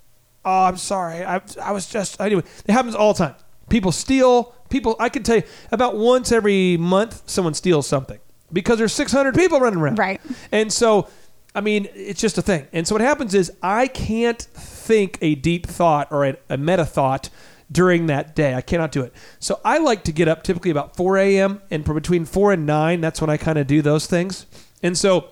Oh, 0.44 0.64
I'm 0.64 0.76
sorry. 0.76 1.24
I, 1.24 1.40
I 1.62 1.72
was 1.72 1.88
just, 1.88 2.20
anyway, 2.20 2.42
it 2.66 2.72
happens 2.72 2.94
all 2.94 3.14
the 3.14 3.24
time. 3.24 3.34
People 3.68 3.92
steal. 3.92 4.54
People, 4.68 4.96
I 4.98 5.08
can 5.08 5.22
tell 5.22 5.36
you 5.36 5.42
about 5.72 5.96
once 5.96 6.32
every 6.32 6.76
month, 6.76 7.22
someone 7.26 7.54
steals 7.54 7.86
something 7.86 8.20
because 8.52 8.78
there's 8.78 8.92
600 8.92 9.34
people 9.34 9.60
running 9.60 9.80
around. 9.80 9.98
Right. 9.98 10.20
And 10.52 10.72
so, 10.72 11.08
I 11.54 11.60
mean, 11.60 11.88
it's 11.94 12.20
just 12.20 12.38
a 12.38 12.42
thing. 12.42 12.66
And 12.72 12.86
so 12.86 12.94
what 12.94 13.02
happens 13.02 13.34
is 13.34 13.52
I 13.62 13.86
can't 13.86 14.40
think 14.40 15.18
a 15.22 15.34
deep 15.34 15.66
thought 15.66 16.08
or 16.10 16.26
a, 16.26 16.36
a 16.50 16.56
meta 16.56 16.84
thought 16.84 17.30
during 17.70 18.06
that 18.06 18.34
day. 18.34 18.54
I 18.54 18.60
cannot 18.60 18.92
do 18.92 19.02
it. 19.02 19.12
So 19.38 19.60
I 19.64 19.78
like 19.78 20.04
to 20.04 20.12
get 20.12 20.28
up 20.28 20.42
typically 20.42 20.70
about 20.70 20.96
4 20.96 21.16
a.m. 21.18 21.62
and 21.70 21.84
for 21.86 21.94
between 21.94 22.24
4 22.24 22.52
and 22.52 22.66
9, 22.66 23.00
that's 23.00 23.20
when 23.20 23.30
I 23.30 23.36
kind 23.36 23.58
of 23.58 23.66
do 23.66 23.82
those 23.82 24.06
things. 24.06 24.46
And 24.84 24.96
so 24.96 25.30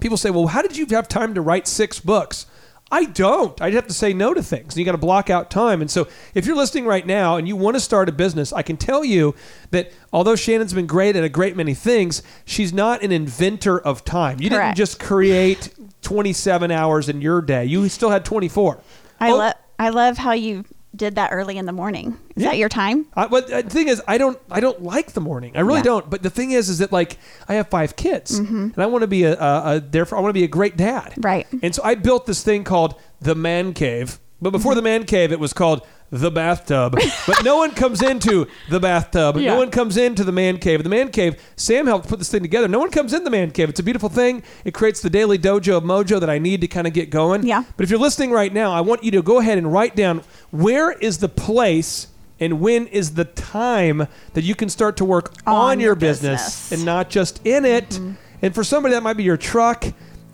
people 0.00 0.18
say, 0.18 0.28
well, 0.30 0.48
how 0.48 0.60
did 0.60 0.76
you 0.76 0.84
have 0.90 1.08
time 1.08 1.32
to 1.34 1.40
write 1.40 1.66
six 1.66 1.98
books? 2.00 2.44
I 2.90 3.04
don't. 3.06 3.58
I'd 3.62 3.72
have 3.72 3.86
to 3.86 3.94
say 3.94 4.12
no 4.12 4.34
to 4.34 4.42
things. 4.42 4.76
You 4.76 4.84
got 4.84 4.92
to 4.92 4.98
block 4.98 5.30
out 5.30 5.50
time. 5.50 5.80
And 5.80 5.90
so, 5.90 6.08
if 6.34 6.44
you're 6.44 6.56
listening 6.56 6.84
right 6.84 7.06
now 7.06 7.36
and 7.38 7.48
you 7.48 7.56
want 7.56 7.74
to 7.74 7.80
start 7.80 8.10
a 8.10 8.12
business, 8.12 8.52
I 8.52 8.60
can 8.60 8.76
tell 8.76 9.02
you 9.02 9.34
that 9.70 9.92
although 10.12 10.36
Shannon's 10.36 10.74
been 10.74 10.86
great 10.86 11.16
at 11.16 11.24
a 11.24 11.30
great 11.30 11.56
many 11.56 11.72
things, 11.72 12.22
she's 12.44 12.70
not 12.70 13.02
an 13.02 13.10
inventor 13.10 13.80
of 13.80 14.04
time. 14.04 14.42
You 14.42 14.50
didn't 14.50 14.74
just 14.74 15.00
create 15.00 15.72
27 16.02 16.70
hours 16.70 17.08
in 17.08 17.22
your 17.22 17.40
day. 17.40 17.64
You 17.64 17.88
still 17.88 18.10
had 18.10 18.26
24. 18.26 18.78
I 19.20 19.30
Oh, 19.30 19.36
love 19.36 19.54
I 19.78 19.88
love 19.88 20.18
how 20.18 20.32
you 20.32 20.64
did 20.94 21.14
that 21.14 21.30
early 21.32 21.56
in 21.56 21.66
the 21.66 21.72
morning. 21.72 22.18
Is 22.36 22.42
Yeah. 22.42 22.50
that 22.50 22.58
your 22.58 22.68
time? 22.68 23.06
I, 23.14 23.26
but 23.26 23.50
uh, 23.50 23.62
the 23.62 23.70
thing 23.70 23.88
is, 23.88 24.02
I 24.06 24.18
don't, 24.18 24.38
I 24.50 24.60
don't 24.60 24.82
like 24.82 25.12
the 25.12 25.20
morning. 25.20 25.56
I 25.56 25.60
really 25.60 25.78
Yeah. 25.78 25.84
don't. 25.84 26.10
But 26.10 26.22
the 26.22 26.30
thing 26.30 26.50
is, 26.52 26.68
is 26.68 26.78
that 26.78 26.92
like 26.92 27.16
I 27.48 27.54
have 27.54 27.68
five 27.68 27.96
kids, 27.96 28.38
mm-hmm. 28.40 28.68
and 28.74 28.78
I 28.78 28.86
want 28.86 29.02
to 29.02 29.08
be 29.08 29.24
a, 29.24 29.34
a, 29.38 29.76
a 29.76 29.80
therefore 29.80 30.18
I 30.18 30.20
want 30.20 30.30
to 30.30 30.38
be 30.38 30.44
a 30.44 30.48
great 30.48 30.76
dad. 30.76 31.14
Right. 31.18 31.46
And 31.62 31.74
so 31.74 31.82
I 31.82 31.94
built 31.94 32.26
this 32.26 32.42
thing 32.42 32.64
called 32.64 33.00
the 33.20 33.34
man 33.34 33.72
cave. 33.72 34.18
But 34.40 34.50
before 34.50 34.72
mm-hmm. 34.72 34.76
the 34.76 34.82
man 34.82 35.04
cave, 35.04 35.32
it 35.32 35.40
was 35.40 35.52
called 35.52 35.86
the 36.12 36.30
bathtub. 36.30 36.94
but 37.26 37.42
no 37.42 37.56
one 37.56 37.70
comes 37.72 38.02
into 38.02 38.46
the 38.68 38.78
bathtub. 38.78 39.38
Yeah. 39.38 39.54
No 39.54 39.58
one 39.58 39.70
comes 39.70 39.96
into 39.96 40.22
the 40.22 40.30
man 40.30 40.58
cave. 40.58 40.82
The 40.82 40.90
man 40.90 41.10
cave, 41.10 41.42
Sam 41.56 41.86
helped 41.86 42.06
put 42.06 42.18
this 42.18 42.30
thing 42.30 42.42
together. 42.42 42.68
No 42.68 42.78
one 42.78 42.90
comes 42.90 43.14
in 43.14 43.24
the 43.24 43.30
man 43.30 43.50
cave. 43.50 43.70
It's 43.70 43.80
a 43.80 43.82
beautiful 43.82 44.10
thing. 44.10 44.42
It 44.64 44.74
creates 44.74 45.00
the 45.00 45.08
daily 45.10 45.38
dojo 45.38 45.78
of 45.78 45.84
mojo 45.84 46.20
that 46.20 46.28
I 46.28 46.38
need 46.38 46.60
to 46.60 46.68
kind 46.68 46.86
of 46.86 46.92
get 46.92 47.08
going. 47.08 47.44
Yeah. 47.46 47.64
But 47.76 47.84
if 47.84 47.90
you're 47.90 47.98
listening 47.98 48.30
right 48.30 48.52
now, 48.52 48.72
I 48.72 48.82
want 48.82 49.02
you 49.02 49.10
to 49.12 49.22
go 49.22 49.38
ahead 49.40 49.56
and 49.56 49.72
write 49.72 49.96
down 49.96 50.22
where 50.50 50.92
is 50.92 51.18
the 51.18 51.30
place 51.30 52.08
and 52.38 52.60
when 52.60 52.88
is 52.88 53.14
the 53.14 53.24
time 53.24 54.06
that 54.34 54.42
you 54.42 54.54
can 54.54 54.68
start 54.68 54.98
to 54.98 55.04
work 55.06 55.32
on, 55.46 55.54
On 55.72 55.80
your 55.80 55.94
business, 55.94 56.42
business. 56.42 56.66
Mm-hmm. 56.66 56.74
and 56.74 56.84
not 56.84 57.08
just 57.08 57.40
in 57.46 57.64
it. 57.64 57.98
And 58.42 58.54
for 58.54 58.64
somebody 58.64 58.94
that 58.94 59.02
might 59.02 59.16
be 59.16 59.22
your 59.22 59.36
truck, 59.36 59.84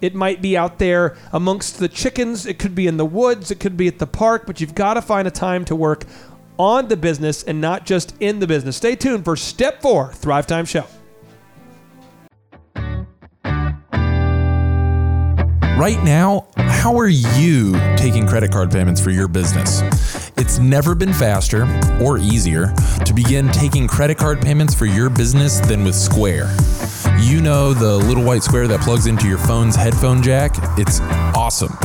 it 0.01 0.15
might 0.15 0.41
be 0.41 0.57
out 0.57 0.79
there 0.79 1.17
amongst 1.33 1.79
the 1.79 1.89
chickens, 1.89 2.47
it 2.47 2.59
could 2.59 2.75
be 2.75 2.87
in 2.87 2.97
the 2.97 3.07
woods, 3.07 3.51
it 3.51 3.61
could 3.61 3.77
be 3.77 3.89
at 3.89 3.99
the 3.99 4.07
park, 4.07 4.45
but 4.47 4.61
you've 4.61 4.75
got 4.75 4.95
to 4.95 5.03
find 5.03 5.27
a 5.27 5.31
time 5.31 5.65
to 5.67 5.77
work 5.77 6.05
on 6.59 6.89
the 6.89 6.97
business 6.97 7.43
and 7.43 7.61
not 7.61 7.87
just 7.87 8.15
in 8.21 8.41
the 8.41 8.47
business. 8.47 8.77
Stay 8.77 8.97
tuned 8.97 9.25
for 9.25 9.37
step 9.37 9.81
4, 9.83 10.13
Thrive 10.13 10.47
Time 10.47 10.65
Show. 10.65 10.87
Right 15.79 16.03
now, 16.03 16.49
how 16.57 16.97
are 16.99 17.09
you 17.09 17.73
taking 17.97 18.27
credit 18.27 18.51
card 18.51 18.73
payments 18.73 19.01
for 19.01 19.11
your 19.11 19.29
business? 19.29 19.81
It's 20.37 20.59
never 20.59 20.97
been 20.97 21.13
faster 21.13 21.69
or 22.03 22.19
easier 22.19 22.75
to 23.05 23.15
begin 23.15 23.49
taking 23.51 23.87
credit 23.87 24.19
card 24.19 24.41
payments 24.41 24.75
for 24.75 24.87
your 24.87 25.09
business 25.09 25.61
than 25.61 25.85
with 25.85 25.95
Square. 25.95 26.53
You 27.21 27.41
know 27.41 27.75
the 27.75 27.97
little 27.97 28.23
white 28.23 28.43
square 28.43 28.69
that 28.69 28.81
plugs 28.81 29.07
into 29.07 29.29
your 29.29 29.39
phone's 29.39 29.75
headphone 29.75 30.23
jack? 30.23 30.55
It's 30.79 31.01
awesome. 31.35 31.77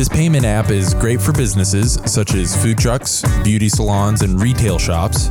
This 0.00 0.08
payment 0.08 0.46
app 0.46 0.70
is 0.70 0.94
great 0.94 1.20
for 1.20 1.32
businesses 1.32 1.98
such 2.06 2.32
as 2.32 2.56
food 2.62 2.78
trucks, 2.78 3.22
beauty 3.44 3.68
salons, 3.68 4.22
and 4.22 4.40
retail 4.40 4.78
shops. 4.78 5.28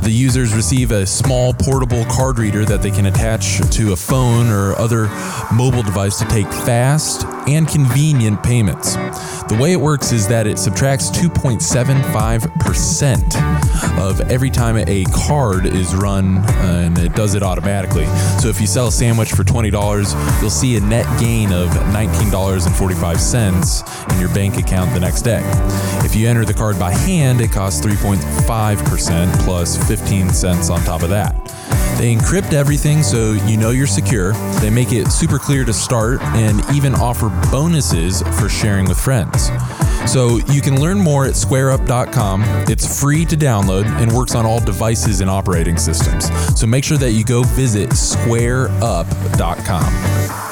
The 0.00 0.10
users 0.10 0.56
receive 0.56 0.90
a 0.90 1.06
small 1.06 1.54
portable 1.54 2.04
card 2.06 2.40
reader 2.40 2.64
that 2.64 2.82
they 2.82 2.90
can 2.90 3.06
attach 3.06 3.60
to 3.76 3.92
a 3.92 3.96
phone 3.96 4.48
or 4.48 4.74
other 4.74 5.06
mobile 5.54 5.84
device 5.84 6.18
to 6.18 6.24
take 6.24 6.48
fast 6.48 7.24
and 7.46 7.68
convenient 7.68 8.42
payments. 8.42 8.96
The 9.48 9.56
way 9.58 9.72
it 9.72 9.80
works 9.80 10.10
is 10.10 10.26
that 10.28 10.48
it 10.48 10.58
subtracts 10.58 11.10
2.75% 11.10 13.98
of 13.98 14.20
every 14.30 14.50
time 14.50 14.76
a 14.76 15.04
card 15.04 15.64
is 15.64 15.94
run, 15.94 16.44
and 16.56 16.98
it 16.98 17.14
does 17.14 17.34
it 17.34 17.42
automatically. 17.42 18.04
So 18.40 18.48
if 18.48 18.60
you 18.60 18.66
sell 18.66 18.88
a 18.88 18.92
sandwich 18.92 19.32
for 19.32 19.44
$20, 19.44 20.40
you'll 20.40 20.50
see 20.50 20.76
a 20.76 20.80
net 20.80 21.06
gain 21.20 21.52
of 21.52 21.70
$19.45 21.70 24.07
in 24.12 24.20
your 24.20 24.32
bank 24.34 24.58
account 24.58 24.92
the 24.94 25.00
next 25.00 25.22
day. 25.22 25.42
If 26.04 26.14
you 26.14 26.28
enter 26.28 26.44
the 26.44 26.54
card 26.54 26.78
by 26.78 26.92
hand, 26.92 27.40
it 27.40 27.50
costs 27.52 27.84
3.5% 27.84 29.44
plus 29.44 29.88
15 29.88 30.30
cents 30.30 30.70
on 30.70 30.80
top 30.80 31.02
of 31.02 31.10
that. 31.10 31.34
They 31.98 32.14
encrypt 32.14 32.52
everything 32.52 33.02
so 33.02 33.32
you 33.32 33.56
know 33.56 33.70
you're 33.70 33.88
secure. 33.88 34.32
They 34.60 34.70
make 34.70 34.92
it 34.92 35.10
super 35.10 35.38
clear 35.38 35.64
to 35.64 35.72
start 35.72 36.22
and 36.22 36.62
even 36.72 36.94
offer 36.94 37.28
bonuses 37.50 38.22
for 38.38 38.48
sharing 38.48 38.88
with 38.88 39.00
friends. 39.00 39.50
So 40.06 40.36
you 40.52 40.60
can 40.60 40.80
learn 40.80 40.98
more 40.98 41.26
at 41.26 41.34
squareup.com. 41.34 42.44
It's 42.68 43.00
free 43.00 43.24
to 43.26 43.36
download 43.36 43.86
and 44.00 44.12
works 44.12 44.36
on 44.36 44.46
all 44.46 44.60
devices 44.60 45.20
and 45.20 45.28
operating 45.28 45.76
systems. 45.76 46.30
So 46.58 46.68
make 46.68 46.84
sure 46.84 46.98
that 46.98 47.10
you 47.12 47.24
go 47.24 47.42
visit 47.42 47.90
squareup.com. 47.90 50.47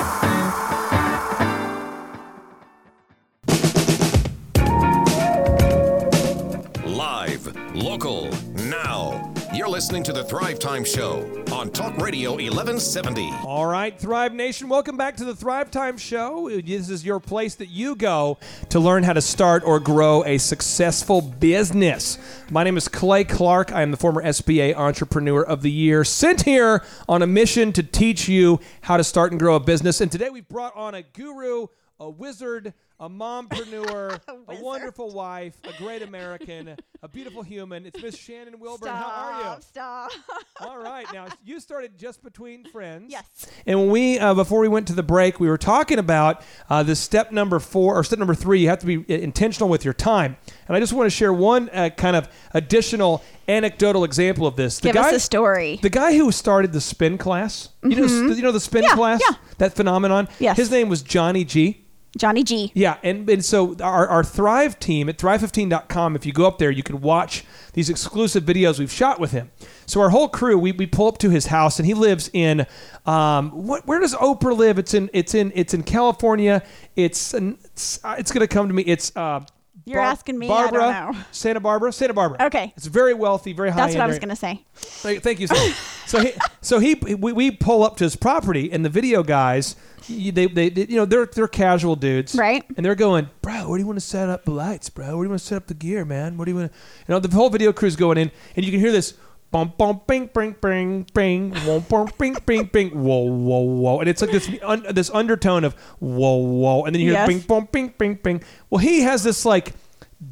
now. 8.97 9.32
You're 9.53 9.68
listening 9.68 10.03
to 10.05 10.12
the 10.12 10.24
Thrive 10.24 10.59
Time 10.59 10.84
Show 10.84 11.44
on 11.53 11.70
Talk 11.70 11.97
Radio 11.99 12.32
1170. 12.32 13.30
All 13.44 13.66
right, 13.66 13.99
Thrive 13.99 14.34
Nation, 14.34 14.68
welcome 14.68 14.97
back 14.97 15.16
to 15.16 15.24
the 15.24 15.34
Thrive 15.34 15.70
Time 15.70 15.97
Show. 15.97 16.49
This 16.61 16.90
is 16.90 17.05
your 17.05 17.20
place 17.20 17.55
that 17.57 17.68
you 17.68 17.94
go 17.94 18.38
to 18.70 18.80
learn 18.80 19.03
how 19.03 19.12
to 19.12 19.20
start 19.20 19.62
or 19.64 19.80
grow 19.80 20.24
a 20.24 20.38
successful 20.38 21.20
business. 21.20 22.18
My 22.51 22.64
name 22.64 22.76
is 22.76 22.88
Clay 22.88 23.24
Clark. 23.24 23.72
I 23.72 23.82
am 23.82 23.90
the 23.90 23.97
former 23.97 24.22
SBA 24.22 24.74
Entrepreneur 24.74 25.42
of 25.42 25.62
the 25.62 25.70
Year, 25.70 26.05
sent 26.05 26.42
here 26.42 26.82
on 27.09 27.22
a 27.22 27.26
mission 27.26 27.72
to 27.74 27.82
teach 27.82 28.28
you 28.28 28.61
how 28.82 28.97
to 28.97 29.05
start 29.05 29.30
and 29.30 29.40
grow 29.40 29.57
a 29.57 29.61
business. 29.61 30.01
And 30.01 30.11
today 30.11 30.30
we've 30.30 30.49
brought 30.49 30.74
on 30.74 30.94
a 30.94 31.03
guru, 31.03 31.68
a 32.01 32.11
wizard, 32.11 32.74
a 32.99 33.09
mompreneur, 33.11 34.18
a, 34.49 34.62
wonderful 34.62 35.11
wife, 35.11 35.55
a 35.64 35.72
great 35.82 36.03
American, 36.03 36.76
a 37.03 37.09
beautiful 37.09 37.42
human. 37.42 37.84
It's 37.84 38.01
Miss 38.03 38.16
Shannon 38.16 38.59
Wilburn. 38.59 38.88
How 38.88 39.05
are 39.11 39.55
you? 39.57 39.61
Stop. 39.62 40.11
All 40.61 40.78
right. 40.78 41.07
Now, 41.12 41.26
you 41.44 41.61
started 41.61 41.99
just 41.99 42.22
between 42.22 42.64
friends. 42.64 43.12
Yes. 43.12 43.26
And 43.66 43.78
when 43.78 43.90
we, 43.90 44.18
uh, 44.18 44.32
before 44.34 44.61
we 44.61 44.68
went 44.68 44.86
to 44.88 44.94
the 44.94 45.03
break, 45.03 45.38
we 45.38 45.49
were 45.49 45.59
talking 45.59 45.99
about 45.99 46.42
uh, 46.70 46.82
the 46.82 46.97
step 46.97 47.32
number 47.32 47.59
four 47.59 47.94
or 47.99 48.03
step 48.03 48.18
number 48.18 48.34
three. 48.34 48.61
You 48.61 48.68
have 48.70 48.78
to 48.78 48.86
be 48.86 48.97
uh, 48.99 49.18
intentional 49.18 49.68
with 49.68 49.84
your 49.84 49.94
time. 49.94 50.36
And 50.66 50.76
I 50.76 50.80
just 50.80 50.92
want 50.94 51.07
to 51.07 51.11
share 51.14 51.32
one 51.32 51.68
uh, 51.70 51.90
kind 51.97 52.16
of 52.16 52.28
additional 52.55 53.22
anecdotal 53.47 54.05
example 54.05 54.47
of 54.47 54.57
this. 54.57 54.78
The 54.78 54.88
Give 54.88 54.94
guy, 54.94 55.09
us 55.09 55.14
a 55.16 55.20
story. 55.20 55.78
The 55.82 55.90
guy 55.90 56.16
who 56.16 56.32
started 56.32 56.72
the 56.72 56.80
spin 56.80 57.18
class. 57.18 57.68
You 57.84 57.94
know, 57.94 58.07
you 58.07 58.42
know 58.42 58.53
the 58.53 58.59
spin 58.61 58.82
Mm-hmm. 58.84 58.90
Yeah, 58.90 58.94
class. 58.97 59.22
yeah. 59.28 59.36
That 59.59 59.74
phenomenon. 59.74 60.28
Yes. 60.38 60.57
His 60.57 60.70
name 60.70 60.88
was 60.88 61.03
Johnny 61.03 61.44
G. 61.44 61.86
Johnny 62.17 62.43
G. 62.43 62.73
Yeah, 62.75 62.99
and, 63.03 63.29
and 63.29 63.45
so 63.45 63.77
our, 63.77 64.07
our 64.09 64.25
Thrive 64.25 64.79
team 64.79 65.09
at 65.09 65.19
Thrive15.com, 65.19 66.17
if 66.17 66.27
you 66.27 66.33
go 66.33 66.47
up 66.47 66.59
there, 66.59 66.71
you 66.71 66.83
can 66.83 67.01
watch 67.01 67.45
these 67.73 67.91
exclusive 67.91 68.45
videos 68.45 68.79
we've 68.79 68.93
shot 68.93 69.21
with 69.21 69.33
him. 69.33 69.51
So 69.87 70.01
our 70.01 70.11
whole 70.11 70.29
crew, 70.29 70.59
we, 70.59 70.73
we 70.73 70.87
pull 70.87 71.09
up 71.09 71.19
to 71.19 71.31
his 71.31 71.47
house, 71.47 71.79
and 71.79 71.87
he 71.87 71.95
lives 71.95 72.31
in 72.33 72.67
um, 73.05 73.51
what? 73.51 73.87
Where 73.87 74.01
does 74.01 74.14
Oprah 74.14 74.57
live? 74.57 74.79
It's 74.79 74.95
in 74.95 75.11
it's 75.12 75.35
in 75.35 75.53
it's 75.55 75.75
in 75.75 75.83
California. 75.85 76.62
It's 76.97 77.35
it's, 77.35 78.05
uh, 78.05 78.17
it's 78.19 78.33
going 78.33 78.47
to 78.47 78.53
come 78.53 78.67
to 78.69 78.75
me. 78.75 78.83
It's 78.83 79.14
uh, 79.14 79.45
You're 79.89 80.01
asking 80.01 80.37
me, 80.37 80.51
I 80.51 80.62
don't 80.68 80.72
Barbara, 80.80 81.12
know. 81.12 81.18
Santa 81.30 81.61
Barbara, 81.61 81.93
Santa 81.93 82.12
Barbara. 82.12 82.45
Okay. 82.47 82.72
it's 82.76 82.87
very 82.87 83.14
wealthy, 83.14 83.53
very 83.53 83.70
high. 83.70 83.76
That's 83.76 83.95
what 83.95 84.03
I 84.03 84.07
was 84.09 84.18
going 84.18 84.30
to 84.30 84.37
say. 84.37 84.64
Thank, 84.74 85.22
thank 85.22 85.39
you. 85.39 85.47
So, 85.47 85.70
so 86.07 86.18
he, 86.18 86.32
so 86.61 86.78
he, 86.80 86.95
we, 86.97 87.32
we 87.32 87.51
pull 87.53 87.84
up 87.84 87.97
to 87.99 88.05
his 88.05 88.16
property, 88.16 88.72
and 88.72 88.84
the 88.84 88.89
video 88.89 89.22
guys, 89.22 89.76
they, 90.09 90.30
they, 90.47 90.68
they, 90.70 90.87
you 90.89 90.97
know, 90.97 91.05
they're 91.05 91.26
they're 91.26 91.46
casual 91.46 91.95
dudes, 91.95 92.34
Right. 92.34 92.64
And 92.76 92.84
they're 92.84 92.96
going, 92.96 93.29
bro, 93.42 93.68
where 93.68 93.79
do 93.79 93.83
you 93.83 93.87
want 93.87 93.99
to 94.00 94.04
set 94.04 94.29
up 94.29 94.45
the 94.45 94.50
lights, 94.50 94.91
bro? 94.91 95.07
Where 95.07 95.14
do 95.18 95.22
you 95.22 95.29
want 95.29 95.41
to 95.41 95.46
set 95.46 95.57
up 95.57 95.68
the 95.68 95.75
gear, 95.75 96.04
man? 96.04 96.37
What 96.37 96.46
do 96.46 96.50
you 96.50 96.57
want? 96.57 96.72
to, 96.72 96.79
You 97.07 97.14
know, 97.14 97.21
the 97.21 97.34
whole 97.34 97.49
video 97.50 97.72
crew's 97.72 97.95
going 97.95 98.18
in, 98.18 98.33
and 98.57 98.64
you 98.64 98.72
can 98.72 98.80
hear 98.80 98.92
this. 98.92 99.14
Bum 99.53 99.73
bum 99.79 100.01
bing 100.07 100.29
bing 100.35 100.57
bing 100.61 101.07
bing 101.14 101.55
whoa 101.55 101.81
bum 101.81 102.11
bing 102.18 102.37
bing 102.45 102.64
bing 102.64 102.91
whoa 102.91 103.23
whoa 103.31 103.61
whoa 103.61 104.01
and 104.01 104.09
it's 104.09 104.21
like 104.21 104.33
this 104.33 104.51
un, 104.63 104.85
this 104.91 105.09
undertone 105.11 105.63
of 105.64 105.73
whoa 106.01 106.35
whoa 106.37 106.85
and 106.85 106.95
then 106.95 107.01
you 107.01 107.13
hear 107.13 107.21
Yes. 107.21 107.29
bing 107.29 107.41
bum 107.41 107.68
bing 107.71 107.95
bing 107.97 108.14
bing 108.23 108.43
well 108.71 108.81
he 108.81 109.03
has 109.03 109.23
this 109.23 109.45
like 109.47 109.73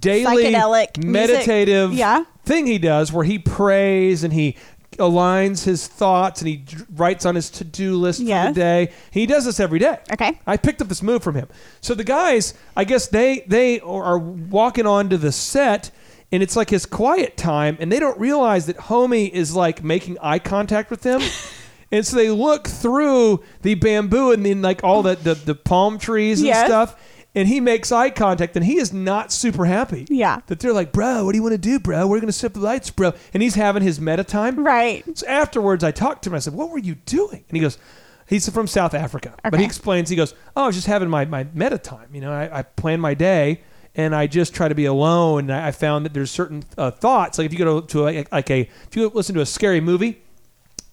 daily 0.00 0.44
Psychedelic 0.44 0.98
music. 0.98 1.04
meditative 1.38 1.92
Yeah. 1.94 2.24
thing 2.44 2.66
he 2.66 2.76
does 2.76 3.12
where 3.12 3.24
he 3.24 3.38
prays 3.38 4.24
and 4.24 4.32
he 4.32 4.56
aligns 4.98 5.64
his 5.64 5.86
thoughts 5.86 6.40
and 6.40 6.48
he 6.48 6.56
d- 6.56 6.76
writes 6.94 7.24
on 7.24 7.34
his 7.34 7.50
to-do 7.50 7.96
list 7.96 8.20
for 8.20 8.26
the 8.26 8.52
day. 8.52 8.92
He 9.10 9.26
does 9.26 9.44
this 9.44 9.58
every 9.58 9.78
day. 9.80 9.98
Okay. 10.12 10.38
I 10.46 10.56
picked 10.56 10.80
up 10.82 10.88
this 10.88 11.02
move 11.02 11.22
from 11.22 11.34
him. 11.34 11.48
So 11.80 11.94
the 11.94 12.04
guys, 12.04 12.54
I 12.76 12.84
guess 12.84 13.08
they 13.08 13.44
they 13.48 13.80
are 13.80 14.18
walking 14.18 14.86
onto 14.86 15.16
the 15.16 15.32
set 15.32 15.90
and 16.34 16.42
it's 16.42 16.56
like 16.56 16.68
his 16.68 16.84
quiet 16.84 17.36
time 17.36 17.76
and 17.80 17.90
they 17.92 18.00
don't 18.00 18.18
realize 18.18 18.66
that 18.66 18.76
homie 18.76 19.30
is 19.30 19.54
like 19.54 19.84
making 19.84 20.18
eye 20.20 20.40
contact 20.40 20.90
with 20.90 21.02
them. 21.02 21.20
and 21.92 22.04
so 22.04 22.16
they 22.16 22.28
look 22.30 22.66
through 22.66 23.42
the 23.62 23.74
bamboo 23.74 24.32
and 24.32 24.44
then 24.44 24.60
like 24.60 24.82
all 24.82 25.02
the 25.02 25.14
the, 25.14 25.34
the 25.34 25.54
palm 25.54 25.98
trees 25.98 26.40
and 26.40 26.48
Yes. 26.48 26.66
stuff 26.66 26.96
and 27.36 27.46
he 27.48 27.60
makes 27.60 27.90
eye 27.92 28.10
contact 28.10 28.56
and 28.56 28.64
he 28.64 28.78
is 28.78 28.92
not 28.92 29.32
super 29.32 29.64
happy. 29.64 30.06
Yeah. 30.08 30.40
That 30.46 30.58
they're 30.60 30.72
like, 30.72 30.92
"Bro, 30.92 31.24
what 31.24 31.32
do 31.32 31.38
you 31.38 31.42
want 31.42 31.52
to 31.54 31.58
do, 31.58 31.78
bro? 31.80 32.06
We're 32.06 32.18
going 32.20 32.26
to 32.28 32.32
set 32.32 32.54
the 32.54 32.60
lights, 32.60 32.90
bro." 32.90 33.12
And 33.32 33.42
he's 33.42 33.54
having 33.56 33.82
his 33.82 34.00
meta 34.00 34.24
time. 34.24 34.64
Right. 34.64 35.04
So 35.18 35.26
afterwards, 35.26 35.82
I 35.84 35.90
talked 35.90 36.22
to 36.24 36.30
him. 36.30 36.36
I 36.36 36.38
said, 36.40 36.54
"What 36.54 36.70
were 36.70 36.78
you 36.78 36.94
doing?" 37.06 37.44
And 37.48 37.56
he 37.56 37.60
goes, 37.60 37.76
"He's 38.28 38.48
from 38.48 38.66
South 38.68 38.94
Africa." 38.94 39.34
But 39.42 39.58
he 39.58 39.66
explains. 39.66 40.08
He 40.10 40.16
goes, 40.16 40.32
"Oh, 40.56 40.62
I 40.64 40.66
was 40.66 40.76
just 40.76 40.86
having 40.86 41.08
my 41.10 41.24
my 41.24 41.46
meta 41.54 41.78
time. 41.78 42.08
You 42.12 42.20
know, 42.20 42.32
I, 42.32 42.58
I 42.60 42.62
plan 42.62 43.00
my 43.00 43.14
day." 43.14 43.62
And 43.96 44.14
I 44.14 44.26
just 44.26 44.54
try 44.54 44.68
to 44.68 44.74
be 44.74 44.86
alone. 44.86 45.50
And 45.50 45.52
I 45.52 45.68
I 45.68 45.70
found 45.72 46.04
that 46.04 46.12
there's 46.14 46.30
certain 46.30 46.64
uh, 46.76 46.90
thoughts, 46.90 47.38
like 47.38 47.46
if 47.46 47.52
you 47.52 47.58
go 47.58 47.80
to, 47.80 47.86
to 47.88 48.08
a, 48.08 48.24
like 48.32 48.50
a, 48.50 48.60
if 48.88 48.96
you 48.96 49.08
listen 49.14 49.34
to 49.36 49.40
a 49.40 49.46
scary 49.46 49.80
movie, 49.80 50.20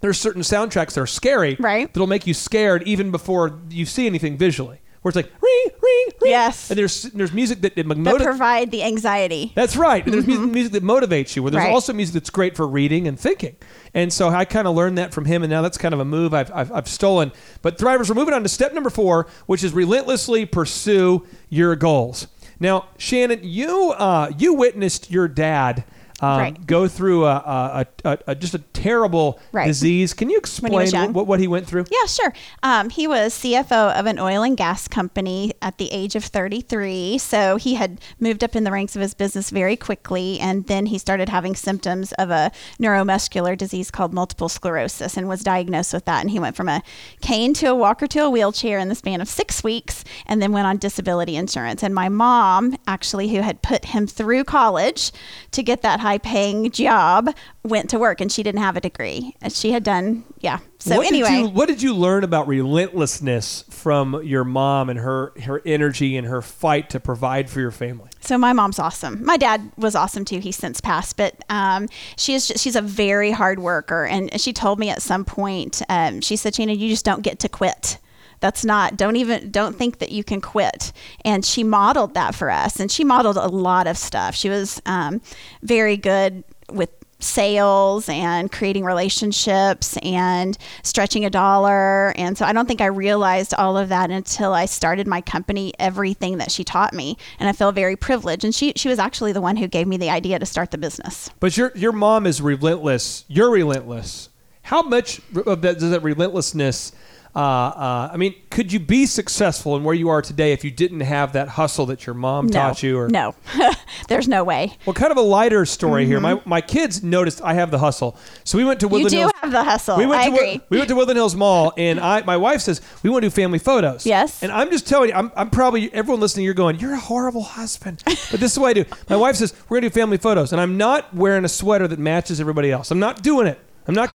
there's 0.02 0.20
certain 0.20 0.42
soundtracks 0.42 0.94
that 0.94 1.02
are 1.02 1.08
scary, 1.08 1.56
Right. 1.60 1.92
That'll 1.94 2.08
make 2.08 2.26
you 2.28 2.34
scared 2.34 2.84
even 2.84 3.12
before 3.12 3.60
you 3.70 3.86
see 3.86 4.06
anything 4.08 4.38
visually. 4.38 4.80
Where 5.02 5.10
it's 5.10 5.16
like 5.16 5.32
ring, 5.42 5.66
ring, 5.82 6.08
ring. 6.22 6.30
Yes. 6.32 6.70
And 6.70 6.78
there's 6.78 7.02
there's 7.04 7.34
music 7.34 7.62
that, 7.62 7.76
that, 7.76 7.88
That 7.88 7.98
motiv- 7.98 8.22
provide 8.24 8.70
the 8.70 8.84
anxiety. 8.84 9.52
that's 9.56 9.76
right. 9.76 10.04
And 10.06 10.14
there's 10.14 10.28
music, 10.28 10.52
music 10.52 10.74
that 10.74 10.84
motivates 10.84 11.36
you. 11.36 11.42
Where 11.42 11.50
there's 11.50 11.62
Mm-hmm. 11.64 11.70
Right. 11.70 11.74
also 11.74 11.92
music 11.94 12.14
that's 12.14 12.30
great 12.30 12.56
for 12.56 12.68
reading 12.68 13.08
and 13.08 13.20
thinking. 13.20 13.56
And 13.96 14.14
so 14.14 14.30
I 14.30 14.46
kind 14.46 14.68
of 14.68 14.76
learned 14.76 15.00
that 15.00 15.12
from 15.12 15.26
him, 15.26 15.42
and 15.42 15.50
now 15.50 15.64
that's 15.64 15.80
kind 15.80 15.96
of 15.96 16.00
a 16.00 16.06
move 16.06 16.36
I've, 16.36 16.52
I've, 16.54 16.72
I've 16.72 16.88
stolen. 16.88 17.32
But 17.64 17.80
thrivers, 17.80 18.10
we're 18.10 18.16
moving 18.16 18.36
on 18.36 18.44
to 18.44 18.50
step 18.50 18.74
number 18.74 18.92
four, 18.92 19.26
which 19.48 19.64
is 19.64 19.74
relentlessly 19.74 20.46
pursue 20.46 21.26
your 21.50 21.76
goals. 21.76 22.28
Now, 22.62 22.86
Shannon, 22.96 23.40
you 23.42 23.92
uh, 23.98 24.32
you 24.38 24.54
witnessed 24.54 25.10
your 25.10 25.28
dad. 25.28 25.84
Um, 26.22 26.38
Right. 26.40 26.68
Go 26.68 26.88
through 26.88 27.26
a, 27.26 27.36
a, 27.36 27.86
a, 28.06 28.18
a, 28.28 28.36
just 28.36 28.54
a 28.54 28.60
terrible 28.60 29.40
Right. 29.52 29.68
disease. 29.68 30.14
Can 30.14 30.30
you 30.30 30.38
explain 30.38 31.14
what, 31.14 31.28
what 31.28 31.40
he 31.40 31.48
went 31.48 31.68
through? 31.68 31.86
Yeah, 31.92 32.06
sure. 32.08 32.34
Um, 32.64 32.90
he 32.90 33.08
was 33.08 33.34
CFO 33.34 33.98
of 34.00 34.06
an 34.06 34.20
oil 34.20 34.44
and 34.44 34.56
gas 34.56 34.88
company 34.88 35.54
at 35.62 35.78
the 35.78 35.92
age 35.92 36.16
of 36.16 36.24
33. 36.24 37.18
So 37.18 37.58
he 37.58 37.76
had 37.76 38.00
moved 38.20 38.44
up 38.44 38.56
in 38.56 38.64
the 38.64 38.72
ranks 38.72 38.96
of 38.96 39.02
his 39.02 39.14
business 39.14 39.50
very 39.50 39.76
quickly. 39.76 40.40
And 40.40 40.68
then 40.68 40.86
he 40.88 40.98
started 40.98 41.30
having 41.30 41.56
symptoms 41.56 42.12
of 42.14 42.30
a 42.30 42.52
neuromuscular 42.80 43.58
disease 43.58 43.90
called 43.92 44.14
multiple 44.14 44.50
sclerosis 44.50 45.18
and 45.18 45.28
was 45.28 45.44
diagnosed 45.44 45.94
with 45.94 46.06
that. 46.06 46.22
And 46.22 46.30
he 46.30 46.40
went 46.40 46.56
from 46.56 46.70
a 46.70 46.82
cane 47.22 47.54
to 47.56 47.68
a 47.68 47.76
walker 47.76 48.08
to 48.08 48.20
a 48.26 48.30
wheelchair 48.30 48.78
in 48.80 48.90
the 48.90 48.96
span 48.96 49.22
of 49.22 49.28
six 49.28 49.64
weeks 49.64 50.04
and 50.26 50.42
then 50.42 50.52
went 50.52 50.68
on 50.68 50.78
disability 50.78 51.36
insurance. 51.36 51.84
And 51.84 51.96
my 51.96 52.10
mom, 52.10 52.78
actually, 52.88 53.30
who 53.30 53.42
had 53.42 53.62
put 53.62 53.86
him 53.86 54.08
through 54.08 54.44
college 54.44 55.12
to 55.52 55.64
get 55.64 55.82
that 55.82 56.00
high 56.00 56.11
paying 56.18 56.72
job, 56.72 57.30
went 57.64 57.90
to 57.92 58.00
work 58.00 58.22
and 58.22 58.32
she 58.32 58.44
didn't 58.44 58.62
have 58.62 58.76
a 58.76 58.82
degree. 58.82 59.36
She 59.50 59.72
had 59.72 59.84
done, 59.84 60.24
yeah. 60.40 60.60
So 60.80 60.98
what 60.98 61.08
anyway. 61.08 61.30
did 61.30 61.40
you, 61.40 61.48
what 61.50 61.68
did 61.68 61.82
you 61.82 61.94
learn 61.96 62.24
about 62.24 62.48
relentlessness 62.48 63.66
from 63.70 64.22
your 64.24 64.44
mom 64.44 64.90
and 64.90 65.00
her 65.00 65.32
her 65.44 65.62
energy 65.66 66.18
and 66.18 66.28
her 66.28 66.42
fight 66.42 66.90
to 66.92 67.00
provide 67.00 67.50
for 67.50 67.60
your 67.60 67.72
family? 67.72 68.10
So 68.22 68.38
my 68.38 68.52
mom's 68.54 68.80
awesome. 68.80 69.24
My 69.24 69.38
dad 69.38 69.72
was 69.78 69.96
awesome 69.96 70.26
too. 70.26 70.40
He's 70.40 70.56
since 70.56 70.82
passed, 70.82 71.18
but 71.18 71.36
um, 71.50 71.88
she 72.18 72.34
is. 72.34 72.48
Just, 72.48 72.64
she's 72.64 72.76
a 72.76 72.82
very 72.82 73.32
hard 73.32 73.60
worker, 73.60 74.06
and 74.06 74.40
she 74.42 74.54
told 74.54 74.80
me 74.80 74.90
at 74.90 75.02
some 75.02 75.24
point, 75.24 75.82
um, 75.90 76.22
she 76.22 76.36
said, 76.36 76.56
"Gina, 76.56 76.74
you 76.74 76.90
just 76.90 77.06
don't 77.06 77.22
get 77.22 77.40
to 77.40 77.50
quit." 77.50 78.00
That's 78.42 78.66
not. 78.66 78.98
Don't 78.98 79.16
even. 79.16 79.50
Don't 79.52 79.78
think 79.78 80.00
that 80.00 80.12
you 80.12 80.24
can 80.24 80.42
quit. 80.42 80.92
And 81.24 81.46
she 81.46 81.64
modeled 81.64 82.16
that 82.16 82.36
for 82.36 82.52
us, 82.52 82.80
and 82.80 82.92
she 82.92 83.04
modeled 83.04 83.38
a 83.38 83.48
lot 83.48 83.88
of 83.88 83.98
stuff. 83.98 84.36
She 84.36 84.50
was 84.50 84.82
um, 84.86 85.22
very 85.62 85.96
good 85.96 86.44
with 86.70 86.90
sales 87.24 88.10
and 88.10 88.52
creating 88.52 88.84
relationships 88.84 89.98
and 89.98 90.58
stretching 90.84 91.24
a 91.24 91.30
dollar. 91.30 92.14
And 92.18 92.38
so 92.38 92.46
I 92.46 92.54
don't 92.54 92.68
think 92.68 92.82
I 92.82 92.88
realized 92.88 93.54
all 93.54 93.78
of 93.78 93.90
that 93.90 94.12
until 94.12 94.54
I 94.54 94.66
started 94.66 95.08
my 95.08 95.22
company, 95.22 95.74
everything 95.80 96.40
that 96.40 96.52
she 96.52 96.64
taught 96.64 96.94
me. 96.94 97.18
And 97.40 97.48
I 97.48 97.54
feel 97.54 97.72
very 97.72 97.96
privileged. 97.96 98.44
And 98.44 98.54
she, 98.54 98.74
she 98.76 98.90
was 98.90 99.00
actually 99.00 99.34
the 99.34 99.42
one 99.42 99.56
who 99.56 99.68
gave 99.68 99.88
me 99.88 99.98
the 99.98 100.10
idea 100.10 100.40
to 100.40 100.46
start 100.46 100.72
the 100.72 100.78
business. 100.78 101.30
But 101.40 101.56
your 101.58 101.72
your 101.76 101.92
mom 101.92 102.26
is 102.26 102.42
relentless. 102.42 103.26
You're 103.28 103.52
relentless. 103.52 104.30
How 104.64 104.82
much 104.82 105.22
of 105.46 105.62
that 105.62 105.80
does 105.80 105.92
that 105.92 106.04
relentlessness? 106.04 106.92
Uh, 107.34 107.40
uh, 107.40 108.10
I 108.12 108.18
mean, 108.18 108.36
could 108.50 108.74
you 108.74 108.80
be 108.80 109.06
successful 109.06 109.78
in 109.78 109.86
where 109.86 109.96
you 109.96 110.10
are 110.10 110.22
today 110.22 110.52
if 110.52 110.66
you 110.66 110.72
didn't 110.72 111.00
have 111.00 111.32
that 111.34 111.48
hustle 111.48 111.86
that 111.86 112.06
your 112.06 112.14
mom 112.14 112.48
No, 112.48 112.52
taught 112.52 112.84
you? 112.84 112.98
Or 113.00 113.08
no, 113.08 113.36
there's 114.10 114.28
no 114.28 114.44
way. 114.44 114.76
well, 114.86 114.94
kind 114.94 115.12
of 115.12 115.18
a 115.18 115.22
lighter 115.22 115.66
story 115.66 116.06
here. 116.06 116.20
My 116.20 116.42
my 116.44 116.60
kids 116.60 117.02
noticed 117.04 117.42
I 117.42 117.54
have 117.54 117.72
the 117.72 117.80
hustle, 117.80 118.18
so 118.44 118.58
we 118.58 118.66
went 118.66 118.80
to 118.82 118.88
Mm-hmm. 118.88 118.98
You 119.04 119.10
do 119.10 119.18
Hills. 119.20 119.32
have 119.42 119.52
the 119.54 119.64
hustle. 119.64 119.98
We 119.98 120.06
went 120.06 120.22
I 120.22 120.26
to 120.26 120.32
Wo- 120.32 120.38
agree. 120.38 120.62
we 120.70 120.78
went 120.78 120.90
to 120.90 120.96
Woodland 120.96 121.18
Hills 121.18 121.36
Mall, 121.36 121.72
and 121.78 122.00
I 122.02 122.22
my 122.24 122.36
wife 122.36 122.60
says 122.62 122.82
we 123.02 123.10
want 123.10 123.24
to 123.24 123.28
do 123.30 123.32
family 123.32 123.60
photos. 123.60 124.06
Yes. 124.06 124.44
and 124.44 124.52
I'm 124.52 124.70
just 124.70 124.86
telling 124.86 125.10
you, 125.10 125.16
I'm, 125.16 125.32
I'm 125.38 125.50
probably 125.50 125.94
everyone 125.94 126.20
listening. 126.20 126.44
You're 126.44 126.54
going, 126.54 126.80
you're 126.80 126.94
a 126.94 127.00
horrible 127.00 127.44
husband, 127.44 128.02
but 128.06 128.40
this 128.42 128.52
is 128.52 128.60
what 128.60 128.68
I 128.70 128.74
do. 128.74 128.86
My 129.10 129.16
wife 129.16 129.38
says 129.38 129.54
we're 129.70 129.78
gonna 129.78 129.90
do 129.90 129.94
family 129.94 130.18
photos, 130.18 130.52
and 130.52 130.60
I'm 130.62 130.76
not 130.76 131.14
wearing 131.16 131.46
a 131.46 131.50
sweater 131.50 131.88
that 131.88 131.98
matches 132.00 132.42
everybody 132.42 132.72
else. 132.72 132.92
I'm 132.92 133.00
not 133.00 133.24
doing 133.24 133.48
it. 133.48 133.58
I'm 133.88 133.96
not. 133.96 134.12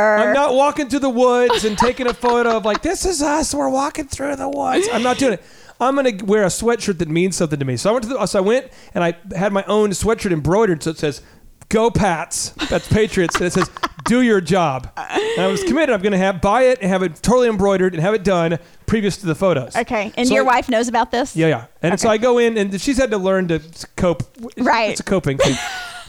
I'm 0.00 0.32
not 0.34 0.54
walking 0.54 0.88
through 0.88 1.00
the 1.00 1.10
woods 1.10 1.64
and 1.64 1.76
taking 1.78 2.06
a 2.06 2.14
photo 2.14 2.56
of 2.56 2.64
like 2.64 2.82
this 2.82 3.04
is 3.04 3.22
us. 3.22 3.54
We're 3.54 3.68
walking 3.68 4.06
through 4.08 4.36
the 4.36 4.48
woods. 4.48 4.88
I'm 4.92 5.02
not 5.02 5.18
doing 5.18 5.34
it. 5.34 5.42
I'm 5.80 5.94
gonna 5.96 6.12
wear 6.24 6.42
a 6.42 6.46
sweatshirt 6.48 6.98
that 6.98 7.08
means 7.08 7.36
something 7.36 7.58
to 7.58 7.64
me. 7.64 7.76
So 7.76 7.90
I 7.90 7.92
went 7.94 8.02
to 8.04 8.08
the, 8.10 8.26
so 8.26 8.38
I 8.38 8.42
went 8.42 8.70
and 8.94 9.02
I 9.02 9.16
had 9.34 9.52
my 9.52 9.64
own 9.64 9.90
sweatshirt 9.90 10.32
embroidered. 10.32 10.82
So 10.82 10.90
it 10.90 10.98
says 10.98 11.22
"Go 11.70 11.90
Pats." 11.90 12.50
That's 12.68 12.86
Patriots, 12.88 13.36
and 13.36 13.44
it 13.46 13.52
says 13.54 13.70
"Do 14.04 14.20
your 14.20 14.42
job." 14.42 14.90
And 14.98 15.40
I 15.40 15.46
was 15.46 15.64
committed. 15.64 15.94
I'm 15.94 16.02
gonna 16.02 16.18
have 16.18 16.42
buy 16.42 16.64
it 16.64 16.80
and 16.82 16.90
have 16.90 17.02
it 17.02 17.16
totally 17.22 17.48
embroidered 17.48 17.94
and 17.94 18.02
have 18.02 18.12
it 18.12 18.24
done 18.24 18.58
previous 18.84 19.16
to 19.18 19.26
the 19.26 19.34
photos. 19.34 19.74
Okay. 19.74 20.12
And 20.18 20.28
So 20.28 20.34
your 20.34 20.42
I- 20.44 20.46
wife 20.56 20.68
knows 20.68 20.88
about 20.88 21.12
this? 21.12 21.34
yeah, 21.34 21.46
yeah. 21.46 21.64
And 21.80 21.98
so 21.98 22.10
I 22.10 22.18
go 22.18 22.36
in, 22.36 22.58
and 22.58 22.78
she's 22.78 22.98
had 22.98 23.10
to 23.12 23.18
learn 23.18 23.48
to 23.48 23.60
cope. 23.96 24.24
Right. 24.58 24.90
It's 24.90 25.00
a 25.00 25.04
coping 25.04 25.38
thing. 25.38 25.56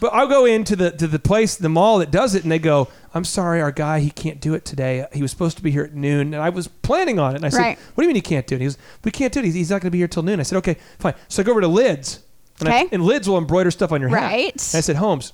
But 0.01 0.11
I'll 0.13 0.27
go 0.27 0.43
into 0.43 0.75
the 0.75 0.91
to 0.91 1.07
the 1.07 1.19
place, 1.19 1.55
the 1.55 1.69
mall 1.69 1.99
that 1.99 2.11
does 2.11 2.35
it, 2.35 2.43
and 2.43 2.51
they 2.51 2.59
go, 2.59 2.89
"I'm 3.13 3.23
sorry, 3.23 3.61
our 3.61 3.71
guy, 3.71 4.01
he 4.01 4.09
can't 4.11 4.41
do 4.41 4.53
it 4.53 4.65
today. 4.65 5.05
He 5.13 5.21
was 5.21 5.31
supposed 5.31 5.55
to 5.57 5.63
be 5.63 5.71
here 5.71 5.83
at 5.83 5.93
noon, 5.95 6.33
and 6.33 6.43
I 6.43 6.49
was 6.49 6.67
planning 6.67 7.19
on 7.19 7.31
it." 7.33 7.35
And 7.37 7.45
I 7.45 7.49
said, 7.49 7.59
Right. 7.61 7.77
"What 7.95 8.01
do 8.01 8.03
you 8.03 8.07
mean 8.09 8.15
he 8.15 8.21
can't 8.21 8.45
do 8.45 8.55
it?" 8.55 8.59
He 8.59 8.65
goes, 8.65 8.77
"We 9.05 9.11
can't 9.11 9.31
do 9.31 9.39
it. 9.39 9.45
He's, 9.45 9.53
he's 9.53 9.69
not 9.69 9.75
going 9.81 9.87
to 9.87 9.91
be 9.91 9.99
here 9.99 10.09
till 10.09 10.23
noon." 10.23 10.39
I 10.41 10.43
said, 10.43 10.57
"Okay, 10.57 10.75
fine." 10.99 11.13
So 11.29 11.41
I 11.41 11.45
go 11.45 11.51
over 11.51 11.61
to 11.61 11.67
Lids, 11.69 12.19
and, 12.59 12.67
I- 12.67 12.81
Okay. 12.83 12.89
and 12.91 13.05
Lids 13.05 13.29
will 13.29 13.37
embroider 13.37 13.71
stuff 13.71 13.91
on 13.93 14.01
your 14.01 14.09
hat. 14.09 14.21
Right. 14.31 14.51
And 14.73 14.77
I 14.77 14.81
said, 14.81 14.97
"Holmes, 14.97 15.31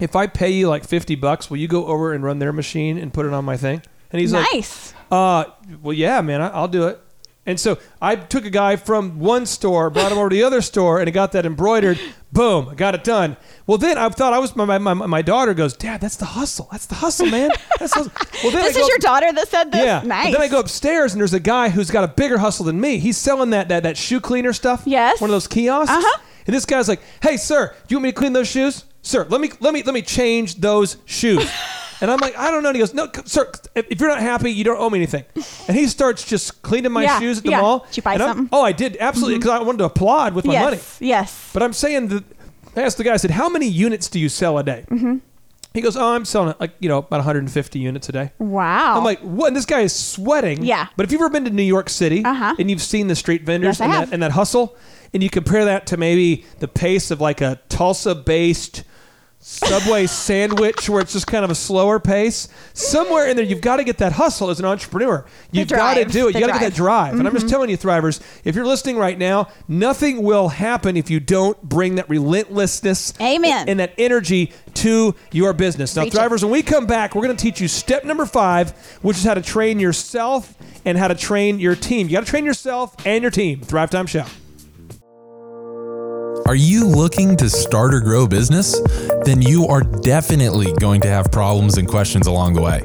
if 0.00 0.16
I 0.16 0.26
pay 0.26 0.50
you 0.50 0.68
like 0.68 0.84
fifty 0.84 1.14
bucks, 1.14 1.50
will 1.50 1.58
you 1.58 1.68
go 1.68 1.86
over 1.86 2.12
and 2.12 2.24
run 2.24 2.38
their 2.40 2.52
machine 2.52 2.98
and 2.98 3.12
put 3.12 3.26
it 3.26 3.32
on 3.32 3.44
my 3.44 3.56
thing?" 3.56 3.82
And 4.10 4.20
he's 4.20 4.32
like, 4.32 4.46
nice. 4.52 4.94
uh, 5.10 5.44
well, 5.82 5.92
yeah, 5.92 6.20
man, 6.20 6.40
I, 6.40 6.48
I'll 6.50 6.68
do 6.68 6.86
it. 6.86 7.00
And 7.46 7.60
so 7.60 7.78
I 8.00 8.16
took 8.16 8.46
a 8.46 8.50
guy 8.50 8.76
from 8.76 9.18
one 9.18 9.44
store, 9.44 9.90
brought 9.90 10.10
him 10.10 10.18
over 10.18 10.30
to 10.30 10.34
the 10.34 10.42
other 10.42 10.62
store, 10.62 10.98
and 10.98 11.06
he 11.06 11.12
got 11.12 11.32
that 11.32 11.44
embroidered. 11.44 12.00
Boom, 12.32 12.70
I 12.70 12.74
got 12.74 12.94
it 12.94 13.04
done. 13.04 13.36
Well, 13.66 13.78
then 13.78 13.98
I 13.98 14.08
thought 14.08 14.32
I 14.32 14.38
was 14.38 14.56
my, 14.56 14.64
my, 14.64 14.78
my, 14.78 14.94
my 14.94 15.22
daughter 15.22 15.52
goes, 15.54 15.74
Dad, 15.74 16.00
that's 16.00 16.16
the 16.16 16.24
hustle. 16.24 16.68
That's 16.72 16.86
the 16.86 16.96
hustle, 16.96 17.26
man. 17.26 17.50
That's 17.78 17.92
the 17.92 18.10
hustle. 18.10 18.12
Well, 18.42 18.52
then 18.52 18.62
this 18.64 18.76
is 18.76 18.88
your 18.88 18.98
daughter 18.98 19.30
that 19.32 19.48
said 19.48 19.70
this? 19.70 19.84
Yeah. 19.84 20.02
Nice. 20.04 20.32
Then 20.32 20.42
I 20.42 20.48
go 20.48 20.58
upstairs 20.58 21.12
and 21.12 21.20
there's 21.20 21.34
a 21.34 21.40
guy 21.40 21.68
who's 21.68 21.90
got 21.90 22.02
a 22.02 22.08
bigger 22.08 22.38
hustle 22.38 22.64
than 22.64 22.80
me. 22.80 22.98
He's 22.98 23.16
selling 23.16 23.50
that 23.50 23.68
that, 23.68 23.82
that 23.82 23.96
shoe 23.96 24.20
cleaner 24.20 24.52
stuff. 24.52 24.82
Yes. 24.86 25.20
One 25.20 25.30
of 25.30 25.34
those 25.34 25.46
kiosks. 25.46 25.92
Uh-huh. 25.92 26.20
And 26.46 26.54
this 26.56 26.64
guy's 26.64 26.88
like, 26.88 27.00
Hey, 27.22 27.36
sir, 27.36 27.74
do 27.86 27.94
you 27.94 27.98
want 27.98 28.04
me 28.04 28.12
to 28.12 28.16
clean 28.16 28.32
those 28.32 28.48
shoes? 28.48 28.84
Sir, 29.02 29.26
let 29.28 29.40
me 29.40 29.50
let 29.60 29.74
me 29.74 29.82
let 29.82 29.94
me 29.94 30.02
change 30.02 30.56
those 30.56 30.96
shoes. 31.04 31.48
And 32.00 32.10
I'm 32.10 32.18
like, 32.18 32.36
I 32.36 32.50
don't 32.50 32.62
know. 32.62 32.70
And 32.70 32.76
he 32.76 32.80
goes, 32.80 32.94
No, 32.94 33.06
c- 33.14 33.22
sir, 33.26 33.50
if 33.74 33.86
if 33.90 34.00
you're 34.00 34.08
not 34.10 34.20
happy, 34.20 34.50
you 34.50 34.64
don't 34.64 34.78
owe 34.78 34.90
me 34.90 34.98
anything. 34.98 35.24
And 35.68 35.76
he 35.76 35.86
starts 35.86 36.24
just 36.24 36.62
cleaning 36.62 36.92
my 36.92 37.02
Yeah, 37.04 37.18
shoes 37.20 37.38
at 37.38 37.44
the 37.44 37.50
yeah. 37.50 37.60
mall. 37.60 37.80
Did 37.88 37.96
you 37.98 38.02
buy 38.02 38.14
And 38.14 38.22
I'm- 38.22 38.30
something? 38.30 38.46
Mm-hmm. 38.46 38.54
Oh, 38.54 38.62
I 38.62 38.72
did 38.72 38.96
absolutely 39.00 39.38
because 39.38 39.50
I 39.50 39.62
wanted 39.62 39.78
to 39.78 39.84
applaud 39.84 40.34
with 40.34 40.44
my 40.44 40.52
yes. 40.54 40.64
money. 40.64 40.80
Yes. 41.08 41.50
But 41.52 41.62
I'm 41.62 41.72
saying 41.72 42.08
that 42.08 42.24
I 42.76 42.82
asked 42.82 42.96
the 42.98 43.04
guy, 43.04 43.12
I 43.14 43.16
said, 43.18 43.30
How 43.32 43.48
many 43.48 43.66
units 43.68 44.08
do 44.08 44.18
you 44.18 44.28
sell 44.28 44.58
a 44.58 44.62
day? 44.64 44.84
Mm-hmm. 44.90 45.18
He 45.72 45.80
goes, 45.80 45.96
Oh, 45.96 46.14
I'm 46.14 46.24
selling 46.24 46.54
like 46.60 46.72
you 46.78 46.88
know 46.88 46.98
about 46.98 47.16
150 47.18 47.78
units 47.80 48.08
a 48.08 48.12
day. 48.12 48.32
Wow. 48.38 48.96
I'm 48.96 49.02
like, 49.04 49.18
what? 49.20 49.48
And 49.48 49.56
this 49.56 49.66
guy 49.66 49.80
is 49.80 49.92
sweating. 49.94 50.62
Yeah. 50.64 50.86
But 50.96 51.04
if 51.06 51.10
you've 51.12 51.20
ever 51.20 51.30
been 51.30 51.44
to 51.46 51.50
New 51.50 51.62
York 51.64 51.88
City 51.90 52.24
Uh-huh. 52.24 52.54
and 52.58 52.70
you've 52.70 52.82
seen 52.82 53.08
the 53.08 53.16
street 53.16 53.42
vendors 53.42 53.78
Yes, 53.78 53.80
I 53.80 53.84
and, 53.86 53.92
have. 53.94 54.08
that, 54.10 54.14
and 54.14 54.22
that 54.22 54.32
hustle, 54.32 54.76
and 55.12 55.22
you 55.22 55.30
compare 55.30 55.64
that 55.64 55.86
to 55.88 55.96
maybe 55.96 56.44
the 56.60 56.68
pace 56.68 57.10
of 57.10 57.20
like 57.20 57.40
a 57.40 57.60
Tulsa 57.68 58.14
based 58.14 58.84
Subway 59.46 60.06
sandwich 60.06 60.88
where 60.88 61.02
it's 61.02 61.12
just 61.12 61.26
kind 61.26 61.44
of 61.44 61.50
a 61.50 61.54
slower 61.54 62.00
pace. 62.00 62.48
Somewhere 62.72 63.28
in 63.28 63.36
there, 63.36 63.44
you've 63.44 63.60
got 63.60 63.76
to 63.76 63.84
get 63.84 63.98
that 63.98 64.12
hustle 64.12 64.48
as 64.48 64.58
an 64.58 64.64
entrepreneur. 64.64 65.26
You've 65.52 65.68
got 65.68 65.94
to 65.94 66.04
drive, 66.04 66.12
do 66.12 66.28
it. 66.28 66.32
the 66.32 66.38
You 66.38 66.46
got 66.46 66.54
to 66.54 66.58
get 66.60 66.70
that 66.70 66.74
drive. 66.74 67.18
And 67.18 67.28
I'm 67.28 67.34
just 67.34 67.44
mm-hmm. 67.44 67.50
telling 67.52 67.68
you, 67.68 67.76
Thrivers, 67.76 68.22
if 68.44 68.54
you're 68.54 68.64
listening 68.64 68.96
right 68.96 69.18
now, 69.18 69.48
nothing 69.68 70.22
will 70.22 70.48
happen 70.48 70.96
if 70.96 71.10
you 71.10 71.20
don't 71.20 71.62
bring 71.62 71.96
that 71.96 72.08
relentlessness 72.08 73.12
Amen. 73.20 73.68
and 73.68 73.80
that 73.80 73.92
energy 73.98 74.50
to 74.76 75.14
your 75.30 75.52
business. 75.52 75.94
Now, 75.94 76.04
Preach 76.04 76.14
it. 76.14 76.20
Thrivers, 76.20 76.42
when 76.42 76.50
we 76.50 76.62
come 76.62 76.86
back, 76.86 77.14
we're 77.14 77.24
going 77.24 77.36
to 77.36 77.42
teach 77.42 77.60
you 77.60 77.68
step 77.68 78.04
number 78.04 78.24
five, 78.24 78.70
which 79.02 79.18
is 79.18 79.24
how 79.24 79.34
to 79.34 79.42
train 79.42 79.78
yourself 79.78 80.56
and 80.86 80.96
how 80.96 81.08
to 81.08 81.14
train 81.14 81.60
your 81.60 81.76
team. 81.76 82.08
You 82.08 82.14
got 82.14 82.24
to 82.24 82.30
train 82.30 82.46
yourself 82.46 82.96
and 83.04 83.20
your 83.20 83.30
team. 83.30 83.60
Thrive 83.60 83.90
Time 83.90 84.06
Show. 84.06 84.24
Are 86.46 86.54
you 86.54 86.86
looking 86.86 87.36
to 87.38 87.48
start 87.48 87.94
or 87.94 88.00
grow 88.00 88.24
a 88.24 88.28
business? 88.28 88.78
Then 89.24 89.40
you 89.40 89.66
are 89.66 89.80
definitely 89.80 90.72
going 90.74 91.00
to 91.02 91.08
have 91.08 91.32
problems 91.32 91.78
and 91.78 91.88
questions 91.88 92.26
along 92.26 92.54
the 92.54 92.60
way. 92.60 92.82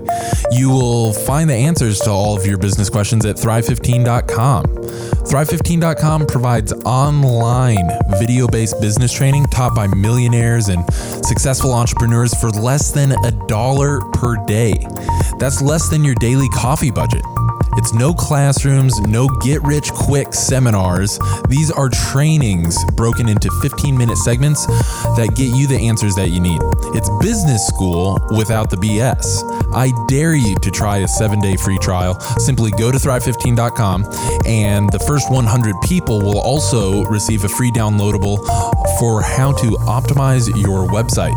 You 0.52 0.70
will 0.70 1.12
find 1.12 1.50
the 1.50 1.56
answers 1.56 2.00
to 2.02 2.10
all 2.10 2.38
of 2.38 2.46
your 2.46 2.58
business 2.58 2.90
questions 2.90 3.26
at 3.26 3.36
thrive15.com. 3.36 4.64
Thrive15.com 4.66 6.26
provides 6.26 6.74
online 6.86 7.90
video 8.18 8.48
based 8.48 8.80
business 8.80 9.12
training 9.12 9.46
taught 9.48 9.76
by 9.76 9.88
millionaires 9.88 10.70
and 10.70 10.84
successful 10.94 11.74
entrepreneurs 11.74 12.34
for 12.40 12.50
less 12.50 12.92
than 12.92 13.12
a 13.26 13.32
dollar 13.48 14.00
per 14.14 14.44
day. 14.46 14.74
That's 15.38 15.62
less 15.62 15.90
than 15.90 16.04
your 16.04 16.16
daily 16.16 16.50
coffee 16.50 16.92
budget. 16.92 17.24
It's 17.80 17.94
no 17.94 18.14
classrooms, 18.14 19.00
no 19.00 19.30
get 19.40 19.64
rich 19.64 19.94
quick 19.94 20.34
seminars. 20.34 21.18
These 21.48 21.72
are 21.72 21.88
trainings 21.88 22.76
broken 22.92 23.30
into 23.30 23.50
15 23.62 23.98
minute 23.98 24.18
segments 24.18 24.66
that 25.16 25.34
get 25.34 25.56
you 25.56 25.66
the 25.66 25.88
answers 25.88 26.14
that 26.16 26.28
you 26.28 26.42
need. 26.42 26.60
It's 26.94 27.10
business 27.22 27.66
school 27.66 28.20
without 28.36 28.70
the 28.70 28.76
BS. 28.76 29.44
I 29.74 29.94
dare 30.10 30.36
you 30.36 30.58
to 30.58 30.70
try 30.70 30.98
a 30.98 31.08
seven 31.08 31.40
day 31.40 31.56
free 31.56 31.78
trial. 31.78 32.20
Simply 32.38 32.72
go 32.72 32.92
to 32.92 32.98
thrive15.com, 32.98 34.04
and 34.46 34.92
the 34.92 35.00
first 35.00 35.32
100 35.32 35.76
people 35.84 36.20
will 36.20 36.40
also 36.40 37.06
receive 37.06 37.46
a 37.46 37.50
free 37.50 37.72
downloadable 37.72 38.40
for 39.00 39.22
how 39.22 39.54
to 39.54 39.68
optimize 39.88 40.50
your 40.62 40.86
website. 40.86 41.36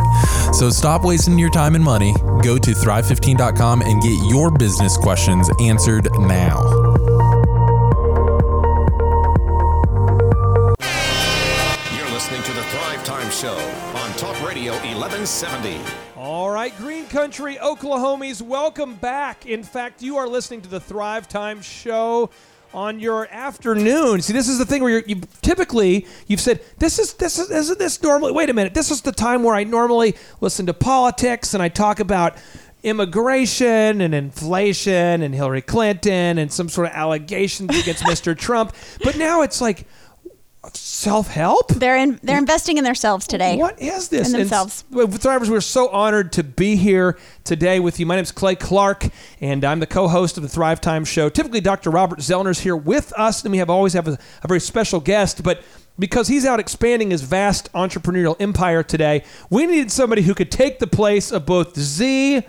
So 0.55 0.71
stop 0.71 1.05
wasting 1.05 1.39
your 1.39 1.51
time 1.51 1.77
and 1.77 1.85
money. 1.85 2.15
Go 2.43 2.59
to 2.59 2.71
thrive15.com 2.73 3.83
and 3.83 4.03
get 4.03 4.31
your 4.31 4.51
business 4.51 4.97
questions 4.97 5.49
answered 5.61 6.09
now. 6.33 6.63
You're 11.95 12.11
listening 12.11 12.43
to 12.43 12.53
the 12.53 12.63
Thrive 12.71 13.05
Time 13.05 13.31
Show 13.31 13.55
on 13.95 14.11
Talk 14.17 14.41
Radio 14.47 14.73
1170. 14.73 15.79
All 16.17 16.51
right, 16.51 16.75
Green 16.79 17.07
Country, 17.07 17.57
Oklahomies, 17.57 18.41
welcome 18.41 18.95
back. 18.95 19.45
In 19.45 19.63
fact, 19.63 20.01
you 20.01 20.17
are 20.17 20.27
listening 20.27 20.63
to 20.63 20.69
the 20.71 20.81
Thrive 20.81 21.29
Time 21.29 21.61
Show 21.61 22.31
on 22.75 23.01
your 23.01 23.29
afternoon. 23.31 24.23
See, 24.23 24.33
this 24.33 24.49
is 24.49 24.57
the 24.57 24.65
thing 24.65 24.83
where 24.83 24.93
you're, 24.93 25.05
you 25.07 25.21
typically 25.43 26.07
you've 26.27 26.41
said 26.41 26.63
this 26.79 26.99
is 26.99 27.15
this 27.15 27.39
is 27.39 27.51
isn't 27.51 27.79
this 27.79 28.03
normally. 28.03 28.33
Wait 28.33 28.49
a 28.49 28.55
minute, 28.55 28.73
this 28.73 28.91
is 28.91 29.03
the 29.03 29.13
time 29.13 29.43
where 29.43 29.55
I 29.55 29.65
normally 29.65 30.17
listen 30.41 30.67
to 30.67 30.75
politics 30.75 31.53
and 31.55 31.63
I 31.63 31.69
talk 31.69 32.01
about 32.01 32.37
immigration 32.83 34.01
and 34.01 34.15
inflation 34.15 35.23
and 35.23 35.35
Hillary 35.35 35.63
Clinton 35.63 36.39
and 36.39 36.53
some 36.53 36.69
sort 36.69 36.89
of 36.89 36.93
allegations 36.95 37.79
against 37.79 38.03
Mr. 38.05 38.37
Trump. 38.37 38.75
But 39.03 39.17
now 39.17 39.43
it's 39.43 39.61
like 39.61 39.87
self-help. 40.75 41.69
They're 41.69 41.97
in, 41.97 42.21
they're 42.23 42.39
investing 42.39 42.79
in 42.79 42.85
themselves 42.85 43.27
today. 43.27 43.57
What 43.57 43.81
is 43.81 44.09
this? 44.09 44.33
In 44.33 44.39
themselves. 44.39 44.85
well, 44.91 45.09
Thrivers, 45.09 45.49
we're 45.49 45.61
so 45.61 45.89
honored 45.89 46.33
to 46.35 46.45
be 46.45 46.77
here 46.77 47.19
today 47.45 47.81
with 47.81 47.99
you. 47.99 48.07
My 48.07 48.15
name 48.15 48.23
is 48.23 48.33
Clay 48.33 48.55
Clark, 48.55 49.09
and 49.41 49.65
I'm 49.65 49.81
the 49.81 49.87
co-host 49.87 50.37
of 50.37 50.43
the 50.43 50.49
Thrive 50.49 50.81
Time 50.81 51.05
Show. 51.05 51.29
Typically, 51.29 51.61
Dr. 51.61 51.91
Robert 51.91 52.21
Zoellner's 52.21 52.61
here 52.61 52.77
with 52.77 53.13
us, 53.19 53.43
and 53.43 53.51
we 53.51 53.59
have 53.59 53.71
always 53.71 53.93
have 53.95 54.07
a, 54.07 54.19
a 54.43 54.49
very 54.49 54.61
special 54.61 55.01
guest, 55.01 55.43
but 55.43 55.63
because 55.99 56.29
he's 56.29 56.47
out 56.47 56.61
expanding 56.61 57.11
his 57.11 57.23
vast 57.23 57.71
entrepreneurial 57.73 58.37
empire 58.41 58.83
today, 58.83 59.25
we 59.51 59.67
needed 59.67 59.91
somebody 59.91 60.23
who 60.23 60.35
could 60.35 60.51
take 60.51 60.79
the 60.79 60.87
place 60.87 61.31
of 61.33 61.45
both 61.45 61.79
Z 61.79 62.43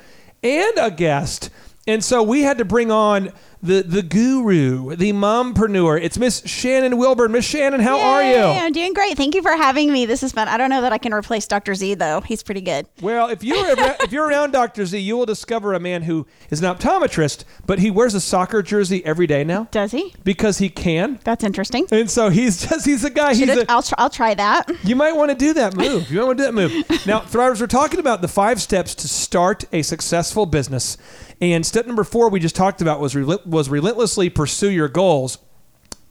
and 0.43 0.77
a 0.77 0.91
guest. 0.91 1.49
And 1.87 2.03
so 2.03 2.23
we 2.23 2.41
had 2.41 2.57
to 2.59 2.65
bring 2.65 2.91
on 2.91 3.31
the 3.63 3.81
the 3.81 4.03
guru, 4.03 4.93
the 4.95 5.13
mompreneur. 5.13 5.99
It's 6.01 6.17
Miss 6.17 6.45
Shannon 6.45 6.97
Wilburn. 6.97 7.31
Miss 7.31 7.45
Shannon, 7.45 7.79
how 7.79 7.97
are 7.97 8.21
you? 8.21 8.35
I'm 8.37 8.73
doing 8.73 8.93
great. 8.93 9.15
Thank 9.15 9.35
you 9.35 9.41
for 9.41 9.55
having 9.55 9.91
me. 9.91 10.05
This 10.05 10.21
is 10.21 10.33
fun. 10.33 10.49
I 10.49 10.57
don't 10.57 10.69
know 10.69 10.81
that 10.81 10.91
I 10.91 10.97
can 10.97 11.13
replace 11.13 11.47
Dr. 11.47 11.73
Z 11.73 11.93
though. 11.95 12.19
He's 12.21 12.43
pretty 12.43 12.59
good. 12.61 12.87
Well, 13.01 13.29
if 13.29 13.41
you're 13.43 13.57
around, 13.75 13.95
if 14.01 14.11
you're 14.11 14.27
around 14.27 14.51
Dr. 14.51 14.85
Z, 14.85 14.99
you 14.99 15.15
will 15.15 15.25
discover 15.25 15.73
a 15.73 15.79
man 15.79 16.03
who 16.03 16.27
is 16.49 16.61
an 16.61 16.75
optometrist, 16.75 17.45
but 17.65 17.79
he 17.79 17.89
wears 17.89 18.13
a 18.13 18.21
soccer 18.21 18.61
jersey 18.61 19.03
every 19.05 19.27
day 19.27 19.43
now 19.45 19.69
Does 19.71 19.93
he? 19.93 20.13
because 20.25 20.57
he 20.57 20.67
can. 20.69 21.19
That's 21.23 21.43
interesting. 21.45 21.87
And 21.91 22.11
so 22.11 22.29
he's 22.29 22.61
just 22.69 22.85
he's 22.85 23.05
a 23.05 23.09
guy. 23.09 23.33
He's 23.33 23.47
a, 23.49 23.71
I'll, 23.71 23.81
tr- 23.81 23.95
I'll 23.97 24.09
try 24.09 24.33
that. 24.33 24.69
you 24.83 24.97
might 24.97 25.13
want 25.13 25.31
to 25.31 25.35
do 25.37 25.53
that 25.53 25.75
move. 25.75 26.03
You 26.13 26.19
might 26.19 26.25
want 26.25 26.37
to 26.39 26.43
do 26.43 26.51
that 26.51 26.53
move. 26.53 27.07
Now, 27.07 27.21
Thrivers, 27.21 27.61
we're 27.61 27.67
talking 27.67 27.99
about 27.99 28.21
the 28.21 28.27
five 28.27 28.61
steps 28.61 28.93
to 28.95 29.07
start 29.07 29.63
a 29.71 29.81
successful 29.83 30.45
business. 30.45 30.97
And 31.41 31.65
step 31.65 31.87
number 31.87 32.03
four 32.03 32.29
we 32.29 32.39
just 32.39 32.55
talked 32.55 32.81
about 32.81 32.99
was 32.99 33.15
rel- 33.15 33.41
was 33.53 33.69
relentlessly 33.69 34.29
pursue 34.29 34.69
your 34.69 34.89
goals. 34.89 35.37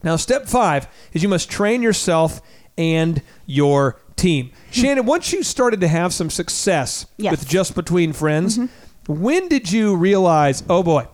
Now, 0.03 0.15
step 0.15 0.47
five 0.47 0.87
is 1.13 1.21
you 1.23 1.29
must 1.29 1.49
train 1.49 1.81
yourself 1.81 2.41
and 2.77 3.21
your 3.45 3.99
team. 4.15 4.51
Shannon, 4.71 5.05
once 5.05 5.31
you 5.31 5.43
started 5.43 5.79
to 5.81 5.87
have 5.87 6.13
some 6.13 6.29
success 6.29 7.05
Yes. 7.17 7.31
with 7.31 7.47
Just 7.47 7.75
Between 7.75 8.13
Friends, 8.13 8.59
when 9.07 9.47
did 9.47 9.71
you 9.71 9.95
realize, 9.95 10.63
oh 10.69 10.83
boy, 10.83 11.07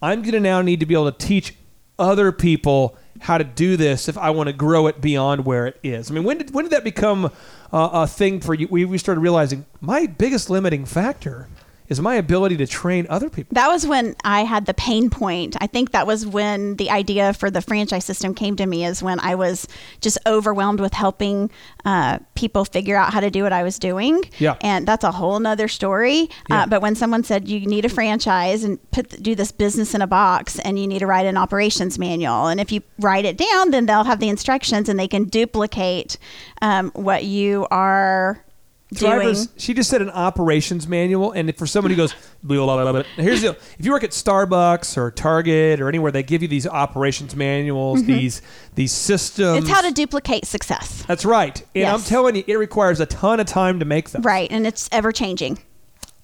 I'm 0.00 0.22
going 0.22 0.32
to 0.32 0.40
now 0.40 0.62
need 0.62 0.80
to 0.80 0.86
be 0.86 0.94
able 0.94 1.10
to 1.12 1.18
teach 1.26 1.54
other 1.98 2.32
people 2.32 2.96
how 3.20 3.36
to 3.36 3.44
do 3.44 3.76
this 3.76 4.08
if 4.08 4.16
I 4.16 4.30
want 4.30 4.46
to 4.46 4.52
grow 4.54 4.86
it 4.86 5.00
beyond 5.00 5.44
where 5.44 5.66
it 5.66 5.78
is? 5.82 6.10
I 6.10 6.14
mean, 6.14 6.24
when 6.24 6.38
did 6.38 6.54
when 6.54 6.64
did 6.64 6.72
that 6.72 6.84
become 6.84 7.26
uh, 7.72 7.90
a 7.92 8.06
thing 8.06 8.40
for 8.40 8.54
you? 8.54 8.68
We, 8.70 8.84
we 8.86 8.96
started 8.98 9.20
realizing 9.20 9.66
my 9.80 10.06
biggest 10.06 10.48
limiting 10.48 10.86
factor 10.86 11.48
is 11.90 12.00
my 12.00 12.14
ability 12.14 12.56
to 12.56 12.66
train 12.66 13.06
other 13.10 13.28
people. 13.28 13.52
That 13.54 13.68
was 13.68 13.84
when 13.84 14.14
I 14.24 14.44
had 14.44 14.66
the 14.66 14.74
pain 14.74 15.10
point. 15.10 15.56
I 15.60 15.66
think 15.66 15.90
that 15.90 16.06
was 16.06 16.24
when 16.24 16.76
the 16.76 16.88
idea 16.88 17.34
for 17.34 17.50
the 17.50 17.60
franchise 17.60 18.04
system 18.04 18.32
came 18.32 18.54
to 18.56 18.64
me, 18.64 18.84
is 18.84 19.02
when 19.02 19.18
I 19.18 19.34
was 19.34 19.66
just 20.00 20.16
overwhelmed 20.24 20.78
with 20.80 20.94
helping 20.94 21.50
uh, 21.84 22.20
people 22.36 22.64
figure 22.64 22.96
out 22.96 23.12
how 23.12 23.18
to 23.18 23.28
do 23.28 23.42
what 23.42 23.52
I 23.52 23.64
was 23.64 23.78
doing. 23.78 24.22
Yeah. 24.38 24.56
And 24.62 24.86
that's 24.86 25.02
a 25.02 25.10
whole 25.10 25.38
nother 25.40 25.66
story. 25.66 26.30
Yeah. 26.48 26.62
Uh, 26.62 26.66
but 26.66 26.80
when 26.80 26.94
someone 26.94 27.24
said 27.24 27.48
you 27.48 27.66
need 27.66 27.84
a 27.84 27.88
franchise 27.88 28.62
and 28.62 28.78
put 28.92 29.20
do 29.20 29.34
this 29.34 29.50
business 29.50 29.92
in 29.92 30.00
a 30.00 30.06
box 30.06 30.60
and 30.60 30.78
you 30.78 30.86
need 30.86 31.00
to 31.00 31.06
write 31.06 31.26
an 31.26 31.36
operations 31.36 31.98
manual, 31.98 32.46
and 32.46 32.60
if 32.60 32.70
you 32.70 32.82
write 33.00 33.24
it 33.24 33.36
down, 33.36 33.72
then 33.72 33.86
they'll 33.86 34.04
have 34.04 34.20
the 34.20 34.28
instructions 34.28 34.88
and 34.88 34.98
they 34.98 35.08
can 35.08 35.24
duplicate 35.24 36.18
um, 36.62 36.92
what 36.92 37.24
you 37.24 37.66
are 37.72 38.44
doing. 38.92 39.12
Thrivers, 39.12 39.48
she 39.56 39.74
just 39.74 39.88
said 39.90 40.02
an 40.02 40.10
operations 40.10 40.86
manual, 40.88 41.32
and 41.32 41.54
for 41.56 41.66
somebody 41.66 41.94
who 41.94 42.02
goes, 42.02 42.14
blah, 42.42 42.64
blah, 42.64 42.92
blah, 42.92 43.02
here's 43.16 43.42
the. 43.42 43.50
If 43.78 43.84
you 43.84 43.92
work 43.92 44.04
at 44.04 44.10
Starbucks 44.10 44.96
or 44.96 45.10
Target 45.10 45.80
or 45.80 45.88
anywhere, 45.88 46.12
they 46.12 46.22
give 46.22 46.42
you 46.42 46.48
these 46.48 46.66
operations 46.66 47.34
manuals, 47.36 48.04
these 48.04 48.42
these 48.74 48.92
systems. 48.92 49.48
Mm-hmm. 49.48 49.58
It's 49.66 49.68
how 49.70 49.82
to 49.82 49.92
duplicate 49.92 50.44
success. 50.46 51.04
That's 51.06 51.24
right, 51.24 51.62
and 51.74 51.86
I'm 51.86 52.02
telling 52.02 52.36
you, 52.36 52.44
it 52.46 52.56
requires 52.56 53.00
a 53.00 53.06
ton 53.06 53.40
of 53.40 53.46
time 53.46 53.78
to 53.80 53.84
make 53.84 54.10
them. 54.10 54.22
Right. 54.22 54.50
And 54.50 54.66
it's 54.66 54.88
ever 54.92 55.12
changing. 55.12 55.58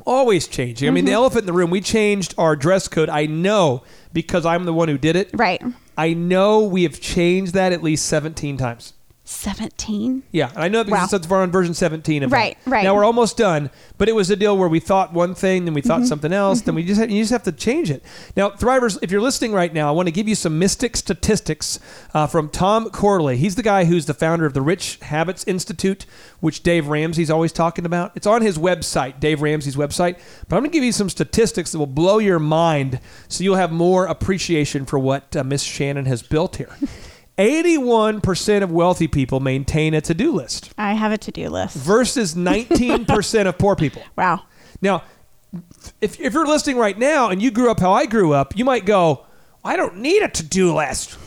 Always 0.05 0.47
changing. 0.47 0.89
I 0.89 0.93
mean, 0.93 1.05
the 1.05 1.11
Mm-hmm. 1.11 1.17
elephant 1.17 1.43
in 1.43 1.47
the 1.47 1.53
room. 1.53 1.71
We 1.71 1.81
changed 1.81 2.35
our 2.39 2.55
dress 2.55 2.87
code. 2.87 3.09
I 3.09 3.27
know 3.27 3.83
because 4.13 4.47
I'm 4.47 4.65
the 4.65 4.73
one 4.73 4.89
who 4.89 4.99
did 4.99 5.17
it. 5.17 5.31
Right. 5.35 5.61
I 5.99 6.13
know 6.13 6.63
we 6.63 6.85
have 6.85 7.01
changed 7.01 7.55
that 7.55 7.73
at 7.73 7.83
least 7.83 8.07
17 8.07 8.57
times. 8.57 8.93
17. 9.29 10.23
Yeah, 10.33 10.51
and 10.55 10.63
I 10.63 10.69
know 10.69 10.85
because 10.85 11.13
Wow. 11.13 11.17
it's 11.19 11.29
we're 11.29 11.43
on 11.43 11.51
version 11.51 11.75
17 11.75 12.23
of 12.23 12.33
Right, 12.33 12.57
that. 12.65 12.71
right. 12.71 12.85
Now 12.85 12.95
we're 12.95 13.05
almost 13.05 13.37
done, 13.37 13.71
but 13.99 14.09
it 14.09 14.15
was 14.15 14.31
a 14.31 14.37
deal 14.37 14.57
where 14.57 14.69
we 14.69 14.79
thought 14.81 15.13
one 15.13 15.35
thing, 15.35 15.65
then 15.65 15.75
we 15.75 15.81
thought 15.81 16.01
Mm-hmm. 16.01 16.07
something 16.07 16.33
else, 16.33 16.61
then 16.63 16.75
we 16.75 16.85
just 16.85 17.01
had, 17.01 17.11
you 17.11 17.21
just 17.23 17.33
have 17.33 17.43
to 17.43 17.53
change 17.53 17.91
it. 17.91 18.03
Now, 18.37 18.51
Thrivers, 18.51 18.99
if 19.03 19.11
you're 19.11 19.21
listening 19.21 19.53
right 19.53 19.73
now, 19.75 19.89
I 19.89 19.91
want 19.91 20.07
to 20.07 20.13
give 20.13 20.29
you 20.29 20.35
some 20.37 20.59
mystic 20.59 20.97
statistics 20.97 21.79
uh, 22.15 22.27
from 22.29 22.49
Tom 22.49 22.89
Corley. 22.91 23.37
He's 23.37 23.57
the 23.57 23.63
guy 23.63 23.85
who's 23.85 24.07
the 24.07 24.15
founder 24.15 24.47
of 24.47 24.55
the 24.55 24.63
Rich 24.63 24.99
Habits 25.03 25.45
Institute, 25.47 26.07
which 26.41 26.63
Dave 26.63 26.87
Ramsey's 26.89 27.31
always 27.31 27.53
talking 27.53 27.85
about. 27.85 28.13
It's 28.15 28.27
on 28.27 28.43
his 28.43 28.59
website, 28.59 29.19
Dave 29.21 29.43
Ramsey's 29.43 29.77
website. 29.77 30.19
But 30.49 30.57
I'm 30.57 30.63
going 30.63 30.71
to 30.71 30.77
give 30.77 30.85
you 30.85 30.93
some 30.93 31.11
statistics 31.11 31.73
that 31.73 31.79
will 31.79 31.87
blow 31.87 32.19
your 32.19 32.39
mind, 32.39 33.01
so 33.29 33.43
you'll 33.43 33.57
have 33.57 33.73
more 33.73 34.07
appreciation 34.07 34.85
for 34.87 34.99
what 34.99 35.35
uh, 35.35 35.43
Miss 35.43 35.63
Shannon 35.63 36.07
has 36.07 36.23
built 36.23 36.57
here. 36.57 36.71
81% 37.39 38.63
of 38.63 38.73
wealthy 38.73 39.09
people 39.09 39.41
maintain 39.41 39.95
a 39.95 40.01
to-do 40.01 40.33
list 40.33 40.73
I 40.79 40.95
have 40.95 41.13
a 41.13 41.19
to 41.19 41.31
do 41.31 41.49
list. 41.49 41.77
versus 41.77 42.35
19% 42.37 43.47
of 43.47 43.59
poor 43.59 43.77
people. 43.77 44.03
Wow. 44.17 44.43
Now, 44.81 45.03
if, 46.01 46.19
if 46.21 46.33
you're 46.35 46.47
listening 46.47 46.77
right 46.79 46.99
now 46.99 47.29
and 47.31 47.41
you 47.43 47.51
grew 47.51 47.71
up 47.71 47.81
how 47.81 47.93
I 47.93 48.07
grew 48.07 48.33
up, 48.33 48.57
you 48.57 48.65
might 48.65 48.85
go, 48.87 49.27
I 49.65 49.77
don't 49.77 49.99
need 49.99 50.23
a 50.23 50.29
to 50.29 50.43
do 50.43 50.75
list. 50.75 51.19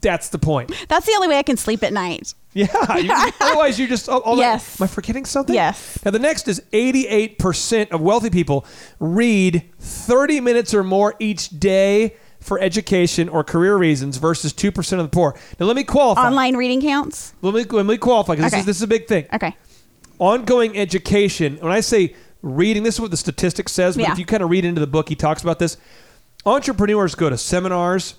That's 0.00 0.30
the 0.30 0.38
point. 0.38 0.72
That's 0.88 1.06
the 1.06 1.12
only 1.14 1.28
way 1.28 1.38
I 1.38 1.42
can 1.44 1.56
sleep 1.56 1.82
at 1.82 1.92
night. 1.92 2.34
Yeah. 2.54 2.98
You, 2.98 3.10
otherwise, 3.40 3.78
you're 3.78 3.88
just 3.88 4.10
all, 4.10 4.20
all 4.20 4.36
that- 4.36 4.42
Yes. 4.42 4.78
Am 4.78 4.84
I 4.84 4.86
forgetting 4.86 5.24
something? 5.24 5.54
Yes. 5.54 5.98
Now, 6.04 6.10
the 6.10 6.18
next 6.18 6.48
is 6.48 6.60
88% 6.70 7.92
of 7.92 8.02
wealthy 8.02 8.28
people 8.28 8.66
read 9.00 9.70
30 9.78 10.40
minutes 10.42 10.74
or 10.74 10.84
more 10.84 11.14
each 11.18 11.48
day 11.48 12.14
for 12.42 12.58
education 12.60 13.28
or 13.28 13.44
career 13.44 13.76
reasons 13.76 14.16
versus 14.18 14.52
2% 14.52 14.92
of 14.98 14.98
the 14.98 15.08
poor. 15.08 15.34
Now, 15.58 15.66
let 15.66 15.76
me 15.76 15.84
qualify. 15.84 16.26
Online 16.26 16.56
reading 16.56 16.80
counts. 16.82 17.32
Let 17.40 17.54
me, 17.54 17.64
let 17.64 17.86
me 17.86 17.96
qualify 17.96 18.34
because 18.34 18.50
this, 18.50 18.60
is, 18.60 18.66
this 18.66 18.76
is 18.76 18.82
a 18.82 18.86
big 18.88 19.06
thing. 19.06 19.26
Okay. 19.32 19.56
Ongoing 20.18 20.76
education, 20.76 21.56
when 21.60 21.72
I 21.72 21.80
say 21.80 22.14
reading, 22.42 22.82
this 22.82 22.96
is 22.96 23.00
what 23.00 23.10
the 23.10 23.16
statistics 23.16 23.72
says, 23.72 23.96
but 23.96 24.02
Yeah. 24.02 24.12
if 24.12 24.18
you 24.18 24.26
kind 24.26 24.42
of 24.42 24.50
read 24.50 24.64
into 24.64 24.80
the 24.80 24.86
book, 24.86 25.08
he 25.08 25.14
talks 25.14 25.42
about 25.42 25.58
this. 25.58 25.76
Entrepreneurs 26.44 27.14
go 27.14 27.30
to 27.30 27.38
seminars 27.38 28.14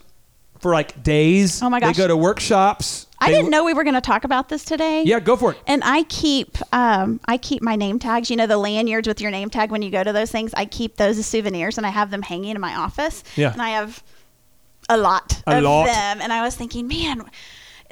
for 0.63 0.73
like 0.73 1.03
days. 1.03 1.61
Oh 1.61 1.69
my 1.69 1.79
gosh. 1.79 1.95
They 1.95 2.01
go 2.03 2.07
to 2.07 2.17
workshops. 2.17 3.05
I 3.19 3.27
They- 3.29 3.35
didn't 3.37 3.51
know 3.51 3.63
we 3.63 3.73
were 3.73 3.83
going 3.83 3.93
to 3.93 4.01
talk 4.01 4.23
about 4.23 4.49
this 4.49 4.65
today. 4.65 5.03
Yeah, 5.05 5.19
go 5.19 5.35
for 5.37 5.51
it. 5.51 5.57
And 5.67 5.83
I 5.85 6.03
keep 6.03 6.57
um, 6.73 7.19
I 7.25 7.37
keep 7.37 7.61
my 7.61 7.75
name 7.75 7.99
tags. 7.99 8.29
You 8.31 8.35
know 8.37 8.47
the 8.47 8.57
lanyards 8.57 9.07
with 9.07 9.21
your 9.21 9.29
name 9.31 9.49
tag 9.51 9.69
when 9.71 9.81
you 9.83 9.91
go 9.91 10.03
to 10.03 10.11
those 10.11 10.31
things. 10.31 10.53
I 10.55 10.65
keep 10.65 10.97
those 10.97 11.17
as 11.19 11.25
souvenirs, 11.27 11.77
and 11.77 11.85
I 11.85 11.89
have 11.91 12.09
them 12.09 12.21
hanging 12.23 12.55
in 12.55 12.59
my 12.61 12.75
office. 12.75 13.23
Yeah. 13.35 13.53
And 13.53 13.61
I 13.61 13.69
have 13.69 14.03
a 14.89 14.97
lot 14.97 15.41
A 15.47 15.57
of 15.57 15.63
lot. 15.63 15.85
them. 15.85 16.19
And 16.21 16.33
I 16.33 16.41
was 16.43 16.55
thinking, 16.55 16.87
man, 16.87 17.23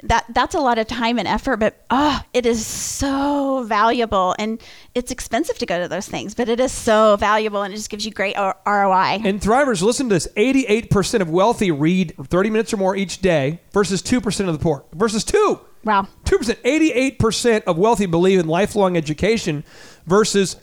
that 0.04 0.24
that's 0.30 0.54
a 0.54 0.60
lot 0.60 0.78
of 0.78 0.86
time 0.86 1.18
and 1.18 1.28
effort, 1.28 1.58
but 1.58 1.84
oh, 1.90 2.20
it 2.32 2.44
is 2.44 2.66
so 2.66 3.64
valuable, 3.64 4.34
and 4.38 4.60
it's 4.94 5.10
expensive 5.10 5.58
to 5.58 5.66
go 5.66 5.80
to 5.80 5.88
those 5.88 6.08
things, 6.08 6.34
but 6.34 6.48
it 6.48 6.58
is 6.58 6.72
so 6.72 7.16
valuable, 7.16 7.62
and 7.62 7.72
it 7.72 7.76
just 7.76 7.90
gives 7.90 8.04
you 8.04 8.10
great 8.10 8.36
ROI. 8.36 9.20
And 9.24 9.40
Thrivers, 9.40 9.82
listen 9.82 10.08
to 10.08 10.14
this 10.14 10.26
88% 10.36 11.20
of 11.20 11.30
wealthy 11.30 11.70
read 11.70 12.14
30 12.16 12.50
minutes 12.50 12.72
or 12.72 12.78
more 12.78 12.96
each 12.96 13.20
day 13.20 13.60
versus 13.72 14.02
2% 14.02 14.48
of 14.48 14.58
the 14.58 14.62
poor. 14.62 14.84
Versus 14.92 15.24
2. 15.24 15.60
wow. 15.84 16.08
2%. 16.24 17.16
88% 17.16 17.64
of 17.64 17.78
wealthy 17.78 18.06
believe 18.06 18.40
in 18.40 18.48
lifelong 18.48 18.96
education 18.96 19.64
versus 20.06 20.56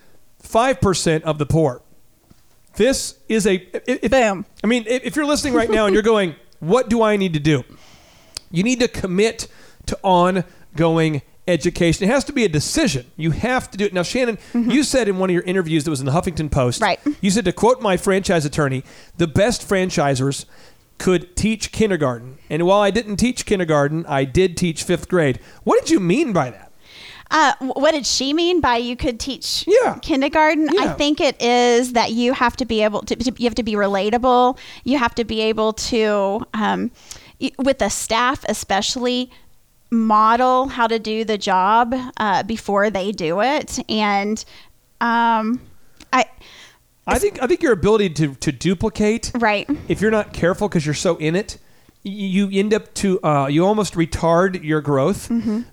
5% 0.43 1.21
of 1.21 1.37
the 1.37 1.45
poor. 1.45 1.81
This 2.75 3.17
is 3.27 3.45
a. 3.47 3.55
If, 3.85 4.11
Boom. 4.11 4.45
I 4.63 4.67
mean, 4.67 4.85
if 4.87 5.15
you're 5.15 5.25
listening 5.25 5.53
right 5.53 5.69
now 5.69 5.85
and 5.85 5.93
you're 5.93 6.03
going, 6.03 6.35
what 6.59 6.89
do 6.89 7.01
I 7.01 7.17
need 7.17 7.33
to 7.33 7.39
do? 7.39 7.63
You 8.51 8.63
need 8.63 8.79
to 8.79 8.87
commit 8.87 9.47
to 9.87 9.97
ongoing 10.03 11.21
education. 11.47 12.03
It 12.07 12.11
has 12.11 12.23
to 12.25 12.33
be 12.33 12.45
a 12.45 12.49
decision. 12.49 13.07
You 13.17 13.31
have 13.31 13.71
to 13.71 13.77
do 13.77 13.85
it. 13.85 13.93
Now, 13.93 14.03
Shannon, 14.03 14.37
you 14.53 14.83
said 14.83 15.07
in 15.07 15.17
one 15.17 15.29
of 15.29 15.33
your 15.33 15.43
interviews 15.43 15.83
that 15.83 15.89
was 15.89 15.99
in 15.99 16.05
the 16.05 16.11
Huffington 16.11 16.51
Post, 16.51 16.81
Right. 16.81 16.99
you 17.21 17.31
said 17.31 17.45
to 17.45 17.51
quote 17.51 17.81
my 17.81 17.97
franchise 17.97 18.45
attorney, 18.45 18.83
the 19.17 19.27
best 19.27 19.67
franchisors 19.67 20.45
could 20.99 21.35
teach 21.35 21.71
kindergarten. 21.71 22.37
And 22.49 22.63
while 22.67 22.81
I 22.81 22.91
didn't 22.91 23.17
teach 23.17 23.45
kindergarten, 23.45 24.05
I 24.07 24.25
did 24.25 24.57
teach 24.57 24.83
fifth 24.83 25.07
grade. 25.07 25.39
What 25.63 25.79
did 25.79 25.89
you 25.89 25.99
mean 25.99 26.33
by 26.33 26.51
that? 26.51 26.71
Uh, 27.31 27.53
what 27.61 27.91
did 27.91 28.05
she 28.07 28.33
mean 28.33 28.59
by 28.59 28.77
you 28.77 28.95
could 28.95 29.19
teach 29.19 29.63
Yeah. 29.67 29.97
kindergarten? 30.01 30.67
I 30.79 30.89
think 30.93 31.21
it 31.21 31.39
is 31.41 31.93
that 31.93 32.11
you 32.11 32.33
have 32.33 32.57
to 32.57 32.65
be 32.65 32.83
able 32.83 33.01
to, 33.03 33.15
to- 33.15 33.33
you 33.37 33.45
have 33.45 33.55
to 33.55 33.63
be 33.63 33.73
relatable. 33.73 34.57
You 34.83 34.97
have 34.97 35.13
to 35.15 35.23
be 35.23 35.41
able 35.41 35.73
to, 35.73 36.41
um, 36.55 36.89
with 37.57 37.79
the 37.79 37.89
staff 37.89 38.43
especially, 38.47 39.31
model 39.91 40.67
how 40.67 40.87
to 40.87 40.99
do 40.99 41.23
the 41.23 41.37
job 41.37 41.95
uh, 42.17 42.43
before 42.43 42.89
they 42.89 43.11
do 43.11 43.41
it. 43.41 43.79
And 43.89 44.43
um, 45.01 45.61
I, 46.13 46.25
I 47.07 47.19
think 47.19 47.41
I 47.41 47.47
think 47.47 47.63
your 47.63 47.73
ability 47.73 48.09
to 48.11 48.35
to 48.35 48.51
duplicate 48.51 49.31
right. 49.35 49.67
if 49.87 50.01
you're 50.01 50.11
not 50.11 50.33
careful 50.33 50.67
because 50.67 50.85
you're 50.85 50.95
so 50.95 51.15
in 51.17 51.35
it, 51.35 51.57
you 52.01 52.49
end 52.51 52.73
up 52.73 52.93
to 52.93 53.21
uh, 53.23 53.47
you 53.47 53.65
almost 53.65 53.93
retard 53.95 54.63
your 54.63 54.79
growth 54.79 55.29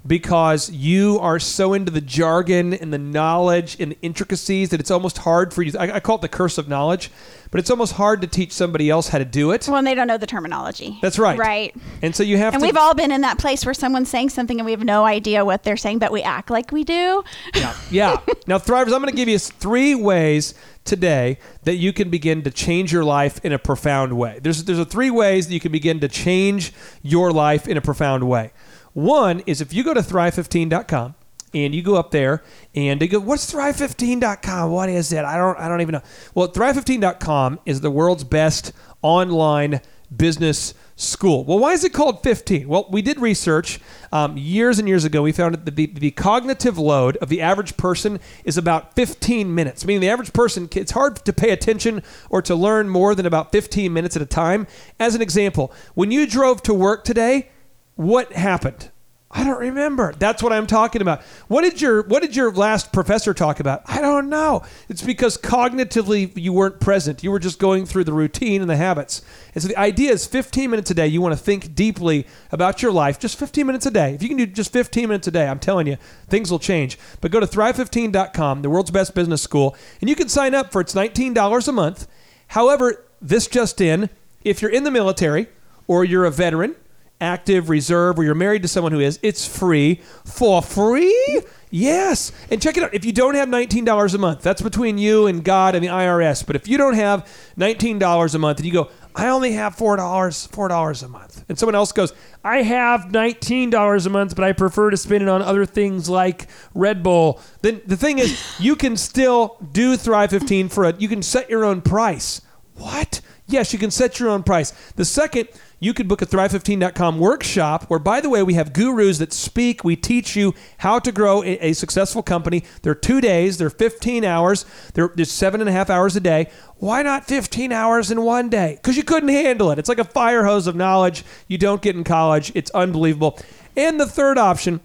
because 0.06 0.68
you 0.70 1.18
are 1.20 1.38
so 1.38 1.72
into 1.72 1.92
the 1.92 2.00
jargon 2.00 2.74
and 2.74 2.92
the 2.92 2.98
knowledge 2.98 3.76
and 3.78 3.92
the 3.92 3.98
intricacies 4.02 4.70
that 4.70 4.80
it's 4.80 4.90
almost 4.90 5.18
hard 5.18 5.54
for 5.54 5.62
you. 5.62 5.72
I, 5.78 5.96
I 5.96 6.00
call 6.00 6.16
it 6.16 6.22
the 6.22 6.28
curse 6.28 6.58
of 6.58 6.68
knowledge, 6.68 7.12
but 7.52 7.60
it's 7.60 7.70
almost 7.70 7.92
hard 7.92 8.20
to 8.22 8.26
teach 8.26 8.50
somebody 8.50 8.90
else 8.90 9.08
how 9.08 9.18
to 9.18 9.24
do 9.24 9.52
it. 9.52 9.68
Well, 9.68 9.76
and 9.76 9.86
they 9.86 9.94
don't 9.94 10.08
know 10.08 10.18
the 10.18 10.26
terminology. 10.26 10.98
That's 11.00 11.16
right. 11.18 11.38
Right. 11.38 11.76
And 12.02 12.14
so 12.14 12.24
you 12.24 12.38
have 12.38 12.52
to 12.52 12.56
And 12.56 12.60
to. 12.62 12.66
we've 12.66 12.76
all 12.76 12.94
been 12.94 13.12
in 13.12 13.20
that 13.20 13.38
place 13.38 13.64
where 13.64 13.74
someone's 13.74 14.10
saying 14.10 14.30
something 14.30 14.58
and 14.58 14.64
we 14.64 14.72
have 14.72 14.84
no 14.84 15.04
idea 15.04 15.44
what 15.44 15.62
they're 15.62 15.76
saying, 15.76 16.00
but 16.00 16.10
we 16.10 16.22
act 16.22 16.50
like 16.50 16.72
we 16.72 16.82
do. 16.82 17.22
Yeah. 17.54 17.74
yeah. 17.90 18.16
Now, 18.48 18.58
Thrivers, 18.58 18.92
I'm 18.92 19.00
going 19.02 19.06
to 19.10 19.16
give 19.16 19.28
you 19.28 19.38
three 19.40 19.94
ways 19.96 20.54
today 20.86 21.38
that 21.64 21.76
you 21.76 21.92
can 21.92 22.10
begin 22.10 22.42
to 22.42 22.50
change 22.50 22.92
your 22.92 23.04
life 23.04 23.44
in 23.44 23.52
a 23.52 23.58
profound 23.58 24.16
way. 24.16 24.38
There's 24.42 24.64
there's 24.64 24.78
a 24.78 24.84
three 24.84 25.10
ways 25.10 25.48
that 25.48 25.54
you 25.54 25.60
can 25.60 25.72
begin 25.72 26.00
to 26.00 26.08
change 26.08 26.72
your 27.02 27.32
life 27.32 27.68
in 27.68 27.76
a 27.76 27.80
profound 27.80 28.28
way. 28.28 28.52
One 28.92 29.40
is 29.40 29.60
if 29.60 29.74
you 29.74 29.84
go 29.84 29.92
to 29.92 30.00
thrive15.com 30.00 31.14
and 31.52 31.74
you 31.74 31.82
go 31.82 31.96
up 31.96 32.10
there 32.10 32.42
and 32.74 33.00
they 33.00 33.08
go, 33.08 33.18
"What's 33.20 33.52
thrive15.com? 33.52 34.70
What 34.70 34.88
is 34.88 35.12
it? 35.12 35.24
I 35.24 35.36
don't 35.36 35.58
I 35.58 35.68
don't 35.68 35.80
even 35.80 35.94
know." 35.94 36.02
Well, 36.34 36.48
thrive15.com 36.48 37.60
is 37.66 37.80
the 37.80 37.90
world's 37.90 38.24
best 38.24 38.72
online 39.02 39.80
business 40.14 40.74
school. 40.96 41.44
Well, 41.44 41.58
why 41.58 41.72
is 41.72 41.84
it 41.84 41.92
called 41.92 42.22
15? 42.22 42.66
Well, 42.66 42.86
we 42.90 43.02
did 43.02 43.20
research 43.20 43.78
um, 44.10 44.36
years 44.36 44.78
and 44.78 44.88
years 44.88 45.04
ago. 45.04 45.22
We 45.22 45.30
found 45.30 45.54
that 45.54 45.76
the, 45.76 45.86
the 45.86 46.10
cognitive 46.10 46.78
load 46.78 47.18
of 47.18 47.28
the 47.28 47.42
average 47.42 47.76
person 47.76 48.18
is 48.44 48.56
about 48.56 48.94
15 48.94 49.54
minutes. 49.54 49.84
Meaning 49.84 50.00
the 50.00 50.08
average 50.08 50.32
person, 50.32 50.68
it's 50.74 50.92
hard 50.92 51.16
to 51.16 51.32
pay 51.34 51.50
attention 51.50 52.02
or 52.30 52.40
to 52.42 52.54
learn 52.54 52.88
more 52.88 53.14
than 53.14 53.26
about 53.26 53.52
15 53.52 53.92
minutes 53.92 54.16
at 54.16 54.22
a 54.22 54.26
time. 54.26 54.66
As 54.98 55.14
an 55.14 55.20
example, 55.20 55.72
when 55.94 56.10
you 56.10 56.26
drove 56.26 56.62
to 56.62 56.72
work 56.72 57.04
today, 57.04 57.50
what 57.94 58.32
happened? 58.32 58.90
I 59.28 59.42
don't 59.42 59.58
remember. 59.58 60.12
That's 60.12 60.40
what 60.40 60.52
I'm 60.52 60.68
talking 60.68 61.02
about. 61.02 61.22
What 61.48 61.62
did 61.62 61.80
your 61.80 62.02
What 62.04 62.22
did 62.22 62.36
your 62.36 62.52
last 62.52 62.92
professor 62.92 63.34
talk 63.34 63.58
about? 63.58 63.82
I 63.86 64.00
don't 64.00 64.28
know. 64.28 64.62
It's 64.88 65.02
because 65.02 65.36
cognitively 65.36 66.30
you 66.36 66.52
weren't 66.52 66.78
present. 66.78 67.24
You 67.24 67.32
were 67.32 67.40
just 67.40 67.58
going 67.58 67.86
through 67.86 68.04
the 68.04 68.12
routine 68.12 68.60
and 68.60 68.70
the 68.70 68.76
habits. 68.76 69.22
And 69.52 69.62
so 69.62 69.68
the 69.68 69.76
idea 69.76 70.12
is 70.12 70.26
15 70.26 70.70
minutes 70.70 70.92
a 70.92 70.94
day. 70.94 71.08
You 71.08 71.20
want 71.20 71.36
to 71.36 71.42
think 71.42 71.74
deeply 71.74 72.24
about 72.52 72.82
your 72.82 72.92
life. 72.92 73.18
Just 73.18 73.36
15 73.36 73.66
minutes 73.66 73.84
a 73.84 73.90
day. 73.90 74.14
If 74.14 74.22
you 74.22 74.28
can 74.28 74.38
do 74.38 74.46
just 74.46 74.72
15 74.72 75.08
minutes 75.08 75.26
a 75.26 75.32
day, 75.32 75.48
I'm 75.48 75.58
telling 75.58 75.88
you, 75.88 75.96
things 76.28 76.50
will 76.50 76.60
change. 76.60 76.96
But 77.20 77.32
go 77.32 77.40
to 77.40 77.46
thrive15.com, 77.46 78.62
the 78.62 78.70
world's 78.70 78.92
best 78.92 79.14
business 79.14 79.42
school, 79.42 79.76
and 80.00 80.08
you 80.08 80.14
can 80.14 80.28
sign 80.28 80.54
up 80.54 80.70
for 80.70 80.80
it's 80.80 80.94
$19 80.94 81.68
a 81.68 81.72
month. 81.72 82.06
However, 82.48 83.04
this 83.20 83.48
just 83.48 83.80
in, 83.80 84.08
if 84.44 84.62
you're 84.62 84.70
in 84.70 84.84
the 84.84 84.90
military 84.92 85.48
or 85.88 86.04
you're 86.04 86.24
a 86.24 86.30
veteran 86.30 86.76
active, 87.20 87.70
reserve, 87.70 88.18
or 88.18 88.24
you're 88.24 88.34
married 88.34 88.62
to 88.62 88.68
someone 88.68 88.92
who 88.92 89.00
is, 89.00 89.18
it's 89.22 89.46
free 89.46 90.00
for 90.24 90.62
free. 90.62 91.42
Yes. 91.70 92.32
And 92.50 92.62
check 92.62 92.76
it 92.76 92.82
out. 92.82 92.94
If 92.94 93.04
you 93.04 93.12
don't 93.12 93.34
have 93.34 93.48
$19 93.48 94.14
a 94.14 94.18
month, 94.18 94.42
that's 94.42 94.62
between 94.62 94.98
you 94.98 95.26
and 95.26 95.42
God 95.42 95.74
and 95.74 95.82
the 95.82 95.88
IRS. 95.88 96.46
But 96.46 96.56
if 96.56 96.68
you 96.68 96.78
don't 96.78 96.94
have 96.94 97.26
$19 97.58 98.34
a 98.34 98.38
month 98.38 98.58
and 98.58 98.66
you 98.66 98.72
go, 98.72 98.90
I 99.14 99.28
only 99.28 99.52
have 99.52 99.74
$4, 99.74 99.96
$4 99.96 101.02
a 101.02 101.08
month. 101.08 101.44
And 101.48 101.58
someone 101.58 101.74
else 101.74 101.90
goes, 101.92 102.12
I 102.44 102.62
have 102.62 103.06
$19 103.06 104.06
a 104.06 104.10
month, 104.10 104.36
but 104.36 104.44
I 104.44 104.52
prefer 104.52 104.90
to 104.90 104.96
spend 104.96 105.22
it 105.22 105.28
on 105.28 105.40
other 105.40 105.64
things 105.64 106.08
like 106.08 106.48
Red 106.74 107.02
Bull. 107.02 107.40
Then 107.62 107.80
the 107.86 107.96
thing 107.96 108.18
is, 108.18 108.60
you 108.60 108.76
can 108.76 108.96
still 108.96 109.56
do 109.72 109.96
Thrive 109.96 110.30
15 110.30 110.68
for 110.68 110.84
a, 110.84 110.94
you 110.98 111.08
can 111.08 111.22
set 111.22 111.48
your 111.48 111.64
own 111.64 111.80
price. 111.80 112.42
What? 112.74 113.22
Yes, 113.46 113.72
you 113.72 113.78
can 113.78 113.90
set 113.90 114.20
your 114.20 114.28
own 114.28 114.42
price. 114.42 114.72
The 114.96 115.04
second, 115.04 115.48
you 115.78 115.92
could 115.92 116.08
book 116.08 116.22
a 116.22 116.26
thrive15.com 116.26 117.18
workshop 117.18 117.84
where, 117.84 117.98
by 117.98 118.20
the 118.20 118.30
way, 118.30 118.42
we 118.42 118.54
have 118.54 118.72
gurus 118.72 119.18
that 119.18 119.32
speak. 119.32 119.84
We 119.84 119.94
teach 119.94 120.34
you 120.34 120.54
how 120.78 120.98
to 120.98 121.12
grow 121.12 121.42
a, 121.44 121.74
successful 121.74 122.22
company. 122.22 122.64
They're 122.82 122.94
two 122.94 123.20
days, 123.20 123.58
they're 123.58 123.68
15 123.68 124.24
hours, 124.24 124.64
they're, 124.94 125.12
they're 125.14 125.26
seven 125.26 125.60
and 125.60 125.68
a 125.68 125.72
half 125.72 125.90
hours 125.90 126.16
a 126.16 126.20
day. 126.20 126.50
Why 126.76 127.02
not 127.02 127.26
15 127.26 127.72
hours 127.72 128.10
in 128.10 128.22
one 128.22 128.48
day? 128.48 128.78
Because 128.80 128.96
you 128.96 129.02
couldn't 129.02 129.28
handle 129.28 129.70
it. 129.70 129.78
It's 129.78 129.88
like 129.88 129.98
a 129.98 130.04
fire 130.04 130.44
hose 130.44 130.66
of 130.66 130.76
knowledge 130.76 131.24
you 131.48 131.58
don't 131.58 131.82
get 131.82 131.94
in 131.94 132.04
college. 132.04 132.52
It's 132.54 132.70
unbelievable. 132.70 133.38
And 133.76 134.00
the 134.00 134.06
third 134.06 134.38
option, 134.38 134.80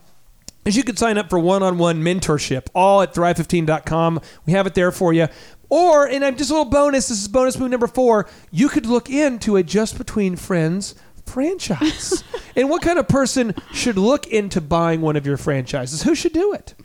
is 0.66 0.78
you 0.78 0.84
could 0.84 1.00
sign 1.00 1.18
up 1.18 1.30
for 1.30 1.40
one-on-one 1.40 2.04
mentorship 2.04 2.68
all 2.76 3.02
at 3.02 3.14
thrive15.com 3.16 4.22
we 4.46 4.54
have 4.54 4.68
it 4.68 4.76
there 4.76 4.92
for 4.92 5.12
you 5.12 5.28
or 5.72 6.08
and 6.08 6.24
i'm 6.24 6.36
just 6.36 6.52
a 6.52 6.54
little 6.54 6.70
bonus 6.70 7.08
this 7.08 7.20
is 7.22 7.28
bonus 7.28 7.58
move 7.58 7.72
number 7.72 7.88
four 7.88 8.28
you 8.52 8.70
could 8.70 8.86
look 8.86 9.10
into 9.10 9.56
a 9.56 9.64
just 9.64 9.98
between 9.98 10.36
friends 10.36 10.94
franchise 11.26 12.24
and 12.56 12.70
what 12.70 12.82
kind 12.82 13.00
of 13.00 13.08
person 13.08 13.54
should 13.74 13.98
look 13.98 14.28
into 14.28 14.60
buying 14.60 15.00
one 15.02 15.16
of 15.16 15.26
your 15.26 15.38
franchises 15.38 16.04
who 16.04 16.14
should 16.14 16.34
do 16.34 16.54
it 16.54 16.76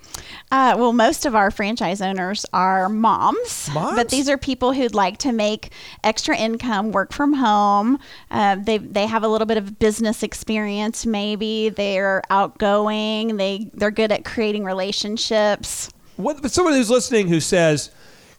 Uh, 0.52 0.74
well, 0.78 0.92
most 0.92 1.26
of 1.26 1.34
our 1.34 1.50
franchise 1.50 2.00
owners 2.00 2.46
are 2.52 2.88
moms, 2.88 3.68
Moms? 3.74 3.96
but 3.96 4.08
these 4.08 4.28
are 4.28 4.38
people 4.38 4.72
who'd 4.72 4.94
like 4.94 5.18
to 5.18 5.32
make 5.32 5.72
extra 6.04 6.36
income, 6.36 6.92
work 6.92 7.12
from 7.12 7.32
home. 7.34 7.98
Uh, 8.30 8.54
they 8.54 8.78
they 8.78 9.06
have 9.06 9.24
a 9.24 9.28
little 9.28 9.46
bit 9.46 9.58
of 9.58 9.78
business 9.80 10.22
experience. 10.22 11.04
Maybe 11.04 11.68
they're 11.70 12.22
outgoing. 12.30 13.36
They 13.36 13.70
they're 13.74 13.90
good 13.90 14.12
at 14.12 14.24
creating 14.24 14.64
relationships. 14.64 15.90
what 16.16 16.40
but 16.42 16.50
someone 16.52 16.74
who's 16.74 16.90
listening 16.90 17.26
who 17.28 17.40
says 17.40 17.90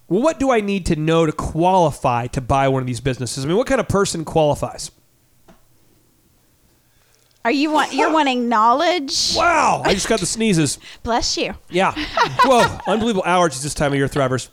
well 0.08 0.22
what 0.22 0.40
do 0.40 0.52
i 0.52 0.60
need 0.62 0.86
to 0.86 0.96
know 0.96 1.26
to 1.26 1.32
qualify 1.32 2.28
to 2.28 2.42
buy 2.42 2.68
one 2.68 2.82
of 2.82 2.88
these 2.88 3.00
businesses 3.02 3.46
i 3.46 3.48
mean 3.48 3.58
what 3.58 3.68
kind 3.68 3.80
of 3.82 3.88
person 3.88 4.24
qualifies 4.26 4.92
Are 7.46 7.52
you 7.52 7.72
want 7.72 7.94
you're 7.94 8.12
wanting 8.12 8.50
knowledge? 8.50 9.34
Wow, 9.34 9.82
I 9.86 9.94
just 9.94 10.10
got 10.10 10.20
the 10.20 10.26
sneezes. 10.38 10.80
Bless 11.04 11.38
you. 11.38 11.54
Yeah. 11.70 11.94
Whoa, 12.44 12.78
unbelievable 12.88 13.24
allergies 13.24 13.64
this 13.64 13.74
time 13.74 13.94
of 13.94 13.98
year, 13.98 14.10
Thrivers. 14.10 14.50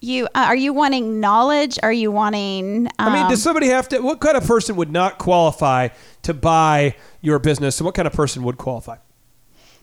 You 0.00 0.26
uh, 0.26 0.46
are 0.46 0.54
you 0.54 0.72
wanting 0.72 1.18
knowledge? 1.18 1.80
Are 1.82 1.92
you 1.92 2.12
wanting? 2.12 2.86
Um, 2.86 3.08
I 3.08 3.12
mean, 3.12 3.28
does 3.28 3.42
somebody 3.42 3.68
have 3.68 3.88
to? 3.88 3.98
What 3.98 4.20
kind 4.20 4.36
of 4.36 4.46
person 4.46 4.76
would 4.76 4.92
not 4.92 5.18
qualify 5.18 5.88
to 6.22 6.32
buy 6.32 6.94
your 7.22 7.40
business, 7.40 7.80
and 7.80 7.86
what 7.86 7.96
kind 7.96 8.06
of 8.06 8.12
person 8.12 8.44
would 8.44 8.56
qualify? 8.56 8.98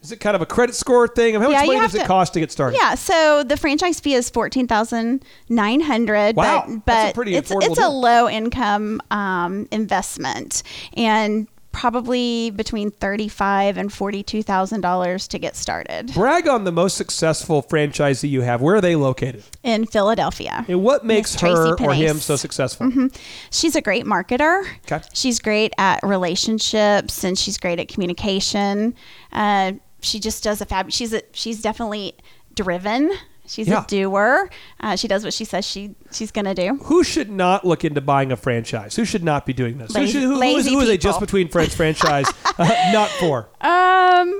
Is 0.01 0.11
it 0.11 0.19
kind 0.19 0.35
of 0.35 0.41
a 0.41 0.45
credit 0.45 0.75
score 0.75 1.07
thing? 1.07 1.33
How 1.35 1.49
much 1.49 1.61
you 1.61 1.73
money 1.73 1.79
does 1.79 1.95
it 1.95 2.07
cost 2.07 2.33
to 2.33 2.39
get 2.39 2.51
started? 2.51 2.77
Yeah, 2.79 2.95
so 2.95 3.43
the 3.43 3.57
franchise 3.57 3.99
fee 3.99 4.13
is 4.13 4.29
fourteen 4.29 4.67
thousand 4.67 5.25
nine 5.49 5.81
hundred. 5.81 6.35
Wow, 6.35 6.65
but, 6.67 6.85
that's 6.85 7.03
a 7.03 7.07
but 7.07 7.15
pretty 7.15 7.35
it's 7.35 7.51
it's 7.51 7.79
a 7.79 7.89
low 7.89 8.29
income 8.29 9.01
um, 9.11 9.67
investment, 9.71 10.63
and 10.95 11.47
probably 11.71 12.49
between 12.51 12.91
thirty 12.91 13.27
five 13.27 13.77
and 13.77 13.91
forty 13.91 14.23
two 14.23 14.41
thousand 14.41 14.81
dollars 14.81 15.27
to 15.27 15.37
get 15.37 15.55
started 15.55 16.11
Brag 16.13 16.47
on 16.47 16.63
the 16.63 16.71
most 16.71 16.97
successful 16.97 17.61
franchisee 17.61 18.29
you 18.29 18.41
have. 18.41 18.61
Where 18.61 18.75
are 18.75 18.81
they 18.81 18.95
located? 18.95 19.43
in 19.63 19.85
Philadelphia. 19.85 20.65
And 20.67 20.83
what 20.83 21.05
makes 21.05 21.35
her 21.35 21.75
or 21.79 21.93
him 21.93 22.17
so 22.17 22.35
successful? 22.35 23.09
She's 23.51 23.75
a 23.75 23.81
great 23.81 24.05
marketer. 24.05 24.65
Okay. 24.89 25.01
She's 25.13 25.39
great 25.39 25.73
at 25.77 26.01
relationships 26.01 27.23
and 27.23 27.37
she's 27.37 27.57
great 27.57 27.79
at 27.79 27.87
communication. 27.87 28.95
Uh, 29.31 29.73
she 30.01 30.19
just 30.19 30.43
does 30.43 30.61
a 30.61 30.65
fab. 30.65 30.91
She's 30.91 31.13
a, 31.13 31.21
she's 31.33 31.61
definitely 31.61 32.13
driven. 32.55 33.11
She's 33.47 33.67
Yeah. 33.67 33.83
a 33.83 33.87
doer. 33.87 34.47
Uh, 34.79 34.95
she 34.95 35.07
does 35.07 35.23
what 35.23 35.33
she 35.33 35.43
says 35.43 35.65
she 35.65 35.95
she's 36.11 36.29
gonna 36.31 36.53
do. 36.53 36.75
Who 36.83 37.03
should 37.03 37.31
not 37.31 37.65
look 37.65 37.83
into 37.83 37.99
buying 37.99 38.31
a 38.31 38.35
franchise? 38.35 38.95
Who 38.95 39.05
should 39.05 39.23
not 39.23 39.47
be 39.47 39.53
doing 39.53 39.79
this? 39.79 39.91
Lazy, 39.95 40.21
Who, 40.21 40.35
Lazy- 40.35 40.35
should, 40.35 40.43
who, 40.43 40.51
who 40.51 40.57
is, 40.59 40.65
lazy 40.65 40.73
who 40.75 40.79
is 40.81 40.89
a 40.89 40.97
just 40.99 41.19
between 41.19 41.47
friends 41.47 41.73
franchise 41.75 42.27
uh, 42.59 42.89
not 42.93 43.09
for? 43.09 43.49
Um, 43.61 44.39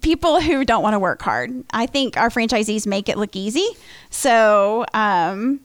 people 0.00 0.40
who 0.40 0.64
don't 0.64 0.82
want 0.82 0.94
to 0.94 0.98
work 0.98 1.22
hard. 1.22 1.52
I 1.70 1.86
think 1.86 2.16
our 2.16 2.30
franchisees 2.30 2.84
make 2.84 3.08
it 3.08 3.16
look 3.16 3.36
easy. 3.36 3.66
So, 4.10 4.84
um, 4.92 5.60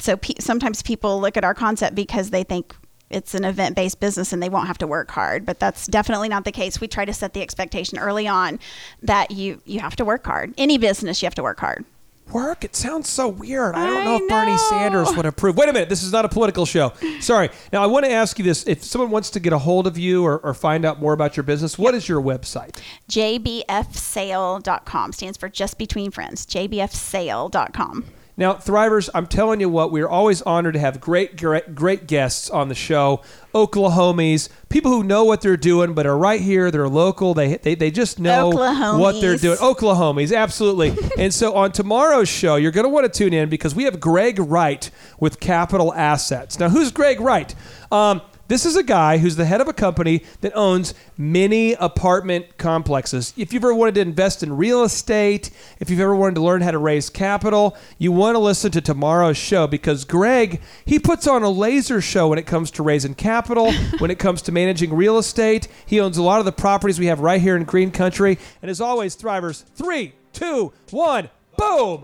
so 0.00 0.16
pe- 0.16 0.34
sometimes 0.40 0.82
people 0.82 1.20
look 1.20 1.36
at 1.36 1.44
our 1.44 1.54
concept 1.54 1.94
because 1.94 2.30
they 2.30 2.42
think 2.42 2.74
it's 3.10 3.34
an 3.34 3.44
event-based 3.44 4.00
business 4.00 4.32
and 4.32 4.42
they 4.42 4.48
won't 4.48 4.68
have 4.68 4.78
to 4.78 4.86
work 4.86 5.10
hard. 5.10 5.44
But 5.44 5.60
that's 5.60 5.86
definitely 5.86 6.28
not 6.28 6.44
the 6.44 6.52
case. 6.52 6.80
We 6.80 6.88
try 6.88 7.04
to 7.04 7.12
set 7.12 7.34
the 7.34 7.42
expectation 7.42 7.98
early 7.98 8.26
on 8.26 8.58
that 9.02 9.32
you 9.32 9.60
you 9.66 9.80
have 9.80 9.96
to 9.96 10.04
work 10.04 10.24
hard. 10.24 10.54
Any 10.56 10.78
business, 10.78 11.20
you 11.22 11.26
have 11.26 11.34
to 11.34 11.42
work 11.42 11.60
hard. 11.60 11.84
Work? 12.32 12.64
It 12.64 12.76
sounds 12.76 13.08
so 13.08 13.28
weird. 13.28 13.74
I 13.74 13.86
don't 13.86 14.02
I 14.02 14.04
know 14.04 14.16
if 14.16 14.28
Bernie. 14.28 14.56
Sanders 14.56 15.08
would 15.16 15.26
approve. 15.26 15.56
Wait 15.56 15.68
a 15.68 15.72
minute. 15.72 15.88
This 15.88 16.04
is 16.04 16.12
not 16.12 16.24
a 16.24 16.28
political 16.28 16.64
show. 16.64 16.92
Sorry. 17.18 17.50
Now, 17.72 17.82
I 17.82 17.86
want 17.86 18.04
to 18.04 18.12
ask 18.12 18.38
you 18.38 18.44
this. 18.44 18.64
If 18.68 18.84
someone 18.84 19.10
wants 19.10 19.30
to 19.30 19.40
get 19.40 19.52
a 19.52 19.58
hold 19.58 19.88
of 19.88 19.98
you 19.98 20.24
or, 20.24 20.38
or 20.38 20.54
find 20.54 20.84
out 20.84 21.00
more 21.00 21.12
about 21.12 21.36
your 21.36 21.42
business, 21.42 21.76
what 21.76 21.92
is 21.92 22.08
your 22.08 22.22
website? 22.22 22.80
JBFsale.com 23.08 25.12
stands 25.12 25.38
for 25.38 25.48
Just 25.48 25.76
Between 25.76 26.12
Friends. 26.12 26.46
JBFsale.com. 26.46 28.04
Now, 28.40 28.54
Thrivers, 28.54 29.10
I'm 29.12 29.26
telling 29.26 29.60
you 29.60 29.68
what, 29.68 29.92
we're 29.92 30.08
always 30.08 30.40
honored 30.40 30.72
to 30.72 30.80
have 30.80 30.98
great, 30.98 31.36
great, 31.36 31.74
great 31.74 32.06
guests 32.06 32.48
on 32.48 32.70
the 32.70 32.74
show. 32.74 33.20
Oklahomies, 33.54 34.48
people 34.70 34.90
who 34.90 35.04
know 35.04 35.24
what 35.24 35.42
they're 35.42 35.58
doing, 35.58 35.92
but 35.92 36.06
are 36.06 36.16
right 36.16 36.40
here. 36.40 36.70
They're 36.70 36.88
local. 36.88 37.34
They 37.34 37.56
they, 37.58 37.74
they 37.74 37.90
just 37.90 38.18
know 38.18 38.48
what 38.48 39.20
they're 39.20 39.36
doing. 39.36 39.58
Oklahomies, 39.58 40.34
absolutely. 40.34 40.96
and 41.18 41.34
so 41.34 41.54
on 41.54 41.72
tomorrow's 41.72 42.30
show, 42.30 42.56
you're 42.56 42.70
going 42.70 42.86
to 42.86 42.88
want 42.88 43.12
to 43.12 43.14
tune 43.14 43.34
in 43.34 43.50
because 43.50 43.74
we 43.74 43.84
have 43.84 44.00
Greg 44.00 44.38
Wright 44.38 44.90
with 45.18 45.38
Capital 45.38 45.92
Assets. 45.92 46.58
Now, 46.58 46.70
who's 46.70 46.90
Greg 46.90 47.20
Wright? 47.20 47.54
Um, 47.92 48.22
this 48.50 48.66
is 48.66 48.74
a 48.74 48.82
guy 48.82 49.18
who's 49.18 49.36
the 49.36 49.44
head 49.44 49.60
of 49.60 49.68
a 49.68 49.72
company 49.72 50.24
that 50.40 50.50
owns 50.56 50.92
many 51.16 51.74
apartment 51.74 52.58
complexes. 52.58 53.32
If 53.36 53.52
you've 53.52 53.62
ever 53.62 53.72
wanted 53.72 53.94
to 53.94 54.00
invest 54.00 54.42
in 54.42 54.56
real 54.56 54.82
estate, 54.82 55.50
if 55.78 55.88
you've 55.88 56.00
ever 56.00 56.16
wanted 56.16 56.34
to 56.34 56.40
learn 56.40 56.60
how 56.60 56.72
to 56.72 56.78
raise 56.78 57.10
capital, 57.10 57.76
you 57.96 58.10
want 58.10 58.34
to 58.34 58.40
listen 58.40 58.72
to 58.72 58.80
tomorrow's 58.80 59.36
show 59.36 59.68
because 59.68 60.04
Greg, 60.04 60.60
he 60.84 60.98
puts 60.98 61.28
on 61.28 61.44
a 61.44 61.48
laser 61.48 62.00
show 62.00 62.26
when 62.26 62.40
it 62.40 62.46
comes 62.46 62.72
to 62.72 62.82
raising 62.82 63.14
capital, 63.14 63.72
when 64.00 64.10
it 64.10 64.18
comes 64.18 64.42
to 64.42 64.50
managing 64.50 64.92
real 64.92 65.18
estate. 65.18 65.68
He 65.86 66.00
owns 66.00 66.16
a 66.16 66.22
lot 66.22 66.40
of 66.40 66.44
the 66.44 66.50
properties 66.50 66.98
we 66.98 67.06
have 67.06 67.20
right 67.20 67.40
here 67.40 67.56
in 67.56 67.62
Green 67.62 67.92
Country. 67.92 68.36
And 68.62 68.68
as 68.68 68.80
always, 68.80 69.16
Thrivers, 69.16 69.62
three, 69.76 70.14
two, 70.32 70.72
one, 70.90 71.30
boom! 71.56 72.02